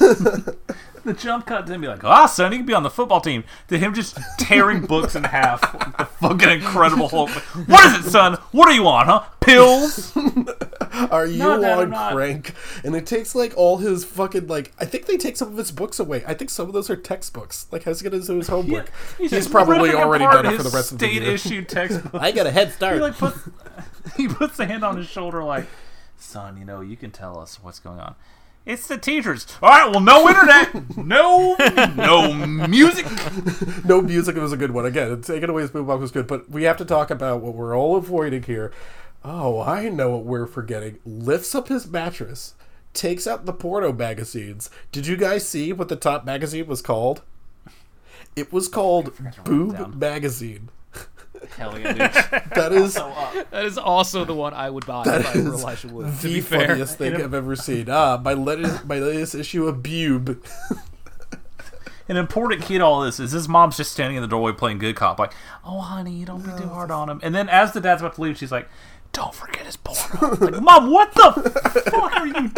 the 1.05 1.12
jump 1.12 1.47
cut 1.47 1.66
to 1.66 1.75
him 1.75 1.83
be 1.83 1.89
like, 1.89 2.05
ah, 2.05 2.27
son, 2.27 2.53
you 2.53 2.59
can 2.59 2.66
be 2.66 2.75
on 2.75 2.83
the 2.83 2.91
football 2.91 3.20
team. 3.20 3.45
To 3.68 3.79
him 3.79 3.95
just 3.95 4.18
tearing 4.39 4.87
books 4.87 5.14
in 5.14 5.25
half. 5.25 5.62
Like 5.62 5.97
the 5.99 6.05
fucking 6.07 6.49
Incredible 6.49 7.09
Hulk. 7.09 7.31
What 7.31 7.87
is 7.87 8.07
it, 8.07 8.11
son? 8.11 8.39
What 8.53 8.68
are 8.68 8.72
you 8.75 8.87
on, 8.89 9.07
huh? 9.07 9.25
Pills? 9.41 10.16
Are 11.11 11.27
you 11.27 11.39
No, 11.39 11.61
Dad, 11.61 11.79
I'm 11.79 11.85
on 11.85 11.91
not. 11.91 12.12
crank? 12.12 12.55
And 12.83 12.95
it 12.97 13.05
takes 13.05 13.35
like 13.35 13.53
all 13.57 13.79
his 13.79 14.05
fucking 14.05 14.47
like. 14.47 14.72
I 14.79 14.85
think 14.87 15.07
they 15.07 15.16
take 15.16 15.37
some 15.37 15.49
of 15.49 15.57
his 15.59 15.70
books 15.70 15.99
away. 15.99 16.25
I 16.27 16.35
think 16.35 16.51
some 16.51 16.66
of 16.68 16.72
those 16.72 16.89
are 16.89 16.97
textbooks. 16.97 17.66
Like 17.70 17.83
how's 17.83 18.01
he 18.01 18.09
gonna 18.09 18.22
do 18.22 18.37
his 18.37 18.49
homework? 18.49 18.91
He's, 19.18 19.31
just 19.31 19.51
probably 19.51 19.93
already 19.93 20.25
done 20.25 20.47
it 20.47 20.57
for 20.57 20.62
the 20.62 20.70
rest 20.70 20.93
of 20.93 20.99
the 20.99 21.07
year. 21.07 21.16
state 21.16 21.25
year. 21.25 21.35
issued 21.35 21.68
textbook. 21.68 22.22
I 22.22 22.31
got 22.31 22.47
a 22.47 22.51
head 22.51 22.72
start. 22.72 22.95
he 22.95 22.99
start. 23.01 23.20
like 23.20 23.35
puts 23.35 24.16
he 24.16 24.29
puts 24.29 24.57
the 24.57 24.66
hand 24.66 24.85
on 24.85 24.97
his 24.97 25.09
shoulder 25.09 25.43
like, 25.43 25.66
son, 26.17 26.57
you 26.57 26.65
know, 26.65 26.81
you 26.81 26.97
can 26.97 27.11
tell 27.11 27.39
us 27.39 27.62
what's 27.62 27.79
going 27.79 28.01
on. 28.01 28.15
It's 28.67 28.87
the 28.87 28.97
teachers. 28.97 29.47
All 29.62 29.69
right, 29.69 29.91
well, 29.91 30.01
no 30.01 30.27
internet, 30.27 30.97
no, 30.97 31.55
no 31.95 32.33
music. 32.67 33.05
no 33.85 34.01
music 34.01 34.37
It 34.37 34.41
was 34.41 34.53
a 34.53 34.57
good 34.57 34.71
one. 34.71 34.87
Again, 34.87 35.21
taking 35.21 35.51
away 35.51 35.62
his 35.62 35.71
boombox 35.71 36.01
was 36.01 36.11
good, 36.11 36.27
but 36.27 36.51
we 36.51 36.62
have 36.62 36.79
to 36.79 36.85
talk 36.85 37.11
about 37.11 37.43
what 37.43 37.55
we're 37.55 37.77
all 37.77 37.97
avoiding 37.97 38.45
here. 38.45 38.73
Oh, 39.23 39.61
I 39.61 39.89
know 39.91 40.11
what 40.11 40.25
we're 40.25 40.47
forgetting. 40.47 40.99
Lifts 41.05 41.55
up 41.55 41.69
his 41.69 41.87
mattress, 41.87 42.55
takes 42.95 43.27
out 43.27 43.45
the 43.45 43.53
porno 43.53 43.93
magazines. 43.93 44.71
Did 44.93 45.07
you 45.07 45.17
guys 45.17 45.47
see 45.47 45.73
what 45.73 45.89
the 45.89 45.97
top 45.97 46.25
magazine 46.25 46.67
was 46.67 46.81
called? 46.81 47.23
It 48.37 48.53
was 48.53 48.69
called 48.69 49.12
Boob. 49.45 49.95
Magazine. 49.95 50.71
Hell 51.51 51.78
yeah, 51.78 51.92
dude. 51.92 52.51
That 52.55 52.72
is 52.72 52.95
That 52.95 53.64
is 53.64 53.78
also 53.78 54.24
the 54.24 54.34
one 54.34 54.55
I 54.55 54.70
would 54.70 54.86
buy 54.86 55.03
if 55.07 55.09
I 55.36 55.38
were 55.40 55.55
is 55.55 55.62
Elijah 55.62 55.88
Wood. 55.88 56.07
To 56.20 56.28
the 56.28 56.34
be 56.34 56.40
fair, 56.40 56.68
funniest 56.68 56.99
thing 56.99 57.14
I've 57.16 57.34
ever 57.34 57.57
seen. 57.57 57.88
Ah, 57.90 58.20
my 58.22 58.32
latest, 58.34 58.84
my 58.86 58.99
latest 58.99 59.35
issue 59.35 59.66
of 59.66 59.82
Bube. 59.82 60.43
An 62.09 62.19
important 62.19 62.62
key 62.62 62.77
to 62.77 62.85
all 62.85 63.01
this 63.01 63.19
is 63.19 63.32
his 63.32 63.48
mom's 63.48 63.78
just 63.78 63.90
standing 63.93 64.16
in 64.16 64.23
the 64.23 64.28
doorway 64.28 64.52
playing 64.52 64.77
good 64.78 64.94
cop, 64.94 65.19
like, 65.19 65.32
"Oh, 65.64 65.81
honey, 65.81 66.12
you 66.12 66.27
don't 66.27 66.44
be 66.44 66.51
too 66.60 66.69
hard 66.69 66.90
on 66.90 67.09
him." 67.09 67.19
And 67.23 67.35
then 67.35 67.48
as 67.48 67.73
the 67.73 67.81
dad's 67.81 68.02
about 68.02 68.16
to 68.16 68.20
leave, 68.20 68.36
she's 68.36 68.52
like, 68.52 68.69
"Don't 69.12 69.35
forget 69.35 69.64
his 69.64 69.77
porno." 69.78 70.36
like, 70.36 70.62
mom, 70.62 70.90
what 70.90 71.14
the 71.14 71.32
fuck 71.90 72.12
are 72.14 72.27
you? 72.27 72.51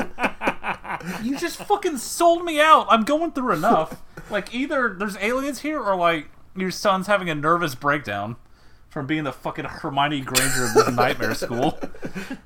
You 1.22 1.38
just 1.38 1.58
fucking 1.58 1.98
sold 1.98 2.44
me 2.44 2.60
out. 2.60 2.86
I'm 2.90 3.04
going 3.04 3.30
through 3.32 3.52
enough. 3.52 4.02
Like, 4.30 4.52
either 4.52 4.96
there's 4.98 5.16
aliens 5.18 5.60
here, 5.60 5.80
or 5.80 5.94
like 5.94 6.28
your 6.56 6.72
son's 6.72 7.06
having 7.06 7.30
a 7.30 7.34
nervous 7.36 7.76
breakdown 7.76 8.34
from 8.96 9.06
being 9.06 9.24
the 9.24 9.32
fucking 9.32 9.66
Hermione 9.66 10.22
Granger 10.22 10.64
of 10.64 10.72
this 10.72 10.90
nightmare 10.90 11.34
school. 11.44 11.78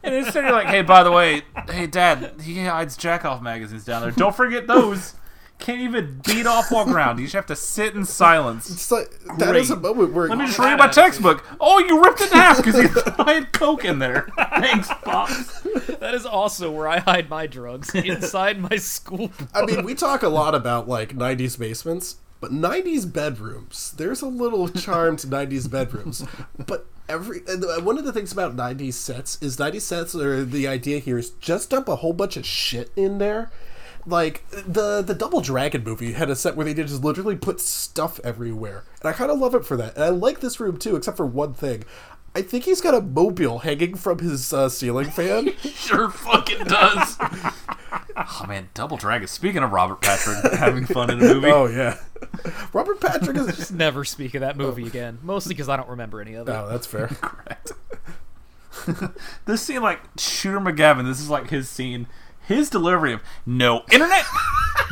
And 0.02 0.12
instead, 0.12 0.42
you're 0.42 0.52
like, 0.52 0.66
"Hey, 0.66 0.82
by 0.82 1.04
the 1.04 1.12
way, 1.12 1.42
hey, 1.70 1.86
dad, 1.86 2.40
he 2.42 2.64
hides 2.64 2.96
jack 2.96 3.24
off 3.24 3.40
magazines 3.40 3.84
down 3.84 4.02
there. 4.02 4.10
Don't 4.10 4.34
forget 4.34 4.66
those." 4.66 5.14
Can't 5.60 5.82
even 5.82 6.22
beat 6.26 6.46
off 6.46 6.72
while 6.72 6.90
around. 6.90 7.18
You 7.18 7.26
just 7.26 7.34
have 7.34 7.46
to 7.46 7.54
sit 7.54 7.94
in 7.94 8.04
silence. 8.06 8.68
It's 8.70 8.90
like 8.90 9.10
that 9.38 9.54
is 9.54 9.70
a 9.70 9.76
moment 9.76 10.12
where 10.14 10.26
Let 10.26 10.38
me 10.38 10.46
just 10.46 10.58
read 10.58 10.78
my 10.78 10.88
textbook. 10.88 11.44
Oh, 11.60 11.78
you 11.78 12.02
ripped 12.02 12.22
it 12.22 12.32
in 12.32 12.38
half 12.38 12.56
because 12.56 12.76
you 12.76 12.88
thought 12.88 13.28
I 13.28 13.34
had 13.34 13.52
coke 13.52 13.84
in 13.84 13.98
there. 14.00 14.26
Thanks, 14.36 14.88
pops. 15.04 15.60
that 16.00 16.14
is 16.14 16.24
also 16.26 16.72
where 16.72 16.88
I 16.88 16.98
hide 16.98 17.28
my 17.28 17.46
drugs 17.46 17.94
inside 17.94 18.58
my 18.58 18.76
school. 18.76 19.30
I 19.54 19.66
mean, 19.66 19.84
we 19.84 19.94
talk 19.94 20.22
a 20.24 20.30
lot 20.30 20.54
about 20.54 20.88
like 20.88 21.14
'90s 21.14 21.58
basements, 21.58 22.16
but 22.40 22.52
'90s 22.52 23.10
bedrooms. 23.10 23.92
There's 23.96 24.22
a 24.22 24.26
little 24.26 24.68
charm 24.68 25.16
to 25.18 25.26
'90s 25.26 25.70
bedrooms, 25.70 26.24
but 26.66 26.86
every 27.08 27.40
one 27.82 27.98
of 27.98 28.04
the 28.04 28.12
things 28.12 28.32
about 28.32 28.56
'90s 28.56 28.94
sets 28.94 29.40
is 29.42 29.56
'90s 29.56 29.82
sets 29.82 30.14
are 30.14 30.44
the 30.44 30.66
idea 30.66 30.98
here 30.98 31.18
is 31.18 31.30
just 31.30 31.70
dump 31.70 31.88
a 31.88 31.96
whole 31.96 32.12
bunch 32.12 32.36
of 32.36 32.46
shit 32.46 32.90
in 32.96 33.18
there. 33.18 33.50
Like 34.06 34.48
the 34.50 35.02
the 35.02 35.14
Double 35.14 35.42
Dragon 35.42 35.84
movie 35.84 36.12
had 36.12 36.30
a 36.30 36.36
set 36.36 36.56
where 36.56 36.64
they 36.64 36.72
did 36.72 36.88
just 36.88 37.04
literally 37.04 37.36
put 37.36 37.60
stuff 37.60 38.18
everywhere, 38.24 38.84
and 39.02 39.10
I 39.10 39.12
kind 39.12 39.30
of 39.30 39.38
love 39.38 39.54
it 39.54 39.66
for 39.66 39.76
that. 39.76 39.94
And 39.94 40.04
I 40.04 40.08
like 40.08 40.40
this 40.40 40.58
room 40.58 40.78
too, 40.78 40.96
except 40.96 41.18
for 41.18 41.26
one 41.26 41.52
thing. 41.52 41.84
I 42.34 42.42
think 42.42 42.64
he's 42.64 42.80
got 42.80 42.94
a 42.94 43.00
mobile 43.00 43.58
hanging 43.58 43.96
from 43.96 44.20
his 44.20 44.52
uh, 44.52 44.68
ceiling 44.68 45.10
fan. 45.10 45.52
Sure 45.62 46.08
fucking 46.10 46.64
does. 46.64 47.18
Oh 48.22 48.44
man, 48.46 48.68
Double 48.74 48.96
Dragon. 48.96 49.26
Speaking 49.26 49.62
of 49.62 49.72
Robert 49.72 50.00
Patrick 50.00 50.52
having 50.58 50.84
fun 50.84 51.10
in 51.10 51.20
a 51.20 51.22
movie, 51.22 51.48
Oh 51.50 51.66
yeah, 51.66 51.96
Robert 52.72 53.00
Patrick 53.00 53.36
is 53.36 53.56
just. 53.56 53.72
Never 53.72 54.04
speak 54.04 54.34
of 54.34 54.40
that 54.40 54.56
movie 54.56 54.84
oh. 54.84 54.88
again. 54.88 55.18
Mostly 55.22 55.54
because 55.54 55.68
I 55.68 55.76
don't 55.76 55.88
remember 55.88 56.20
any 56.20 56.34
of 56.34 56.48
it. 56.48 56.52
Oh, 56.52 56.68
that's 56.68 56.86
fair. 56.86 57.08
correct. 57.20 57.72
this 59.46 59.62
scene, 59.62 59.82
like 59.82 60.00
Shooter 60.18 60.60
McGavin, 60.60 61.04
this 61.06 61.20
is 61.20 61.30
like 61.30 61.50
his 61.50 61.68
scene. 61.68 62.06
His 62.46 62.68
delivery 62.68 63.12
of 63.12 63.20
no 63.46 63.84
internet, 63.92 64.24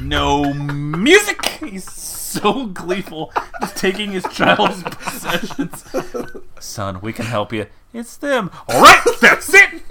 no 0.01 0.55
music. 0.55 1.45
He's 1.47 1.91
so 1.91 2.67
gleeful, 2.67 3.33
just 3.61 3.77
taking 3.77 4.13
his 4.13 4.25
child's 4.33 4.83
possessions. 4.85 5.85
Son, 6.61 7.01
we 7.01 7.13
can 7.13 7.27
help 7.27 7.53
you. 7.53 7.67
It's 7.93 8.17
them. 8.17 8.51
All 8.69 8.81
right, 8.81 9.03
that's 9.21 9.53
it. 9.53 9.83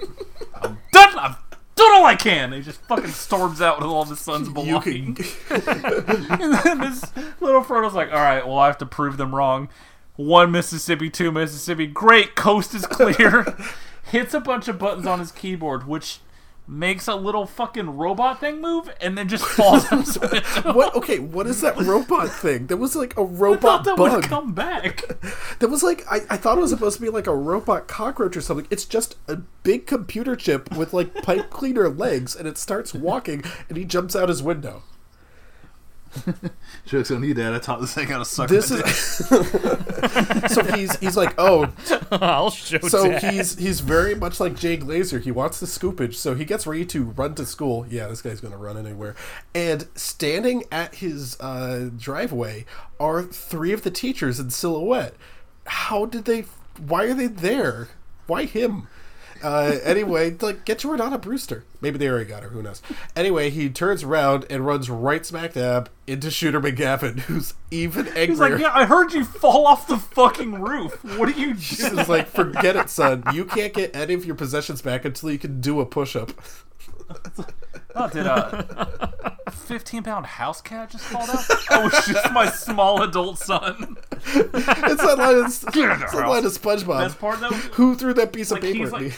I'm 0.62 0.78
done. 0.92 1.18
I've 1.18 1.47
done 1.78 1.94
all 1.94 2.04
I 2.04 2.14
can. 2.16 2.52
He 2.52 2.60
just 2.60 2.80
fucking 2.82 3.10
storms 3.10 3.60
out 3.60 3.78
with 3.78 3.86
all 3.86 4.02
of 4.02 4.10
his 4.10 4.20
son's 4.20 4.48
can. 4.48 5.16
And 5.50 6.54
then 6.54 6.80
this 6.80 7.04
little 7.40 7.62
Frodo's 7.62 7.94
like, 7.94 8.10
all 8.10 8.18
right, 8.18 8.46
well, 8.46 8.58
I 8.58 8.66
have 8.66 8.78
to 8.78 8.86
prove 8.86 9.16
them 9.16 9.34
wrong. 9.34 9.68
One 10.16 10.50
Mississippi, 10.50 11.10
two 11.10 11.32
Mississippi. 11.32 11.86
Great, 11.86 12.34
coast 12.34 12.74
is 12.74 12.86
clear. 12.86 13.56
Hits 14.10 14.34
a 14.34 14.40
bunch 14.40 14.68
of 14.68 14.78
buttons 14.78 15.06
on 15.06 15.18
his 15.18 15.30
keyboard, 15.30 15.86
which 15.86 16.20
makes 16.68 17.08
a 17.08 17.14
little 17.16 17.46
fucking 17.46 17.96
robot 17.96 18.40
thing 18.40 18.60
move, 18.60 18.90
and 19.00 19.16
then 19.16 19.28
just 19.28 19.44
falls. 19.44 19.86
What? 20.64 20.94
Okay, 20.94 21.18
what 21.18 21.46
is 21.46 21.60
that 21.62 21.76
robot 21.78 22.28
thing? 22.28 22.66
There 22.66 22.76
was 22.76 22.94
like 22.94 23.16
a 23.16 23.22
I 23.22 23.24
thought 23.24 23.38
robot 23.38 23.84
that 23.84 23.96
bug. 23.96 24.12
would 24.12 24.24
come 24.24 24.52
back. 24.52 25.02
That 25.58 25.68
was 25.70 25.82
like 25.82 26.04
I, 26.10 26.20
I 26.30 26.36
thought 26.36 26.58
it 26.58 26.60
was 26.60 26.70
supposed 26.70 26.96
to 26.96 27.02
be 27.02 27.08
like 27.08 27.26
a 27.26 27.34
robot 27.34 27.88
cockroach 27.88 28.36
or 28.36 28.40
something. 28.40 28.66
It's 28.70 28.84
just 28.84 29.16
a 29.26 29.36
big 29.64 29.86
computer 29.86 30.36
chip 30.36 30.70
with 30.76 30.92
like 30.92 31.14
pipe 31.22 31.50
cleaner 31.50 31.88
legs, 31.88 32.36
and 32.36 32.46
it 32.46 32.58
starts 32.58 32.94
walking, 32.94 33.42
and 33.68 33.76
he 33.76 33.84
jumps 33.84 34.14
out 34.14 34.28
his 34.28 34.42
window. 34.42 34.82
Jokes 36.86 37.10
on 37.10 37.22
you, 37.22 37.34
Dad. 37.34 37.52
I 37.54 37.58
taught 37.58 37.80
this 37.80 37.94
thing 37.94 38.08
how 38.08 38.18
to 38.18 38.24
suck. 38.24 38.48
This 38.48 38.70
my 38.70 38.78
is 38.78 39.18
dick. 39.28 40.48
so 40.50 40.64
he's 40.76 40.96
he's 40.98 41.16
like 41.16 41.34
oh 41.38 41.72
I'll 42.10 42.50
show 42.50 42.78
so 42.80 43.08
Dad. 43.08 43.34
he's 43.34 43.56
he's 43.58 43.80
very 43.80 44.14
much 44.14 44.40
like 44.40 44.56
Jay 44.56 44.76
Glazer. 44.76 45.20
He 45.20 45.30
wants 45.30 45.60
the 45.60 45.66
scoopage, 45.66 46.14
so 46.14 46.34
he 46.34 46.44
gets 46.44 46.66
ready 46.66 46.84
to 46.86 47.04
run 47.04 47.34
to 47.36 47.46
school. 47.46 47.86
Yeah, 47.88 48.08
this 48.08 48.22
guy's 48.22 48.40
gonna 48.40 48.56
run 48.56 48.76
anywhere. 48.76 49.14
And 49.54 49.86
standing 49.94 50.64
at 50.72 50.96
his 50.96 51.38
uh, 51.40 51.90
driveway 51.96 52.64
are 52.98 53.22
three 53.22 53.72
of 53.72 53.82
the 53.82 53.90
teachers 53.90 54.40
in 54.40 54.50
silhouette. 54.50 55.14
How 55.66 56.06
did 56.06 56.24
they? 56.24 56.44
Why 56.78 57.04
are 57.04 57.14
they 57.14 57.26
there? 57.26 57.88
Why 58.26 58.44
him? 58.44 58.88
Uh, 59.42 59.78
anyway, 59.82 60.36
like 60.40 60.64
get 60.64 60.78
Jordana 60.78 61.20
Brewster. 61.20 61.64
Maybe 61.80 61.98
they 61.98 62.08
already 62.08 62.24
got 62.28 62.42
her. 62.42 62.48
Who 62.48 62.62
knows? 62.62 62.82
Anyway, 63.14 63.50
he 63.50 63.68
turns 63.70 64.02
around 64.02 64.46
and 64.50 64.66
runs 64.66 64.90
right 64.90 65.24
smack 65.24 65.52
dab 65.54 65.90
into 66.06 66.30
Shooter 66.30 66.60
McGavin, 66.60 67.20
who's 67.20 67.54
even 67.70 68.06
angrier. 68.08 68.26
He's 68.26 68.38
like, 68.40 68.58
yeah, 68.58 68.72
I 68.74 68.84
heard 68.84 69.12
you 69.12 69.24
fall 69.24 69.66
off 69.66 69.86
the 69.86 69.98
fucking 69.98 70.60
roof. 70.60 71.02
What 71.16 71.28
are 71.28 71.38
you 71.38 71.54
doing? 71.54 71.98
It's 71.98 72.08
like, 72.08 72.26
forget 72.28 72.76
it, 72.76 72.90
son. 72.90 73.22
You 73.32 73.44
can't 73.44 73.72
get 73.72 73.94
any 73.94 74.14
of 74.14 74.24
your 74.24 74.34
possessions 74.34 74.82
back 74.82 75.04
until 75.04 75.30
you 75.30 75.38
can 75.38 75.60
do 75.60 75.80
a 75.80 75.86
push 75.86 76.16
up. 76.16 76.32
Oh, 77.94 78.08
did 78.08 78.26
a 78.26 79.12
15 79.50 80.02
pound 80.04 80.26
house 80.26 80.60
cat 80.60 80.90
just 80.90 81.04
fall 81.04 81.26
down? 81.26 81.36
Oh, 81.38 81.60
that 81.70 81.84
was 81.84 82.06
just 82.06 82.32
my 82.32 82.48
small 82.50 83.02
adult 83.02 83.38
son. 83.38 83.96
It's 84.26 85.02
that 85.02 85.16
line 85.18 85.36
of, 85.36 85.46
it's 85.46 85.64
Get 85.64 85.90
in 85.90 86.00
the 86.00 86.06
that 86.12 86.28
line 86.28 86.44
of 86.44 86.52
SpongeBob. 86.52 87.00
Best 87.00 87.18
part 87.18 87.40
though, 87.40 87.48
Who 87.48 87.94
threw 87.96 88.14
that 88.14 88.32
piece 88.32 88.50
Like, 88.50 88.62
of 88.62 88.72
paper 88.72 88.96
at 88.96 89.02
me? 89.02 89.12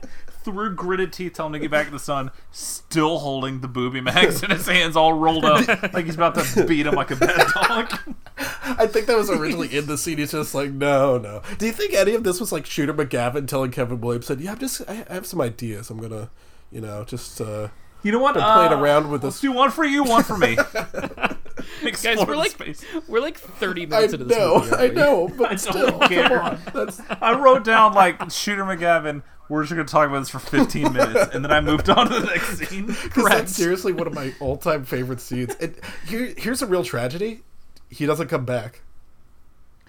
through 0.44 0.76
gritted 0.76 1.12
teeth, 1.12 1.32
telling 1.34 1.50
him 1.54 1.60
to 1.60 1.64
get 1.64 1.70
back 1.72 1.88
in 1.88 1.92
the 1.92 1.98
sun, 1.98 2.30
still 2.52 3.18
holding 3.18 3.62
the 3.62 3.68
booby 3.68 4.00
mags 4.00 4.44
in 4.44 4.50
his 4.50 4.66
hands, 4.68 4.94
all 4.96 5.12
rolled 5.12 5.44
up, 5.44 5.66
like 5.92 6.04
he's 6.04 6.14
about 6.14 6.36
to 6.36 6.64
beat 6.66 6.86
him 6.86 6.94
like 6.94 7.10
a 7.10 7.16
bad 7.16 7.48
dog. 7.52 7.98
I 8.38 8.86
think 8.86 9.06
that 9.06 9.16
was 9.16 9.28
originally 9.28 9.76
in 9.76 9.86
the 9.86 9.98
scene. 9.98 10.18
He's 10.18 10.30
just 10.30 10.54
like, 10.54 10.70
no, 10.70 11.18
no. 11.18 11.42
Do 11.58 11.66
you 11.66 11.72
think 11.72 11.94
any 11.94 12.14
of 12.14 12.22
this 12.22 12.38
was 12.38 12.52
like 12.52 12.64
Shooter 12.64 12.94
McGavin 12.94 13.48
telling 13.48 13.72
Kevin 13.72 14.00
Williamson, 14.00 14.38
"Yeah, 14.40 14.52
I'm 14.52 14.58
just, 14.58 14.82
I 14.88 15.04
I 15.10 15.14
have 15.14 15.26
some 15.26 15.40
ideas. 15.40 15.90
I'm 15.90 15.98
gonna, 15.98 16.30
you 16.76 16.82
know, 16.82 17.04
just 17.04 17.40
uh, 17.40 17.68
You 18.02 18.12
know 18.12 18.18
what? 18.18 18.34
been 18.34 18.42
playing 18.42 18.72
Uh, 18.74 18.78
around 18.80 19.10
with 19.10 19.24
Let's 19.24 19.36
this." 19.36 19.40
do 19.40 19.52
one 19.52 19.70
for 19.70 19.84
you, 19.84 20.04
one 20.04 20.22
for 20.22 20.36
me. 20.36 20.56
Guys, 22.02 22.24
we're 22.26 22.36
like 22.36 22.50
space. 22.50 22.84
we're 23.08 23.20
like 23.20 23.38
30 23.38 23.82
I 23.82 23.86
minutes 23.86 24.12
into 24.12 24.26
this 24.26 24.36
know, 24.36 24.58
movie. 24.60 24.72
I 24.72 24.78
aren't 24.82 24.94
know, 24.94 25.28
but 25.38 25.52
I 25.52 25.56
still, 25.56 25.90
don't 25.98 26.08
care. 26.08 26.28
come 26.28 26.60
on. 26.74 26.92
I 27.22 27.32
wrote 27.40 27.64
down 27.64 27.94
like 27.94 28.30
Shooter 28.30 28.64
McGavin. 28.64 29.22
We're 29.48 29.62
just 29.62 29.72
gonna 29.72 29.84
talk 29.88 30.08
about 30.08 30.18
this 30.18 30.28
for 30.28 30.38
15 30.38 30.92
minutes, 30.92 31.34
and 31.34 31.42
then 31.44 31.50
I 31.52 31.60
moved 31.62 31.88
on 31.88 32.08
to 32.10 32.20
the 32.20 32.26
next 32.26 32.58
scene. 32.58 32.86
Because 32.86 33.24
that's 33.24 33.52
seriously 33.56 33.92
one 33.92 34.06
of 34.06 34.12
my 34.14 34.34
all-time 34.40 34.84
favorite 34.84 35.20
scenes. 35.20 35.54
And 35.60 35.76
here, 36.06 36.34
here's 36.36 36.60
a 36.62 36.66
real 36.66 36.84
tragedy: 36.84 37.40
he 37.88 38.04
doesn't 38.06 38.28
come 38.28 38.44
back. 38.44 38.82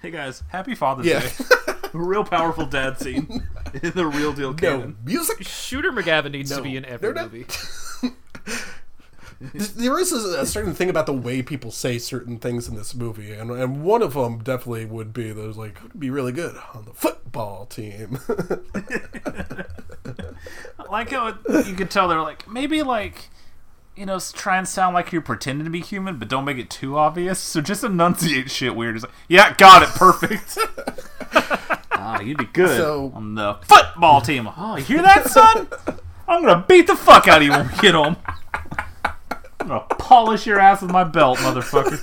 Hey 0.02 0.12
guys, 0.12 0.44
happy 0.50 0.74
Father's 0.76 1.06
Yeah. 1.08 1.20
Day. 1.22 1.74
A 1.94 1.98
real 1.98 2.24
powerful 2.24 2.66
dad 2.66 3.00
scene 3.00 3.44
in 3.82 3.92
the 3.96 4.06
real 4.06 4.34
deal 4.34 4.52
No 4.52 4.56
canon. 4.56 4.98
music. 5.04 5.44
Shooter 5.48 5.92
McGavin 5.92 6.32
needs 6.32 6.52
No, 6.52 6.58
to 6.58 6.64
be 6.64 6.76
in 6.78 6.86
every 6.86 7.00
they're 7.12 7.14
not- 7.14 7.32
movie. 7.34 7.46
There 9.54 10.00
is 10.00 10.12
a, 10.12 10.42
a 10.42 10.46
certain 10.48 10.74
thing 10.74 10.90
about 10.90 11.06
the 11.06 11.14
way 11.14 11.44
people 11.44 11.70
say 11.70 12.00
certain 12.00 12.40
things 12.40 12.68
in 12.68 12.74
this 12.76 12.96
movie, 12.96 13.34
and, 13.34 13.52
and 13.52 13.84
one 13.84 14.02
of 14.02 14.16
them 14.16 14.40
definitely 14.40 14.86
would 14.86 15.14
be 15.14 15.32
those 15.32 15.56
like 15.58 15.80
would 15.84 16.00
be 16.00 16.10
really 16.10 16.32
good 16.32 16.56
on 16.74 16.86
the 16.86 16.94
football 16.94 17.68
team. 17.68 18.18
Like 20.90 21.12
how 21.12 21.28
it- 21.28 21.68
you 21.68 21.76
could 21.76 21.92
tell 21.92 22.08
they're 22.08 22.20
like 22.22 22.48
maybe 22.50 22.82
like 22.82 23.30
you 23.96 24.08
know 24.08 24.16
s- 24.16 24.32
try 24.32 24.58
and 24.58 24.68
sound 24.68 24.96
like 24.96 25.12
you're 25.12 25.22
pretending 25.22 25.66
to 25.66 25.70
be 25.72 25.82
human, 25.82 26.18
but 26.18 26.30
don't 26.30 26.46
make 26.46 26.58
it 26.58 26.72
too 26.72 26.98
obvious. 26.98 27.38
So 27.38 27.62
just 27.62 27.84
enunciate 27.84 28.50
shit 28.50 28.76
weird. 28.76 28.96
It's 28.96 29.06
like, 29.06 29.14
yeah, 29.28 29.54
got 29.56 29.84
it, 29.84 29.90
perfect. 29.90 30.58
Ah, 32.08 32.20
you'd 32.22 32.38
be 32.38 32.46
good 32.46 32.78
So- 32.78 33.12
on 33.14 33.36
the 33.36 33.56
football 33.64 34.22
team. 34.22 34.48
Oh, 34.58 34.78
you 34.78 34.84
hear 34.84 35.02
that, 35.02 35.28
son? 35.30 35.68
I'm 36.28 36.42
gonna 36.44 36.66
beat 36.68 36.88
the 36.88 36.96
fuck 36.96 37.28
out 37.28 37.38
of 37.40 37.44
you 37.44 37.52
when 37.52 37.68
we 37.68 37.78
get 37.80 37.94
home. 37.96 38.16
I'm 39.60 39.68
gonna 39.68 39.80
polish 40.00 40.46
your 40.48 40.60
ass 40.60 40.82
with 40.82 40.92
my 40.92 41.04
belt, 41.04 41.38
motherfucker. 41.40 42.00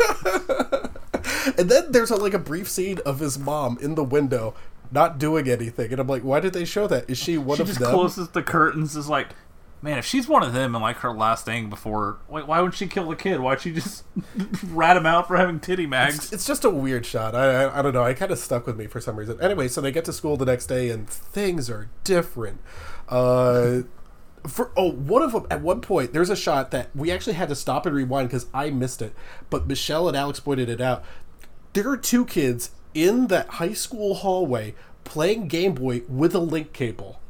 and 1.59 1.69
then 1.71 1.93
there's 1.93 2.11
a, 2.11 2.17
like 2.17 2.35
a 2.35 2.39
brief 2.39 2.69
scene 2.69 2.99
of 3.07 3.21
his 3.21 3.39
mom 3.39 3.79
in 3.81 3.95
the 3.95 4.05
window 4.05 4.55
not 4.91 5.19
doing 5.19 5.49
anything, 5.49 5.91
and 5.91 6.01
I'm 6.01 6.07
like, 6.07 6.23
why 6.23 6.41
did 6.41 6.53
they 6.53 6.65
show 6.65 6.87
that? 6.87 7.09
Is 7.11 7.19
she 7.19 7.37
one 7.39 7.57
she 7.57 7.63
of 7.63 7.69
just 7.69 7.81
them? 7.81 7.91
closes 7.91 8.29
the 8.29 8.43
curtains. 8.43 8.97
Is 8.97 9.09
like, 9.09 9.29
man, 9.85 9.99
if 9.99 10.07
she's 10.07 10.27
one 10.27 10.43
of 10.43 10.55
them 10.55 10.75
and 10.75 10.83
like 10.83 10.97
her 10.97 11.13
last 11.13 11.45
thing 11.45 11.69
before, 11.69 12.17
wait, 12.27 12.47
why 12.47 12.63
would 12.63 12.73
she 12.73 12.87
kill 12.87 13.07
the 13.11 13.15
kid? 13.15 13.39
Why'd 13.39 13.61
she 13.61 13.71
just 13.71 14.05
rat 14.65 14.97
him 14.97 15.05
out 15.05 15.29
for 15.29 15.37
having 15.37 15.61
titty 15.61 15.87
mags? 15.87 16.33
It's 16.33 16.47
just 16.47 16.65
a 16.65 16.71
weird 16.71 17.05
shot. 17.05 17.35
I, 17.35 17.65
I, 17.65 17.79
I 17.79 17.83
don't 17.83 17.93
know. 17.93 18.03
I 18.03 18.15
kind 18.15 18.33
of 18.33 18.39
stuck 18.39 18.67
with 18.67 18.79
me 18.79 18.87
for 18.87 18.99
some 18.99 19.17
reason. 19.17 19.39
Anyway, 19.43 19.69
so 19.69 19.83
they 19.83 19.93
get 19.93 20.07
to 20.07 20.13
school 20.13 20.39
the 20.39 20.47
next 20.47 20.67
day 20.67 20.89
and 20.89 21.09
things 21.09 21.69
are 21.69 21.91
different. 22.03 22.61
Uh, 23.11 23.83
for 24.49 24.73
oh, 24.75 24.91
one 24.91 25.21
of 25.21 25.33
them 25.33 25.47
at 25.51 25.61
one 25.61 25.83
point 25.83 26.13
there's 26.13 26.31
a 26.31 26.37
shot 26.37 26.71
that 26.71 26.95
we 26.97 27.11
actually 27.11 27.35
had 27.35 27.51
to 27.51 27.55
stop 27.55 27.85
and 27.85 27.95
rewind 27.95 28.29
because 28.29 28.47
I 28.55 28.71
missed 28.71 29.03
it, 29.03 29.15
but 29.51 29.67
Michelle 29.67 30.09
and 30.09 30.17
Alex 30.17 30.41
pointed 30.41 30.71
it 30.71 30.81
out. 30.81 31.05
There 31.75 31.91
are 31.91 31.99
two 31.99 32.25
kids 32.25 32.71
in 32.95 33.27
that 33.27 33.49
high 33.49 33.75
school 33.75 34.15
hallway 34.15 34.75
playing 35.05 35.49
Game 35.49 35.75
Boy 35.75 36.05
with 36.09 36.35
a 36.35 36.39
link 36.39 36.73
cable. 36.73 37.21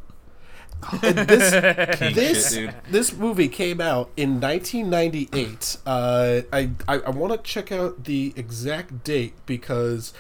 This 1.01 1.51
this 2.15 2.55
shit, 2.55 2.75
this 2.91 3.13
movie 3.13 3.49
came 3.49 3.81
out 3.81 4.11
in 4.17 4.41
1998. 4.41 5.79
Uh, 5.87 6.43
I 6.53 6.71
I, 6.89 6.95
I 6.95 7.11
want 7.11 7.33
to 7.33 7.39
check 7.39 7.73
out 7.73 8.05
the 8.05 8.33
exact 8.37 9.05
date 9.05 9.35
because 9.47 10.13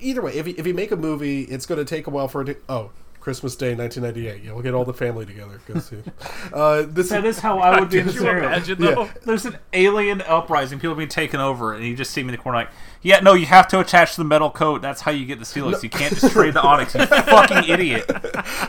either 0.00 0.22
way, 0.22 0.34
if 0.34 0.46
you, 0.46 0.54
if 0.56 0.66
you 0.66 0.74
make 0.74 0.90
a 0.90 0.96
movie, 0.96 1.42
it's 1.42 1.66
going 1.66 1.78
to 1.78 1.84
take 1.84 2.06
a 2.06 2.10
while 2.10 2.28
for 2.28 2.42
it. 2.42 2.46
to... 2.46 2.56
Oh, 2.68 2.90
Christmas 3.20 3.54
Day, 3.54 3.74
1998. 3.74 4.42
Yeah, 4.44 4.52
we'll 4.52 4.62
get 4.62 4.74
all 4.74 4.84
the 4.84 4.94
family 4.94 5.26
together. 5.26 5.60
Go 5.66 5.78
see. 5.78 5.98
Uh, 6.52 6.82
this 6.82 7.10
That 7.10 7.24
is 7.24 7.38
how 7.38 7.58
I 7.60 7.78
would 7.78 7.90
be 7.90 7.98
in 8.00 8.06
the 8.06 8.12
you 8.12 8.18
scenario. 8.18 8.46
imagine 8.48 8.80
though? 8.80 9.08
There's 9.24 9.44
an 9.44 9.58
alien 9.72 10.20
uprising, 10.22 10.80
people 10.80 10.96
being 10.96 11.08
taken 11.08 11.38
over, 11.38 11.74
and 11.74 11.84
you 11.84 11.94
just 11.94 12.10
see 12.10 12.22
me 12.22 12.30
in 12.30 12.32
the 12.32 12.38
corner 12.38 12.58
like, 12.58 12.70
yeah, 13.02 13.20
no, 13.20 13.34
you 13.34 13.46
have 13.46 13.68
to 13.68 13.78
attach 13.78 14.16
the 14.16 14.24
metal 14.24 14.50
coat. 14.50 14.82
That's 14.82 15.02
how 15.02 15.12
you 15.12 15.26
get 15.26 15.38
the 15.38 15.44
Steelix. 15.44 15.82
You 15.82 15.90
can't 15.90 16.12
just 16.12 16.32
trade 16.32 16.54
the 16.54 16.60
Onix. 16.60 16.98
You 16.98 17.06
fucking 17.06 17.70
idiot. 17.70 18.04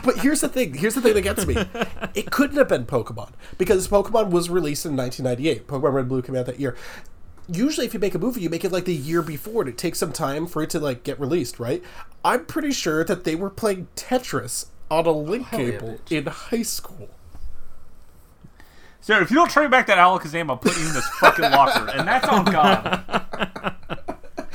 But 0.04 0.18
here's 0.18 0.40
the 0.42 0.48
thing. 0.48 0.74
Here's 0.74 0.94
the 0.94 1.00
thing 1.00 1.14
that 1.14 1.22
gets 1.22 1.44
me. 1.46 1.56
It 2.14 2.30
couldn't 2.30 2.56
have 2.56 2.68
been 2.68 2.86
Pokemon 2.86 3.32
because 3.58 3.88
Pokemon 3.88 4.30
was 4.30 4.48
released 4.48 4.86
in 4.86 4.96
1998. 4.96 5.66
Pokemon 5.66 5.92
Red 5.92 6.00
and 6.02 6.08
Blue 6.08 6.22
came 6.22 6.36
out 6.36 6.46
that 6.46 6.60
year. 6.60 6.76
Usually, 7.52 7.86
if 7.86 7.92
you 7.92 8.00
make 8.00 8.14
a 8.14 8.18
movie, 8.18 8.40
you 8.40 8.50
make 8.50 8.64
it 8.64 8.72
like 8.72 8.84
the 8.84 8.94
year 8.94 9.20
before, 9.22 9.62
and 9.62 9.68
it 9.68 9.76
takes 9.76 9.98
some 9.98 10.12
time 10.12 10.46
for 10.46 10.62
it 10.62 10.70
to 10.70 10.80
like 10.80 11.02
get 11.02 11.20
released, 11.20 11.60
right? 11.60 11.82
I'm 12.24 12.46
pretty 12.46 12.72
sure 12.72 13.04
that 13.04 13.24
they 13.24 13.34
were 13.34 13.50
playing 13.50 13.88
Tetris 13.94 14.66
on 14.90 15.06
a 15.06 15.10
link 15.12 15.48
cable 15.50 15.98
in 16.10 16.26
high 16.26 16.62
school. 16.62 17.10
Sir, 19.00 19.20
if 19.20 19.30
you 19.30 19.36
don't 19.36 19.50
turn 19.50 19.68
back 19.68 19.88
that 19.88 19.98
Alakazam, 19.98 20.48
I'll 20.48 20.56
put 20.56 20.78
you 20.78 20.86
in 20.86 20.94
this 20.94 21.08
fucking 21.18 21.50
locker. 21.50 21.90
And 21.90 22.06
that's 22.06 22.28
on 22.28 22.44
God. 22.44 23.71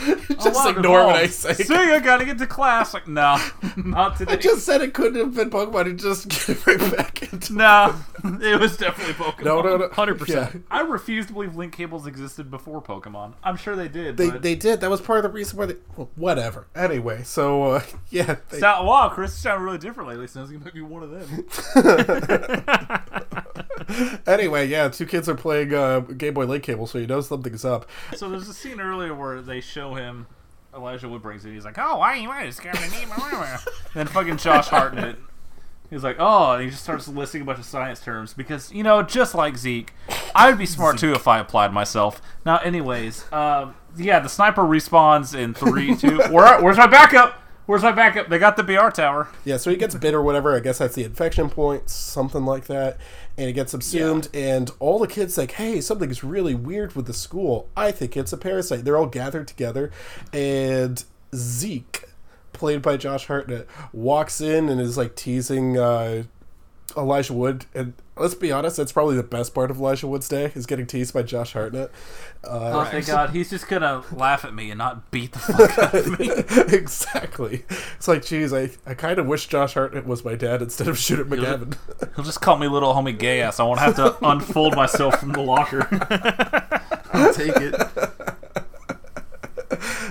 Just 0.29 0.69
ignore 0.69 1.05
what 1.05 1.15
I 1.15 1.27
say. 1.27 1.53
See, 1.53 1.73
I 1.73 1.99
gotta 1.99 2.25
get 2.25 2.37
to 2.39 2.47
class. 2.47 2.93
Like, 2.93 3.07
no, 3.07 3.37
not 3.77 4.17
today. 4.17 4.33
I 4.33 4.35
just 4.37 4.65
said 4.65 4.81
it 4.81 4.93
couldn't 4.93 5.19
have 5.19 5.35
been 5.35 5.49
Pokemon. 5.49 5.87
He 5.87 5.93
just 5.93 6.27
get 6.47 6.65
right 6.65 6.95
back 6.95 7.33
into. 7.33 7.53
No, 7.53 7.95
it 8.23 8.59
was 8.59 8.77
definitely 8.77 9.13
Pokemon. 9.13 9.43
No, 9.43 9.61
no, 9.61 9.77
no. 9.77 9.89
100%. 9.89 10.27
Yeah. 10.27 10.51
I 10.69 10.81
refuse 10.81 11.25
to 11.27 11.33
believe 11.33 11.55
link 11.55 11.73
cables 11.73 12.07
existed 12.07 12.49
before 12.49 12.81
Pokemon. 12.81 13.33
I'm 13.43 13.57
sure 13.57 13.75
they 13.75 13.87
did. 13.87 14.17
They, 14.17 14.29
but... 14.29 14.41
they 14.41 14.55
did. 14.55 14.81
That 14.81 14.89
was 14.89 15.01
part 15.01 15.19
of 15.19 15.23
the 15.23 15.29
reason 15.29 15.57
why 15.57 15.65
they. 15.67 15.75
Well, 15.95 16.09
whatever. 16.15 16.67
Anyway, 16.75 17.23
so 17.23 17.63
uh, 17.63 17.83
yeah, 18.09 18.37
they, 18.49 18.59
Sound, 18.59 18.87
wow, 18.87 19.09
Chris 19.09 19.33
sounded 19.33 19.63
really 19.63 19.77
different 19.77 20.09
lately. 20.09 20.27
Sounds 20.27 20.51
like 20.51 20.59
he 20.59 20.63
might 20.63 20.73
be 20.73 20.81
one 20.81 21.03
of 21.03 21.11
them. 21.11 21.47
anyway, 24.27 24.67
yeah, 24.67 24.89
two 24.89 25.05
kids 25.05 25.29
are 25.29 25.35
playing 25.35 25.73
uh, 25.73 25.99
Game 25.99 26.33
Boy 26.33 26.45
Link 26.45 26.63
cable, 26.63 26.87
so 26.87 26.97
you 26.97 27.07
know 27.07 27.21
something's 27.21 27.65
up. 27.65 27.89
so 28.15 28.29
there's 28.29 28.47
a 28.47 28.53
scene 28.53 28.79
earlier 28.79 29.13
where 29.13 29.41
they 29.41 29.61
show 29.61 29.95
him. 29.97 30.27
Elijah 30.73 31.09
Wood 31.09 31.21
brings 31.21 31.45
it. 31.45 31.53
He's 31.53 31.65
like, 31.65 31.77
"Oh, 31.77 31.97
why 31.97 32.15
you 32.15 32.29
to 32.45 32.51
scare 32.51 32.73
me?" 32.73 33.05
then 33.93 34.07
fucking 34.07 34.37
Josh 34.37 34.67
Hartnett. 34.67 35.17
He's 35.89 36.03
like, 36.03 36.17
"Oh," 36.19 36.53
and 36.53 36.63
he 36.63 36.69
just 36.69 36.83
starts 36.83 37.07
listing 37.07 37.41
a 37.41 37.45
bunch 37.45 37.59
of 37.59 37.65
science 37.65 37.99
terms 37.99 38.33
because 38.33 38.71
you 38.71 38.83
know, 38.83 39.01
just 39.01 39.33
like 39.33 39.57
Zeke, 39.57 39.93
I 40.35 40.49
would 40.49 40.57
be 40.57 40.65
smart 40.65 40.97
too 40.97 41.13
if 41.13 41.27
I 41.27 41.39
applied 41.39 41.73
myself. 41.73 42.21
Now, 42.45 42.57
anyways, 42.57 43.31
um, 43.31 43.75
yeah, 43.95 44.19
the 44.19 44.29
sniper 44.29 44.63
respawns 44.63 45.37
in 45.37 45.53
three, 45.53 45.95
two. 45.95 46.17
Where, 46.29 46.61
where's 46.61 46.77
my 46.77 46.87
backup? 46.87 47.41
Where's 47.67 47.83
my 47.83 47.91
backup? 47.91 48.29
They 48.29 48.39
got 48.39 48.55
the 48.55 48.63
BR 48.63 48.89
tower. 48.89 49.27
Yeah, 49.43 49.57
so 49.57 49.69
he 49.69 49.75
gets 49.75 49.93
bit 49.93 50.13
or 50.13 50.21
whatever. 50.21 50.55
I 50.55 50.61
guess 50.61 50.77
that's 50.77 50.95
the 50.95 51.03
infection 51.03 51.49
point, 51.49 51.89
something 51.89 52.45
like 52.45 52.65
that. 52.67 52.97
And 53.37 53.47
he 53.47 53.53
gets 53.53 53.71
subsumed, 53.71 54.29
and 54.33 54.71
all 54.79 54.99
the 54.99 55.07
kids 55.07 55.37
like, 55.37 55.51
"Hey, 55.51 55.81
something's 55.81 56.23
really 56.23 56.55
weird 56.55 56.95
with 56.95 57.07
the 57.07 57.13
school. 57.13 57.67
I 57.75 57.91
think 57.91 58.15
it's 58.15 58.31
a 58.31 58.37
parasite." 58.37 58.85
They're 58.85 58.97
all 58.97 59.05
gathered 59.05 59.49
together, 59.49 59.91
and 60.31 61.03
Zeke, 61.35 62.05
played 62.53 62.81
by 62.81 62.95
Josh 62.95 63.27
Hartnett, 63.27 63.67
walks 63.91 64.39
in 64.39 64.69
and 64.69 64.79
is 64.79 64.97
like 64.97 65.15
teasing 65.15 65.77
uh, 65.77 66.23
Elijah 66.95 67.33
Wood. 67.33 67.65
And 67.75 67.93
let's 68.19 68.35
be 68.35 68.51
honest, 68.51 68.77
that's 68.77 68.91
probably 68.91 69.15
the 69.15 69.23
best 69.23 69.53
part 69.53 69.71
of 69.71 69.77
Elijah 69.77 70.07
Wood's 70.07 70.27
day 70.27 70.51
is 70.55 70.65
getting 70.65 70.85
teased 70.85 71.13
by 71.13 71.23
Josh 71.23 71.53
Hartnett. 71.53 71.91
Uh, 72.43 72.71
oh, 72.73 72.85
thank 72.85 73.07
God, 73.07 73.31
he's 73.31 73.49
just 73.49 73.67
gonna 73.67 74.03
laugh 74.11 74.45
at 74.45 74.53
me 74.53 74.69
and 74.71 74.77
not 74.77 75.09
beat 75.11 75.31
the 75.33 75.39
fuck 75.39 75.77
out 75.79 75.93
of 75.93 76.19
me. 76.19 76.29
exactly. 76.77 77.65
It's 77.95 78.07
like, 78.07 78.25
geez, 78.25 78.53
I, 78.53 78.69
I 78.85 78.93
kind 78.93 79.19
of 79.19 79.25
wish 79.25 79.47
Josh 79.47 79.73
Hartnett 79.73 80.05
was 80.05 80.23
my 80.23 80.35
dad 80.35 80.61
instead 80.61 80.87
of 80.87 80.97
Shooter 80.97 81.25
McGavin. 81.25 81.77
He'll 82.15 82.25
just 82.25 82.41
call 82.41 82.57
me 82.57 82.67
little 82.67 82.93
homie 82.93 83.17
gay 83.17 83.41
ass. 83.41 83.59
I 83.59 83.63
won't 83.63 83.79
have 83.79 83.95
to 83.95 84.17
unfold 84.25 84.75
myself 84.75 85.19
from 85.19 85.33
the 85.33 85.41
locker. 85.41 85.87
I'll 87.13 87.33
take 87.33 87.55
it. 87.55 87.75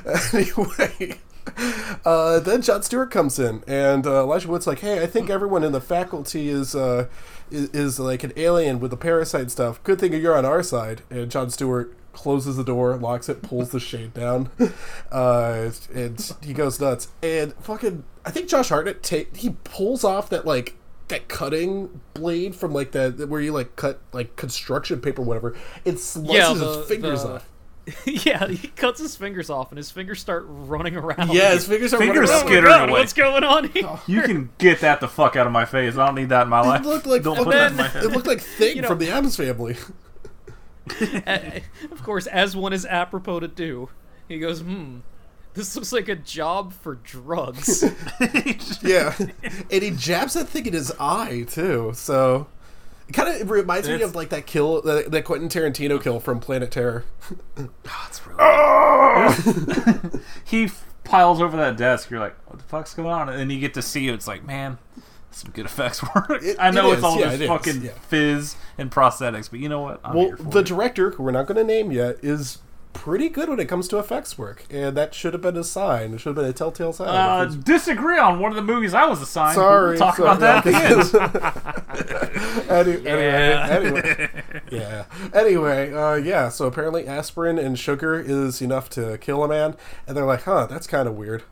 anyway, 0.32 1.18
uh, 2.04 2.40
then 2.40 2.62
Jon 2.62 2.82
Stewart 2.82 3.10
comes 3.10 3.38
in, 3.38 3.62
and 3.66 4.06
uh, 4.06 4.20
Elijah 4.22 4.48
Wood's 4.48 4.66
like, 4.66 4.80
"Hey, 4.80 5.02
I 5.02 5.06
think 5.06 5.30
everyone 5.30 5.62
in 5.64 5.72
the 5.72 5.80
faculty 5.80 6.48
is, 6.48 6.74
uh, 6.74 7.06
is 7.50 7.68
is 7.70 7.98
like 8.00 8.24
an 8.24 8.32
alien 8.36 8.80
with 8.80 8.90
the 8.90 8.96
parasite 8.96 9.50
stuff. 9.50 9.82
Good 9.82 9.98
thing 10.00 10.12
you're 10.12 10.36
on 10.36 10.44
our 10.44 10.62
side." 10.62 11.02
And 11.10 11.30
Jon 11.30 11.50
Stewart 11.50 11.94
closes 12.12 12.56
the 12.56 12.64
door, 12.64 12.96
locks 12.96 13.28
it, 13.28 13.42
pulls 13.42 13.70
the 13.70 13.78
shade 13.80 14.14
down, 14.14 14.48
uh, 15.12 15.70
and 15.94 16.32
he 16.42 16.52
goes 16.52 16.80
nuts. 16.80 17.08
And 17.22 17.52
fucking, 17.54 18.04
I 18.24 18.30
think 18.30 18.48
Josh 18.48 18.70
Hartnett 18.70 19.02
ta- 19.02 19.30
he 19.34 19.50
pulls 19.64 20.02
off 20.04 20.28
that 20.30 20.46
like 20.46 20.74
that 21.08 21.28
cutting 21.28 22.00
blade 22.14 22.56
from 22.56 22.72
like 22.72 22.90
that 22.92 23.28
where 23.28 23.40
you 23.40 23.52
like 23.52 23.76
cut 23.76 24.00
like 24.12 24.34
construction 24.36 25.00
paper, 25.00 25.22
or 25.22 25.24
whatever. 25.26 25.54
It 25.84 25.98
slices 26.00 26.34
Yeah, 26.34 26.52
the- 26.54 26.78
his 26.78 26.88
fingers 26.88 27.22
the- 27.22 27.34
off. 27.34 27.48
yeah, 28.04 28.48
he 28.48 28.68
cuts 28.68 28.98
his 29.00 29.14
fingers 29.16 29.48
off, 29.48 29.70
and 29.70 29.76
his 29.78 29.90
fingers 29.92 30.20
start 30.20 30.44
running 30.48 30.96
around. 30.96 31.30
Yeah, 31.32 31.52
his 31.52 31.68
fingers 31.68 31.94
are 31.94 31.98
Fingers 31.98 32.28
running 32.30 32.54
around. 32.54 32.64
Oh 32.64 32.68
God, 32.68 32.88
away. 32.90 32.98
what's 33.00 33.12
going 33.12 33.44
on 33.44 33.68
here? 33.68 33.98
You 34.08 34.22
can 34.22 34.50
get 34.58 34.80
that 34.80 35.00
the 35.00 35.06
fuck 35.08 35.36
out 35.36 35.46
of 35.46 35.52
my 35.52 35.64
face. 35.64 35.96
I 35.96 36.04
don't 36.06 36.16
need 36.16 36.30
that 36.30 36.42
in 36.42 36.48
my 36.48 36.60
life. 36.62 36.80
It 36.80 36.88
looked 36.88 37.06
like 37.06 37.22
don't 37.24 37.36
fucking- 37.36 37.52
put 37.52 37.54
that 37.58 37.70
in 37.70 37.76
my 37.76 37.86
it 38.00 38.10
looked 38.12 38.26
like 38.26 38.40
Thing 38.40 38.76
You 38.76 38.82
know- 38.82 38.88
from 38.88 38.98
the 38.98 39.10
Addams 39.10 39.36
Family. 39.36 39.76
Of 41.90 42.02
course, 42.02 42.26
as 42.26 42.54
one 42.56 42.72
is 42.72 42.86
apropos 42.86 43.40
to 43.40 43.48
do, 43.48 43.88
he 44.28 44.38
goes, 44.38 44.60
"Hmm, 44.60 44.98
this 45.54 45.74
looks 45.74 45.92
like 45.92 46.08
a 46.08 46.14
job 46.16 46.72
for 46.72 46.94
drugs." 46.96 47.82
yeah, 48.82 49.14
and 49.70 49.82
he 49.82 49.90
jabs 49.90 50.34
that 50.34 50.48
thing 50.48 50.66
in 50.66 50.72
his 50.72 50.92
eye 51.00 51.44
too. 51.48 51.92
So 51.94 52.46
it 53.08 53.12
kind 53.12 53.40
of 53.40 53.50
reminds 53.50 53.88
me 53.88 54.02
of 54.02 54.14
like 54.14 54.30
that 54.30 54.46
kill, 54.46 54.82
that, 54.82 55.10
that 55.10 55.24
Quentin 55.24 55.48
Tarantino 55.48 56.02
kill 56.02 56.18
from 56.20 56.40
Planet 56.40 56.70
Terror. 56.70 57.04
Oh, 58.38 60.20
he 60.44 60.64
f- 60.64 60.84
piles 61.04 61.40
over 61.40 61.56
that 61.56 61.76
desk. 61.76 62.10
You're 62.10 62.20
like, 62.20 62.36
what 62.48 62.58
the 62.58 62.64
fuck's 62.64 62.94
going 62.94 63.08
on? 63.08 63.28
And 63.28 63.38
then 63.38 63.50
you 63.50 63.58
get 63.58 63.74
to 63.74 63.82
see 63.82 64.08
it. 64.08 64.14
It's 64.14 64.26
like, 64.26 64.44
man, 64.44 64.78
some 65.30 65.52
good 65.52 65.64
effects 65.66 66.02
work. 66.14 66.42
It- 66.42 66.56
I 66.58 66.70
know 66.70 66.88
it 66.90 66.94
it's 66.94 66.98
is, 66.98 67.04
all 67.04 67.18
yeah, 67.18 67.24
just 67.24 67.34
it 67.36 67.40
is, 67.42 67.48
fucking 67.48 67.82
yeah. 67.82 67.90
fizz 68.08 68.56
and 68.78 68.90
prosthetics, 68.90 69.50
but 69.50 69.60
you 69.60 69.68
know 69.68 69.80
what? 69.80 70.00
I'm 70.04 70.14
well, 70.16 70.26
here 70.26 70.36
for 70.36 70.44
the 70.44 70.58
it. 70.60 70.66
director, 70.66 71.10
who 71.12 71.22
we're 71.22 71.30
not 71.30 71.46
going 71.46 71.56
to 71.56 71.64
name 71.64 71.90
yet, 71.92 72.16
is 72.22 72.58
pretty 72.96 73.28
good 73.28 73.48
when 73.48 73.60
it 73.60 73.66
comes 73.68 73.88
to 73.88 73.98
effects 73.98 74.36
work, 74.38 74.64
and 74.70 74.96
that 74.96 75.14
should 75.14 75.32
have 75.32 75.42
been 75.42 75.56
a 75.56 75.64
sign. 75.64 76.14
It 76.14 76.18
should 76.18 76.30
have 76.30 76.36
been 76.36 76.44
a 76.46 76.52
telltale 76.52 76.92
sign. 76.92 77.08
uh, 77.08 77.44
disagree 77.62 78.18
on 78.18 78.40
one 78.40 78.50
of 78.50 78.56
the 78.56 78.62
movies 78.62 78.94
I 78.94 79.06
was 79.06 79.20
assigned. 79.22 79.56
but 79.56 79.62
Sorry, 79.62 79.90
we'll 79.90 79.98
talk 79.98 80.16
sorry, 80.16 80.28
about 80.30 80.40
that 80.40 80.66
at 80.66 81.12
the 81.12 82.66
Yeah. 82.68 82.72
Anyway, 82.76 83.52
anyway, 83.70 84.30
yeah. 84.70 85.04
Anyway, 85.32 85.92
uh, 85.92 86.14
yeah. 86.14 86.48
So 86.48 86.66
apparently, 86.66 87.06
aspirin 87.06 87.58
and 87.58 87.78
sugar 87.78 88.18
is 88.20 88.60
enough 88.60 88.88
to 88.90 89.18
kill 89.18 89.44
a 89.44 89.48
man, 89.48 89.76
and 90.06 90.16
they're 90.16 90.24
like, 90.26 90.42
"Huh, 90.42 90.66
that's 90.66 90.86
kind 90.86 91.08
of 91.08 91.14
weird." 91.14 91.44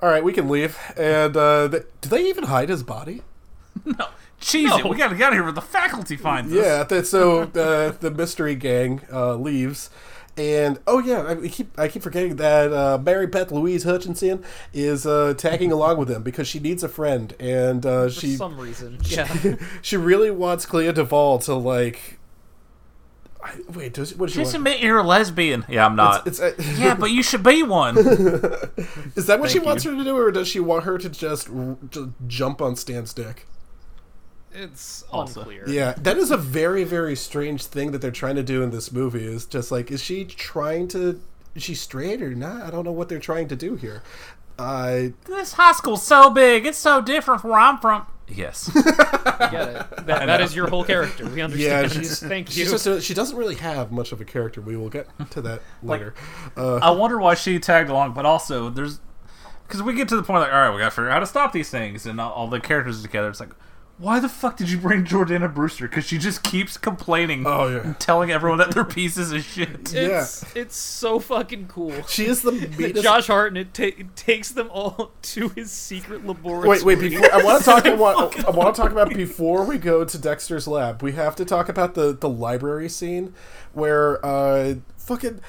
All 0.00 0.08
right, 0.10 0.22
we 0.22 0.32
can 0.32 0.48
leave. 0.48 0.78
And 0.96 1.36
uh, 1.36 1.68
th- 1.68 1.84
do 2.02 2.08
they 2.08 2.26
even 2.28 2.44
hide 2.44 2.68
his 2.68 2.82
body? 2.82 3.22
Cheese 4.40 4.70
it. 4.76 4.84
We 4.88 4.96
gotta 4.98 5.14
get 5.16 5.28
out 5.28 5.32
of 5.32 5.34
here 5.36 5.42
before 5.42 5.52
the 5.52 5.60
faculty 5.62 6.16
finds 6.16 6.52
us. 6.52 6.58
Yeah. 6.64 6.82
That, 6.82 7.06
so 7.06 7.42
uh, 7.42 7.92
the 7.98 8.10
mystery 8.10 8.54
gang 8.54 9.00
uh, 9.10 9.34
leaves. 9.34 9.88
And 10.38 10.78
oh 10.86 10.98
yeah, 10.98 11.26
I 11.26 11.48
keep 11.48 11.78
I 11.78 11.88
keep 11.88 12.02
forgetting 12.02 12.36
that 12.36 12.70
uh, 12.70 12.98
Mary 12.98 13.26
Beth 13.26 13.50
Louise 13.50 13.84
Hutchinson 13.84 14.44
is 14.74 15.06
uh, 15.06 15.32
tagging 15.36 15.72
along 15.72 15.96
with 15.96 16.08
them 16.08 16.22
because 16.22 16.46
she 16.46 16.60
needs 16.60 16.82
a 16.82 16.88
friend, 16.90 17.34
and 17.40 17.86
uh, 17.86 18.04
for 18.04 18.10
she 18.10 18.36
some 18.36 18.60
reason, 18.60 18.98
yeah. 19.04 19.56
she 19.82 19.96
really 19.96 20.30
wants 20.30 20.66
Clea 20.66 20.92
DuVall 20.92 21.42
to 21.44 21.54
like. 21.54 22.18
I, 23.42 23.54
wait, 23.72 23.94
does 23.94 24.14
what 24.14 24.26
does 24.26 24.34
she 24.34 24.40
Just 24.40 24.54
want? 24.54 24.66
admit 24.66 24.80
you're 24.80 24.98
a 24.98 25.02
lesbian. 25.04 25.64
Yeah, 25.68 25.86
I'm 25.86 25.96
not. 25.96 26.26
It's, 26.26 26.40
uh, 26.40 26.52
yeah, 26.76 26.94
but 26.96 27.12
you 27.12 27.22
should 27.22 27.42
be 27.42 27.62
one. 27.62 27.96
is 27.96 29.26
that 29.26 29.38
what 29.40 29.50
she 29.50 29.58
Thank 29.58 29.66
wants 29.66 29.84
you. 29.84 29.92
her 29.92 29.96
to 29.96 30.04
do, 30.04 30.16
or 30.18 30.30
does 30.32 30.48
she 30.48 30.58
want 30.58 30.84
her 30.84 30.98
to 30.98 31.08
just, 31.08 31.48
r- 31.48 31.76
just 31.88 32.08
jump 32.26 32.60
on 32.60 32.74
Stan's 32.76 33.14
dick? 33.14 33.46
It's 34.56 35.04
Also. 35.10 35.40
unclear. 35.40 35.64
Yeah, 35.68 35.92
that 35.98 36.16
is 36.16 36.30
a 36.30 36.36
very 36.36 36.84
very 36.84 37.14
strange 37.16 37.64
thing 37.66 37.92
that 37.92 38.00
they're 38.00 38.10
trying 38.10 38.36
to 38.36 38.42
do 38.42 38.62
in 38.62 38.70
this 38.70 38.90
movie. 38.90 39.24
Is 39.26 39.44
just 39.46 39.70
like, 39.70 39.90
is 39.90 40.02
she 40.02 40.24
trying 40.24 40.88
to? 40.88 41.20
Is 41.54 41.62
she 41.62 41.74
straight 41.74 42.22
or 42.22 42.34
not? 42.34 42.62
I 42.62 42.70
don't 42.70 42.84
know 42.84 42.92
what 42.92 43.08
they're 43.08 43.18
trying 43.18 43.48
to 43.48 43.56
do 43.56 43.76
here. 43.76 44.02
Uh, 44.58 45.08
this 45.26 45.52
high 45.52 45.72
school's 45.72 46.02
so 46.02 46.30
big. 46.30 46.64
It's 46.66 46.78
so 46.78 47.00
different 47.02 47.42
from 47.42 47.50
where 47.50 47.60
I'm 47.60 47.78
from. 47.78 48.06
Yes. 48.28 48.68
Get 48.74 49.68
it. 49.68 50.06
That, 50.06 50.26
that 50.26 50.40
is 50.40 50.56
your 50.56 50.68
whole 50.68 50.82
character. 50.82 51.26
We 51.28 51.38
yeah, 51.38 51.44
understand. 51.44 51.92
she's 51.92 52.20
Thank 52.28 52.50
she's 52.50 52.70
just 52.70 52.86
a, 52.86 53.00
she 53.00 53.14
doesn't 53.14 53.36
really 53.36 53.54
have 53.56 53.92
much 53.92 54.12
of 54.12 54.20
a 54.20 54.24
character. 54.24 54.60
We 54.60 54.76
will 54.76 54.88
get 54.88 55.08
to 55.30 55.40
that 55.42 55.62
later. 55.82 56.14
Uh, 56.56 56.76
I 56.76 56.90
wonder 56.90 57.18
why 57.18 57.34
she 57.34 57.58
tagged 57.58 57.88
along, 57.90 58.14
but 58.14 58.26
also 58.26 58.68
there's 58.70 59.00
because 59.66 59.82
we 59.82 59.94
get 59.94 60.08
to 60.08 60.16
the 60.16 60.22
point 60.22 60.40
like, 60.40 60.52
all 60.52 60.58
right, 60.60 60.70
we 60.72 60.78
gotta 60.78 60.90
figure 60.90 61.08
out 61.08 61.14
how 61.14 61.20
to 61.20 61.26
stop 61.26 61.52
these 61.52 61.70
things, 61.70 62.06
and 62.06 62.20
all, 62.20 62.32
all 62.32 62.48
the 62.48 62.60
characters 62.60 62.98
are 63.00 63.02
together. 63.02 63.28
It's 63.28 63.40
like, 63.40 63.50
why 63.98 64.20
the 64.20 64.28
fuck 64.28 64.56
did 64.58 64.70
you 64.70 64.76
bring 64.78 65.04
Jordana 65.04 65.52
Brewster? 65.52 65.88
Because 65.88 66.04
she 66.04 66.18
just 66.18 66.42
keeps 66.42 66.76
complaining, 66.76 67.44
Oh, 67.46 67.68
yeah. 67.68 67.80
and 67.82 67.98
telling 67.98 68.30
everyone 68.30 68.58
that 68.58 68.72
they're 68.72 68.84
pieces 68.84 69.32
of 69.32 69.42
shit. 69.42 69.92
Yeah. 69.92 70.20
It's, 70.22 70.44
it's 70.56 70.76
so 70.76 71.18
fucking 71.18 71.68
cool. 71.68 72.02
she 72.06 72.26
is 72.26 72.42
the 72.42 72.52
meanest. 72.78 73.02
Josh 73.02 73.28
Hartnett 73.28 73.72
ta- 73.72 74.04
takes 74.14 74.50
them 74.52 74.68
all 74.70 75.12
to 75.22 75.48
his 75.50 75.70
secret 75.70 76.26
laboratory. 76.26 76.68
Wait, 76.68 76.82
wait. 76.84 77.00
Before 77.00 77.32
I 77.32 77.42
want 77.42 77.58
to 77.60 77.64
talk. 77.64 77.86
I 77.86 77.94
want, 77.94 78.44
I 78.46 78.50
want 78.50 78.74
to 78.74 78.82
talk 78.82 78.92
about 78.92 79.08
before 79.14 79.64
we 79.64 79.78
go 79.78 80.04
to 80.04 80.18
Dexter's 80.18 80.68
lab. 80.68 81.02
We 81.02 81.12
have 81.12 81.34
to 81.36 81.44
talk 81.44 81.68
about 81.68 81.94
the 81.94 82.12
the 82.12 82.28
library 82.28 82.88
scene 82.88 83.32
where 83.72 84.24
uh 84.24 84.74
fucking 84.98 85.40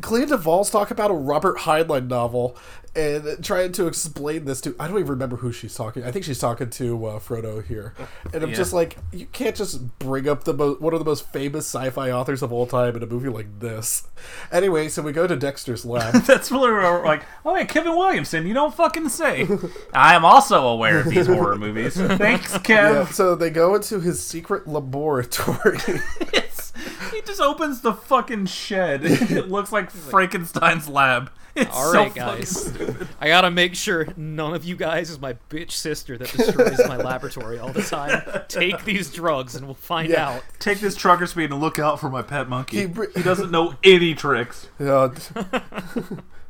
Clea 0.00 0.26
DuVall's 0.26 0.70
talk 0.70 0.90
about 0.90 1.10
a 1.10 1.14
Robert 1.14 1.58
Heinlein 1.58 2.08
novel 2.08 2.56
and 2.94 3.44
trying 3.44 3.72
to 3.72 3.86
explain 3.86 4.46
this 4.46 4.60
to. 4.62 4.74
I 4.80 4.88
don't 4.88 4.96
even 4.98 5.10
remember 5.10 5.36
who 5.36 5.52
she's 5.52 5.74
talking. 5.74 6.02
I 6.04 6.10
think 6.10 6.24
she's 6.24 6.38
talking 6.38 6.70
to 6.70 7.06
uh, 7.06 7.18
Frodo 7.18 7.62
here, 7.64 7.92
and 8.32 8.42
I'm 8.42 8.50
Yeah. 8.50 8.56
just 8.56 8.72
like, 8.72 8.96
you 9.12 9.26
can't 9.26 9.54
just 9.54 9.98
bring 9.98 10.26
up 10.28 10.44
the 10.44 10.54
mo- 10.54 10.76
one 10.78 10.94
of 10.94 10.98
the 10.98 11.04
most 11.04 11.30
famous 11.30 11.66
sci-fi 11.66 12.10
authors 12.10 12.42
of 12.42 12.52
all 12.52 12.66
time 12.66 12.96
in 12.96 13.02
a 13.02 13.06
movie 13.06 13.28
like 13.28 13.60
this. 13.60 14.08
Anyway, 14.50 14.88
so 14.88 15.02
we 15.02 15.12
go 15.12 15.26
to 15.26 15.36
Dexter's 15.36 15.84
lab. 15.84 16.14
That's 16.24 16.50
really 16.50 16.70
where 16.70 16.80
we're 16.92 17.04
like, 17.04 17.22
oh 17.44 17.54
yeah, 17.54 17.64
Kevin 17.64 17.96
Williamson. 17.96 18.46
You 18.46 18.54
don't 18.54 18.74
fucking 18.74 19.10
say. 19.10 19.46
I 19.92 20.14
am 20.14 20.24
also 20.24 20.66
aware 20.66 21.00
of 21.00 21.06
these 21.10 21.26
horror 21.26 21.56
movies. 21.56 21.96
Thanks, 21.96 22.56
Kev. 22.58 22.68
yeah, 22.68 23.06
so 23.06 23.34
they 23.34 23.50
go 23.50 23.74
into 23.74 24.00
his 24.00 24.22
secret 24.22 24.66
laboratory. 24.66 25.78
It's 26.76 27.10
He 27.12 27.20
just 27.22 27.40
opens 27.40 27.80
the 27.80 27.92
fucking 27.94 28.46
shed. 28.46 29.00
It 29.04 29.48
looks 29.48 29.72
like 29.72 29.90
Frankenstein's 29.90 30.88
lab. 30.88 31.30
It's 31.58 31.74
All 31.74 31.90
so 31.90 32.10
guys. 32.10 32.70
I 33.18 33.28
gotta 33.28 33.50
make 33.50 33.74
sure 33.74 34.06
none 34.14 34.52
of 34.52 34.66
you 34.66 34.76
guys 34.76 35.08
is 35.08 35.18
my 35.18 35.36
bitch 35.48 35.70
sister 35.70 36.18
that 36.18 36.30
destroys 36.30 36.86
my 36.86 36.98
laboratory 36.98 37.58
all 37.58 37.72
the 37.72 37.80
time. 37.80 38.20
Take 38.48 38.84
these 38.84 39.10
drugs 39.10 39.54
and 39.56 39.64
we'll 39.64 39.72
find 39.74 40.10
Yeah. 40.10 40.28
out. 40.28 40.42
Take 40.58 40.80
this 40.80 40.94
trucker 40.94 41.26
speed 41.26 41.50
and 41.50 41.58
look 41.58 41.78
out 41.78 41.98
for 41.98 42.10
my 42.10 42.20
pet 42.20 42.50
monkey. 42.50 42.86
He 42.86 42.92
He, 43.14 43.22
doesn't 43.22 43.50
know 43.50 43.74
any 43.82 44.14
tricks. 44.14 44.68
Yeah. 44.78 45.14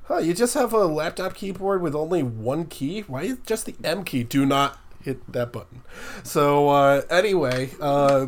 huh, 0.08 0.18
you 0.18 0.34
just 0.34 0.54
have 0.54 0.72
a 0.72 0.86
laptop 0.86 1.34
keyboard 1.34 1.82
with 1.82 1.94
only 1.94 2.24
one 2.24 2.64
key? 2.66 3.02
Why 3.02 3.36
just 3.46 3.66
the 3.66 3.76
M 3.84 4.02
key? 4.02 4.24
Do 4.24 4.44
not 4.44 4.76
hit 5.00 5.30
that 5.32 5.52
button. 5.52 5.82
So, 6.24 6.68
uh, 6.70 7.02
anyway, 7.08 7.70
uh, 7.80 8.26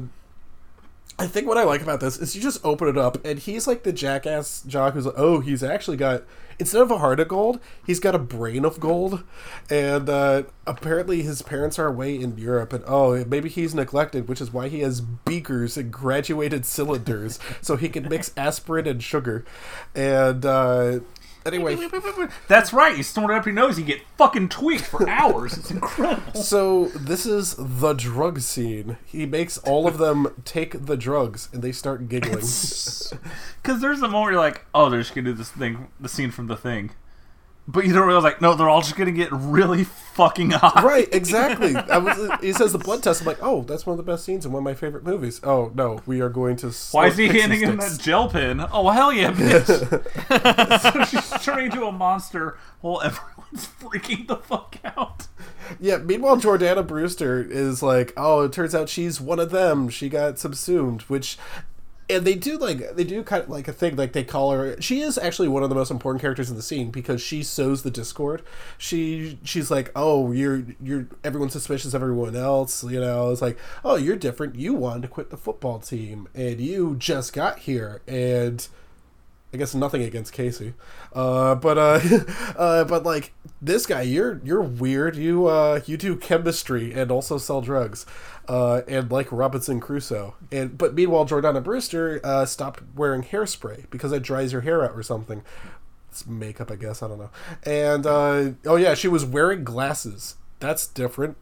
I 1.21 1.27
think 1.27 1.49
what 1.49 1.59
I 1.59 1.65
like 1.65 1.83
about 1.83 1.99
this 1.99 2.17
is 2.17 2.37
you 2.37 2.41
just 2.43 2.65
open 2.65 2.87
it 2.87 2.97
up, 2.97 3.25
and 3.25 3.41
he's 3.41 3.67
like 3.67 3.83
the 3.83 3.93
jackass 3.93 4.63
jock 4.63 4.95
who's 4.95 5.07
like, 5.07 5.19
oh, 5.19 5.41
he's 5.41 5.65
actually 5.65 5.97
got 5.97 6.23
instead 6.61 6.81
of 6.81 6.91
a 6.91 6.99
heart 6.99 7.19
of 7.19 7.29
gold, 7.29 7.61
he's 7.85 8.01
got 8.01 8.15
a 8.15 8.19
brain 8.19 8.65
of 8.65 8.79
gold, 8.79 9.25
and 9.69 10.09
uh, 10.09 10.45
apparently 10.67 11.23
his 11.23 11.43
parents 11.43 11.79
are 11.79 11.87
away 11.87 12.15
in 12.15 12.39
Europe, 12.39 12.73
and 12.73 12.85
oh, 12.87 13.25
maybe 13.25 13.49
he's 13.49 13.75
neglected, 13.75 14.29
which 14.29 14.41
is 14.41 14.53
why 14.53 14.69
he 14.69 14.81
has 14.81 15.01
beakers 15.01 15.77
and 15.77 15.93
graduated 15.93 16.65
cylinders 16.65 17.39
so 17.61 17.77
he 17.77 17.89
can 17.89 18.09
mix 18.09 18.33
aspirin 18.37 18.87
and 18.87 19.03
sugar, 19.03 19.45
and 19.97 20.45
uh, 20.47 21.01
anyway. 21.53 21.77
That's 22.49 22.73
right. 22.73 22.97
You 22.97 23.03
snort 23.03 23.31
it 23.31 23.37
up 23.37 23.47
your 23.47 23.55
nose, 23.55 23.79
you 23.79 23.85
get 23.85 24.03
fucking 24.17 24.49
tweaked 24.49 24.85
for 24.85 25.09
hours. 25.09 25.57
It's 25.57 25.71
incredible. 25.71 26.41
So 26.41 26.87
this 26.89 27.27
is 27.27 27.57
the 27.59 27.93
drug 27.95 28.41
scene. 28.41 28.97
He 29.05 29.27
makes 29.27 29.59
all 29.59 29.87
of 29.87 29.99
them 29.99 30.43
take 30.45 30.87
the 30.87 30.97
drugs, 30.97 31.49
and 31.53 31.63
they 31.63 31.73
start 31.73 32.09
giggling. 32.09 32.37
Because 32.37 33.13
there's 33.81 34.01
a 34.01 34.09
moment 34.09 34.23
where 34.23 34.33
you're 34.33 34.41
like, 34.41 34.65
oh, 34.75 34.91
they're 34.91 35.01
just 35.01 35.15
gonna 35.15 35.31
do 35.31 35.35
this 35.35 35.51
thing, 35.51 35.89
the 35.99 36.09
scene 36.09 36.31
from 36.31 36.47
the 36.47 36.57
thing, 36.57 36.91
but 37.69 37.85
you 37.85 37.93
don't 37.93 38.07
realize 38.07 38.25
like, 38.25 38.41
no, 38.41 38.55
they're 38.55 38.69
all 38.69 38.81
just 38.81 38.97
gonna 38.97 39.13
get 39.13 39.31
really 39.31 39.85
fucking 39.85 40.51
hot. 40.51 40.83
right, 40.83 41.07
exactly. 41.13 41.77
I 41.77 41.99
was, 41.99 42.41
he 42.41 42.55
says 42.55 42.73
the 42.73 42.79
blood 42.79 43.03
test. 43.03 43.21
I'm 43.21 43.27
like, 43.27 43.43
oh, 43.43 43.63
that's 43.63 43.85
one 43.85 43.93
of 43.93 44.05
the 44.05 44.11
best 44.11 44.25
scenes 44.25 44.47
in 44.47 44.53
one 44.53 44.61
of 44.61 44.65
my 44.65 44.73
favorite 44.73 45.05
movies. 45.05 45.39
Oh 45.45 45.71
no, 45.75 46.01
we 46.07 46.23
are 46.23 46.31
going 46.31 46.57
to. 46.57 46.69
Why 46.93 47.09
is 47.09 47.15
oh, 47.15 47.17
he 47.17 47.29
snort 47.29 47.33
pixie 47.33 47.41
handing 47.41 47.61
him 47.61 47.77
that 47.77 48.01
gel 48.01 48.31
pen? 48.31 48.67
Oh 48.73 48.89
hell 48.89 49.13
yeah, 49.13 49.33
bitch! 49.33 50.81
so 50.81 51.05
she's 51.05 51.45
turning 51.45 51.67
into 51.67 51.85
a 51.85 51.93
monster 51.93 52.57
while 52.81 53.03
everyone's 53.03 53.67
freaking 53.67 54.27
the 54.27 54.37
fuck 54.37 54.77
out. 54.85 55.27
Yeah. 55.79 55.99
Meanwhile, 55.99 56.39
Jordana 56.39 56.87
Brewster 56.87 57.43
is 57.43 57.83
like, 57.83 58.15
oh, 58.17 58.45
it 58.45 58.53
turns 58.53 58.75
out 58.75 58.89
she's 58.89 59.21
one 59.21 59.39
of 59.39 59.51
them. 59.51 59.91
She 59.91 60.09
got 60.09 60.39
subsumed, 60.39 61.03
which. 61.03 61.37
And 62.11 62.25
they 62.25 62.35
do 62.35 62.57
like 62.57 62.97
they 62.97 63.05
do 63.05 63.23
kind 63.23 63.43
of 63.43 63.51
like 63.51 63.69
a 63.69 63.73
thing 63.73 63.97
like 63.97 64.13
they 64.13 64.25
call 64.25 64.53
her. 64.53 64.81
She 64.81 65.01
is 65.01 65.19
actually 65.19 65.49
one 65.49 65.63
of 65.63 65.69
the 65.69 65.75
most 65.75 65.91
important 65.91 66.23
characters 66.23 66.49
in 66.49 66.57
the 66.57 66.63
scene 66.63 66.91
because 66.91 67.21
she 67.21 67.43
sows 67.43 67.83
the 67.83 67.91
discord. 67.91 68.43
She 68.79 69.39
she's 69.45 69.71
like, 69.71 69.93
oh, 69.95 70.33
you're 70.33 70.65
you're 70.83 71.07
everyone's 71.23 71.53
suspicious 71.53 71.93
of 71.93 72.03
everyone 72.03 72.35
else. 72.35 72.83
You 72.83 73.01
know, 73.01 73.31
it's 73.31 73.43
like, 73.43 73.59
oh, 73.85 73.97
you're 73.97 74.17
different. 74.17 74.57
You 74.57 74.73
wanted 74.73 75.03
to 75.03 75.09
quit 75.09 75.29
the 75.29 75.37
football 75.37 75.79
team, 75.81 76.29
and 76.35 76.61
you 76.61 76.97
just 76.97 77.35
got 77.35 77.61
here, 77.61 78.01
and 78.09 78.67
I 79.53 79.57
guess 79.57 79.75
nothing 79.75 80.03
against 80.03 80.35
Casey, 80.35 80.75
uh, 81.15 81.55
but 81.55 81.79
uh, 81.79 82.01
uh, 82.57 82.85
but 82.85 83.05
like 83.05 83.33
this 83.63 83.87
guy, 83.87 84.03
you're 84.03 84.43
you're 84.45 84.63
weird. 84.63 85.17
You 85.17 85.47
uh, 85.47 85.81
you 85.87 85.97
do 85.97 86.17
chemistry 86.17 86.93
and 86.93 87.11
also 87.11 87.39
sell 87.39 87.63
drugs, 87.63 88.05
uh, 88.49 88.83
and 88.89 89.11
like 89.11 89.31
Robinson 89.31 89.81
Crusoe. 89.81 90.35
And 90.51 90.77
but 90.79 90.95
meanwhile, 90.95 91.27
Jordana 91.27 91.63
Brewster 91.63 92.21
uh, 92.25 92.45
stopped 92.47 92.83
wearing 92.95 93.23
hairspray 93.23 93.89
because 93.91 94.11
it 94.13 94.23
dries 94.23 94.53
your 94.53 94.63
hair 94.63 94.85
out 94.85 94.93
or 94.93 95.03
something. 95.03 95.43
It's 96.11 96.27
makeup, 96.27 96.71
I 96.71 96.77
guess. 96.77 97.03
I 97.03 97.09
don't 97.09 97.19
know. 97.19 97.31
And 97.65 98.07
uh, 98.07 98.51
oh 98.67 98.77
yeah, 98.77 98.95
she 98.95 99.09
was 99.09 99.25
wearing 99.25 99.65
glasses. 99.65 100.37
That's 100.61 100.87
different. 100.87 101.37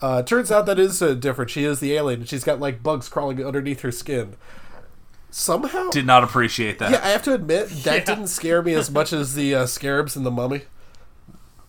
Uh, 0.00 0.22
turns 0.22 0.50
out 0.50 0.66
that 0.66 0.80
is 0.80 1.00
uh, 1.00 1.14
different. 1.14 1.50
She 1.50 1.64
is 1.64 1.78
the 1.78 1.94
alien, 1.94 2.20
and 2.20 2.28
she's 2.28 2.42
got 2.42 2.58
like 2.58 2.82
bugs 2.82 3.08
crawling 3.08 3.44
underneath 3.44 3.82
her 3.82 3.92
skin. 3.92 4.34
Somehow, 5.30 5.88
Did 5.90 6.04
not 6.04 6.24
appreciate 6.24 6.78
that. 6.80 6.90
yeah, 6.90 7.00
I 7.02 7.08
have 7.08 7.22
to 7.22 7.32
admit 7.32 7.70
that 7.84 8.04
didn't 8.06 8.26
scare 8.26 8.60
me 8.62 8.74
as 8.74 8.90
much 8.90 9.12
as 9.14 9.34
the 9.34 9.54
uh, 9.54 9.66
scarabs 9.66 10.14
and 10.16 10.26
the 10.26 10.30
mummy. 10.30 10.62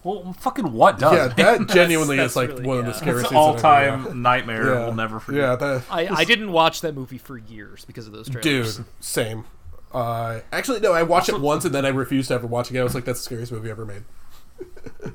Well, 0.04 0.34
fucking 0.34 0.74
what 0.74 1.00
does? 1.00 1.14
yeah, 1.14 1.28
that 1.58 1.68
genuinely 1.74 2.18
that's 2.18 2.34
is 2.34 2.36
like 2.36 2.50
really- 2.50 2.66
one 2.68 2.78
of 2.80 2.86
the 2.86 2.94
scariest 2.94 3.22
It's 3.22 3.30
things. 3.30 3.38
all 3.40 3.56
time 3.56 4.22
nightmare. 4.22 4.66
Yeah. 4.74 4.80
We'll 4.86 4.94
never 4.96 5.20
forget. 5.20 5.42
Yeah, 5.42 5.56
that, 5.56 5.84
I, 5.90 6.08
I 6.08 6.24
didn't 6.26 6.52
watch 6.52 6.82
that 6.82 6.94
movie 6.96 7.18
for 7.18 7.38
years 7.38 7.86
because 7.86 8.06
of 8.08 8.14
those 8.14 8.28
trailers. 8.30 8.78
dude, 8.78 8.86
same. 9.00 9.46
Uh, 9.94 10.40
actually, 10.52 10.80
no, 10.80 10.92
I 10.92 11.04
watched 11.04 11.30
it 11.30 11.40
once 11.40 11.66
and 11.66 11.74
then 11.74 11.86
I 11.86 11.90
refused 11.90 12.28
to 12.30 12.34
ever 12.34 12.48
watch 12.48 12.68
it 12.68 12.72
again. 12.72 12.82
I 12.82 12.84
was 12.84 12.96
like, 12.96 13.06
that's 13.06 13.20
the 13.20 13.24
scariest 13.26 13.52
movie 13.52 13.70
ever 13.70 13.86
made. 13.86 14.04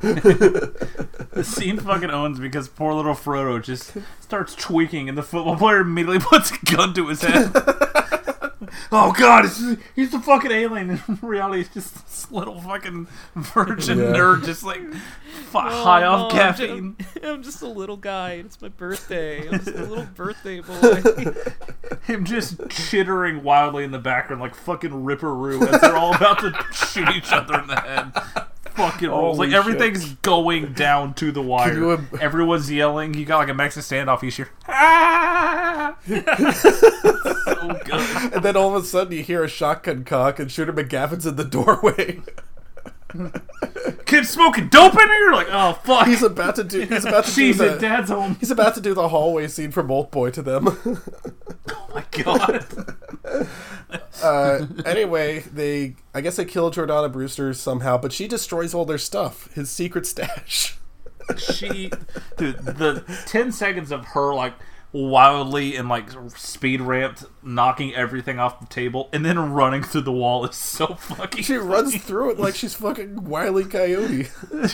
The 1.33 1.45
scene 1.45 1.79
fucking 1.79 2.11
owns 2.11 2.41
because 2.41 2.69
poor 2.69 2.93
little 2.95 3.15
Frodo 3.15 3.63
just 3.63 3.93
starts 4.21 4.55
tweaking, 4.57 5.09
and 5.09 5.17
the 5.17 5.23
football 5.23 5.57
player 5.57 5.81
immediately 5.81 6.19
puts 6.21 6.51
a 6.51 6.59
gun 6.65 6.95
to 6.95 7.07
his 7.09 7.23
head. 7.23 7.53
Oh 8.93 9.13
god, 9.13 9.45
it's, 9.45 9.63
he's 9.95 10.11
the 10.11 10.21
fucking 10.21 10.51
alien. 10.51 10.91
In 11.09 11.19
reality, 11.23 11.61
it's 11.63 11.75
just 11.75 11.95
this 12.07 12.31
little 12.31 12.61
fucking 12.61 13.07
virgin 13.35 13.99
Yeah. 13.99 14.05
nerd, 14.07 14.45
just 14.45 14.63
like 14.65 14.81
fi- 15.51 15.69
Oh, 15.73 15.85
high 15.85 16.05
off 16.05 16.33
Mom, 16.33 16.41
I'm 16.41 16.55
ju- 16.57 16.67
caffeine. 16.67 16.97
I'm 17.23 17.43
just 17.43 17.63
a 17.63 17.69
little 17.69 17.97
guy. 17.97 18.33
It's 18.33 18.61
my 18.61 18.69
birthday. 18.69 19.49
I'm 19.49 19.59
just 19.61 19.77
a 19.77 19.85
little 19.85 20.07
birthday 20.15 20.61
boy. 20.61 21.03
Him 22.05 22.25
just 22.25 22.57
chittering 22.71 23.43
wildly 23.43 23.85
in 23.85 23.91
the 23.91 23.99
background 23.99 24.41
like 24.43 24.55
fucking 24.55 24.91
Ripperoo 24.91 25.67
as 25.69 25.81
they're 25.81 25.97
all 25.97 26.15
about 26.15 26.39
to 26.41 26.53
shoot 26.73 27.09
each 27.11 27.33
other 27.33 27.61
in 27.61 27.67
the 27.67 27.81
head. 27.81 28.13
Fucking 28.79 29.11
rolls. 29.11 29.39
Like 29.39 29.51
Holy 29.51 29.51
shit. 29.51 29.59
everything's 29.77 30.15
going 30.23 30.73
down 30.73 31.13
to 31.15 31.31
the 31.33 31.43
wire. 31.43 31.75
you 31.75 31.93
im- 31.93 32.09
Everyone's 32.21 32.71
yelling. 32.71 33.13
You 33.15 33.25
got 33.25 33.39
like 33.39 33.49
a 33.49 33.55
Mexican 33.55 34.07
standoff. 34.07 34.23
You 34.23 34.31
hear, 34.31 34.49
ah! 34.69 35.97
so. 36.55 36.71
And 38.35 38.43
then 38.45 38.57
all 38.57 38.75
of 38.77 38.83
a 38.83 38.87
sudden 38.87 39.13
you 39.17 39.23
hear 39.23 39.43
a 39.45 39.49
shotgun 39.49 40.05
cock 40.05 40.39
and 40.39 40.51
Shooter 40.51 40.73
McGavin's 40.73 41.27
in 41.27 41.37
the 41.37 41.45
doorway. 41.45 42.21
Kid 44.05 44.27
smoking 44.27 44.69
dope 44.69 44.93
in 44.95 45.09
here. 45.09 45.33
Like, 45.33 45.49
oh 45.51 45.73
fuck. 45.85 46.07
he's 46.07 46.23
about 46.23 46.57
to 46.57 46.65
do. 46.65 46.81
He's 46.81 47.05
about 47.05 47.25
to 47.25 47.31
do 47.35 47.37
Jesus, 47.37 47.75
the. 47.75 47.79
dad's 47.79 48.11
home. 48.11 48.37
He's 48.41 48.51
about 48.51 48.75
to 48.75 48.81
do 48.81 48.95
the 48.95 49.09
hallway 49.09 49.49
scene 49.49 49.71
from 49.71 49.91
Old 49.91 50.11
Boy 50.11 50.31
to 50.31 50.43
them. 50.43 50.77
Oh 51.71 51.91
my 51.95 52.05
god. 52.23 52.65
uh, 54.23 54.67
anyway, 54.87 55.41
they 55.41 55.97
I 56.15 56.21
guess 56.23 56.37
they 56.37 56.45
kill 56.47 56.71
Jordana 56.71 57.13
Brewster 57.13 57.53
somehow, 57.53 57.99
but 57.99 58.11
she 58.13 58.27
destroys 58.27 58.73
all 58.73 58.85
their 58.87 58.99
stuff, 58.99 59.53
his 59.55 59.69
secret 59.71 60.07
stash. 60.07 60.77
she, 61.37 61.91
dude, 62.39 62.59
the 62.65 63.05
ten 63.27 63.53
seconds 63.53 63.91
of 63.93 64.05
her 64.07 64.35
like 64.35 64.55
wildly 64.93 65.77
and 65.77 65.89
like 65.89 66.09
speed 66.37 66.81
ramped, 66.81 67.25
knocking 67.43 67.95
everything 67.95 68.39
off 68.39 68.61
the 68.61 68.67
table, 68.67 69.09
and 69.13 69.25
then 69.25 69.53
running 69.53 69.83
through 69.83 70.01
the 70.03 70.13
wall 70.13 70.45
is 70.47 70.57
so 70.57 70.87
fucking. 70.95 71.43
She 71.43 71.57
runs 71.57 71.97
through 72.03 72.31
it 72.31 72.39
like 72.39 72.55
she's 72.55 72.75
fucking 72.75 73.25
Wile 73.25 73.59
E. 73.61 73.65
Coyote. 73.65 74.29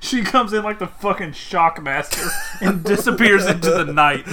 She 0.00 0.22
comes 0.22 0.52
in 0.52 0.62
like 0.62 0.78
the 0.78 0.86
fucking 0.86 1.30
shockmaster 1.32 2.28
and 2.60 2.84
disappears 2.84 3.46
into 3.46 3.70
the 3.70 3.84
night. 3.90 4.26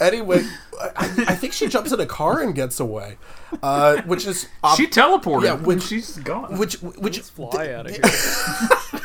Anyway, 0.00 0.42
I, 0.80 1.24
I 1.28 1.34
think 1.36 1.52
she 1.52 1.68
jumps 1.68 1.92
in 1.92 2.00
a 2.00 2.06
car 2.06 2.42
and 2.42 2.52
gets 2.54 2.80
away, 2.80 3.18
uh, 3.62 4.02
which 4.02 4.26
is 4.26 4.48
ob- 4.64 4.76
She 4.76 4.88
teleported. 4.88 5.44
Yeah, 5.44 5.54
when 5.54 5.64
when- 5.64 5.80
she's 5.80 6.16
gone. 6.18 6.58
which 6.58 6.74
which 6.82 7.20
Fly 7.20 7.68
out 7.72 7.86
of 7.86 7.92
here. 7.92 9.00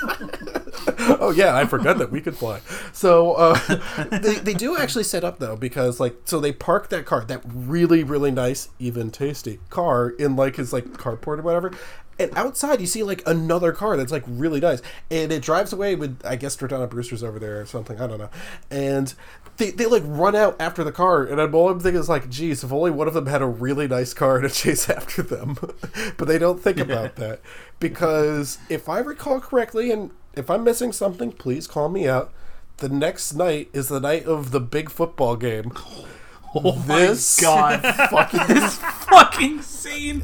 oh 1.20 1.32
yeah, 1.32 1.56
I 1.56 1.66
forgot 1.66 1.98
that 1.98 2.12
we 2.12 2.22
could 2.22 2.36
fly. 2.36 2.62
So 2.94 3.34
uh, 3.34 3.78
they 4.12 4.36
they 4.36 4.54
do 4.54 4.78
actually 4.78 5.04
set 5.04 5.24
up 5.24 5.40
though 5.40 5.56
because 5.56 6.00
like 6.00 6.16
so 6.26 6.40
they 6.40 6.52
park 6.52 6.90
that 6.90 7.06
car, 7.06 7.26
that 7.26 7.42
really 7.46 8.04
really 8.04 8.32
nice, 8.32 8.70
even 8.80 9.12
tasty 9.12 9.60
car 9.70 10.10
in 10.10 10.36
like 10.36 10.56
his 10.56 10.72
like 10.74 10.86
carport 10.86 11.40
or 11.40 11.42
whatever. 11.42 11.72
And 12.20 12.36
outside 12.36 12.82
you 12.82 12.88
see 12.88 13.04
like 13.04 13.22
another 13.28 13.72
car 13.72 13.96
that's 13.96 14.12
like 14.12 14.24
really 14.26 14.60
nice, 14.60 14.82
and 15.12 15.32
it 15.32 15.42
drives 15.42 15.74
away 15.74 15.96
with 15.96 16.22
I 16.26 16.36
guess 16.36 16.56
Jordana 16.56 16.90
Brewster's 16.90 17.24
over 17.24 17.40
there 17.40 17.62
or 17.62 17.66
something. 17.66 18.00
I 18.00 18.08
don't 18.08 18.20
know, 18.20 18.30
and. 18.72 19.14
They, 19.58 19.72
they 19.72 19.88
like 19.88 20.04
run 20.06 20.36
out 20.36 20.56
after 20.60 20.84
the 20.84 20.92
car, 20.92 21.24
and 21.24 21.42
I'm 21.42 21.56
all 21.56 21.72
I'm 21.72 21.80
thinking 21.80 22.00
is 22.00 22.08
like, 22.08 22.30
geez, 22.30 22.64
if 22.64 22.72
only 22.72 22.92
one 22.92 23.08
of 23.08 23.16
them 23.16 23.26
had 23.26 23.42
a 23.42 23.48
really 23.48 23.88
nice 23.88 24.14
car 24.14 24.40
to 24.40 24.52
chase 24.52 24.88
after 24.92 25.24
them. 25.24 25.58
but 26.16 26.28
they 26.28 26.38
don't 26.38 26.62
think 26.62 26.78
about 26.78 27.16
that 27.16 27.42
because 27.80 28.60
if 28.70 28.88
I 28.88 29.00
recall 29.00 29.40
correctly, 29.40 29.90
and 29.90 30.12
if 30.38 30.50
I'm 30.50 30.64
missing 30.64 30.92
something, 30.92 31.32
please 31.32 31.68
call 31.68 31.90
me 31.90 32.08
out. 32.08 32.32
The 32.78 32.90
next 32.90 33.34
night 33.34 33.70
is 33.74 33.88
the 33.88 34.00
night 34.00 34.26
of 34.26 34.52
the 34.52 34.60
big 34.60 34.90
football 34.90 35.36
game. 35.36 35.72
oh 36.56 36.74
this 36.88 37.42
my 37.42 37.48
god. 37.82 37.96
fucking 38.12 38.48
this 38.56 38.78
fucking 38.78 39.62
scene. 39.62 40.24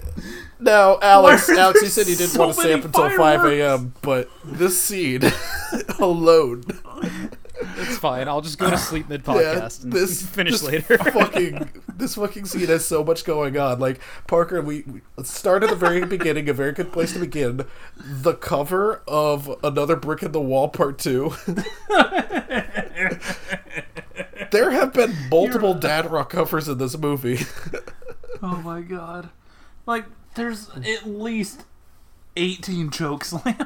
now, 0.60 1.00
Alex. 1.02 1.50
Alex, 1.50 1.82
you 1.82 1.88
said 1.88 2.08
you 2.08 2.16
didn't 2.16 2.32
so 2.32 2.40
want 2.40 2.56
to 2.56 2.62
stay 2.62 2.74
up 2.74 2.86
until 2.86 3.10
five 3.18 3.44
a.m., 3.46 3.94
but 4.02 4.30
this 4.44 4.82
scene 4.82 5.22
alone. 6.00 6.64
Fine. 7.98 8.28
I'll 8.28 8.42
just 8.42 8.58
go 8.58 8.70
to 8.70 8.78
sleep 8.78 9.10
mid 9.10 9.22
Yeah, 9.28 9.34
podcast 9.34 9.84
and 9.84 9.94
this 9.94 10.22
finish 10.28 10.60
this 10.60 10.64
later. 10.64 10.98
fucking 11.12 11.70
this 11.96 12.16
fucking 12.16 12.46
scene 12.46 12.68
has 12.68 12.86
so 12.86 13.04
much 13.04 13.24
going 13.26 13.58
on. 13.58 13.80
Like 13.80 14.00
Parker, 14.28 14.62
we, 14.62 14.84
we 14.84 15.02
start 15.24 15.64
at 15.64 15.70
the 15.70 15.76
very 15.76 16.06
beginning. 16.06 16.50
A 16.50 16.54
very 16.54 16.72
good 16.72 16.92
place 16.92 17.14
to 17.14 17.20
begin. 17.20 17.66
The 17.98 18.34
cover 18.34 19.02
of 19.08 19.54
another 19.64 19.96
brick 19.96 20.24
in 20.24 20.32
the 20.32 20.42
wall, 20.42 20.70
part 20.70 21.00
two. 21.00 21.34
there 24.52 24.72
have 24.72 24.94
been 24.94 25.16
multiple 25.30 25.74
dad 25.74 26.12
rock 26.12 26.30
covers 26.32 26.68
in 26.68 26.78
this 26.78 26.98
movie. 26.98 27.40
Oh 28.42 28.58
my 28.58 28.82
god. 28.82 29.30
Like, 29.86 30.06
there's 30.36 30.70
at 30.70 31.08
least 31.08 31.64
18 32.36 32.90
choke 32.90 33.26
slams. 33.26 33.58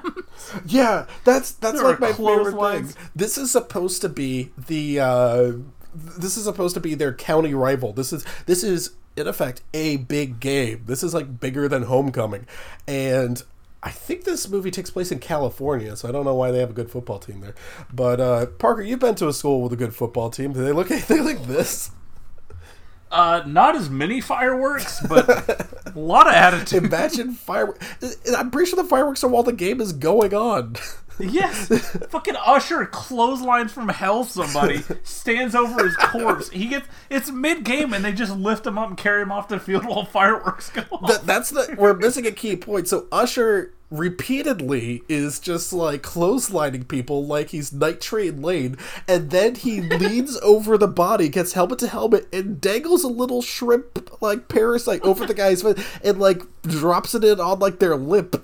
Yeah, 0.66 1.08
that's 1.24 1.52
that's 1.54 1.78
There 1.78 1.84
like 1.88 2.00
my 2.00 2.14
favorite 2.14 2.56
thing. 2.56 2.94
This 3.16 3.38
is 3.38 3.52
supposed 3.52 4.02
to 4.02 4.10
be 4.10 4.52
the 4.58 5.00
uh 5.00 5.52
this 5.94 6.38
is 6.38 6.44
supposed 6.44 6.76
to 6.76 6.80
be 6.80 6.94
their 6.96 7.14
county 7.14 7.54
rival. 7.54 7.94
This 7.94 8.14
is 8.14 8.26
this 8.46 8.64
is 8.64 8.92
in 9.16 9.28
effect 9.28 9.62
a 9.74 9.98
big 9.98 10.40
game. 10.40 10.84
This 10.86 11.04
is 11.04 11.14
like 11.14 11.40
bigger 11.40 11.68
than 11.68 11.84
Homecoming. 11.84 12.46
And 12.88 13.42
I 13.82 13.90
think 13.90 14.24
this 14.24 14.48
movie 14.48 14.72
takes 14.72 14.90
place 14.90 15.12
in 15.12 15.20
California, 15.20 15.96
so 15.96 16.08
I 16.08 16.12
don't 16.12 16.26
know 16.26 16.36
why 16.36 16.52
they 16.52 16.60
have 16.60 16.70
a 16.72 16.74
good 16.74 16.92
football 16.92 17.20
team 17.20 17.42
there. 17.42 17.56
But 17.94 18.20
uh 18.20 18.46
Parker, 18.46 18.82
you've 18.82 19.00
been 19.00 19.16
to 19.16 19.28
a 19.28 19.34
school 19.34 19.62
with 19.62 19.74
a 19.74 19.78
good 19.78 19.96
football 19.96 20.30
team. 20.30 20.54
Do 20.54 20.64
they 20.64 20.72
look 20.72 20.92
anything 20.92 21.24
like 21.26 21.46
this? 21.48 21.92
Uh, 23.10 23.42
not 23.46 23.76
as 23.76 23.90
many 23.90 24.20
fireworks, 24.20 25.00
but 25.08 25.30
a 25.96 26.00
lot 26.00 26.28
of 26.28 26.34
attitude. 26.34 26.84
Imagine 26.84 27.34
fireworks. 27.34 28.18
I'm 28.38 28.52
pretty 28.52 28.70
sure 28.70 28.82
the 28.82 28.90
fireworks 28.90 29.24
are 29.24 29.30
while 29.30 29.44
the 29.44 29.54
game 29.54 29.80
is 29.80 29.94
going 29.94 30.34
on. 30.34 30.76
Yes, 31.20 31.68
fucking 32.10 32.36
Usher 32.46 32.86
clotheslines 32.86 33.72
from 33.72 33.90
hell. 33.90 34.24
Somebody 34.24 34.84
stands 35.04 35.56
over 35.56 35.84
his 35.84 35.96
corpse. 35.96 36.50
He 36.50 36.68
gets 36.68 36.88
it's 37.10 37.32
mid 37.32 37.64
game, 37.64 37.94
and 37.94 38.06
they 38.06 38.12
just 38.12 38.36
lift 38.36 38.68
him 38.68 38.78
up 38.78 38.90
and 38.90 38.98
carry 38.98 39.24
him 39.24 39.32
off 39.32 39.48
the 39.48 39.60
field 39.60 39.86
while 39.86 40.06
fireworks 40.06 40.70
go 40.70 40.84
off. 40.92 41.10
That, 41.10 41.26
that's 41.26 41.50
the 41.50 41.76
we're 41.78 41.96
missing 41.96 42.28
a 42.28 42.32
key 42.32 42.56
point. 42.56 42.88
So 42.88 43.08
Usher 43.12 43.74
repeatedly 43.90 45.04
is 45.08 45.40
just 45.40 45.72
like 45.72 46.02
clotheslining 46.02 46.88
people 46.88 47.26
like 47.26 47.50
he's 47.50 47.72
Night 47.72 48.02
Train 48.02 48.42
Lane, 48.42 48.78
and 49.08 49.32
then 49.32 49.56
he 49.56 49.82
leans 49.82 50.38
over 50.42 50.78
the 50.78 50.88
body, 50.88 51.30
gets 51.30 51.54
helmet 51.54 51.80
to 51.80 51.88
helmet, 51.88 52.28
and 52.34 52.60
dangles 52.60 53.04
a 53.04 53.08
little 53.08 53.42
shrimp 53.42 54.22
like 54.22 54.48
parasite 54.48 55.02
over 55.04 55.26
the 55.26 55.34
guy's 55.34 55.62
face, 55.62 55.84
and 56.04 56.20
like 56.20 56.42
drops 56.64 57.16
it 57.16 57.24
in 57.24 57.40
on 57.40 57.60
like 57.60 57.80
their 57.80 57.96
lip. 57.96 58.44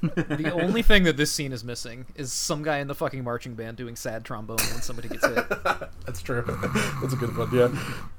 the 0.00 0.50
only 0.54 0.82
thing 0.82 1.02
that 1.04 1.16
this 1.16 1.30
scene 1.30 1.52
is 1.52 1.62
missing 1.62 2.06
is 2.14 2.32
some 2.32 2.62
guy 2.62 2.78
in 2.78 2.88
the 2.88 2.94
fucking 2.94 3.22
marching 3.22 3.54
band 3.54 3.76
doing 3.76 3.96
sad 3.96 4.24
trombone 4.24 4.56
when 4.72 4.80
somebody 4.80 5.08
gets 5.08 5.26
hit. 5.26 5.48
That's 6.06 6.22
true. 6.22 6.44
That's 7.02 7.12
a 7.12 7.16
good 7.16 7.36
one. 7.36 7.54
Yeah, 7.54 7.68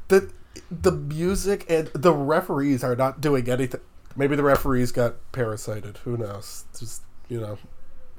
the 0.09 0.31
the 0.69 0.91
music 0.91 1.65
and 1.69 1.87
the 1.93 2.13
referees 2.13 2.83
are 2.83 2.95
not 2.95 3.21
doing 3.21 3.49
anything. 3.49 3.81
Maybe 4.15 4.35
the 4.35 4.43
referees 4.43 4.91
got 4.91 5.15
parasited. 5.31 5.97
Who 5.99 6.17
knows? 6.17 6.65
Just 6.77 7.03
you 7.29 7.39
know, 7.39 7.57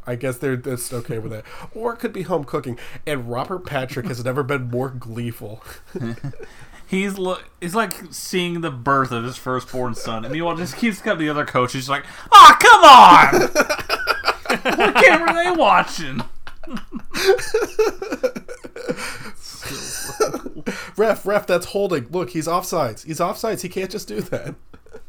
I 0.07 0.17
guess 0.17 0.39
they're 0.39 0.57
just 0.57 0.93
okay 0.93 1.19
with 1.19 1.33
that. 1.33 1.45
Or 1.75 1.95
it 1.95 1.99
could 1.99 2.13
be 2.13 2.23
home 2.23 2.45
cooking. 2.45 2.79
And 3.07 3.31
Robert 3.31 3.67
Patrick 3.67 4.07
has 4.07 4.25
never 4.25 4.43
been 4.43 4.71
more 4.71 4.89
gleeful. 4.91 5.63
He's 6.87 7.17
look. 7.17 7.45
He's 7.61 7.75
like 7.75 7.95
seeing 8.11 8.61
the 8.61 8.71
birth 8.71 9.13
of 9.13 9.25
his 9.25 9.39
firstborn 9.39 9.95
son, 9.95 10.25
and 10.25 10.33
meanwhile, 10.33 10.57
just 10.57 10.77
keeps 10.77 11.01
to 11.01 11.15
the 11.15 11.31
other 11.31 11.47
coach. 11.47 11.73
He's 11.73 11.89
like, 11.89 12.05
"Ah, 12.31 12.57
come 12.61 12.85
on! 12.85 13.49
what 14.77 15.03
game 15.03 15.23
are 15.23 15.33
they 15.33 15.51
watching?" 15.53 16.23
ref, 20.99 21.25
ref, 21.25 21.47
that's 21.47 21.67
holding. 21.67 22.09
Look, 22.11 22.31
he's 22.31 22.47
offsides. 22.47 23.07
He's 23.07 23.21
offsides. 23.21 23.63
He 23.63 23.71
can't 23.71 23.91
just 23.91 24.09
do 24.09 24.21
that. 24.21 24.55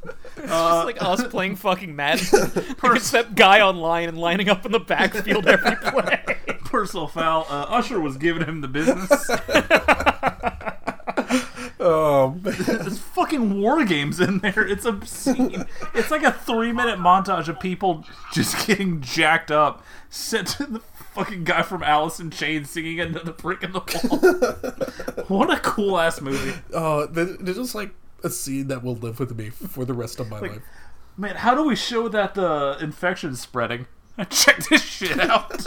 It's 0.35 0.47
just 0.51 0.85
like 0.85 1.01
us 1.01 1.23
playing 1.27 1.55
fucking 1.57 1.95
Madden 1.95 2.25
against 2.83 3.11
that 3.13 3.35
guy 3.35 3.61
online 3.61 4.09
and 4.09 4.17
lining 4.17 4.49
up 4.49 4.65
in 4.65 4.71
the 4.71 4.79
backfield 4.79 5.47
every 5.47 5.75
play. 5.75 6.21
Personal 6.65 7.07
foul. 7.07 7.45
Uh, 7.49 7.65
Usher 7.69 7.99
was 7.99 8.17
giving 8.17 8.43
him 8.45 8.61
the 8.61 8.67
business. 8.67 9.29
Um, 11.79 12.39
There's 12.43 12.97
fucking 12.99 13.59
war 13.59 13.83
games 13.83 14.19
in 14.21 14.39
there. 14.39 14.65
It's 14.65 14.85
obscene. 14.85 15.65
It's 15.93 16.11
like 16.11 16.23
a 16.23 16.31
three 16.31 16.71
minute 16.71 16.97
montage 16.97 17.47
of 17.49 17.59
people 17.59 18.05
just 18.31 18.65
getting 18.65 19.01
jacked 19.01 19.51
up. 19.51 19.83
sent 20.09 20.47
to 20.49 20.65
the 20.65 20.79
fucking 20.79 21.43
guy 21.43 21.61
from 21.61 21.83
Alice 21.83 22.19
in 22.21 22.31
Chains 22.31 22.69
singing 22.69 22.99
into 22.99 23.19
the 23.19 23.33
brick 23.33 23.63
in 23.63 23.73
the 23.73 23.79
wall. 25.19 25.25
what 25.27 25.51
a 25.51 25.59
cool 25.59 25.99
ass 25.99 26.21
movie. 26.21 26.57
uh, 26.73 27.05
they're 27.09 27.35
just 27.53 27.75
like 27.75 27.93
a 28.23 28.29
scene 28.29 28.67
that 28.67 28.83
will 28.83 28.95
live 28.95 29.19
with 29.19 29.37
me 29.37 29.49
for 29.49 29.85
the 29.85 29.93
rest 29.93 30.19
of 30.19 30.29
my 30.29 30.39
life. 30.39 30.61
Man, 31.15 31.35
how 31.35 31.53
do 31.53 31.63
we 31.63 31.75
show 31.75 32.07
that 32.09 32.33
the 32.33 32.77
infection's 32.81 33.39
spreading? 33.41 33.85
Check 34.29 34.57
this 34.69 34.83
shit 34.83 35.19
out. 35.19 35.65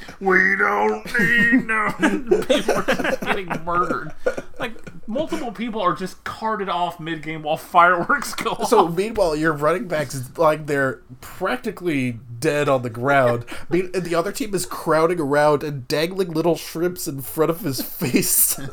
we 0.20 0.54
don't 0.56 1.04
need 1.18 1.66
no. 1.66 1.92
People 2.48 2.76
are 2.76 2.84
just 2.84 3.20
getting 3.20 3.48
murdered. 3.64 4.12
Like 4.58 4.72
multiple 5.08 5.50
people 5.50 5.80
are 5.80 5.94
just 5.94 6.22
carted 6.22 6.68
off 6.68 7.00
mid 7.00 7.22
game 7.22 7.42
while 7.42 7.56
fireworks 7.56 8.34
go 8.34 8.50
off. 8.50 8.68
So 8.68 8.88
meanwhile, 8.88 9.34
your 9.34 9.52
running 9.52 9.88
backs 9.88 10.30
like 10.36 10.66
they're 10.66 11.02
practically 11.20 12.20
dead 12.38 12.68
on 12.68 12.82
the 12.82 12.90
ground. 12.90 13.44
And 13.70 13.92
the 13.92 14.14
other 14.14 14.30
team 14.30 14.54
is 14.54 14.64
crowding 14.64 15.18
around 15.18 15.64
and 15.64 15.88
dangling 15.88 16.32
little 16.32 16.56
shrimps 16.56 17.08
in 17.08 17.22
front 17.22 17.50
of 17.50 17.60
his 17.60 17.80
face. 17.82 18.58
and 18.58 18.68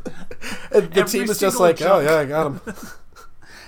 the 0.71 1.01
Every 1.01 1.03
team 1.03 1.29
is 1.29 1.39
just 1.39 1.59
like, 1.59 1.81
oh 1.81 1.99
yeah, 1.99 2.15
I 2.15 2.25
got 2.25 2.47
him. 2.47 2.61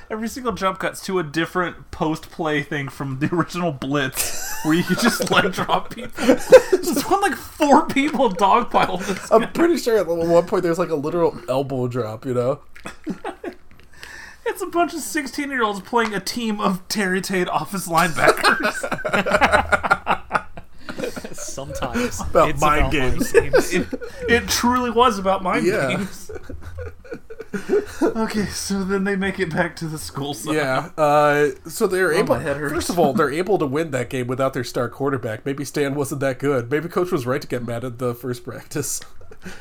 Every 0.10 0.30
single 0.30 0.54
jump 0.54 0.80
cuts 0.80 1.04
to 1.06 1.20
a 1.20 1.24
different 1.24 1.92
post 1.92 2.30
play 2.32 2.64
thing 2.64 2.88
from 2.88 3.20
the 3.20 3.30
original 3.36 3.74
Blitz, 3.74 4.58
where 4.64 4.74
you 4.74 4.84
could 4.84 5.00
just 5.00 5.30
leg 5.30 5.52
drop 5.54 5.94
people. 5.94 6.26
There's 6.26 7.04
one 7.04 7.20
like 7.22 7.36
four 7.36 7.86
people 7.88 8.30
dogpile 8.30 9.06
this. 9.06 9.30
I'm 9.32 9.52
pretty 9.52 9.78
sure 9.78 9.98
at 9.98 10.08
one 10.08 10.46
point 10.48 10.64
there's 10.64 10.80
like 10.80 10.90
a 10.90 10.96
literal 10.96 11.38
elbow 11.50 11.88
drop. 11.88 12.26
You 12.26 12.34
know. 12.34 12.62
It's 14.50 14.62
a 14.62 14.68
bunch 14.68 14.94
of 14.94 15.02
16 15.02 15.50
year 15.52 15.62
olds 15.62 15.82
playing 15.82 16.16
a 16.16 16.22
team 16.22 16.62
of 16.62 16.88
Terry 16.88 17.20
Tate 17.20 17.50
office 17.50 17.86
linebackers. 17.90 18.74
Sometimes 21.34 22.22
About 22.22 22.50
it's 22.52 22.62
mind 22.62 22.80
about 22.80 22.92
games. 22.92 23.34
mind 23.34 23.52
games. 23.54 23.74
it, 23.74 23.88
it 24.30 24.48
truly 24.48 24.90
was 24.90 25.20
about 25.20 25.44
mind 25.44 25.66
Yeah. 25.66 25.90
games. 25.90 26.32
okay, 28.02 28.46
so 28.46 28.84
then 28.84 29.04
they 29.04 29.16
make 29.16 29.40
it 29.40 29.54
back 29.54 29.76
to 29.78 29.88
the 29.88 29.98
school 29.98 30.34
side. 30.34 30.56
Yeah. 30.56 30.90
Uh, 30.98 31.50
so 31.68 31.88
they're 31.88 32.12
able. 32.14 32.36
my 32.36 32.42
head 32.42 32.58
hurts. 32.58 32.74
First 32.74 32.90
of 32.90 33.00
all, 33.00 33.14
they're 33.18 33.32
able 33.32 33.58
to 33.58 33.66
win 33.66 33.92
that 33.92 34.10
game 34.10 34.28
without 34.28 34.54
their 34.54 34.64
star 34.64 34.90
quarterback. 34.90 35.46
Maybe 35.46 35.64
Stan 35.66 35.96
wasn't 35.96 36.22
that 36.22 36.40
good. 36.40 36.70
Maybe 36.70 36.90
coach 36.90 37.12
was 37.12 37.26
right 37.26 37.42
to 37.42 37.48
get 37.48 37.66
mad 37.66 37.84
at 37.84 38.00
the 38.00 38.14
first 38.14 38.44
practice. 38.44 39.00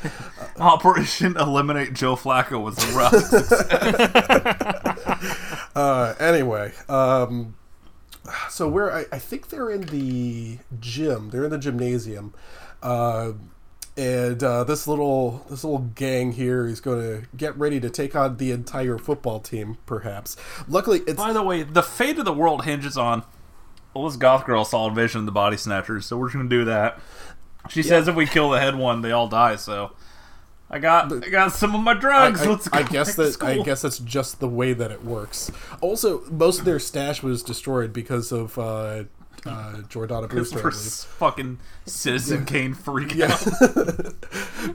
Operation 0.56 1.36
Eliminate 1.36 1.92
Joe 1.92 2.16
Flacco 2.16 2.62
was 2.62 2.78
a 2.82 2.92
rough. 2.96 3.12
Uh, 5.76 6.14
anyway, 6.18 6.72
um, 6.88 7.54
so 8.48 8.66
where 8.66 8.90
I, 8.90 9.04
I 9.12 9.18
think 9.18 9.50
they're 9.50 9.68
in 9.70 9.82
the 9.82 10.58
gym. 10.80 11.28
They're 11.28 11.44
in 11.44 11.50
the 11.50 11.58
gymnasium, 11.58 12.32
uh, 12.82 13.32
and 13.96 14.42
uh, 14.42 14.64
this 14.64 14.86
little 14.86 15.44
this 15.48 15.64
little 15.64 15.90
gang 15.94 16.32
here 16.32 16.66
is 16.66 16.80
going 16.80 17.00
to 17.22 17.28
get 17.36 17.56
ready 17.56 17.80
to 17.80 17.88
take 17.90 18.14
on 18.14 18.36
the 18.36 18.50
entire 18.50 18.98
football 18.98 19.40
team. 19.40 19.78
Perhaps. 19.86 20.36
Luckily, 20.68 21.00
it's 21.06 21.14
By 21.14 21.32
the 21.32 21.42
way, 21.42 21.62
the 21.62 21.82
fate 21.82 22.18
of 22.18 22.24
the 22.24 22.32
world 22.32 22.64
hinges 22.64 22.98
on. 22.98 23.22
Well, 23.94 24.06
this 24.06 24.16
goth 24.16 24.44
girl 24.44 24.64
saw 24.64 24.90
a 24.90 24.94
vision 24.94 25.20
of 25.20 25.26
the 25.26 25.32
body 25.32 25.56
snatchers, 25.56 26.04
so 26.04 26.18
we're 26.18 26.26
just 26.26 26.36
gonna 26.36 26.48
do 26.48 26.66
that. 26.66 26.98
She 27.70 27.82
says 27.82 28.06
if 28.08 28.14
we 28.14 28.26
kill 28.26 28.50
the 28.50 28.60
head 28.60 28.76
one, 28.76 29.00
they 29.00 29.10
all 29.12 29.28
die. 29.28 29.56
So 29.56 29.92
I 30.70 30.78
got 30.78 31.10
I 31.24 31.28
got 31.30 31.52
some 31.52 31.74
of 31.74 31.80
my 31.80 31.94
drugs. 31.94 32.42
I- 32.42 32.50
Let's 32.50 32.68
go 32.68 32.78
I 32.78 32.82
guess 32.82 33.14
to 33.16 33.22
that 33.22 33.42
I 33.42 33.58
guess 33.62 33.82
that's 33.82 33.98
just 33.98 34.38
the 34.40 34.48
way 34.48 34.72
that 34.74 34.90
it 34.90 35.04
works. 35.04 35.50
Also, 35.80 36.22
most 36.30 36.58
of 36.58 36.64
their 36.66 36.78
stash 36.78 37.22
was 37.22 37.42
destroyed 37.42 37.92
because 37.92 38.32
of 38.32 38.58
uh, 38.58 39.04
uh, 39.48 39.82
Jordana 39.88 40.28
Brewster. 40.28 40.58
I 40.58 40.62
for 40.62 40.70
believe. 40.70 40.84
fucking 41.18 41.58
Citizen 41.84 42.44
Kane 42.44 42.74
freak 42.74 43.14
Yeah. 43.14 43.32
out. 43.32 44.14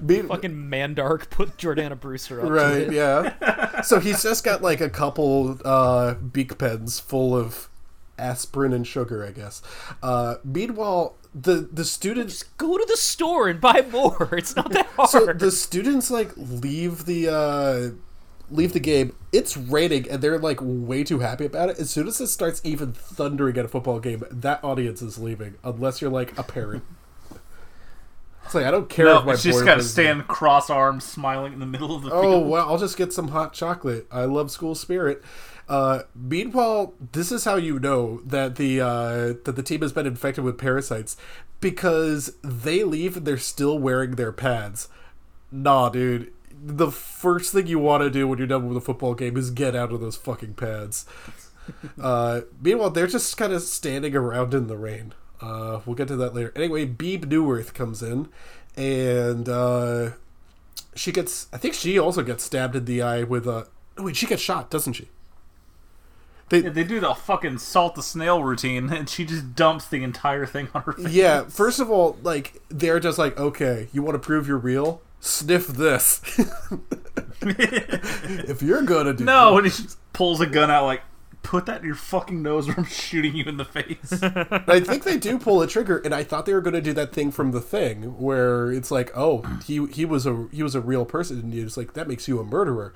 Be- 0.06 0.22
Fucking 0.22 0.52
Mandark 0.56 1.30
put 1.30 1.58
Jordana 1.58 2.00
Brewster 2.00 2.40
up 2.42 2.48
to 2.48 2.52
right 2.52 2.78
it. 2.84 2.94
yeah 2.94 3.82
so 3.82 4.00
he's 4.00 4.24
just 4.24 4.44
got 4.44 4.62
like 4.62 4.80
a 4.82 4.90
couple 4.90 5.60
uh 5.66 6.14
Bic 6.16 6.58
pens 6.58 7.00
full 7.00 7.36
of 7.36 7.68
aspirin 8.18 8.72
and 8.72 8.86
sugar 8.86 9.26
i 9.26 9.32
guess 9.32 9.62
uh 10.04 10.36
meanwhile 10.46 11.16
the 11.34 11.68
the 11.72 11.84
students 11.86 12.34
just 12.40 12.58
Go 12.58 12.78
to 12.78 12.86
the 12.88 12.98
store 12.98 13.48
and 13.50 13.60
buy 13.60 13.82
more. 13.92 14.30
It's 14.38 14.56
not 14.56 14.70
that 14.72 14.86
hard. 14.96 15.10
so 15.10 15.26
the 15.34 15.50
students 15.52 16.12
like 16.12 16.32
leave 16.38 17.06
the 17.06 17.28
uh 17.30 17.90
leave 18.52 18.74
the 18.74 18.80
game 18.80 19.16
it's 19.32 19.56
raining 19.58 20.10
and 20.10 20.22
they're 20.22 20.38
like 20.40 20.60
way 20.62 21.04
too 21.04 21.20
happy 21.20 21.46
about 21.46 21.70
it 21.70 21.80
as 21.80 21.90
soon 21.90 22.08
as 22.08 22.20
it 22.22 22.28
starts 22.28 22.62
even 22.64 22.92
thundering 22.94 23.58
at 23.58 23.66
a 23.66 23.68
football 23.68 24.00
game 24.00 24.24
that 24.30 24.64
audience 24.64 25.02
is 25.02 25.18
leaving 25.18 25.56
unless 25.64 26.02
you're 26.02 26.12
like 26.12 26.38
a 26.38 26.44
parent 26.44 26.84
It's 28.44 28.56
like 28.56 28.66
I 28.66 28.72
don't 28.72 28.90
care 28.90 29.06
No, 29.06 29.20
if 29.20 29.26
my 29.26 29.36
she's 29.36 29.62
got 29.62 29.76
to 29.76 29.84
stand 29.84 30.28
cross 30.28 30.70
arms, 30.70 31.04
smiling 31.04 31.54
in 31.54 31.60
the 31.60 31.66
middle 31.66 31.96
of 31.96 32.02
the 32.04 32.12
Oh 32.12 32.22
field. 32.22 32.50
well, 32.50 32.68
I'll 32.70 32.78
just 32.78 32.98
get 32.98 33.14
some 33.14 33.30
hot 33.30 33.54
chocolate. 33.54 34.08
I 34.12 34.26
love 34.26 34.52
school 34.52 34.76
spirit. 34.76 35.24
Uh, 35.70 36.02
meanwhile, 36.16 36.94
this 37.14 37.32
is 37.32 37.46
how 37.46 37.56
you 37.56 37.80
know 37.80 38.22
that 38.26 38.56
the 38.58 38.82
uh, 38.82 39.34
that 39.46 39.56
the 39.56 39.64
team 39.64 39.82
has 39.82 39.94
been 39.94 40.06
infected 40.08 40.44
with 40.44 40.58
parasites 40.58 41.16
because 41.62 42.34
they 42.44 42.84
leave 42.84 43.16
and 43.18 43.26
they're 43.26 43.38
still 43.38 43.80
wearing 43.80 44.12
their 44.16 44.32
pads. 44.34 44.90
Nah, 45.52 45.90
dude. 45.90 46.34
The 46.64 46.92
first 46.92 47.54
thing 47.54 47.68
you 47.68 47.80
want 47.80 48.04
to 48.04 48.10
do 48.10 48.28
when 48.28 48.38
you're 48.38 48.48
done 48.48 48.68
with 48.68 48.78
a 48.78 48.82
football 48.82 49.16
game 49.16 49.36
is 49.36 49.50
get 49.50 49.76
out 49.76 49.92
of 49.92 50.00
those 50.00 50.16
fucking 50.16 50.54
pads. 50.54 51.06
uh, 52.02 52.42
meanwhile, 52.62 52.90
they're 52.90 53.08
just 53.08 53.36
kind 53.38 53.54
of 53.54 53.62
standing 53.62 54.16
around 54.16 54.54
in 54.54 54.68
the 54.68 54.78
rain. 54.78 55.14
Uh, 55.42 55.82
we'll 55.86 55.96
get 55.96 56.08
to 56.08 56.16
that 56.18 56.36
later. 56.36 56.54
Anyway, 56.56 56.86
Beeb 56.86 57.26
Neuwirth 57.26 57.74
comes 57.74 58.04
in, 58.04 58.30
and 58.76 59.50
uh, 59.50 60.12
she 60.96 61.12
gets. 61.12 61.48
I 61.52 61.58
think 61.58 61.74
she 61.74 61.98
also 61.98 62.22
gets 62.22 62.44
stabbed 62.44 62.76
in 62.76 62.86
the 62.86 63.02
eye 63.02 63.24
with 63.24 63.48
a. 63.48 63.68
Oh, 63.98 64.04
wait, 64.04 64.16
she 64.16 64.28
gets 64.28 64.42
shot, 64.42 64.70
doesn't 64.70 64.94
she? 64.94 65.10
They, 66.50 66.60
Yeah, 66.60 66.70
they 66.70 66.84
do 66.84 67.00
the 67.00 67.14
fucking 67.14 67.58
salt 67.58 67.96
the 67.96 68.04
snail 68.04 68.44
routine, 68.44 68.92
and 68.92 69.10
she 69.10 69.26
just 69.26 69.56
dumps 69.56 69.88
the 69.88 70.04
entire 70.04 70.46
thing 70.46 70.68
on 70.76 70.84
her 70.84 70.94
face. 70.94 71.10
yeah. 71.10 71.44
First 71.46 71.80
of 71.80 71.90
all, 71.90 72.18
like 72.22 72.62
they're 72.70 73.00
just 73.00 73.18
like, 73.18 73.40
okay, 73.40 73.88
you 73.94 74.04
want 74.04 74.16
to 74.16 74.20
prove 74.20 74.48
you're 74.48 74.58
real? 74.58 75.02
Sniff 75.22 75.68
this. 75.68 76.20
if 77.42 78.62
you're 78.62 78.82
gonna 78.82 79.14
do 79.14 79.24
No, 79.24 79.58
and 79.58 79.68
he 79.68 79.72
just 79.72 79.98
pulls 80.14 80.42
a 80.42 80.48
gun 80.48 80.72
out, 80.72 80.86
like, 80.86 81.04
put 81.44 81.68
that 81.68 81.82
in 81.82 81.86
your 81.86 81.96
fucking 81.96 82.42
nose, 82.42 82.68
or 82.68 82.74
I'm 82.78 82.86
shooting 82.86 83.36
you 83.36 83.46
in 83.46 83.58
the 83.58 83.66
face. 83.66 84.22
I 84.24 84.80
think 84.80 85.04
they 85.04 85.18
do 85.18 85.38
pull 85.38 85.62
a 85.62 85.68
trigger, 85.68 86.00
and 86.00 86.14
I 86.14 86.24
thought 86.24 86.48
they 86.48 86.54
were 86.54 86.62
going 86.62 86.74
to 86.74 86.82
do 86.82 86.94
that 86.94 87.14
thing 87.14 87.32
from 87.32 87.52
the 87.52 87.62
thing 87.62 88.20
where 88.20 88.72
it's 88.72 88.90
like, 88.90 89.16
oh, 89.16 89.44
he 89.66 89.86
he 89.88 90.06
was 90.06 90.26
a 90.26 90.48
he 90.52 90.64
was 90.64 90.74
a 90.76 90.82
real 90.82 91.06
person, 91.06 91.40
and 91.40 91.54
it's 91.54 91.78
like 91.78 91.94
that 91.94 92.08
makes 92.08 92.28
you 92.28 92.40
a 92.40 92.44
murderer, 92.44 92.94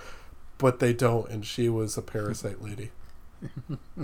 but 0.58 0.80
they 0.80 0.94
don't, 0.94 1.30
and 1.30 1.46
she 1.46 1.70
was 1.70 1.98
a 1.98 2.02
parasite 2.02 2.62
lady. 2.62 2.92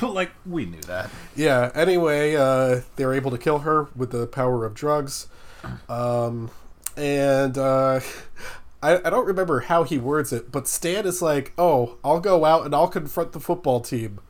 but 0.00 0.14
like, 0.14 0.30
we 0.46 0.66
knew 0.66 0.82
that. 0.82 1.10
Yeah. 1.34 1.72
Anyway, 1.74 2.36
uh, 2.36 2.82
they 2.96 3.04
were 3.06 3.14
able 3.14 3.32
to 3.32 3.38
kill 3.38 3.60
her 3.60 3.88
with 3.96 4.12
the 4.12 4.26
power 4.26 4.64
of 4.64 4.74
drugs, 4.74 5.26
um, 5.88 6.50
and 6.96 7.56
uh, 7.58 8.00
I, 8.82 8.96
I 9.04 9.10
don't 9.10 9.26
remember 9.26 9.60
how 9.60 9.84
he 9.84 9.98
words 9.98 10.32
it, 10.32 10.50
but 10.50 10.68
Stan 10.68 11.06
is 11.06 11.22
like, 11.22 11.52
"Oh, 11.56 11.98
I'll 12.04 12.20
go 12.20 12.44
out 12.44 12.64
and 12.64 12.74
I'll 12.74 12.88
confront 12.88 13.32
the 13.32 13.40
football 13.40 13.80
team," 13.80 14.20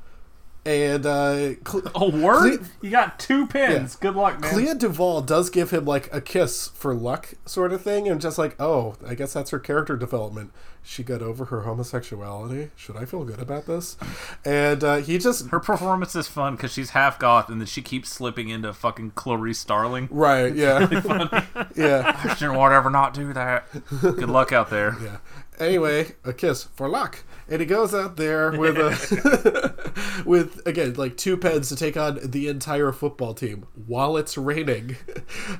and 0.64 1.04
uh, 1.06 1.54
Cle- 1.64 1.82
A 1.94 2.08
word? 2.08 2.58
Cle- 2.60 2.66
you 2.82 2.90
got 2.90 3.18
two 3.18 3.46
pins. 3.46 3.96
Yeah. 4.00 4.10
Good 4.10 4.16
luck, 4.16 4.40
man. 4.40 4.52
Clea 4.52 4.66
DuVall 4.74 5.24
does 5.26 5.50
give 5.50 5.70
him 5.70 5.84
like 5.84 6.12
a 6.14 6.20
kiss 6.20 6.68
for 6.68 6.94
luck, 6.94 7.34
sort 7.46 7.72
of 7.72 7.82
thing, 7.82 8.08
and 8.08 8.20
just 8.20 8.38
like, 8.38 8.54
oh, 8.60 8.94
I 9.06 9.14
guess 9.14 9.32
that's 9.32 9.50
her 9.50 9.58
character 9.58 9.96
development. 9.96 10.52
She 10.84 11.04
got 11.04 11.22
over 11.22 11.44
her 11.46 11.60
homosexuality. 11.60 12.70
Should 12.74 12.96
I 12.96 13.04
feel 13.04 13.22
good 13.24 13.38
about 13.40 13.66
this? 13.66 13.96
And 14.44 14.82
uh, 14.82 14.96
he 14.96 15.16
just 15.18 15.48
Her 15.50 15.60
performance 15.60 16.16
is 16.16 16.26
fun 16.26 16.56
because 16.56 16.72
she's 16.72 16.90
half 16.90 17.20
goth, 17.20 17.48
and 17.48 17.60
then 17.60 17.66
she 17.68 17.82
keeps 17.82 18.08
slipping 18.08 18.48
into 18.48 18.72
fucking 18.72 19.12
Clarice 19.12 19.60
Starling. 19.60 20.08
right, 20.10 20.52
yeah, 20.54 20.88
yeah, 21.76 22.20
I 22.24 22.34
shouldn't 22.34 22.58
whatever 22.58 22.90
not 22.90 23.14
do 23.14 23.32
that. 23.32 23.68
Good 24.00 24.28
luck 24.28 24.52
out 24.52 24.70
there. 24.70 24.96
yeah. 25.00 25.18
Anyway, 25.60 26.12
a 26.24 26.32
kiss 26.32 26.64
for 26.64 26.88
luck, 26.88 27.22
and 27.48 27.60
he 27.60 27.66
goes 27.66 27.94
out 27.94 28.16
there 28.16 28.52
with 28.52 28.76
a 28.76 30.22
with 30.26 30.64
again 30.66 30.94
like 30.94 31.16
two 31.16 31.36
pens 31.36 31.68
to 31.68 31.76
take 31.76 31.96
on 31.96 32.18
the 32.22 32.48
entire 32.48 32.92
football 32.92 33.34
team 33.34 33.66
while 33.86 34.16
it's 34.16 34.38
raining. 34.38 34.96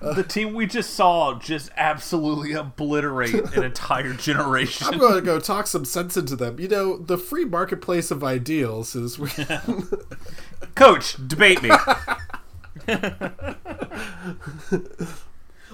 The 0.00 0.22
team 0.22 0.54
we 0.54 0.66
just 0.66 0.94
saw 0.94 1.38
just 1.38 1.70
absolutely 1.76 2.52
obliterate 2.52 3.34
an 3.34 3.62
entire 3.64 4.14
generation. 4.14 4.86
I'm 4.86 4.98
going 4.98 5.14
to 5.14 5.20
go 5.20 5.38
talk 5.38 5.66
some 5.66 5.84
sense 5.84 6.16
into 6.16 6.36
them. 6.36 6.59
You 6.60 6.68
know, 6.68 6.96
the 6.96 7.18
free 7.18 7.44
marketplace 7.44 8.10
of 8.10 8.22
ideals 8.24 8.94
is. 8.94 9.18
Coach, 10.74 11.16
debate 11.28 11.62
me. 11.62 11.70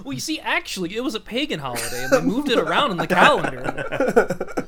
Well, 0.03 0.13
you 0.13 0.19
see, 0.19 0.39
actually, 0.39 0.95
it 0.95 1.03
was 1.03 1.15
a 1.15 1.19
pagan 1.19 1.59
holiday, 1.59 2.03
and 2.03 2.11
they 2.11 2.21
moved 2.21 2.49
it 2.49 2.57
around 2.57 2.91
in 2.91 2.97
the 2.97 3.07
calendar. 3.07 4.65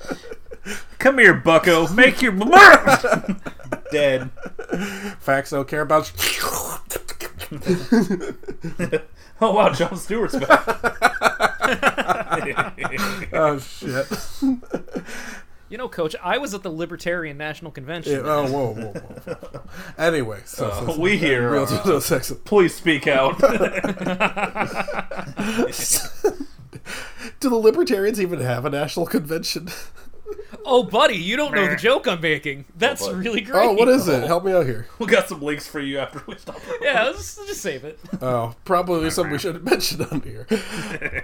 Come 0.99 1.17
here, 1.17 1.33
Bucko. 1.33 1.87
Make 1.93 2.21
your 2.21 2.33
m 2.33 3.41
dead. 3.91 4.29
Facts 5.19 5.51
don't 5.51 5.67
care 5.67 5.81
about. 5.81 6.11
Oh 9.43 9.53
wow, 9.53 9.73
Jon 9.73 9.97
Stewart's 9.97 10.37
back. 10.37 10.67
oh 13.33 13.57
shit! 13.57 14.05
You 15.71 15.77
know, 15.77 15.87
Coach, 15.87 16.17
I 16.21 16.37
was 16.37 16.53
at 16.53 16.63
the 16.63 16.69
Libertarian 16.69 17.37
National 17.37 17.71
Convention. 17.71 18.11
Yeah, 18.11 18.23
oh 18.25 18.51
whoa, 18.51 18.73
whoa, 18.73 18.91
whoa, 18.91 19.33
whoa. 19.35 19.61
Anyway, 19.97 20.41
so, 20.43 20.69
so- 20.69 20.87
so- 20.93 20.99
we 20.99 21.17
here. 21.17 21.49
real 21.49 21.63
uh, 21.63 21.81
no 21.85 21.99
sex. 22.01 22.29
please 22.43 22.75
speak 22.75 23.07
out. 23.07 23.39
Do 27.39 27.49
the 27.49 27.55
libertarians 27.55 28.19
even 28.19 28.41
have 28.41 28.65
a 28.65 28.69
national 28.69 29.05
convention? 29.05 29.69
Oh, 30.65 30.83
buddy, 30.83 31.15
you 31.15 31.37
don't 31.37 31.53
know 31.55 31.67
the 31.67 31.75
joke 31.75 32.07
I'm 32.07 32.21
making. 32.21 32.65
That's 32.77 33.07
really 33.09 33.41
great. 33.41 33.65
Oh, 33.65 33.73
what 33.73 33.87
is 33.87 34.07
it? 34.07 34.23
Help 34.23 34.45
me 34.45 34.51
out 34.51 34.65
here. 34.65 34.87
we 34.99 35.07
got 35.07 35.27
some 35.27 35.41
links 35.41 35.67
for 35.67 35.79
you 35.79 35.97
after 35.99 36.21
we 36.27 36.35
stop. 36.37 36.59
Yeah, 36.81 37.05
let's 37.05 37.35
just 37.35 37.61
save 37.61 37.83
it. 37.83 37.99
Oh, 38.21 38.55
probably 38.65 39.09
something 39.09 39.31
we 39.31 39.39
should 39.39 39.63
mention 39.65 40.03
on 40.03 40.21
here. 40.21 40.45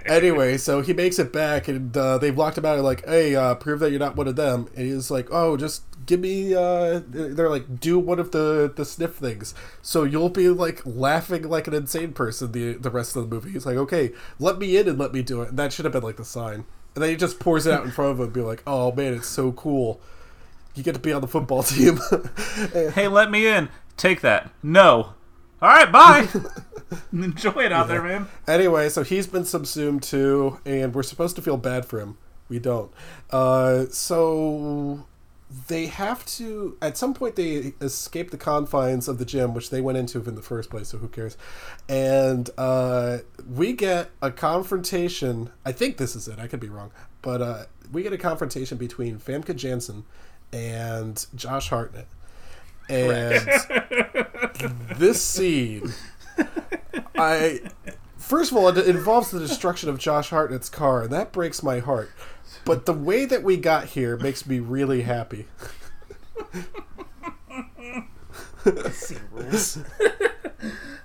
anyway, 0.06 0.56
so 0.56 0.80
he 0.80 0.92
makes 0.92 1.18
it 1.18 1.32
back, 1.32 1.68
and 1.68 1.96
uh, 1.96 2.18
they've 2.18 2.36
locked 2.36 2.58
him 2.58 2.64
out. 2.64 2.78
Like, 2.80 3.04
hey, 3.06 3.36
uh, 3.36 3.54
prove 3.54 3.80
that 3.80 3.90
you're 3.90 4.00
not 4.00 4.16
one 4.16 4.28
of 4.28 4.36
them. 4.36 4.68
And 4.76 4.86
he's 4.86 5.10
like, 5.10 5.28
oh, 5.30 5.56
just 5.56 5.82
give 6.06 6.20
me. 6.20 6.54
Uh, 6.54 7.00
they're 7.06 7.50
like, 7.50 7.80
do 7.80 7.98
one 7.98 8.18
of 8.18 8.32
the 8.32 8.72
the 8.74 8.84
sniff 8.84 9.14
things, 9.14 9.54
so 9.82 10.04
you'll 10.04 10.28
be 10.30 10.48
like 10.48 10.82
laughing 10.84 11.42
like 11.48 11.66
an 11.68 11.74
insane 11.74 12.12
person 12.12 12.52
the 12.52 12.74
the 12.74 12.90
rest 12.90 13.14
of 13.16 13.28
the 13.28 13.34
movie. 13.34 13.50
He's 13.50 13.66
like, 13.66 13.76
okay, 13.76 14.12
let 14.38 14.58
me 14.58 14.76
in 14.76 14.88
and 14.88 14.98
let 14.98 15.12
me 15.12 15.22
do 15.22 15.42
it. 15.42 15.50
And 15.50 15.58
that 15.58 15.72
should 15.72 15.84
have 15.84 15.92
been 15.92 16.02
like 16.02 16.16
the 16.16 16.24
sign. 16.24 16.64
And 16.98 17.04
then 17.04 17.10
he 17.10 17.16
just 17.16 17.38
pours 17.38 17.64
it 17.64 17.72
out 17.72 17.84
in 17.84 17.92
front 17.92 18.10
of 18.10 18.18
him, 18.18 18.24
and 18.24 18.32
be 18.32 18.40
like, 18.40 18.60
oh 18.66 18.90
man, 18.90 19.14
it's 19.14 19.28
so 19.28 19.52
cool. 19.52 20.00
You 20.74 20.82
get 20.82 20.94
to 20.94 20.98
be 20.98 21.12
on 21.12 21.20
the 21.20 21.28
football 21.28 21.62
team. 21.62 22.00
Hey, 22.72 23.06
let 23.06 23.30
me 23.30 23.46
in. 23.46 23.68
Take 23.96 24.20
that. 24.22 24.50
No. 24.64 25.12
All 25.62 25.68
right, 25.68 25.92
bye. 25.92 26.26
Enjoy 27.12 27.62
it 27.62 27.70
out 27.70 27.86
there, 27.86 28.02
man. 28.02 28.26
Anyway, 28.48 28.88
so 28.88 29.04
he's 29.04 29.28
been 29.28 29.44
subsumed 29.44 30.02
too, 30.02 30.58
and 30.66 30.92
we're 30.92 31.04
supposed 31.04 31.36
to 31.36 31.42
feel 31.42 31.56
bad 31.56 31.86
for 31.86 32.00
him. 32.00 32.18
We 32.48 32.58
don't. 32.58 32.90
Uh, 33.30 33.84
so 33.92 35.06
they 35.66 35.86
have 35.86 36.26
to. 36.26 36.76
At 36.82 36.96
some 36.98 37.14
point, 37.14 37.36
they 37.36 37.72
escape 37.80 38.30
the 38.30 38.36
confines 38.36 39.08
of 39.08 39.18
the 39.18 39.24
gym, 39.24 39.54
which 39.54 39.70
they 39.70 39.80
went 39.80 39.96
into 39.98 40.22
in 40.22 40.34
the 40.34 40.42
first 40.42 40.70
place. 40.70 40.88
So 40.88 40.98
who 40.98 41.08
cares? 41.08 41.36
And 41.88 42.50
uh, 42.58 43.18
we 43.48 43.72
get 43.72 44.10
a 44.20 44.30
confrontation. 44.30 45.50
I 45.64 45.72
think 45.72 45.96
this 45.96 46.14
is 46.14 46.28
it. 46.28 46.38
I 46.38 46.48
could 46.48 46.60
be 46.60 46.68
wrong, 46.68 46.90
but 47.22 47.40
uh, 47.40 47.64
we 47.90 48.02
get 48.02 48.12
a 48.12 48.18
confrontation 48.18 48.76
between 48.76 49.18
Famke 49.18 49.56
Janssen 49.56 50.04
and 50.52 51.26
Josh 51.34 51.68
Hartnett. 51.70 52.08
And 52.90 53.46
this 54.96 55.22
scene, 55.22 55.92
I 57.16 57.60
first 58.16 58.50
of 58.50 58.58
all, 58.58 58.68
it 58.68 58.86
involves 58.86 59.30
the 59.30 59.38
destruction 59.40 59.88
of 59.88 59.98
Josh 59.98 60.30
Hartnett's 60.30 60.68
car, 60.68 61.02
and 61.02 61.12
that 61.12 61.32
breaks 61.32 61.62
my 61.62 61.78
heart. 61.80 62.10
But 62.68 62.84
the 62.84 62.92
way 62.92 63.24
that 63.24 63.42
we 63.42 63.56
got 63.56 63.86
here 63.86 64.18
makes 64.18 64.46
me 64.46 64.60
really 64.60 65.00
happy. 65.00 65.46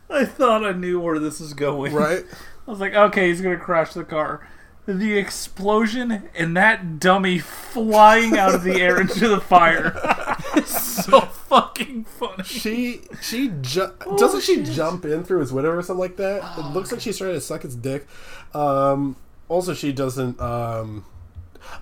I 0.10 0.26
thought 0.26 0.66
I 0.66 0.74
knew 0.74 1.00
where 1.00 1.20
this 1.20 1.40
is 1.40 1.54
going. 1.54 1.94
Right? 1.94 2.26
I 2.68 2.70
was 2.70 2.82
like, 2.82 2.94
okay, 2.94 3.30
he's 3.30 3.40
gonna 3.40 3.56
crash 3.56 3.94
the 3.94 4.04
car. 4.04 4.46
The 4.86 5.18
explosion 5.18 6.30
and 6.36 6.58
that 6.58 7.00
dummy 7.00 7.40
flying 7.40 8.38
out 8.38 8.54
of 8.54 8.64
the 8.64 8.82
air 8.82 9.00
into 9.00 9.30
the 9.30 9.40
fire. 9.40 9.98
is 10.58 10.68
so 10.68 11.22
fucking 11.22 12.04
funny. 12.04 12.44
She 12.44 13.04
she 13.22 13.54
ju- 13.62 13.94
doesn't 14.18 14.42
she 14.42 14.64
jump 14.64 15.06
in 15.06 15.24
through 15.24 15.40
his 15.40 15.54
window 15.54 15.72
or 15.72 15.82
something 15.82 16.02
like 16.02 16.18
that? 16.18 16.58
It 16.58 16.66
looks 16.74 16.92
like 16.92 17.00
she's 17.00 17.18
trying 17.18 17.36
to 17.36 17.42
suck 17.42 17.62
his 17.62 17.78
dick. 17.78 18.06
Um, 18.54 19.16
also, 19.48 19.74
she 19.74 19.94
doesn't. 19.94 20.42
Um, 20.42 21.06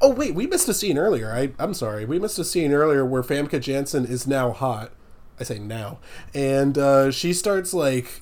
oh 0.02 0.12
wait, 0.14 0.36
we 0.36 0.48
missed 0.48 0.68
a 0.70 0.74
scene 0.74 0.98
earlier. 0.98 1.32
I 1.32 1.52
I'm 1.60 1.74
sorry, 1.74 2.06
we 2.06 2.20
missed 2.20 2.40
a 2.40 2.44
scene 2.44 2.72
earlier 2.72 3.06
where 3.06 3.24
Famke 3.24 3.60
Janssen 3.62 4.06
is 4.06 4.28
now 4.28 4.52
hot. 4.52 4.92
I 5.40 5.44
say 5.44 5.60
now, 5.60 6.00
and 6.36 6.78
uh, 6.78 7.12
she 7.12 7.34
starts 7.34 7.74
like 7.74 8.22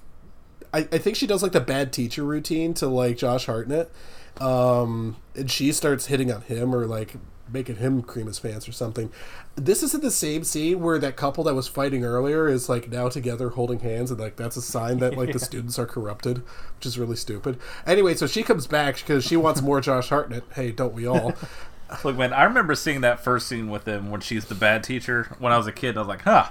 I, 0.73 0.79
I 0.91 0.97
think 0.97 1.15
she 1.15 1.27
does 1.27 1.43
like 1.43 1.51
the 1.51 1.59
bad 1.61 1.91
teacher 1.91 2.23
routine 2.23 2.73
to 2.75 2.87
like 2.87 3.17
Josh 3.17 3.45
Hartnett. 3.45 3.91
Um, 4.39 5.17
and 5.35 5.49
she 5.51 5.71
starts 5.71 6.05
hitting 6.05 6.31
on 6.31 6.41
him 6.43 6.73
or 6.73 6.85
like 6.85 7.15
making 7.51 7.77
him 7.77 8.01
cream 8.01 8.27
his 8.27 8.39
pants 8.39 8.67
or 8.67 8.71
something. 8.71 9.11
This 9.55 9.83
isn't 9.83 10.03
the 10.03 10.11
same 10.11 10.43
scene 10.43 10.79
where 10.79 10.99
that 10.99 11.15
couple 11.15 11.43
that 11.45 11.55
was 11.55 11.67
fighting 11.67 12.03
earlier 12.03 12.47
is 12.47 12.69
like 12.69 12.89
now 12.89 13.09
together 13.09 13.49
holding 13.49 13.79
hands, 13.79 14.11
and 14.11 14.19
like 14.19 14.35
that's 14.35 14.57
a 14.57 14.61
sign 14.61 14.99
that 14.99 15.17
like 15.17 15.33
the 15.33 15.39
students 15.39 15.77
are 15.79 15.85
corrupted, 15.85 16.43
which 16.77 16.85
is 16.85 16.97
really 16.99 17.15
stupid. 17.15 17.57
Anyway, 17.85 18.15
so 18.15 18.27
she 18.27 18.43
comes 18.43 18.67
back 18.67 18.95
because 18.97 19.23
she 19.23 19.37
wants 19.37 19.61
more 19.61 19.81
Josh 19.81 20.09
Hartnett. 20.09 20.43
Hey, 20.53 20.71
don't 20.71 20.93
we 20.93 21.07
all? 21.07 21.33
Look, 22.03 22.17
man, 22.17 22.33
I 22.33 22.43
remember 22.43 22.75
seeing 22.75 23.01
that 23.01 23.23
first 23.23 23.47
scene 23.47 23.69
with 23.69 23.87
him 23.87 24.11
when 24.11 24.21
she's 24.21 24.45
the 24.45 24.55
bad 24.55 24.83
teacher 24.83 25.35
when 25.39 25.51
I 25.51 25.57
was 25.57 25.67
a 25.67 25.71
kid. 25.71 25.97
I 25.97 26.01
was 26.01 26.07
like, 26.07 26.21
huh. 26.21 26.49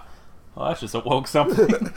Well, 0.59 0.70
that's 0.70 0.80
just 0.80 0.94
awoke 0.97 1.28
something. 1.28 1.93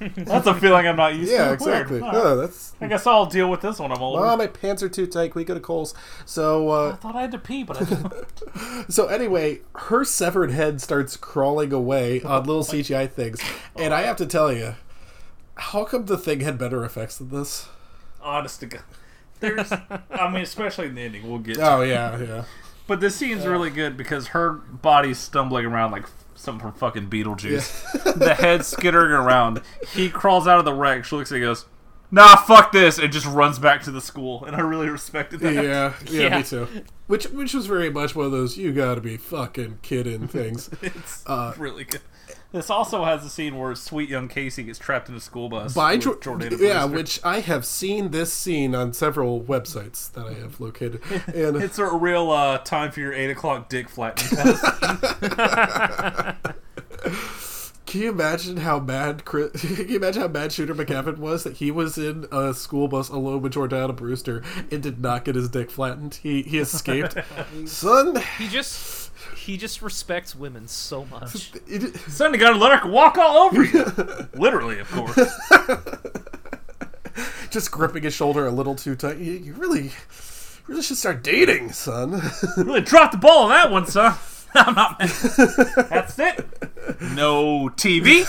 that's 0.16 0.48
a 0.48 0.54
feeling 0.54 0.88
I'm 0.88 0.96
not 0.96 1.14
used 1.14 1.30
to. 1.30 1.36
yeah, 1.36 1.52
exactly. 1.52 2.00
Huh. 2.00 2.10
Oh, 2.12 2.36
that's. 2.38 2.74
I 2.80 2.88
guess 2.88 3.06
I'll 3.06 3.26
deal 3.26 3.48
with 3.48 3.60
this 3.60 3.78
when 3.78 3.92
I'm 3.92 4.02
older. 4.02 4.26
Oh, 4.26 4.36
my 4.36 4.48
pants 4.48 4.82
are 4.82 4.88
too 4.88 5.06
tight. 5.06 5.36
We 5.36 5.44
go 5.44 5.54
to 5.54 5.60
Coles. 5.60 5.94
So, 6.24 6.70
uh, 6.70 6.90
I 6.90 6.96
thought 6.96 7.14
I 7.14 7.20
had 7.20 7.30
to 7.30 7.38
pee, 7.38 7.62
but 7.62 7.80
I 7.80 7.84
didn't. 7.84 8.12
So 8.92 9.06
anyway, 9.06 9.60
her 9.76 10.04
severed 10.04 10.50
head 10.50 10.80
starts 10.80 11.16
crawling 11.16 11.72
away 11.72 12.20
on 12.22 12.42
little 12.44 12.64
CGI 12.64 13.08
things, 13.08 13.40
and 13.76 13.94
I 13.94 14.02
have 14.02 14.16
to 14.16 14.26
tell 14.26 14.52
you, 14.52 14.74
how 15.54 15.84
come 15.84 16.06
the 16.06 16.18
thing 16.18 16.40
had 16.40 16.58
better 16.58 16.84
effects 16.84 17.18
than 17.18 17.28
this? 17.28 17.68
Honest 18.20 18.58
to 18.60 18.66
God. 18.66 18.82
There's, 19.38 19.70
I 19.72 20.30
mean, 20.32 20.42
especially 20.42 20.88
in 20.88 20.96
the 20.96 21.02
ending, 21.02 21.30
we'll 21.30 21.38
get 21.38 21.56
to 21.56 21.74
Oh 21.76 21.82
yeah, 21.82 22.18
yeah. 22.18 22.44
But 22.88 23.00
this 23.00 23.14
scene's 23.14 23.46
really 23.46 23.70
good 23.70 23.96
because 23.96 24.28
her 24.28 24.50
body's 24.50 25.18
stumbling 25.18 25.64
around 25.64 25.92
like 25.92 26.06
something 26.40 26.60
from 26.70 26.72
fucking 26.78 27.08
Beetlejuice. 27.10 28.14
the 28.18 28.34
head 28.34 28.64
skittering 28.64 29.12
around. 29.12 29.62
He 29.94 30.08
crawls 30.10 30.46
out 30.48 30.58
of 30.58 30.64
the 30.64 30.74
wreck. 30.74 31.04
She 31.04 31.14
looks 31.16 31.30
at 31.32 31.36
it 31.36 31.38
and 31.42 31.48
goes, 31.50 31.66
Nah, 32.12 32.34
fuck 32.36 32.72
this, 32.72 32.98
and 32.98 33.12
just 33.12 33.26
runs 33.26 33.60
back 33.60 33.82
to 33.82 33.92
the 33.92 34.00
school. 34.00 34.44
And 34.44 34.56
I 34.56 34.60
really 34.60 34.88
respected 34.88 35.38
that. 35.40 35.54
Yeah, 35.54 35.94
yeah, 36.10 36.22
Yeah. 36.22 36.36
me 36.38 36.42
too. 36.42 36.66
Which 37.06 37.26
which 37.26 37.54
was 37.54 37.66
very 37.66 37.90
much 37.90 38.14
one 38.16 38.26
of 38.26 38.32
those 38.32 38.56
you 38.56 38.72
gotta 38.72 39.00
be 39.00 39.16
fucking 39.16 39.78
kidding 39.82 40.26
things. 40.28 40.70
It's 40.82 41.22
Uh, 41.26 41.54
really 41.56 41.84
good. 41.84 42.00
This 42.52 42.68
also 42.68 43.04
has 43.04 43.24
a 43.24 43.28
scene 43.30 43.56
where 43.58 43.74
sweet 43.76 44.08
young 44.08 44.26
Casey 44.26 44.64
gets 44.64 44.78
trapped 44.78 45.08
in 45.08 45.14
a 45.14 45.20
school 45.20 45.48
bus. 45.48 45.72
By 45.72 45.92
with 45.94 46.02
Jor- 46.02 46.16
Jordana 46.16 46.58
yeah, 46.58 46.86
Brewster. 46.86 46.96
which 46.96 47.20
I 47.24 47.40
have 47.40 47.64
seen 47.64 48.10
this 48.10 48.32
scene 48.32 48.74
on 48.74 48.92
several 48.92 49.40
websites 49.40 50.10
that 50.12 50.26
I 50.26 50.32
have 50.34 50.60
located, 50.60 51.00
and 51.34 51.56
It's 51.56 51.78
a 51.78 51.86
real 51.86 52.30
uh, 52.30 52.58
time 52.58 52.90
for 52.90 53.00
your 53.00 53.12
8 53.12 53.30
o'clock 53.30 53.68
dick 53.68 53.88
flattening 53.88 54.36
test. 54.36 54.64
Can 57.86 58.02
you 58.02 58.10
imagine 58.10 58.58
how 58.58 58.78
mad 58.78 59.24
Chris, 59.24 59.50
Can 59.62 59.88
you 59.88 59.96
imagine 59.96 60.22
how 60.22 60.28
mad 60.28 60.52
Shooter 60.52 60.76
McGavin 60.76 61.18
was 61.18 61.42
that 61.42 61.56
he 61.56 61.72
was 61.72 61.98
in 61.98 62.24
a 62.30 62.54
school 62.54 62.86
bus 62.86 63.08
alone 63.08 63.42
with 63.42 63.54
Jordana 63.54 63.96
Brewster 63.96 64.44
and 64.70 64.80
did 64.80 65.00
not 65.00 65.24
get 65.24 65.34
his 65.34 65.48
dick 65.48 65.72
flattened? 65.72 66.14
He 66.22 66.42
he 66.42 66.58
escaped. 66.58 67.16
Son, 67.66 68.14
He 68.38 68.46
just 68.46 68.99
he 69.40 69.56
just 69.56 69.80
respects 69.80 70.36
women 70.36 70.68
so 70.68 71.06
much. 71.06 71.52
it, 71.66 71.96
Son, 72.10 72.32
you 72.32 72.38
gotta 72.38 72.58
let 72.58 72.78
her 72.78 72.88
walk 72.90 73.16
all 73.16 73.46
over 73.46 73.64
you. 73.64 73.84
Literally, 74.34 74.78
of 74.78 74.90
course. 74.90 75.16
just 77.50 77.70
gripping 77.70 78.02
his 78.02 78.14
shoulder 78.14 78.46
a 78.46 78.50
little 78.50 78.74
too 78.74 78.94
tight. 78.94 79.18
You, 79.18 79.32
you 79.32 79.54
really, 79.54 79.84
you 79.84 79.90
really 80.66 80.82
should 80.82 80.98
start 80.98 81.24
dating, 81.24 81.72
son. 81.72 82.20
Really 82.56 82.82
dropped 82.82 83.12
the 83.12 83.18
ball 83.18 83.44
on 83.44 83.48
that 83.50 83.70
one, 83.70 83.86
son. 83.86 84.14
I'm 84.54 84.74
not. 84.74 84.98
That's 84.98 86.18
it. 86.18 86.44
No 87.14 87.70
TV, 87.76 88.26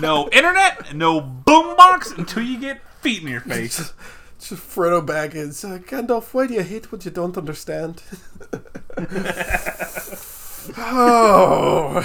no 0.00 0.28
internet, 0.30 0.94
no 0.94 1.20
boombox 1.20 2.16
until 2.16 2.42
you 2.42 2.58
get 2.58 2.80
feet 3.00 3.22
in 3.22 3.28
your 3.28 3.40
face. 3.40 3.92
Just 4.38 4.62
Frodo 4.62 5.04
Baggins. 5.04 5.64
Uh, 5.64 5.78
Gandalf, 5.78 6.32
why 6.32 6.46
do 6.46 6.54
you 6.54 6.62
hate 6.62 6.92
what 6.92 7.04
you 7.04 7.10
don't 7.10 7.36
understand? 7.36 8.02
Oh, 10.76 12.00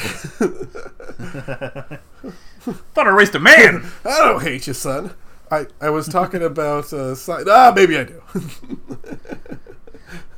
Thought 2.94 3.08
I 3.08 3.10
raised 3.10 3.36
a 3.36 3.40
man. 3.40 3.86
I 4.06 4.20
don't 4.20 4.42
hate 4.42 4.68
you, 4.68 4.74
son. 4.74 5.14
I, 5.52 5.66
I 5.82 5.90
was 5.90 6.08
talking 6.08 6.44
about 6.44 6.94
uh, 6.94 7.16
sci- 7.16 7.44
ah 7.48 7.74
maybe 7.76 7.98
I 7.98 8.04
do. 8.04 8.22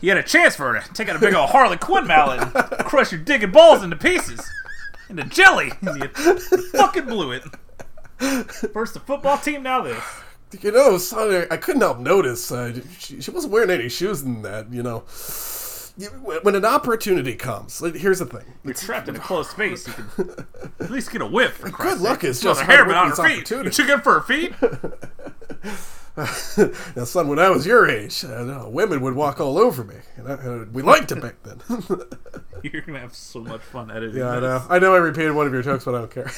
You 0.01 0.09
had 0.09 0.17
a 0.17 0.23
chance 0.23 0.55
for 0.55 0.73
her 0.73 0.81
to 0.81 0.93
take 0.93 1.09
out 1.09 1.15
a 1.15 1.19
big 1.19 1.35
old 1.35 1.51
Harley 1.51 1.77
Quinn 1.77 2.07
mallet 2.07 2.41
and 2.41 2.53
crush 2.85 3.11
your 3.11 3.21
digging 3.21 3.51
balls 3.51 3.83
into 3.83 3.95
pieces, 3.95 4.43
into 5.09 5.23
jelly, 5.25 5.71
and 5.81 6.01
you 6.01 6.07
fucking 6.71 7.05
blew 7.05 7.31
it. 7.31 7.43
First 8.73 8.95
the 8.95 8.99
football 8.99 9.37
team, 9.37 9.61
now 9.61 9.81
this. 9.81 10.03
You 10.59 10.71
know, 10.71 10.97
son, 10.97 11.47
I, 11.49 11.55
couldn't 11.55 11.81
help 11.81 11.99
notice. 11.99 12.51
Uh, 12.51 12.81
she, 12.97 13.21
she 13.21 13.31
wasn't 13.31 13.53
wearing 13.53 13.69
any 13.69 13.87
shoes 13.87 14.21
in 14.21 14.41
that. 14.41 14.73
You 14.73 14.83
know, 14.83 15.03
when 16.09 16.55
an 16.55 16.65
opportunity 16.65 17.35
comes, 17.35 17.79
here's 17.79 18.19
the 18.19 18.25
thing. 18.25 18.45
You're 18.63 18.73
trapped 18.73 19.07
in 19.09 19.15
a 19.15 19.19
closed 19.29 19.51
space. 19.51 19.87
You 19.87 19.93
can 19.93 20.45
at 20.79 20.89
least 20.91 21.11
get 21.11 21.21
a 21.21 21.25
whiff. 21.25 21.53
For 21.57 21.69
Good 21.69 21.99
luck 21.99 22.21
sake. 22.21 22.29
is 22.29 22.41
just 22.41 22.61
hair, 22.61 22.85
but 22.85 22.91
not 22.93 23.07
work 23.09 23.17
her 23.17 23.27
feet. 23.29 23.49
You 23.51 23.69
took 23.69 23.89
it 23.89 24.03
for 24.03 24.19
her 24.19 24.21
feet. 24.21 24.53
Now, 26.17 27.05
son, 27.05 27.29
when 27.29 27.39
I 27.39 27.49
was 27.49 27.65
your 27.65 27.89
age, 27.89 28.25
uh, 28.25 28.43
no, 28.43 28.67
women 28.69 28.99
would 28.99 29.15
walk 29.15 29.39
all 29.39 29.57
over 29.57 29.81
me, 29.85 29.95
and 30.17 30.27
I, 30.27 30.33
uh, 30.33 30.65
we 30.73 30.81
liked 30.81 31.11
it 31.13 31.21
back 31.21 31.35
then. 31.43 31.61
You're 32.63 32.81
gonna 32.81 32.99
have 32.99 33.15
so 33.15 33.39
much 33.39 33.61
fun 33.61 33.89
editing. 33.89 34.19
yeah, 34.19 34.31
I 34.31 34.39
this. 34.41 34.41
know. 34.41 34.65
I 34.69 34.79
know 34.79 34.93
I 34.93 34.97
repeated 34.97 35.31
one 35.31 35.47
of 35.47 35.53
your 35.53 35.61
jokes, 35.61 35.85
but 35.85 35.95
I 35.95 35.99
don't 35.99 36.11
care. 36.11 36.29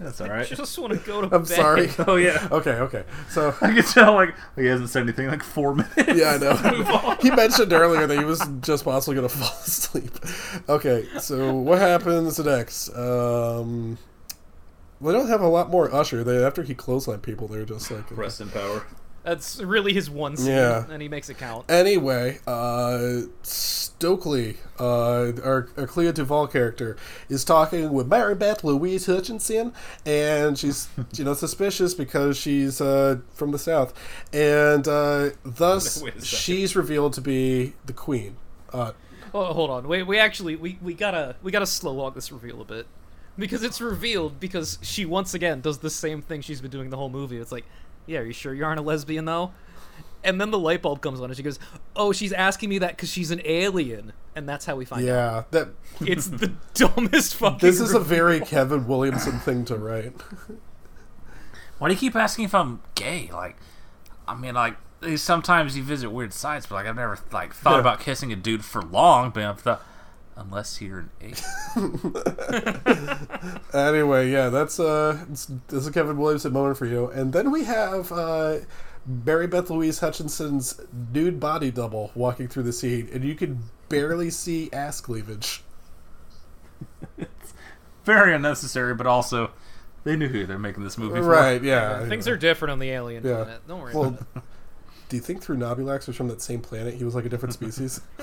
That's 0.00 0.20
all 0.20 0.28
right. 0.28 0.50
I 0.50 0.54
just 0.54 0.78
want 0.78 0.92
to 0.92 0.98
go 1.00 1.20
to 1.22 1.34
I'm 1.34 1.42
bed. 1.42 1.48
sorry. 1.48 1.90
Oh 2.06 2.16
yeah. 2.16 2.48
Okay, 2.50 2.72
okay. 2.72 3.04
So, 3.30 3.54
I 3.60 3.72
can 3.74 3.82
tell 3.84 4.14
like 4.14 4.34
he 4.56 4.66
hasn't 4.66 4.90
said 4.90 5.02
anything 5.02 5.26
in, 5.26 5.30
like 5.30 5.42
four 5.42 5.74
minutes. 5.74 6.14
yeah, 6.14 6.32
I 6.32 6.38
know. 6.38 7.16
he 7.22 7.30
mentioned 7.30 7.72
earlier 7.72 8.06
that 8.06 8.18
he 8.18 8.24
was 8.24 8.40
just 8.60 8.84
possibly 8.84 9.16
going 9.16 9.28
to 9.30 9.34
fall 9.34 9.48
asleep. 9.48 10.12
Okay, 10.68 11.06
so 11.20 11.54
what 11.54 11.78
happens 11.78 12.38
next? 12.38 12.94
Um, 12.96 13.98
we 15.00 15.12
don't 15.12 15.28
have 15.28 15.40
a 15.40 15.48
lot 15.48 15.70
more 15.70 15.92
Usher. 15.94 16.24
They 16.24 16.44
after 16.44 16.62
he 16.62 16.74
clotheslined 16.74 17.22
people, 17.22 17.48
they're 17.48 17.64
just 17.64 17.90
like 17.90 18.04
Rest 18.16 18.40
in 18.40 18.48
power. 18.50 18.86
That's 19.24 19.60
really 19.60 19.92
his 19.94 20.08
one 20.10 20.36
scene, 20.36 20.48
Yeah. 20.52 20.84
and 20.90 21.00
he 21.02 21.08
makes 21.08 21.28
it 21.30 21.38
count. 21.38 21.70
Anyway, 21.70 22.38
uh, 22.46 23.22
Stokely, 23.42 24.58
uh, 24.78 25.32
our, 25.42 25.68
our 25.76 25.86
Clea 25.86 26.12
DuVall 26.12 26.50
character, 26.52 26.96
is 27.28 27.44
talking 27.44 27.92
with 27.92 28.06
Mary 28.06 28.34
Beth 28.34 28.62
Louise 28.64 29.06
Hutchinson, 29.06 29.72
and 30.04 30.58
she's 30.58 30.88
you 31.14 31.24
know 31.24 31.34
suspicious 31.46 31.94
because 31.94 32.36
she's 32.36 32.80
uh, 32.80 33.18
from 33.34 33.50
the 33.52 33.58
South, 33.58 33.94
and 34.32 34.86
uh, 34.86 35.30
thus 35.44 36.02
Wait 36.02 36.16
a 36.16 36.20
second. 36.20 36.24
she's 36.26 36.76
revealed 36.76 37.14
to 37.14 37.20
be 37.20 37.74
the 37.86 37.92
Queen. 37.92 38.36
Uh, 38.72 38.92
Oh, 39.36 39.52
hold 39.52 39.68
on. 39.70 39.88
Wait, 39.88 40.04
we 40.04 40.16
actually 40.16 40.54
we, 40.54 40.78
we 40.80 40.94
gotta 40.94 41.34
we 41.42 41.50
gotta 41.50 41.66
slow 41.66 41.92
walk 41.92 42.14
this 42.14 42.30
reveal 42.30 42.60
a 42.60 42.64
bit 42.64 42.86
because 43.36 43.64
it's 43.64 43.80
revealed 43.80 44.38
because 44.38 44.78
she 44.80 45.04
once 45.04 45.34
again 45.34 45.60
does 45.60 45.78
the 45.78 45.90
same 45.90 46.22
thing 46.22 46.40
she's 46.40 46.60
been 46.60 46.70
doing 46.70 46.90
the 46.90 46.96
whole 46.96 47.08
movie. 47.10 47.38
It's 47.38 47.50
like, 47.50 47.64
yeah, 48.06 48.18
are 48.20 48.24
you 48.24 48.32
sure 48.32 48.54
you 48.54 48.64
aren't 48.64 48.78
a 48.80 48.82
lesbian 48.82 49.24
though? 49.24 49.52
And 50.22 50.40
then 50.40 50.50
the 50.50 50.58
light 50.58 50.80
bulb 50.80 51.02
comes 51.02 51.20
on 51.20 51.26
and 51.26 51.36
she 51.36 51.42
goes, 51.42 51.58
"Oh, 51.94 52.12
she's 52.12 52.32
asking 52.32 52.70
me 52.70 52.78
that 52.78 52.90
because 52.96 53.10
she's 53.10 53.30
an 53.30 53.42
alien," 53.44 54.12
and 54.34 54.48
that's 54.48 54.64
how 54.64 54.74
we 54.76 54.84
find 54.86 55.06
out. 55.06 55.06
yeah, 55.06 55.42
that 55.50 55.68
It's 56.00 56.28
the 56.28 56.52
dumbest 56.74 57.34
fucking. 57.36 57.58
this 57.58 57.78
is 57.80 57.92
a 57.92 57.98
reveal. 57.98 58.16
very 58.16 58.40
Kevin 58.40 58.86
Williamson 58.86 59.38
thing 59.40 59.64
to 59.66 59.76
write. 59.76 60.14
Why 61.78 61.88
do 61.88 61.94
you 61.94 62.00
keep 62.00 62.16
asking 62.16 62.46
if 62.46 62.54
I'm 62.54 62.80
gay? 62.94 63.28
Like, 63.32 63.56
I 64.26 64.34
mean, 64.34 64.54
like 64.54 64.76
sometimes 65.16 65.76
you 65.76 65.82
visit 65.82 66.10
weird 66.10 66.32
sites, 66.32 66.66
but 66.66 66.76
like 66.76 66.86
I've 66.86 66.96
never 66.96 67.18
like 67.32 67.52
thought 67.54 67.74
Yeah. 67.74 67.80
about 67.80 68.00
kissing 68.00 68.32
a 68.32 68.36
dude 68.36 68.64
for 68.64 68.80
long. 68.80 69.30
But 69.30 69.42
I've 69.44 69.60
thought, 69.60 69.82
unless 70.36 70.80
you're 70.80 70.98
an 71.00 71.10
ape. 71.20 71.36
Anyway, 73.74 74.30
yeah, 74.30 74.48
that's 74.50 74.78
uh, 74.78 75.18
it's, 75.30 75.46
this 75.68 75.80
is 75.80 75.86
a 75.88 75.92
Kevin 75.92 76.16
Williamson 76.16 76.52
moment 76.52 76.76
for 76.76 76.86
you. 76.86 77.08
And 77.08 77.32
then 77.32 77.50
we 77.50 77.64
have 77.64 78.12
uh, 78.12 78.58
Mary 79.04 79.46
Beth 79.48 79.68
Louise 79.68 79.98
Hutchinson's 79.98 80.80
nude 81.12 81.40
body 81.40 81.70
double 81.72 82.12
walking 82.14 82.46
through 82.48 82.62
the 82.62 82.72
scene, 82.72 83.08
and 83.12 83.24
you 83.24 83.34
can 83.34 83.64
barely 83.88 84.30
see 84.30 84.70
ass 84.72 85.00
cleavage. 85.00 85.62
Very 88.04 88.34
unnecessary, 88.34 88.94
but 88.94 89.06
also 89.06 89.50
they 90.04 90.14
knew 90.14 90.28
who 90.28 90.46
they're 90.46 90.58
making 90.58 90.84
this 90.84 90.96
movie 90.98 91.16
for. 91.20 91.22
Right? 91.22 91.62
Yeah. 91.62 92.06
Things 92.08 92.28
are 92.28 92.36
different 92.36 92.72
on 92.72 92.78
the 92.78 92.90
alien 92.90 93.24
Yeah. 93.24 93.42
planet. 93.44 93.66
Don't 93.66 93.80
worry 93.80 93.94
Well, 93.94 94.04
about 94.10 94.26
it. 94.36 94.42
Do 95.08 95.16
you 95.16 95.22
think 95.22 95.42
through 95.42 95.56
Nobulax 95.56 96.06
was 96.06 96.16
from 96.16 96.28
that 96.28 96.40
same 96.42 96.60
planet? 96.60 96.94
He 96.94 97.04
was 97.04 97.14
like 97.14 97.24
a 97.24 97.28
different 97.28 97.52
species. 97.54 98.00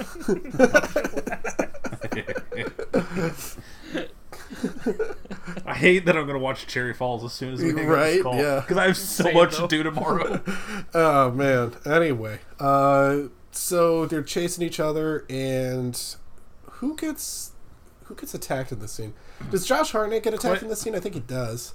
I 5.65 5.73
hate 5.75 6.05
that 6.05 6.17
I'm 6.17 6.25
gonna 6.27 6.39
watch 6.39 6.67
Cherry 6.67 6.93
Falls 6.93 7.23
as 7.23 7.33
soon 7.33 7.53
as 7.53 7.61
we 7.61 7.69
hang 7.73 7.87
Right, 7.87 8.13
this 8.15 8.23
call. 8.23 8.35
yeah. 8.35 8.59
Because 8.61 8.77
I 8.77 8.87
have 8.87 8.97
so 8.97 9.23
Same, 9.25 9.33
much 9.33 9.55
though. 9.57 9.67
to 9.67 9.77
do 9.77 9.83
tomorrow. 9.83 10.41
oh 10.93 11.31
man. 11.31 11.73
Anyway, 11.85 12.39
uh, 12.59 13.17
so 13.51 14.05
they're 14.05 14.23
chasing 14.23 14.65
each 14.65 14.79
other, 14.79 15.25
and 15.29 15.99
who 16.63 16.95
gets 16.95 17.51
who 18.05 18.15
gets 18.15 18.33
attacked 18.33 18.71
in 18.71 18.79
this 18.79 18.91
scene? 18.91 19.13
Does 19.49 19.65
Josh 19.65 19.91
Hartnett 19.91 20.23
get 20.23 20.33
attacked 20.33 20.61
in 20.63 20.69
this 20.69 20.81
scene? 20.81 20.95
I 20.95 20.99
think 20.99 21.15
he 21.15 21.21
does. 21.21 21.73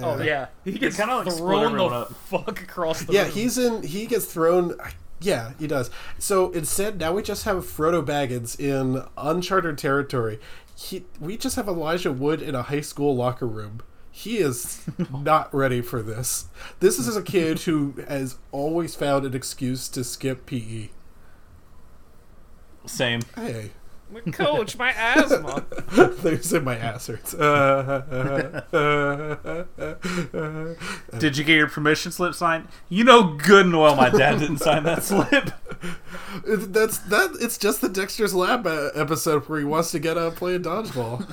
Oh 0.00 0.22
yeah, 0.22 0.46
he 0.64 0.72
gets 0.78 0.96
kinda, 0.96 1.16
like, 1.16 1.24
split 1.30 1.38
thrown 1.38 1.76
the 1.76 1.84
up. 1.84 2.14
fuck 2.14 2.62
across 2.62 3.02
the 3.02 3.12
Yeah, 3.12 3.22
room. 3.24 3.32
he's 3.32 3.58
in. 3.58 3.82
He 3.82 4.06
gets 4.06 4.26
thrown. 4.26 4.74
Yeah, 5.20 5.52
he 5.58 5.66
does. 5.66 5.90
So 6.18 6.52
instead, 6.52 7.00
now 7.00 7.12
we 7.12 7.22
just 7.22 7.44
have 7.44 7.64
Frodo 7.64 8.04
Baggins 8.04 8.58
in 8.60 9.02
uncharted 9.16 9.76
territory. 9.76 10.38
He, 10.76 11.06
we 11.18 11.36
just 11.36 11.56
have 11.56 11.66
Elijah 11.66 12.12
Wood 12.12 12.40
in 12.40 12.54
a 12.54 12.62
high 12.62 12.82
school 12.82 13.16
locker 13.16 13.46
room. 13.48 13.80
He 14.12 14.38
is 14.38 14.82
not 15.10 15.52
ready 15.52 15.80
for 15.80 16.02
this. 16.02 16.46
This 16.78 17.00
is 17.00 17.16
a 17.16 17.22
kid 17.22 17.60
who 17.62 17.94
has 18.08 18.36
always 18.52 18.94
found 18.94 19.24
an 19.24 19.34
excuse 19.34 19.88
to 19.88 20.04
skip. 20.04 20.46
PE. 20.46 20.90
Same. 22.86 23.20
Hey, 23.34 23.72
My 24.10 24.20
coach, 24.32 24.76
my 24.78 24.90
asthma. 24.92 25.64
they 26.22 26.38
said 26.38 26.64
my 26.64 26.76
ass 26.76 27.08
hurts. 27.08 27.32
Did 31.18 31.36
you 31.36 31.44
get 31.44 31.56
your 31.56 31.68
permission 31.68 32.10
slip 32.12 32.34
signed? 32.34 32.68
You 32.88 33.04
know 33.04 33.34
good 33.34 33.66
and 33.66 33.78
well 33.78 33.94
my 33.96 34.08
dad 34.10 34.38
didn't 34.38 34.58
sign 34.58 34.84
that 34.84 35.02
slip. 35.04 35.50
That's 36.46 36.98
that. 36.98 37.36
It's 37.40 37.58
just 37.58 37.80
the 37.80 37.88
Dexter's 37.88 38.34
Lab 38.34 38.66
uh, 38.66 38.90
episode 38.94 39.48
where 39.48 39.58
he 39.58 39.64
wants 39.64 39.90
to 39.92 39.98
get 39.98 40.16
up 40.16 40.36
playing 40.36 40.62
dodgeball. 40.62 41.24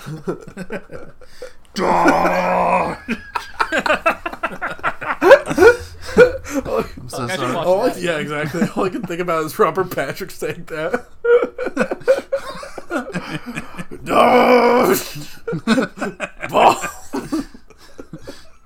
I'm 6.47 7.09
so 7.09 7.23
I 7.23 7.35
sorry. 7.35 7.55
All, 7.55 7.83
that. 7.83 7.99
yeah, 7.99 8.17
exactly. 8.17 8.67
All 8.75 8.85
I 8.85 8.89
can 8.89 9.01
think 9.03 9.21
about 9.21 9.45
is 9.45 9.57
Robert 9.57 9.95
Patrick 9.95 10.31
saying 10.31 10.65
that. 10.65 11.05
no! 14.03 14.95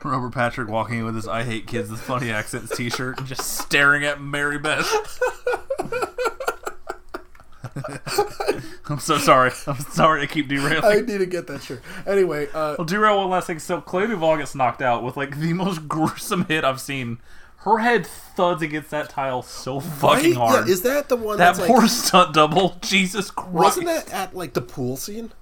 Robert 0.03 0.33
Patrick 0.33 0.69
walking 0.69 0.99
in 0.99 1.05
with 1.05 1.15
his 1.15 1.27
"I 1.27 1.43
hate 1.43 1.67
kids" 1.67 1.89
with 1.89 1.99
funny 2.01 2.31
accents 2.31 2.75
T-shirt 2.75 3.19
and 3.19 3.27
just 3.27 3.57
staring 3.59 4.03
at 4.05 4.21
Mary 4.21 4.57
Beth. 4.57 4.87
I'm 8.89 8.99
so 8.99 9.17
sorry. 9.17 9.51
I'm 9.67 9.77
sorry 9.79 10.21
to 10.21 10.27
keep 10.27 10.47
derailing. 10.47 10.83
I 10.83 11.01
need 11.01 11.19
to 11.19 11.25
get 11.25 11.47
that 11.47 11.61
shirt. 11.61 11.81
Anyway, 12.07 12.47
uh, 12.53 12.75
Well, 12.77 12.85
derail 12.85 13.17
one 13.17 13.29
last 13.29 13.47
thing. 13.47 13.59
So 13.59 13.81
Clea 13.81 14.07
DuVall 14.07 14.39
gets 14.39 14.55
knocked 14.55 14.81
out 14.81 15.03
with 15.03 15.15
like 15.15 15.39
the 15.39 15.53
most 15.53 15.87
gruesome 15.87 16.45
hit 16.45 16.63
I've 16.63 16.81
seen. 16.81 17.19
Her 17.63 17.79
head 17.79 18.07
thuds 18.07 18.61
against 18.61 18.89
that 18.91 19.09
tile 19.09 19.41
so 19.41 19.79
fucking 19.81 20.29
right? 20.31 20.37
hard. 20.37 20.67
Yeah, 20.67 20.71
is 20.73 20.81
that 20.83 21.09
the 21.09 21.17
one 21.17 21.37
that 21.37 21.55
that's 21.57 21.67
poor 21.67 21.81
like, 21.81 21.89
stunt 21.89 22.33
double? 22.33 22.77
Jesus 22.81 23.31
Christ! 23.31 23.53
wasn't 23.53 23.85
that 23.87 24.11
at 24.13 24.35
like 24.35 24.53
the 24.53 24.61
pool 24.61 24.95
scene? 24.95 25.33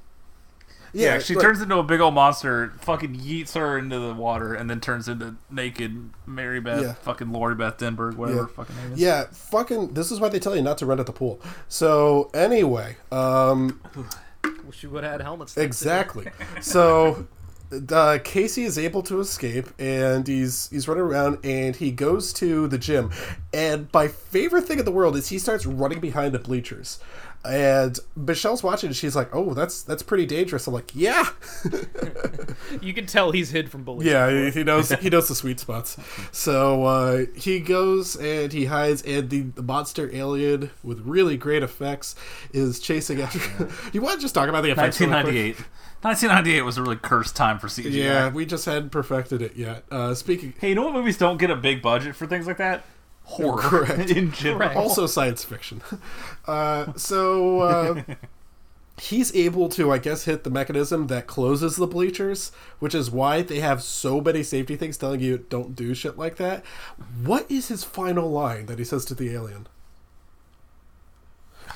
Yeah, 0.93 1.19
she 1.19 1.35
like- 1.35 1.43
turns 1.43 1.61
into 1.61 1.77
a 1.77 1.83
big 1.83 1.99
old 1.99 2.15
monster, 2.15 2.73
fucking 2.79 3.13
yeets 3.17 3.53
her 3.53 3.77
into 3.77 3.99
the 3.99 4.13
water, 4.15 4.55
and 4.55 4.67
then 4.67 4.79
turns 4.79 5.07
into 5.07 5.35
naked 5.51 6.09
Mary 6.25 6.59
Beth, 6.59 6.81
Yeah. 6.81 6.93
fucking 6.93 7.31
Lori 7.31 7.53
Beth 7.53 7.77
Denberg, 7.77 8.15
whatever 8.15 8.43
her 8.43 8.47
fucking 8.47 8.75
name 8.77 8.93
is. 8.93 8.99
Yeah, 8.99 9.25
fucking. 9.31 9.93
This 9.93 10.11
is 10.11 10.19
why 10.19 10.29
they 10.29 10.39
tell 10.39 10.55
you 10.55 10.63
not 10.63 10.79
to 10.79 10.85
run 10.87 10.99
at 10.99 11.05
the 11.05 11.11
pool. 11.13 11.39
So 11.67 12.31
anyway, 12.33 12.95
um, 13.11 13.79
Wish 14.65 14.81
you 14.81 14.89
would 14.89 15.03
have 15.03 15.11
had 15.13 15.21
helmets. 15.21 15.55
exactly. 15.55 16.31
So 16.61 17.27
uh, 17.91 18.19
Casey 18.23 18.63
is 18.63 18.77
able 18.77 19.01
to 19.03 19.19
escape, 19.19 19.67
and 19.79 20.27
he's 20.27 20.69
he's 20.69 20.87
running 20.87 21.03
around, 21.03 21.39
and 21.43 21.75
he 21.75 21.91
goes 21.91 22.31
to 22.33 22.67
the 22.67 22.77
gym. 22.77 23.11
And 23.53 23.89
my 23.93 24.07
favorite 24.07 24.65
thing 24.65 24.79
in 24.79 24.85
the 24.85 24.91
world 24.91 25.15
is 25.15 25.29
he 25.29 25.39
starts 25.39 25.65
running 25.65 25.99
behind 25.99 26.33
the 26.33 26.39
bleachers. 26.39 26.99
And 27.47 27.97
Michelle's 28.15 28.61
watching, 28.63 28.87
and 28.87 28.95
she's 28.95 29.15
like, 29.15 29.33
"Oh, 29.33 29.53
that's 29.53 29.81
that's 29.81 30.03
pretty 30.03 30.25
dangerous." 30.25 30.67
I'm 30.67 30.73
like, 30.73 30.91
"Yeah, 30.93 31.25
You 32.81 32.93
can 32.93 33.05
tell 33.05 33.31
he's 33.31 33.51
hid 33.51 33.69
from 33.71 33.83
bullies. 33.83 34.07
yeah." 34.07 34.29
He, 34.29 34.51
he 34.51 34.63
knows 34.63 34.89
he 34.91 35.09
knows 35.09 35.27
the 35.27 35.35
sweet 35.35 35.59
spots. 35.59 35.97
So 36.31 36.83
uh, 36.85 37.25
he 37.35 37.59
goes 37.59 38.15
and 38.15 38.51
he 38.51 38.65
hides, 38.65 39.01
and 39.03 39.29
the, 39.29 39.41
the 39.41 39.63
monster 39.63 40.13
alien 40.13 40.71
with 40.83 41.01
really 41.01 41.37
great 41.37 41.63
effects 41.63 42.15
is 42.51 42.79
chasing 42.79 43.21
after. 43.21 43.69
you 43.93 44.01
want 44.01 44.15
to 44.15 44.21
just 44.21 44.35
talk 44.35 44.49
about 44.49 44.63
the 44.63 44.71
effects? 44.71 44.99
1998. 44.99 45.57
1998 46.01 46.61
was 46.61 46.77
a 46.77 46.83
really 46.83 46.95
cursed 46.95 47.35
time 47.35 47.57
for 47.57 47.67
CGI. 47.67 47.91
Yeah, 47.91 48.29
we 48.29 48.45
just 48.45 48.65
hadn't 48.65 48.91
perfected 48.91 49.41
it 49.41 49.55
yet. 49.55 49.83
Uh, 49.89 50.13
speaking, 50.13 50.53
Hey, 50.59 50.69
you 50.69 50.75
know 50.75 50.83
what 50.83 50.93
movies 50.93 51.17
don't 51.17 51.37
get 51.37 51.49
a 51.49 51.55
big 51.55 51.81
budget 51.81 52.15
for 52.15 52.27
things 52.27 52.45
like 52.45 52.57
that? 52.57 52.83
Horror 53.31 53.61
Correct. 53.85 54.09
in 54.09 54.31
general. 54.31 54.59
Correct. 54.59 54.75
also 54.77 55.05
science 55.05 55.43
fiction. 55.43 55.81
Uh, 56.47 56.93
so 56.95 57.59
uh, 57.59 58.01
he's 59.01 59.35
able 59.35 59.67
to, 59.67 59.91
I 59.91 59.97
guess, 59.97 60.23
hit 60.23 60.45
the 60.45 60.49
mechanism 60.49 61.07
that 61.07 61.27
closes 61.27 61.75
the 61.75 61.85
bleachers, 61.87 62.53
which 62.79 62.95
is 62.95 63.11
why 63.11 63.41
they 63.41 63.59
have 63.59 63.83
so 63.83 64.21
many 64.21 64.43
safety 64.43 64.77
things 64.77 64.95
telling 64.95 65.19
you 65.19 65.45
don't 65.49 65.75
do 65.75 65.93
shit 65.93 66.17
like 66.17 66.37
that. 66.37 66.65
What 67.21 67.51
is 67.51 67.67
his 67.67 67.83
final 67.83 68.31
line 68.31 68.67
that 68.67 68.79
he 68.79 68.85
says 68.85 69.03
to 69.05 69.13
the 69.13 69.29
alien? 69.33 69.67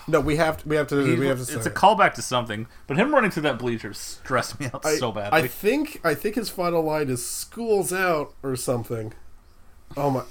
No, 0.08 0.22
we 0.22 0.38
have 0.38 0.58
to. 0.64 0.68
We 0.70 0.78
have 0.78 0.88
to. 0.88 1.04
He- 1.06 1.20
we 1.20 1.28
have 1.28 1.46
to. 1.46 1.54
it's 1.58 1.66
a 1.66 1.70
it. 1.70 1.76
callback 1.76 2.14
to 2.14 2.22
something, 2.22 2.68
but 2.88 2.96
him 2.98 3.14
running 3.14 3.30
through 3.30 3.44
that 3.44 3.60
bleacher 3.60 3.94
stressed 3.94 4.58
me 4.58 4.68
out 4.74 4.86
I, 4.86 4.96
so 4.96 5.12
badly. 5.12 5.38
I 5.42 5.48
think. 5.48 6.00
I 6.04 6.16
think 6.16 6.36
his 6.36 6.50
final 6.50 6.82
line 6.82 7.10
is 7.10 7.26
"School's 7.28 7.92
out" 7.92 8.34
or 8.42 8.56
something. 8.56 9.14
Oh 9.98 10.10
my! 10.10 10.24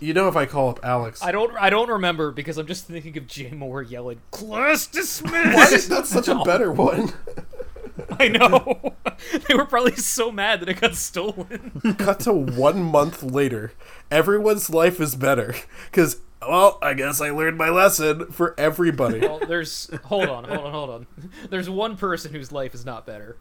You 0.00 0.14
know, 0.14 0.28
if 0.28 0.36
I 0.36 0.46
call 0.46 0.70
up 0.70 0.80
Alex, 0.84 1.22
I 1.22 1.32
don't. 1.32 1.56
I 1.56 1.70
don't 1.70 1.88
remember 1.88 2.30
because 2.30 2.56
I'm 2.56 2.66
just 2.66 2.86
thinking 2.86 3.16
of 3.18 3.26
Jay 3.26 3.50
Mohr 3.50 3.88
yelling 3.88 4.20
"Class 4.30 4.86
Why 4.88 5.00
dismissed." 5.00 5.72
is 5.72 5.88
that 5.88 6.06
such 6.06 6.28
a 6.28 6.36
better 6.44 6.70
one? 6.70 7.12
I 8.20 8.28
know. 8.28 8.94
they 9.48 9.54
were 9.54 9.64
probably 9.64 9.96
so 9.96 10.30
mad 10.30 10.60
that 10.60 10.68
it 10.68 10.80
got 10.80 10.94
stolen. 10.94 11.80
Cut 11.98 12.20
to 12.20 12.32
one 12.32 12.82
month 12.82 13.22
later. 13.24 13.72
Everyone's 14.10 14.70
life 14.70 15.00
is 15.00 15.16
better. 15.16 15.54
Because, 15.90 16.18
well, 16.40 16.78
I 16.80 16.94
guess 16.94 17.20
I 17.20 17.30
learned 17.30 17.58
my 17.58 17.68
lesson 17.68 18.30
for 18.30 18.54
everybody. 18.58 19.18
well, 19.20 19.40
there's. 19.40 19.90
Hold 20.04 20.28
on. 20.28 20.44
Hold 20.44 20.60
on. 20.60 20.72
Hold 20.72 20.90
on. 20.90 21.06
There's 21.50 21.68
one 21.68 21.96
person 21.96 22.32
whose 22.32 22.52
life 22.52 22.72
is 22.72 22.84
not 22.84 23.04
better, 23.04 23.36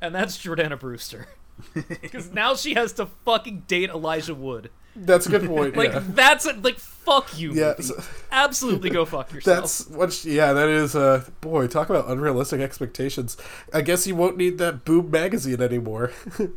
and 0.00 0.12
that's 0.14 0.36
Jordana 0.36 0.78
Brewster. 0.78 1.28
Because 1.74 2.32
now 2.32 2.56
she 2.56 2.74
has 2.74 2.92
to 2.94 3.06
fucking 3.24 3.64
date 3.68 3.90
Elijah 3.90 4.34
Wood. 4.34 4.70
That's 4.94 5.26
a 5.26 5.30
good 5.30 5.46
point. 5.46 5.76
Like 5.82 5.92
yeah. 5.92 6.02
that's 6.04 6.46
a, 6.46 6.52
like 6.54 6.78
fuck 6.78 7.38
you. 7.38 7.52
Yeah, 7.52 7.74
so- 7.80 8.02
Absolutely 8.30 8.90
go 8.90 9.04
fuck 9.04 9.32
yourself. 9.34 9.56
That's 9.62 9.86
what. 9.88 10.12
She, 10.12 10.36
yeah, 10.36 10.52
that 10.52 10.68
is. 10.68 10.94
Uh, 10.94 11.24
boy, 11.40 11.66
talk 11.66 11.90
about 11.90 12.08
unrealistic 12.08 12.60
expectations. 12.60 13.36
I 13.72 13.80
guess 13.82 14.06
you 14.06 14.14
won't 14.14 14.36
need 14.36 14.58
that 14.58 14.84
boob 14.84 15.10
magazine 15.10 15.60
anymore. 15.60 16.12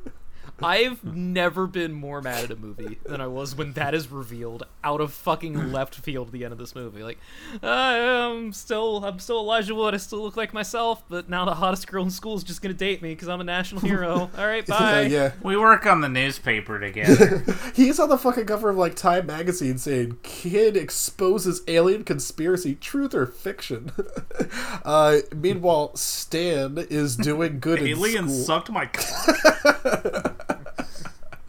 I've 0.62 1.04
never 1.04 1.68
been 1.68 1.94
more 1.94 2.22
mad 2.22 2.46
at 2.46 2.52
a 2.52 2.56
movie 2.56 2.98
than 3.06 3.20
I 3.22 3.28
was 3.28 3.56
when 3.56 3.74
that 3.74 3.94
is 3.94 4.10
revealed 4.10 4.64
out 4.84 5.02
of 5.02 5.14
fucking 5.14 5.72
left 5.72 5.96
field 5.96 6.28
at 6.28 6.34
the 6.34 6.44
end 6.46 6.54
of 6.54 6.58
this 6.58 6.76
movie. 6.76 7.04
Like, 7.04 7.20
I'm 7.62 8.54
still, 8.54 9.04
I'm 9.04 9.20
still 9.20 9.40
Elijah 9.40 9.76
Wood. 9.76 9.94
I 9.94 9.98
still 9.98 10.22
look 10.22 10.38
like 10.38 10.54
myself, 10.54 11.04
but 11.10 11.30
now 11.30 11.46
the 11.46 11.56
hottest 11.56 11.88
girl 11.88 12.04
in 12.04 12.10
school 12.10 12.36
is 12.36 12.44
just 12.44 12.62
gonna 12.62 12.74
date 12.74 13.02
me 13.02 13.10
because 13.14 13.28
I'm 13.28 13.42
a 13.42 13.44
national 13.44 13.82
hero. 13.88 14.30
All 14.38 14.48
right, 14.48 14.66
bye. 14.66 15.06
Uh, 15.06 15.08
yeah, 15.08 15.32
we 15.44 15.58
work 15.58 15.86
on 15.86 16.02
the 16.02 16.10
newspaper 16.10 16.80
together. 16.80 17.44
he's 17.76 18.00
on 18.00 18.10
the 18.10 18.18
fucking 18.18 18.46
cover 18.46 18.70
of 18.70 18.78
like 18.78 18.96
Time 18.96 19.26
magazine 19.26 19.78
saying 19.78 20.18
"Kid 20.24 20.78
exposes 20.78 21.62
alien 21.68 22.04
conspiracy, 22.04 22.76
truth 22.76 23.14
or 23.14 23.26
fiction." 23.26 23.92
uh, 24.86 25.18
meanwhile, 25.36 25.96
Stan 25.96 26.78
is 26.90 27.16
doing 27.18 27.60
good 27.60 27.80
in 27.80 27.88
Alien 27.88 28.30
school. 28.30 28.44
sucked 28.44 28.72
my 28.72 28.86
cock. 28.86 30.45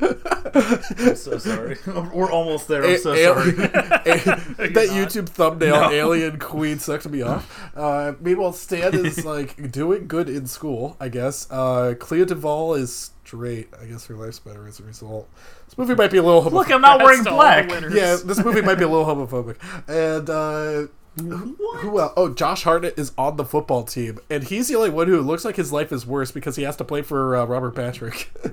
I'm 0.01 1.17
so 1.17 1.39
sorry. 1.39 1.77
We're 1.87 2.31
almost 2.31 2.69
there. 2.69 2.85
I'm 2.85 2.99
so 2.99 3.13
al- 3.15 3.35
sorry. 3.43 3.51
a- 3.65 3.67
that 4.69 4.89
YouTube 4.91 5.29
thumbnail, 5.29 5.81
No. 5.83 5.91
alien 5.91 6.39
queen 6.39 6.79
sucked 6.79 7.09
me 7.09 7.23
off. 7.23 7.71
Uh, 7.75 8.13
meanwhile, 8.21 8.53
Stan 8.53 8.95
is 8.95 9.25
like 9.25 9.71
doing 9.73 10.07
good 10.07 10.29
in 10.29 10.47
school, 10.47 10.97
I 11.01 11.09
guess. 11.09 11.51
Uh, 11.51 11.95
Clea 11.99 12.25
DuVall 12.25 12.79
is 12.79 13.11
straight. 13.25 13.69
I 13.81 13.87
guess 13.87 14.07
her 14.07 14.15
life's 14.15 14.39
better 14.39 14.67
as 14.69 14.81
a 14.81 14.85
result. 14.85 15.29
This 15.67 15.77
movie 15.79 15.95
might 15.95 16.11
be 16.11 16.19
a 16.19 16.23
little 16.23 16.43
homophobic. 16.43 16.53
Look, 16.53 16.71
I'm 16.71 16.81
not 16.81 17.01
wearing 17.03 17.25
That's 17.25 17.35
to 17.37 17.43
all 17.43 17.63
the 17.63 17.67
black. 17.81 17.93
yeah, 17.95 18.17
this 18.25 18.39
movie 18.45 18.63
might 18.63 18.77
be 18.77 18.85
a 18.85 18.89
little 18.89 19.07
homophobic. 19.07 19.57
And 19.89 20.31
uh, 20.31 20.87
who 21.17 21.99
else? 22.01 22.13
Oh, 22.17 22.33
Josh 22.33 22.65
Hartnett 22.65 22.99
is 22.99 23.13
on 23.17 23.37
the 23.37 23.45
football 23.45 23.85
team, 23.85 24.19
and 24.31 24.45
he's 24.45 24.69
the 24.69 24.77
only 24.77 24.91
one 24.91 25.09
who 25.09 25.21
looks 25.23 25.45
like 25.45 25.57
his 25.57 25.73
life 25.73 25.91
is 25.93 26.07
worse 26.07 26.31
because 26.31 26.57
he 26.57 26.63
has 26.65 26.77
to 26.77 26.85
play 26.85 27.03
for 27.03 27.37
uh, 27.37 27.45
Robert 27.45 27.75
Patrick. 27.75 28.31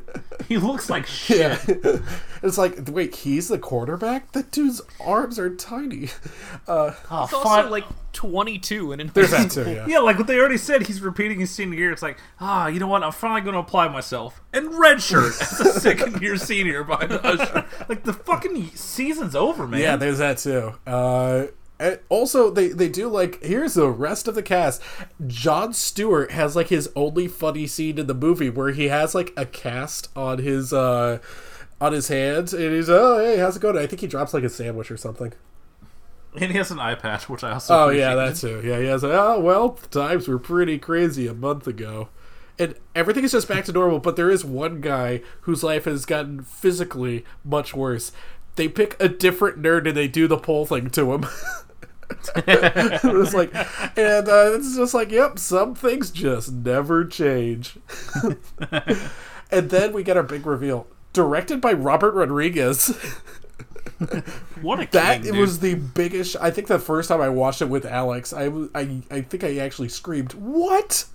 He 0.49 0.57
looks 0.57 0.89
like 0.89 1.07
shit. 1.07 1.39
yeah, 1.67 1.99
it's 2.43 2.57
like 2.57 2.89
wait, 2.89 3.15
he's 3.15 3.47
the 3.47 3.57
quarterback. 3.57 4.33
That 4.33 4.51
dude's 4.51 4.81
arms 4.99 5.39
are 5.39 5.55
tiny. 5.55 6.09
Uh, 6.67 6.93
Oh, 7.09 7.21
He's 7.25 7.33
also 7.33 7.43
fuck. 7.43 7.69
like 7.71 7.85
22 8.11 8.91
and 8.91 9.01
in 9.01 9.07
there's 9.13 9.31
that 9.31 9.51
too. 9.51 9.63
Yeah. 9.71 9.85
Yeah, 9.87 9.99
like 9.99 10.17
what 10.17 10.27
they 10.27 10.37
already 10.37 10.57
said, 10.57 10.85
he's 10.85 10.99
repeating 11.01 11.39
his 11.39 11.49
senior 11.49 11.77
year. 11.79 11.91
It's 11.93 12.01
like, 12.01 12.17
ah, 12.41 12.67
you 12.67 12.79
know 12.81 12.87
what? 12.87 13.03
I'm 13.03 13.13
finally 13.13 13.39
going 13.41 13.53
to 13.53 13.59
apply 13.59 13.87
myself. 13.87 14.41
And 14.51 14.67
redshirt 14.71 15.41
as 15.41 15.59
a 15.61 15.79
second 15.79 16.21
year 16.21 16.35
senior 16.35 16.83
by 16.83 17.05
the 17.05 17.25
usher. 17.25 17.65
Like, 17.87 18.03
the 18.03 18.13
fucking 18.13 18.71
season's 18.75 19.35
over, 19.35 19.65
man. 19.65 19.79
Yeah, 19.79 19.95
there's 19.95 20.17
that 20.19 20.37
too. 20.39 20.73
Uh, 20.85 21.45
and 21.83 21.99
also, 22.07 22.49
they 22.49 22.69
they 22.69 22.87
do 22.87 23.09
like 23.09 23.43
here's 23.43 23.73
the 23.73 23.89
rest 23.89 24.29
of 24.29 24.35
the 24.35 24.41
cast. 24.41 24.81
Jon 25.27 25.73
Stewart 25.73 26.31
has 26.31 26.55
like 26.55 26.69
his 26.69 26.89
only 26.95 27.27
funny 27.27 27.67
scene 27.67 27.99
in 27.99 28.07
the 28.07 28.13
movie 28.13 28.49
where 28.49 28.71
he 28.71 28.87
has 28.87 29.13
like 29.13 29.33
a 29.35 29.45
cast 29.45 30.07
on 30.15 30.37
his 30.37 30.71
uh 30.71 31.19
on 31.81 31.91
his 31.91 32.07
hands, 32.07 32.53
and 32.53 32.73
he's 32.73 32.89
oh 32.89 33.19
hey 33.19 33.37
how's 33.37 33.57
it 33.57 33.61
going? 33.61 33.77
I 33.77 33.85
think 33.85 33.99
he 33.99 34.07
drops 34.07 34.33
like 34.33 34.45
a 34.45 34.49
sandwich 34.49 34.89
or 34.91 34.95
something. 34.95 35.33
And 36.39 36.51
he 36.51 36.57
has 36.57 36.71
an 36.71 36.79
eye 36.79 36.95
patch, 36.95 37.27
which 37.27 37.43
I 37.43 37.51
also. 37.51 37.77
Oh 37.77 37.89
yeah, 37.89 38.15
that 38.15 38.37
too. 38.37 38.61
Yeah, 38.63 38.79
he 38.79 38.85
has. 38.85 39.03
A, 39.03 39.11
oh 39.11 39.39
well, 39.41 39.71
times 39.91 40.29
were 40.29 40.39
pretty 40.39 40.79
crazy 40.79 41.27
a 41.27 41.33
month 41.33 41.67
ago, 41.67 42.07
and 42.57 42.75
everything 42.95 43.25
is 43.25 43.33
just 43.33 43.49
back 43.49 43.65
to 43.65 43.73
normal. 43.73 43.99
But 43.99 44.15
there 44.15 44.31
is 44.31 44.45
one 44.45 44.79
guy 44.79 45.21
whose 45.41 45.63
life 45.63 45.83
has 45.83 46.05
gotten 46.05 46.43
physically 46.43 47.25
much 47.43 47.73
worse. 47.73 48.13
They 48.55 48.69
pick 48.69 48.95
a 49.01 49.09
different 49.09 49.61
nerd 49.61 49.85
and 49.85 49.97
they 49.97 50.07
do 50.07 50.27
the 50.27 50.37
pole 50.37 50.65
thing 50.65 50.89
to 50.91 51.11
him. 51.11 51.25
it's 52.35 53.33
like, 53.33 53.53
and 53.97 54.27
uh, 54.27 54.51
it's 54.53 54.75
just 54.75 54.93
like, 54.93 55.11
yep, 55.11 55.39
some 55.39 55.75
things 55.75 56.11
just 56.11 56.51
never 56.51 57.05
change. 57.05 57.77
and 59.51 59.69
then 59.69 59.93
we 59.93 60.03
get 60.03 60.17
our 60.17 60.23
big 60.23 60.45
reveal, 60.45 60.87
directed 61.13 61.61
by 61.61 61.73
Robert 61.73 62.13
Rodriguez. 62.13 62.97
What 64.61 64.79
a 64.79 64.87
That 64.91 65.23
king, 65.23 65.35
it 65.35 65.37
was 65.37 65.59
the 65.59 65.75
biggest. 65.75 66.35
I 66.41 66.51
think 66.51 66.67
the 66.67 66.79
first 66.79 67.09
time 67.09 67.21
I 67.21 67.29
watched 67.29 67.61
it 67.61 67.69
with 67.69 67.85
Alex, 67.85 68.33
I 68.33 68.45
I 68.75 69.01
I 69.11 69.21
think 69.21 69.43
I 69.43 69.57
actually 69.57 69.89
screamed, 69.89 70.33
"What?" 70.33 71.05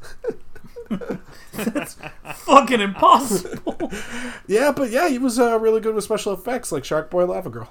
That's 1.53 1.97
fucking 2.35 2.81
impossible. 2.81 3.93
Yeah, 4.47 4.73
but 4.73 4.91
yeah, 4.91 5.09
he 5.11 5.19
was 5.19 5.39
uh, 5.39 5.59
really 5.59 5.81
good 5.81 5.95
with 5.95 6.05
special 6.05 6.33
effects, 6.33 6.73
like 6.73 6.83
Shark 6.85 7.11
Boy, 7.11 7.27
Lava 7.27 7.51
Girl. 7.51 7.71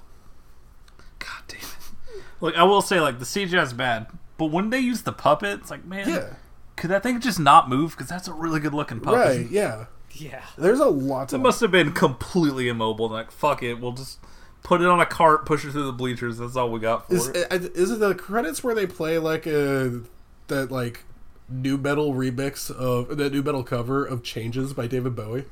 God 2.40 2.48
damn 2.48 2.52
it. 2.52 2.56
Look, 2.56 2.58
I 2.58 2.64
will 2.64 2.82
say, 2.82 3.00
like 3.02 3.20
the 3.20 3.26
CGI 3.26 3.64
is 3.64 3.74
bad, 3.74 4.08
but 4.38 4.46
when 4.46 4.70
they 4.70 4.80
use 4.80 5.04
the 5.04 5.14
puppet, 5.14 5.60
it's 5.62 5.72
like, 5.72 5.86
man, 5.86 6.10
Yeah, 6.10 6.34
could 6.76 6.90
that 6.92 7.04
thing 7.04 7.20
just 7.20 7.40
not 7.40 7.70
move? 7.70 7.92
Because 7.92 8.08
that's 8.10 8.28
a 8.28 8.34
really 8.34 8.60
good 8.60 8.74
looking 8.74 9.00
puppet. 9.00 9.20
right. 9.20 9.50
Yeah, 9.50 9.86
Yeah. 10.14 10.42
there's 10.58 10.80
a 10.80 10.86
lot. 10.86 11.34
It 11.34 11.38
must 11.40 11.62
have 11.62 11.72
been 11.72 11.92
completely 11.94 12.68
immobile. 12.70 13.10
Like, 13.10 13.32
fuck 13.32 13.64
it, 13.64 13.76
we'll 13.80 13.94
just 13.94 14.20
put 14.64 14.82
it 14.82 14.88
on 14.88 15.00
a 15.00 15.06
cart, 15.06 15.46
push 15.46 15.66
it 15.66 15.72
through 15.72 15.86
the 15.86 15.92
bleachers. 15.94 16.38
That's 16.38 16.56
all 16.56 16.70
we 16.72 16.80
got 16.80 17.08
for 17.08 17.16
is 17.16 17.28
it. 17.30 17.52
uh, 17.52 17.56
it 17.56 18.00
the 18.00 18.16
credits 18.16 18.64
where 18.64 18.76
they 18.76 18.86
play 18.88 19.18
like 19.18 19.46
a 19.48 20.02
that 20.48 20.72
like 20.72 21.04
new 21.50 21.78
metal 21.78 22.14
remix 22.14 22.70
of 22.70 23.18
that 23.18 23.32
new 23.32 23.42
metal 23.42 23.64
cover 23.64 24.06
of 24.06 24.24
Changes 24.24 24.74
by 24.74 24.88
David 24.88 25.16
Bowie? 25.16 25.46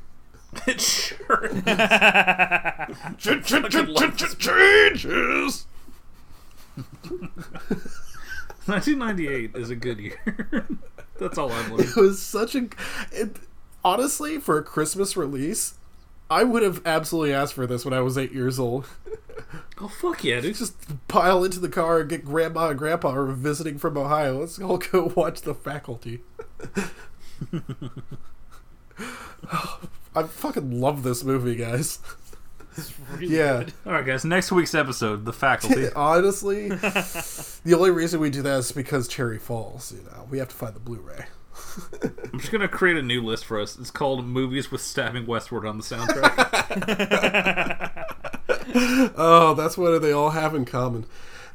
It 0.68 0.80
sure. 0.80 1.49
Changes. 4.38 5.66
1998 8.65 9.52
is 9.56 9.69
a 9.69 9.76
good 9.76 9.99
year. 9.99 10.68
That's 11.19 11.38
all 11.38 11.52
I'm 11.52 11.72
looking. 11.72 11.89
It 11.89 11.95
was 11.95 12.22
such 12.22 12.56
a. 12.56 12.68
It, 13.11 13.38
honestly, 13.84 14.39
for 14.39 14.57
a 14.57 14.64
Christmas 14.64 15.15
release, 15.15 15.76
I 16.30 16.43
would 16.43 16.64
have 16.64 16.81
absolutely 16.85 17.34
asked 17.34 17.53
for 17.53 17.68
this 17.68 17.85
when 17.85 17.93
I 17.93 18.02
was 18.02 18.18
eight 18.18 18.31
years 18.34 18.60
old. 18.60 18.88
Oh 19.77 19.89
fuck 19.89 20.23
yeah, 20.23 20.39
dude! 20.39 20.56
Just 20.56 21.07
pile 21.10 21.43
into 21.43 21.60
the 21.60 21.68
car 21.68 21.99
and 21.99 22.10
get 22.10 22.23
grandma 22.23 22.69
and 22.69 22.80
grandpa 22.80 23.14
are 23.14 23.26
visiting 23.26 23.77
from 23.77 23.97
Ohio. 23.97 24.39
Let's 24.39 24.57
all 24.57 24.77
go 24.77 25.11
watch 25.14 25.41
The 25.41 25.53
Faculty. 25.53 26.22
I 30.15 30.23
fucking 30.23 30.80
love 30.80 31.03
this 31.03 31.26
movie, 31.26 31.56
guys. 31.56 31.99
Really 33.11 33.27
Yeah. 33.35 33.60
good. 33.60 33.73
All 33.85 33.91
right, 33.93 34.06
guys. 34.06 34.26
Next 34.26 34.52
week's 34.52 34.76
episode, 34.76 35.26
the 35.26 35.34
faculty. 35.34 35.88
Honestly, 35.95 36.69
the 36.69 37.73
only 37.76 37.91
reason 37.91 38.19
we 38.19 38.30
do 38.30 38.41
that 38.41 38.60
is 38.60 38.72
because 38.72 39.07
Cherry 39.07 39.39
Falls. 39.39 39.91
You 39.93 40.03
know, 40.03 40.27
we 40.30 40.38
have 40.39 40.49
to 40.49 40.56
find 40.56 40.76
the 40.76 40.80
Blu-ray. 40.80 41.26
I'm 42.34 42.39
just 42.39 42.52
gonna 42.52 42.68
create 42.68 42.97
a 42.97 43.02
new 43.02 43.22
list 43.23 43.45
for 43.45 43.60
us. 43.60 43.77
It's 43.80 43.91
called 43.91 44.26
"Movies 44.26 44.72
with 44.72 44.81
Stabbing 44.81 45.26
Westward" 45.26 45.65
on 45.65 45.77
the 45.77 45.84
soundtrack. 45.84 46.35
Oh, 49.18 49.53
that's 49.56 49.77
what 49.77 49.97
they 50.02 50.11
all 50.11 50.31
have 50.31 50.53
in 50.53 50.65
common. 50.65 51.06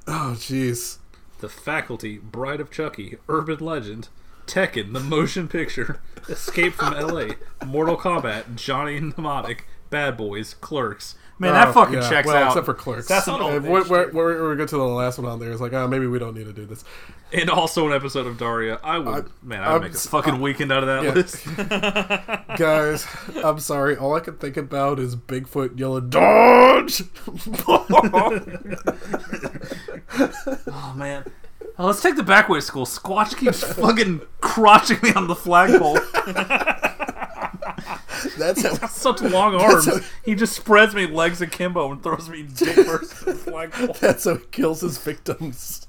Oh, 0.06 0.32
jeez. 0.36 0.98
the 1.40 1.48
Faculty, 1.48 2.18
Bride 2.18 2.60
of 2.60 2.70
Chucky, 2.70 3.16
Urban 3.28 3.58
Legend, 3.60 4.08
Tekken, 4.46 4.92
the 4.92 5.00
motion 5.00 5.48
picture, 5.48 6.00
Escape 6.28 6.72
from 6.74 6.94
L.A., 6.94 7.36
Mortal 7.64 7.96
Kombat, 7.96 8.54
Johnny 8.56 8.98
Mnemonic, 9.00 9.66
Bad 9.90 10.16
Boys, 10.16 10.54
Clerks. 10.54 11.16
Man, 11.38 11.54
that 11.54 11.68
Oh, 11.68 11.72
fucking 11.72 11.94
yeah. 11.94 12.08
checks 12.10 12.26
well, 12.26 12.36
out. 12.36 12.46
except 12.48 12.66
for 12.66 12.74
Clerks. 12.74 13.08
That's 13.08 13.26
an 13.26 13.34
Uh, 13.34 13.38
old 13.38 13.62
we're, 13.62 13.88
we're, 13.88 14.10
we're, 14.12 14.42
we're 14.42 14.56
going 14.56 14.68
to 14.68 14.76
the 14.76 14.82
last 14.84 15.16
one 15.18 15.26
on 15.26 15.38
there. 15.38 15.50
It's 15.50 15.60
like, 15.62 15.72
oh, 15.72 15.88
maybe 15.88 16.06
we 16.06 16.18
don't 16.18 16.34
need 16.36 16.44
to 16.44 16.52
do 16.52 16.66
this. 16.66 16.84
and 17.32 17.48
also 17.48 17.86
an 17.86 17.94
episode 17.94 18.26
of 18.26 18.36
Daria. 18.36 18.78
I 18.84 18.98
would, 18.98 19.08
I'm- 19.08 19.32
man, 19.42 19.62
I'd 19.62 19.74
I'm 19.76 19.80
make 19.80 19.92
a 19.94 19.96
fucking 19.96 20.34
uh, 20.34 20.38
weekend 20.38 20.70
out 20.70 20.84
of 20.84 20.88
that 20.88 21.02
yeah. 21.02 21.14
list. 21.14 22.56
Guys, 22.58 23.06
I'm 23.42 23.58
sorry. 23.58 23.96
All 23.96 24.14
I 24.14 24.20
can 24.20 24.36
think 24.36 24.58
about 24.58 24.98
is 24.98 25.16
Bigfoot 25.16 25.78
yelling, 25.78 26.10
Dodge! 26.10 27.04
Oh 30.66 30.92
man. 30.96 31.24
Oh, 31.78 31.86
let's 31.86 32.02
take 32.02 32.16
the 32.16 32.22
back 32.22 32.48
way 32.48 32.58
to 32.58 32.62
school. 32.62 32.84
Squatch 32.84 33.36
keeps 33.36 33.62
fucking 33.62 34.20
crotching 34.42 35.02
me 35.02 35.12
on 35.14 35.28
the 35.28 35.34
flagpole. 35.34 35.98
That's 38.38 38.62
how. 38.62 38.86
Such 38.88 39.22
long 39.22 39.54
arms. 39.60 39.86
how- 39.86 40.00
He 40.24 40.34
just 40.34 40.54
spreads 40.56 40.94
me 40.94 41.06
legs 41.06 41.40
akimbo 41.40 41.90
and 41.92 42.02
throws 42.02 42.28
me 42.28 42.42
dick 42.42 42.74
first. 42.86 43.24
That's 44.00 44.24
how 44.24 44.36
he 44.36 44.44
kills 44.50 44.80
his 44.80 44.98
victims. 44.98 45.86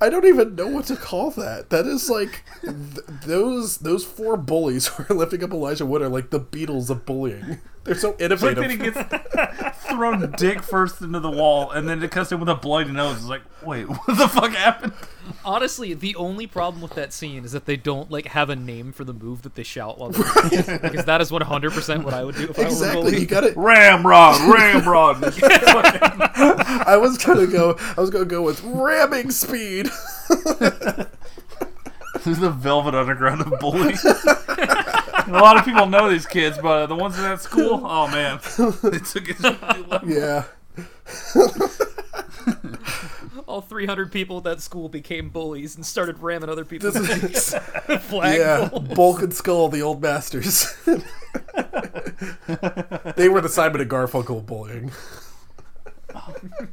I 0.00 0.08
don't 0.08 0.24
even 0.26 0.56
know 0.56 0.66
what 0.66 0.86
to 0.86 0.96
call 0.96 1.30
that. 1.32 1.70
That 1.70 1.86
is 1.86 2.10
like 2.10 2.42
th- 2.62 2.74
those 3.24 3.78
those 3.78 4.04
four 4.04 4.36
bullies 4.36 4.88
who 4.88 5.04
are 5.08 5.16
lifting 5.16 5.44
up 5.44 5.52
Elijah 5.52 5.86
Wood 5.86 6.02
are 6.02 6.08
like 6.08 6.30
the 6.30 6.40
Beatles 6.40 6.90
of 6.90 7.06
bullying. 7.06 7.58
They're 7.84 7.96
so 7.96 8.10
Like 8.10 8.20
innovative. 8.20 8.56
then 8.58 8.70
he 8.70 8.76
gets 8.76 9.86
thrown 9.88 10.30
dick 10.38 10.62
first 10.62 11.00
into 11.00 11.18
the 11.18 11.30
wall, 11.30 11.70
and 11.72 11.88
then 11.88 12.00
it 12.02 12.10
cuts 12.12 12.30
him 12.30 12.38
with 12.38 12.48
a 12.48 12.54
bloody 12.54 12.92
nose. 12.92 13.16
It's 13.16 13.26
like, 13.26 13.42
wait, 13.64 13.84
what 13.88 14.06
the 14.18 14.28
fuck 14.28 14.52
happened? 14.52 14.92
Honestly, 15.44 15.92
the 15.92 16.14
only 16.14 16.46
problem 16.46 16.80
with 16.80 16.94
that 16.94 17.12
scene 17.12 17.44
is 17.44 17.50
that 17.52 17.66
they 17.66 17.76
don't 17.76 18.08
like 18.10 18.26
have 18.28 18.50
a 18.50 18.56
name 18.56 18.92
for 18.92 19.02
the 19.02 19.12
move 19.12 19.42
that 19.42 19.56
they 19.56 19.64
shout 19.64 19.98
while 19.98 20.10
they're 20.10 20.78
because 20.80 21.04
that 21.06 21.20
is 21.20 21.30
100% 21.32 22.04
what 22.04 22.14
I 22.14 22.22
would 22.24 22.36
do 22.36 22.44
if 22.50 22.58
I 22.58 22.62
were 22.62 22.68
a 22.68 22.70
exactly. 22.70 23.02
bully. 23.02 23.20
You 23.20 23.26
got 23.26 23.44
it. 23.44 23.56
Ramrod, 23.56 24.40
Ramrod. 24.52 25.24
I 26.84 26.96
was 27.00 27.18
gonna 27.18 27.46
go. 27.48 27.76
I 27.96 28.00
was 28.00 28.10
gonna 28.10 28.24
go 28.24 28.42
with 28.42 28.62
ramming 28.62 29.30
speed. 29.32 29.86
This 32.14 32.26
is 32.26 32.38
the 32.38 32.50
Velvet 32.50 32.94
Underground 32.94 33.40
of 33.40 33.48
bullying. 35.24 35.40
a 35.40 35.44
lot 35.44 35.56
of 35.58 35.64
people 35.64 35.86
know 35.86 36.10
these 36.10 36.26
kids, 36.26 36.58
but 36.58 36.82
uh, 36.82 36.86
the 36.86 36.96
ones 36.96 37.16
in 37.16 37.22
that 37.24 37.40
school, 37.40 37.80
oh 37.84 38.08
man, 38.08 38.40
they 38.82 38.98
took 38.98 39.28
it. 39.28 39.38
to 39.38 39.56
a 39.62 39.76
new 39.76 39.84
level. 39.86 40.08
yeah. 40.10 40.44
All 43.46 43.60
300 43.60 44.10
people 44.12 44.38
at 44.38 44.44
that 44.44 44.60
school 44.62 44.88
became 44.88 45.28
bullies 45.28 45.76
and 45.76 45.84
started 45.84 46.18
ramming 46.20 46.48
other 46.48 46.64
people's 46.64 46.94
This 46.94 47.54
is, 47.54 48.02
flag 48.04 48.38
yeah. 48.38 48.68
poles. 48.68 48.88
Bulk 48.88 49.22
and 49.22 49.34
Skull, 49.34 49.68
the 49.68 49.82
old 49.82 50.00
masters. 50.00 50.74
they 53.16 53.28
were 53.28 53.40
the 53.40 53.48
Simon 53.50 53.80
and 53.82 53.90
Garfunkel 53.90 54.46
bullying. 54.46 54.92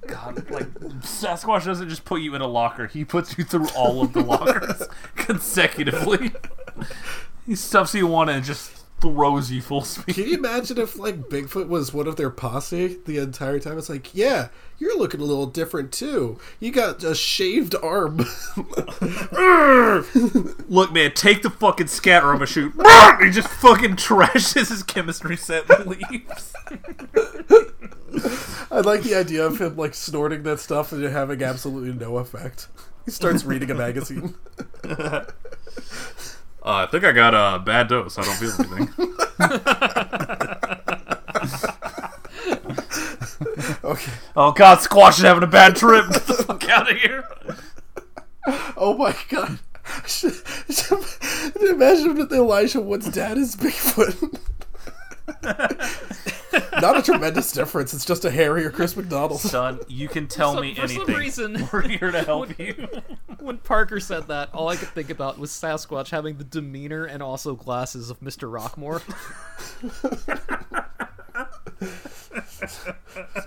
God, 0.08 0.50
like 0.50 0.70
Sasquatch 1.02 1.66
doesn't 1.66 1.90
just 1.90 2.06
put 2.06 2.22
you 2.22 2.36
in 2.36 2.42
a 2.42 2.48
locker; 2.48 2.88
he 2.88 3.04
puts 3.06 3.38
you 3.38 3.44
through 3.44 3.68
all 3.70 4.02
of 4.02 4.14
the 4.14 4.22
lockers 4.22 4.84
consecutively. 5.16 6.32
He 7.50 7.56
stuffs 7.56 7.96
you 7.96 8.06
one 8.06 8.30
and 8.30 8.46
just 8.46 8.70
throws 9.02 9.52
you 9.52 9.60
full 9.60 9.82
speed. 9.82 10.14
Can 10.14 10.26
you 10.26 10.38
imagine 10.38 10.78
if 10.78 11.00
like 11.00 11.30
Bigfoot 11.30 11.68
was 11.68 11.92
one 11.92 12.06
of 12.06 12.16
their 12.16 12.30
posse 12.30 13.00
the 13.08 13.18
entire 13.18 13.58
time? 13.58 13.80
It's 13.80 13.90
like, 13.90 14.14
yeah, 14.14 14.50
you're 14.78 14.96
looking 14.96 15.20
a 15.20 15.24
little 15.24 15.48
different 15.48 15.92
too. 15.92 16.38
You 16.60 16.72
got 16.72 17.04
a 17.04 17.16
shaved 17.16 17.74
arm. 17.82 18.18
Look, 20.70 20.94
man, 20.94 21.14
take 21.16 21.42
the 21.42 21.50
fucking 21.50 21.88
scatter. 21.88 22.28
I'm 22.28 22.36
gonna 22.36 22.46
shoot. 22.46 22.72
he 23.20 23.32
just 23.32 23.48
fucking 23.48 23.96
trashes 23.96 24.70
his 24.70 24.84
chemistry 24.84 25.36
set 25.36 25.68
and 25.72 25.88
leaves. 25.88 26.54
I 28.72 28.82
like 28.82 29.02
the 29.02 29.16
idea 29.16 29.44
of 29.44 29.60
him 29.60 29.76
like 29.76 29.96
snorting 29.96 30.44
that 30.44 30.60
stuff 30.60 30.92
and 30.92 31.04
it 31.04 31.12
having 31.12 31.42
absolutely 31.42 31.94
no 31.94 32.18
effect. 32.18 32.68
He 33.06 33.12
starts 33.12 33.44
reading 33.44 33.72
a 33.72 33.74
magazine. 33.74 34.36
Uh, 36.70 36.84
I 36.84 36.86
think 36.86 37.04
I 37.04 37.12
got 37.14 37.34
a 37.34 37.58
bad 37.58 37.88
dose. 37.88 38.20
I 38.20 38.22
don't 38.22 38.36
feel 38.36 38.52
anything. 38.60 38.90
Okay. 43.84 44.12
oh 44.36 44.52
God, 44.52 44.78
Squatch 44.78 45.18
is 45.18 45.24
having 45.24 45.42
a 45.42 45.48
bad 45.48 45.76
trip. 45.76 46.06
Get 46.12 46.28
the 46.28 46.36
fuck 46.36 46.70
out 46.70 46.92
of 46.92 46.98
here. 46.98 47.28
Oh 48.78 48.96
my 48.96 49.16
god. 49.30 49.50
Imagine 51.60 52.20
that 52.20 52.32
Elijah 52.32 52.82
Wood's 52.82 53.10
dad 53.10 53.40
is 53.40 53.56
Bigfoot. 53.56 54.38
Not 56.82 56.98
a 56.98 57.02
tremendous 57.04 57.52
difference. 57.52 57.94
It's 57.94 58.06
just 58.06 58.26
a 58.26 58.32
hairier 58.32 58.70
Chris 58.72 58.96
McDonald. 58.96 59.40
Son, 59.40 59.80
you 59.88 60.08
can 60.08 60.28
tell 60.28 60.54
So- 60.56 60.62
me 60.62 60.74
for 60.76 60.82
anything. 60.84 61.06
some 61.06 61.16
reason- 61.16 61.68
We're 61.74 61.88
here 61.88 62.12
to 62.12 62.24
help 62.24 62.58
you. 62.60 62.88
When 63.40 63.58
Parker 63.58 64.00
said 64.00 64.28
that, 64.28 64.50
all 64.54 64.68
I 64.70 64.76
could 64.76 64.88
think 64.90 65.10
about 65.10 65.38
was 65.38 65.52
Sasquatch 65.52 66.10
having 66.10 66.38
the 66.38 66.44
demeanor 66.44 67.06
and 67.06 67.22
also 67.22 67.56
glasses 67.56 68.10
of 68.10 68.20
Mr. 68.22 68.50
Rockmore. 68.52 69.02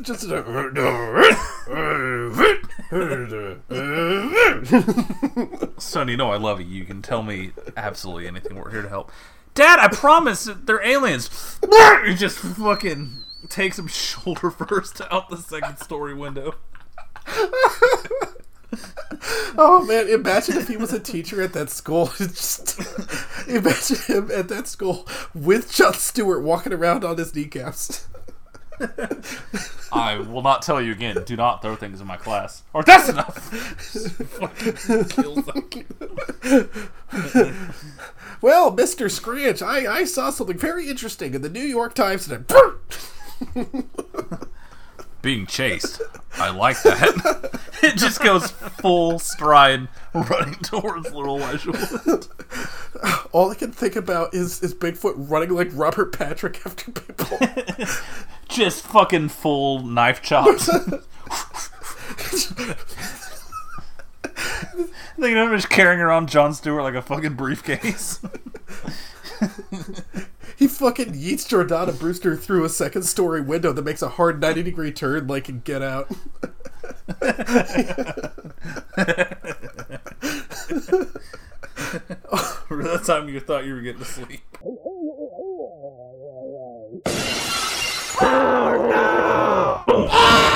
Just 0.02 0.26
Son, 5.78 6.08
you 6.08 6.16
know 6.16 6.30
I 6.30 6.36
love 6.36 6.60
you. 6.60 6.66
You 6.66 6.84
can 6.84 7.02
tell 7.02 7.22
me 7.22 7.52
absolutely 7.76 8.26
anything. 8.26 8.56
We're 8.56 8.70
here 8.70 8.82
to 8.82 8.88
help. 8.88 9.10
Dad, 9.54 9.78
I 9.78 9.88
promise 9.88 10.48
they're 10.64 10.84
aliens. 10.84 11.58
He 12.04 12.14
just 12.14 12.38
fucking 12.38 13.22
takes 13.48 13.78
him 13.78 13.86
shoulder 13.86 14.50
first 14.50 15.00
out 15.10 15.28
the 15.28 15.36
second 15.36 15.78
story 15.78 16.14
window. 16.14 16.54
Oh 19.56 19.84
man, 19.86 20.08
imagine 20.08 20.56
if 20.56 20.68
he 20.68 20.76
was 20.76 20.92
a 20.92 20.98
teacher 20.98 21.42
at 21.42 21.52
that 21.52 21.68
school. 21.70 22.06
Just 22.18 22.80
imagine 23.46 23.96
him 24.06 24.30
at 24.32 24.48
that 24.48 24.66
school 24.66 25.06
with 25.34 25.72
Jon 25.72 25.92
Stewart 25.94 26.42
walking 26.42 26.72
around 26.72 27.04
on 27.04 27.18
his 27.18 27.34
kneecaps. 27.34 28.08
I 29.92 30.16
will 30.16 30.42
not 30.42 30.62
tell 30.62 30.80
you 30.80 30.92
again. 30.92 31.22
Do 31.24 31.36
not 31.36 31.60
throw 31.60 31.76
things 31.76 32.00
in 32.00 32.06
my 32.06 32.16
class. 32.16 32.62
Or 32.72 32.82
that's 32.82 33.10
enough. 33.10 33.52
Well, 38.42 38.76
Mr. 38.76 39.08
Scranch, 39.08 39.62
I, 39.62 40.00
I 40.00 40.04
saw 40.04 40.30
something 40.30 40.58
very 40.58 40.88
interesting 40.88 41.32
in 41.32 41.42
the 41.42 41.48
New 41.48 41.60
York 41.60 41.94
Times 41.94 42.26
today. 42.26 42.42
Being 45.22 45.46
chased. 45.46 46.02
I 46.34 46.50
like 46.50 46.82
that. 46.82 47.60
it 47.84 47.96
just 47.96 48.20
goes 48.20 48.50
full 48.50 49.20
stride 49.20 49.86
running 50.12 50.56
towards 50.56 51.12
Little 51.12 51.38
Wedgwood. 51.38 52.26
All 53.32 53.52
I 53.52 53.54
can 53.54 53.70
think 53.70 53.94
about 53.94 54.34
is, 54.34 54.60
is 54.60 54.74
Bigfoot 54.74 55.14
running 55.16 55.50
like 55.50 55.68
Robert 55.72 56.12
Patrick 56.12 56.66
after 56.66 56.90
people. 56.90 57.38
Just 58.48 58.84
fucking 58.84 59.28
full 59.28 59.84
knife 59.84 60.20
chops. 60.20 60.68
Thinking 65.16 65.38
of 65.38 65.50
him 65.50 65.56
just 65.56 65.70
carrying 65.70 66.00
around 66.00 66.28
Jon 66.28 66.54
Stewart 66.54 66.82
like 66.82 66.94
a 66.94 67.02
fucking 67.02 67.34
briefcase. 67.34 68.20
he 70.56 70.68
fucking 70.68 71.12
yeets 71.12 71.46
Jordana 71.46 71.98
Brewster 71.98 72.36
through 72.36 72.64
a 72.64 72.68
second 72.68 73.02
story 73.04 73.40
window 73.40 73.72
that 73.72 73.84
makes 73.84 74.02
a 74.02 74.08
hard 74.08 74.40
90 74.40 74.62
degree 74.62 74.92
turn 74.92 75.26
like 75.26 75.48
in 75.48 75.60
Get 75.60 75.82
Out. 75.82 76.08
For 82.68 82.82
that 82.82 83.04
time 83.04 83.28
you 83.28 83.40
thought 83.40 83.66
you 83.66 83.74
were 83.74 83.80
getting 83.80 84.00
to 84.00 84.06
sleep. 84.06 84.40
Oh, 88.24 90.48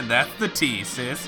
And 0.00 0.10
that's 0.10 0.32
the 0.38 0.48
T, 0.48 0.82
sis. 0.82 1.26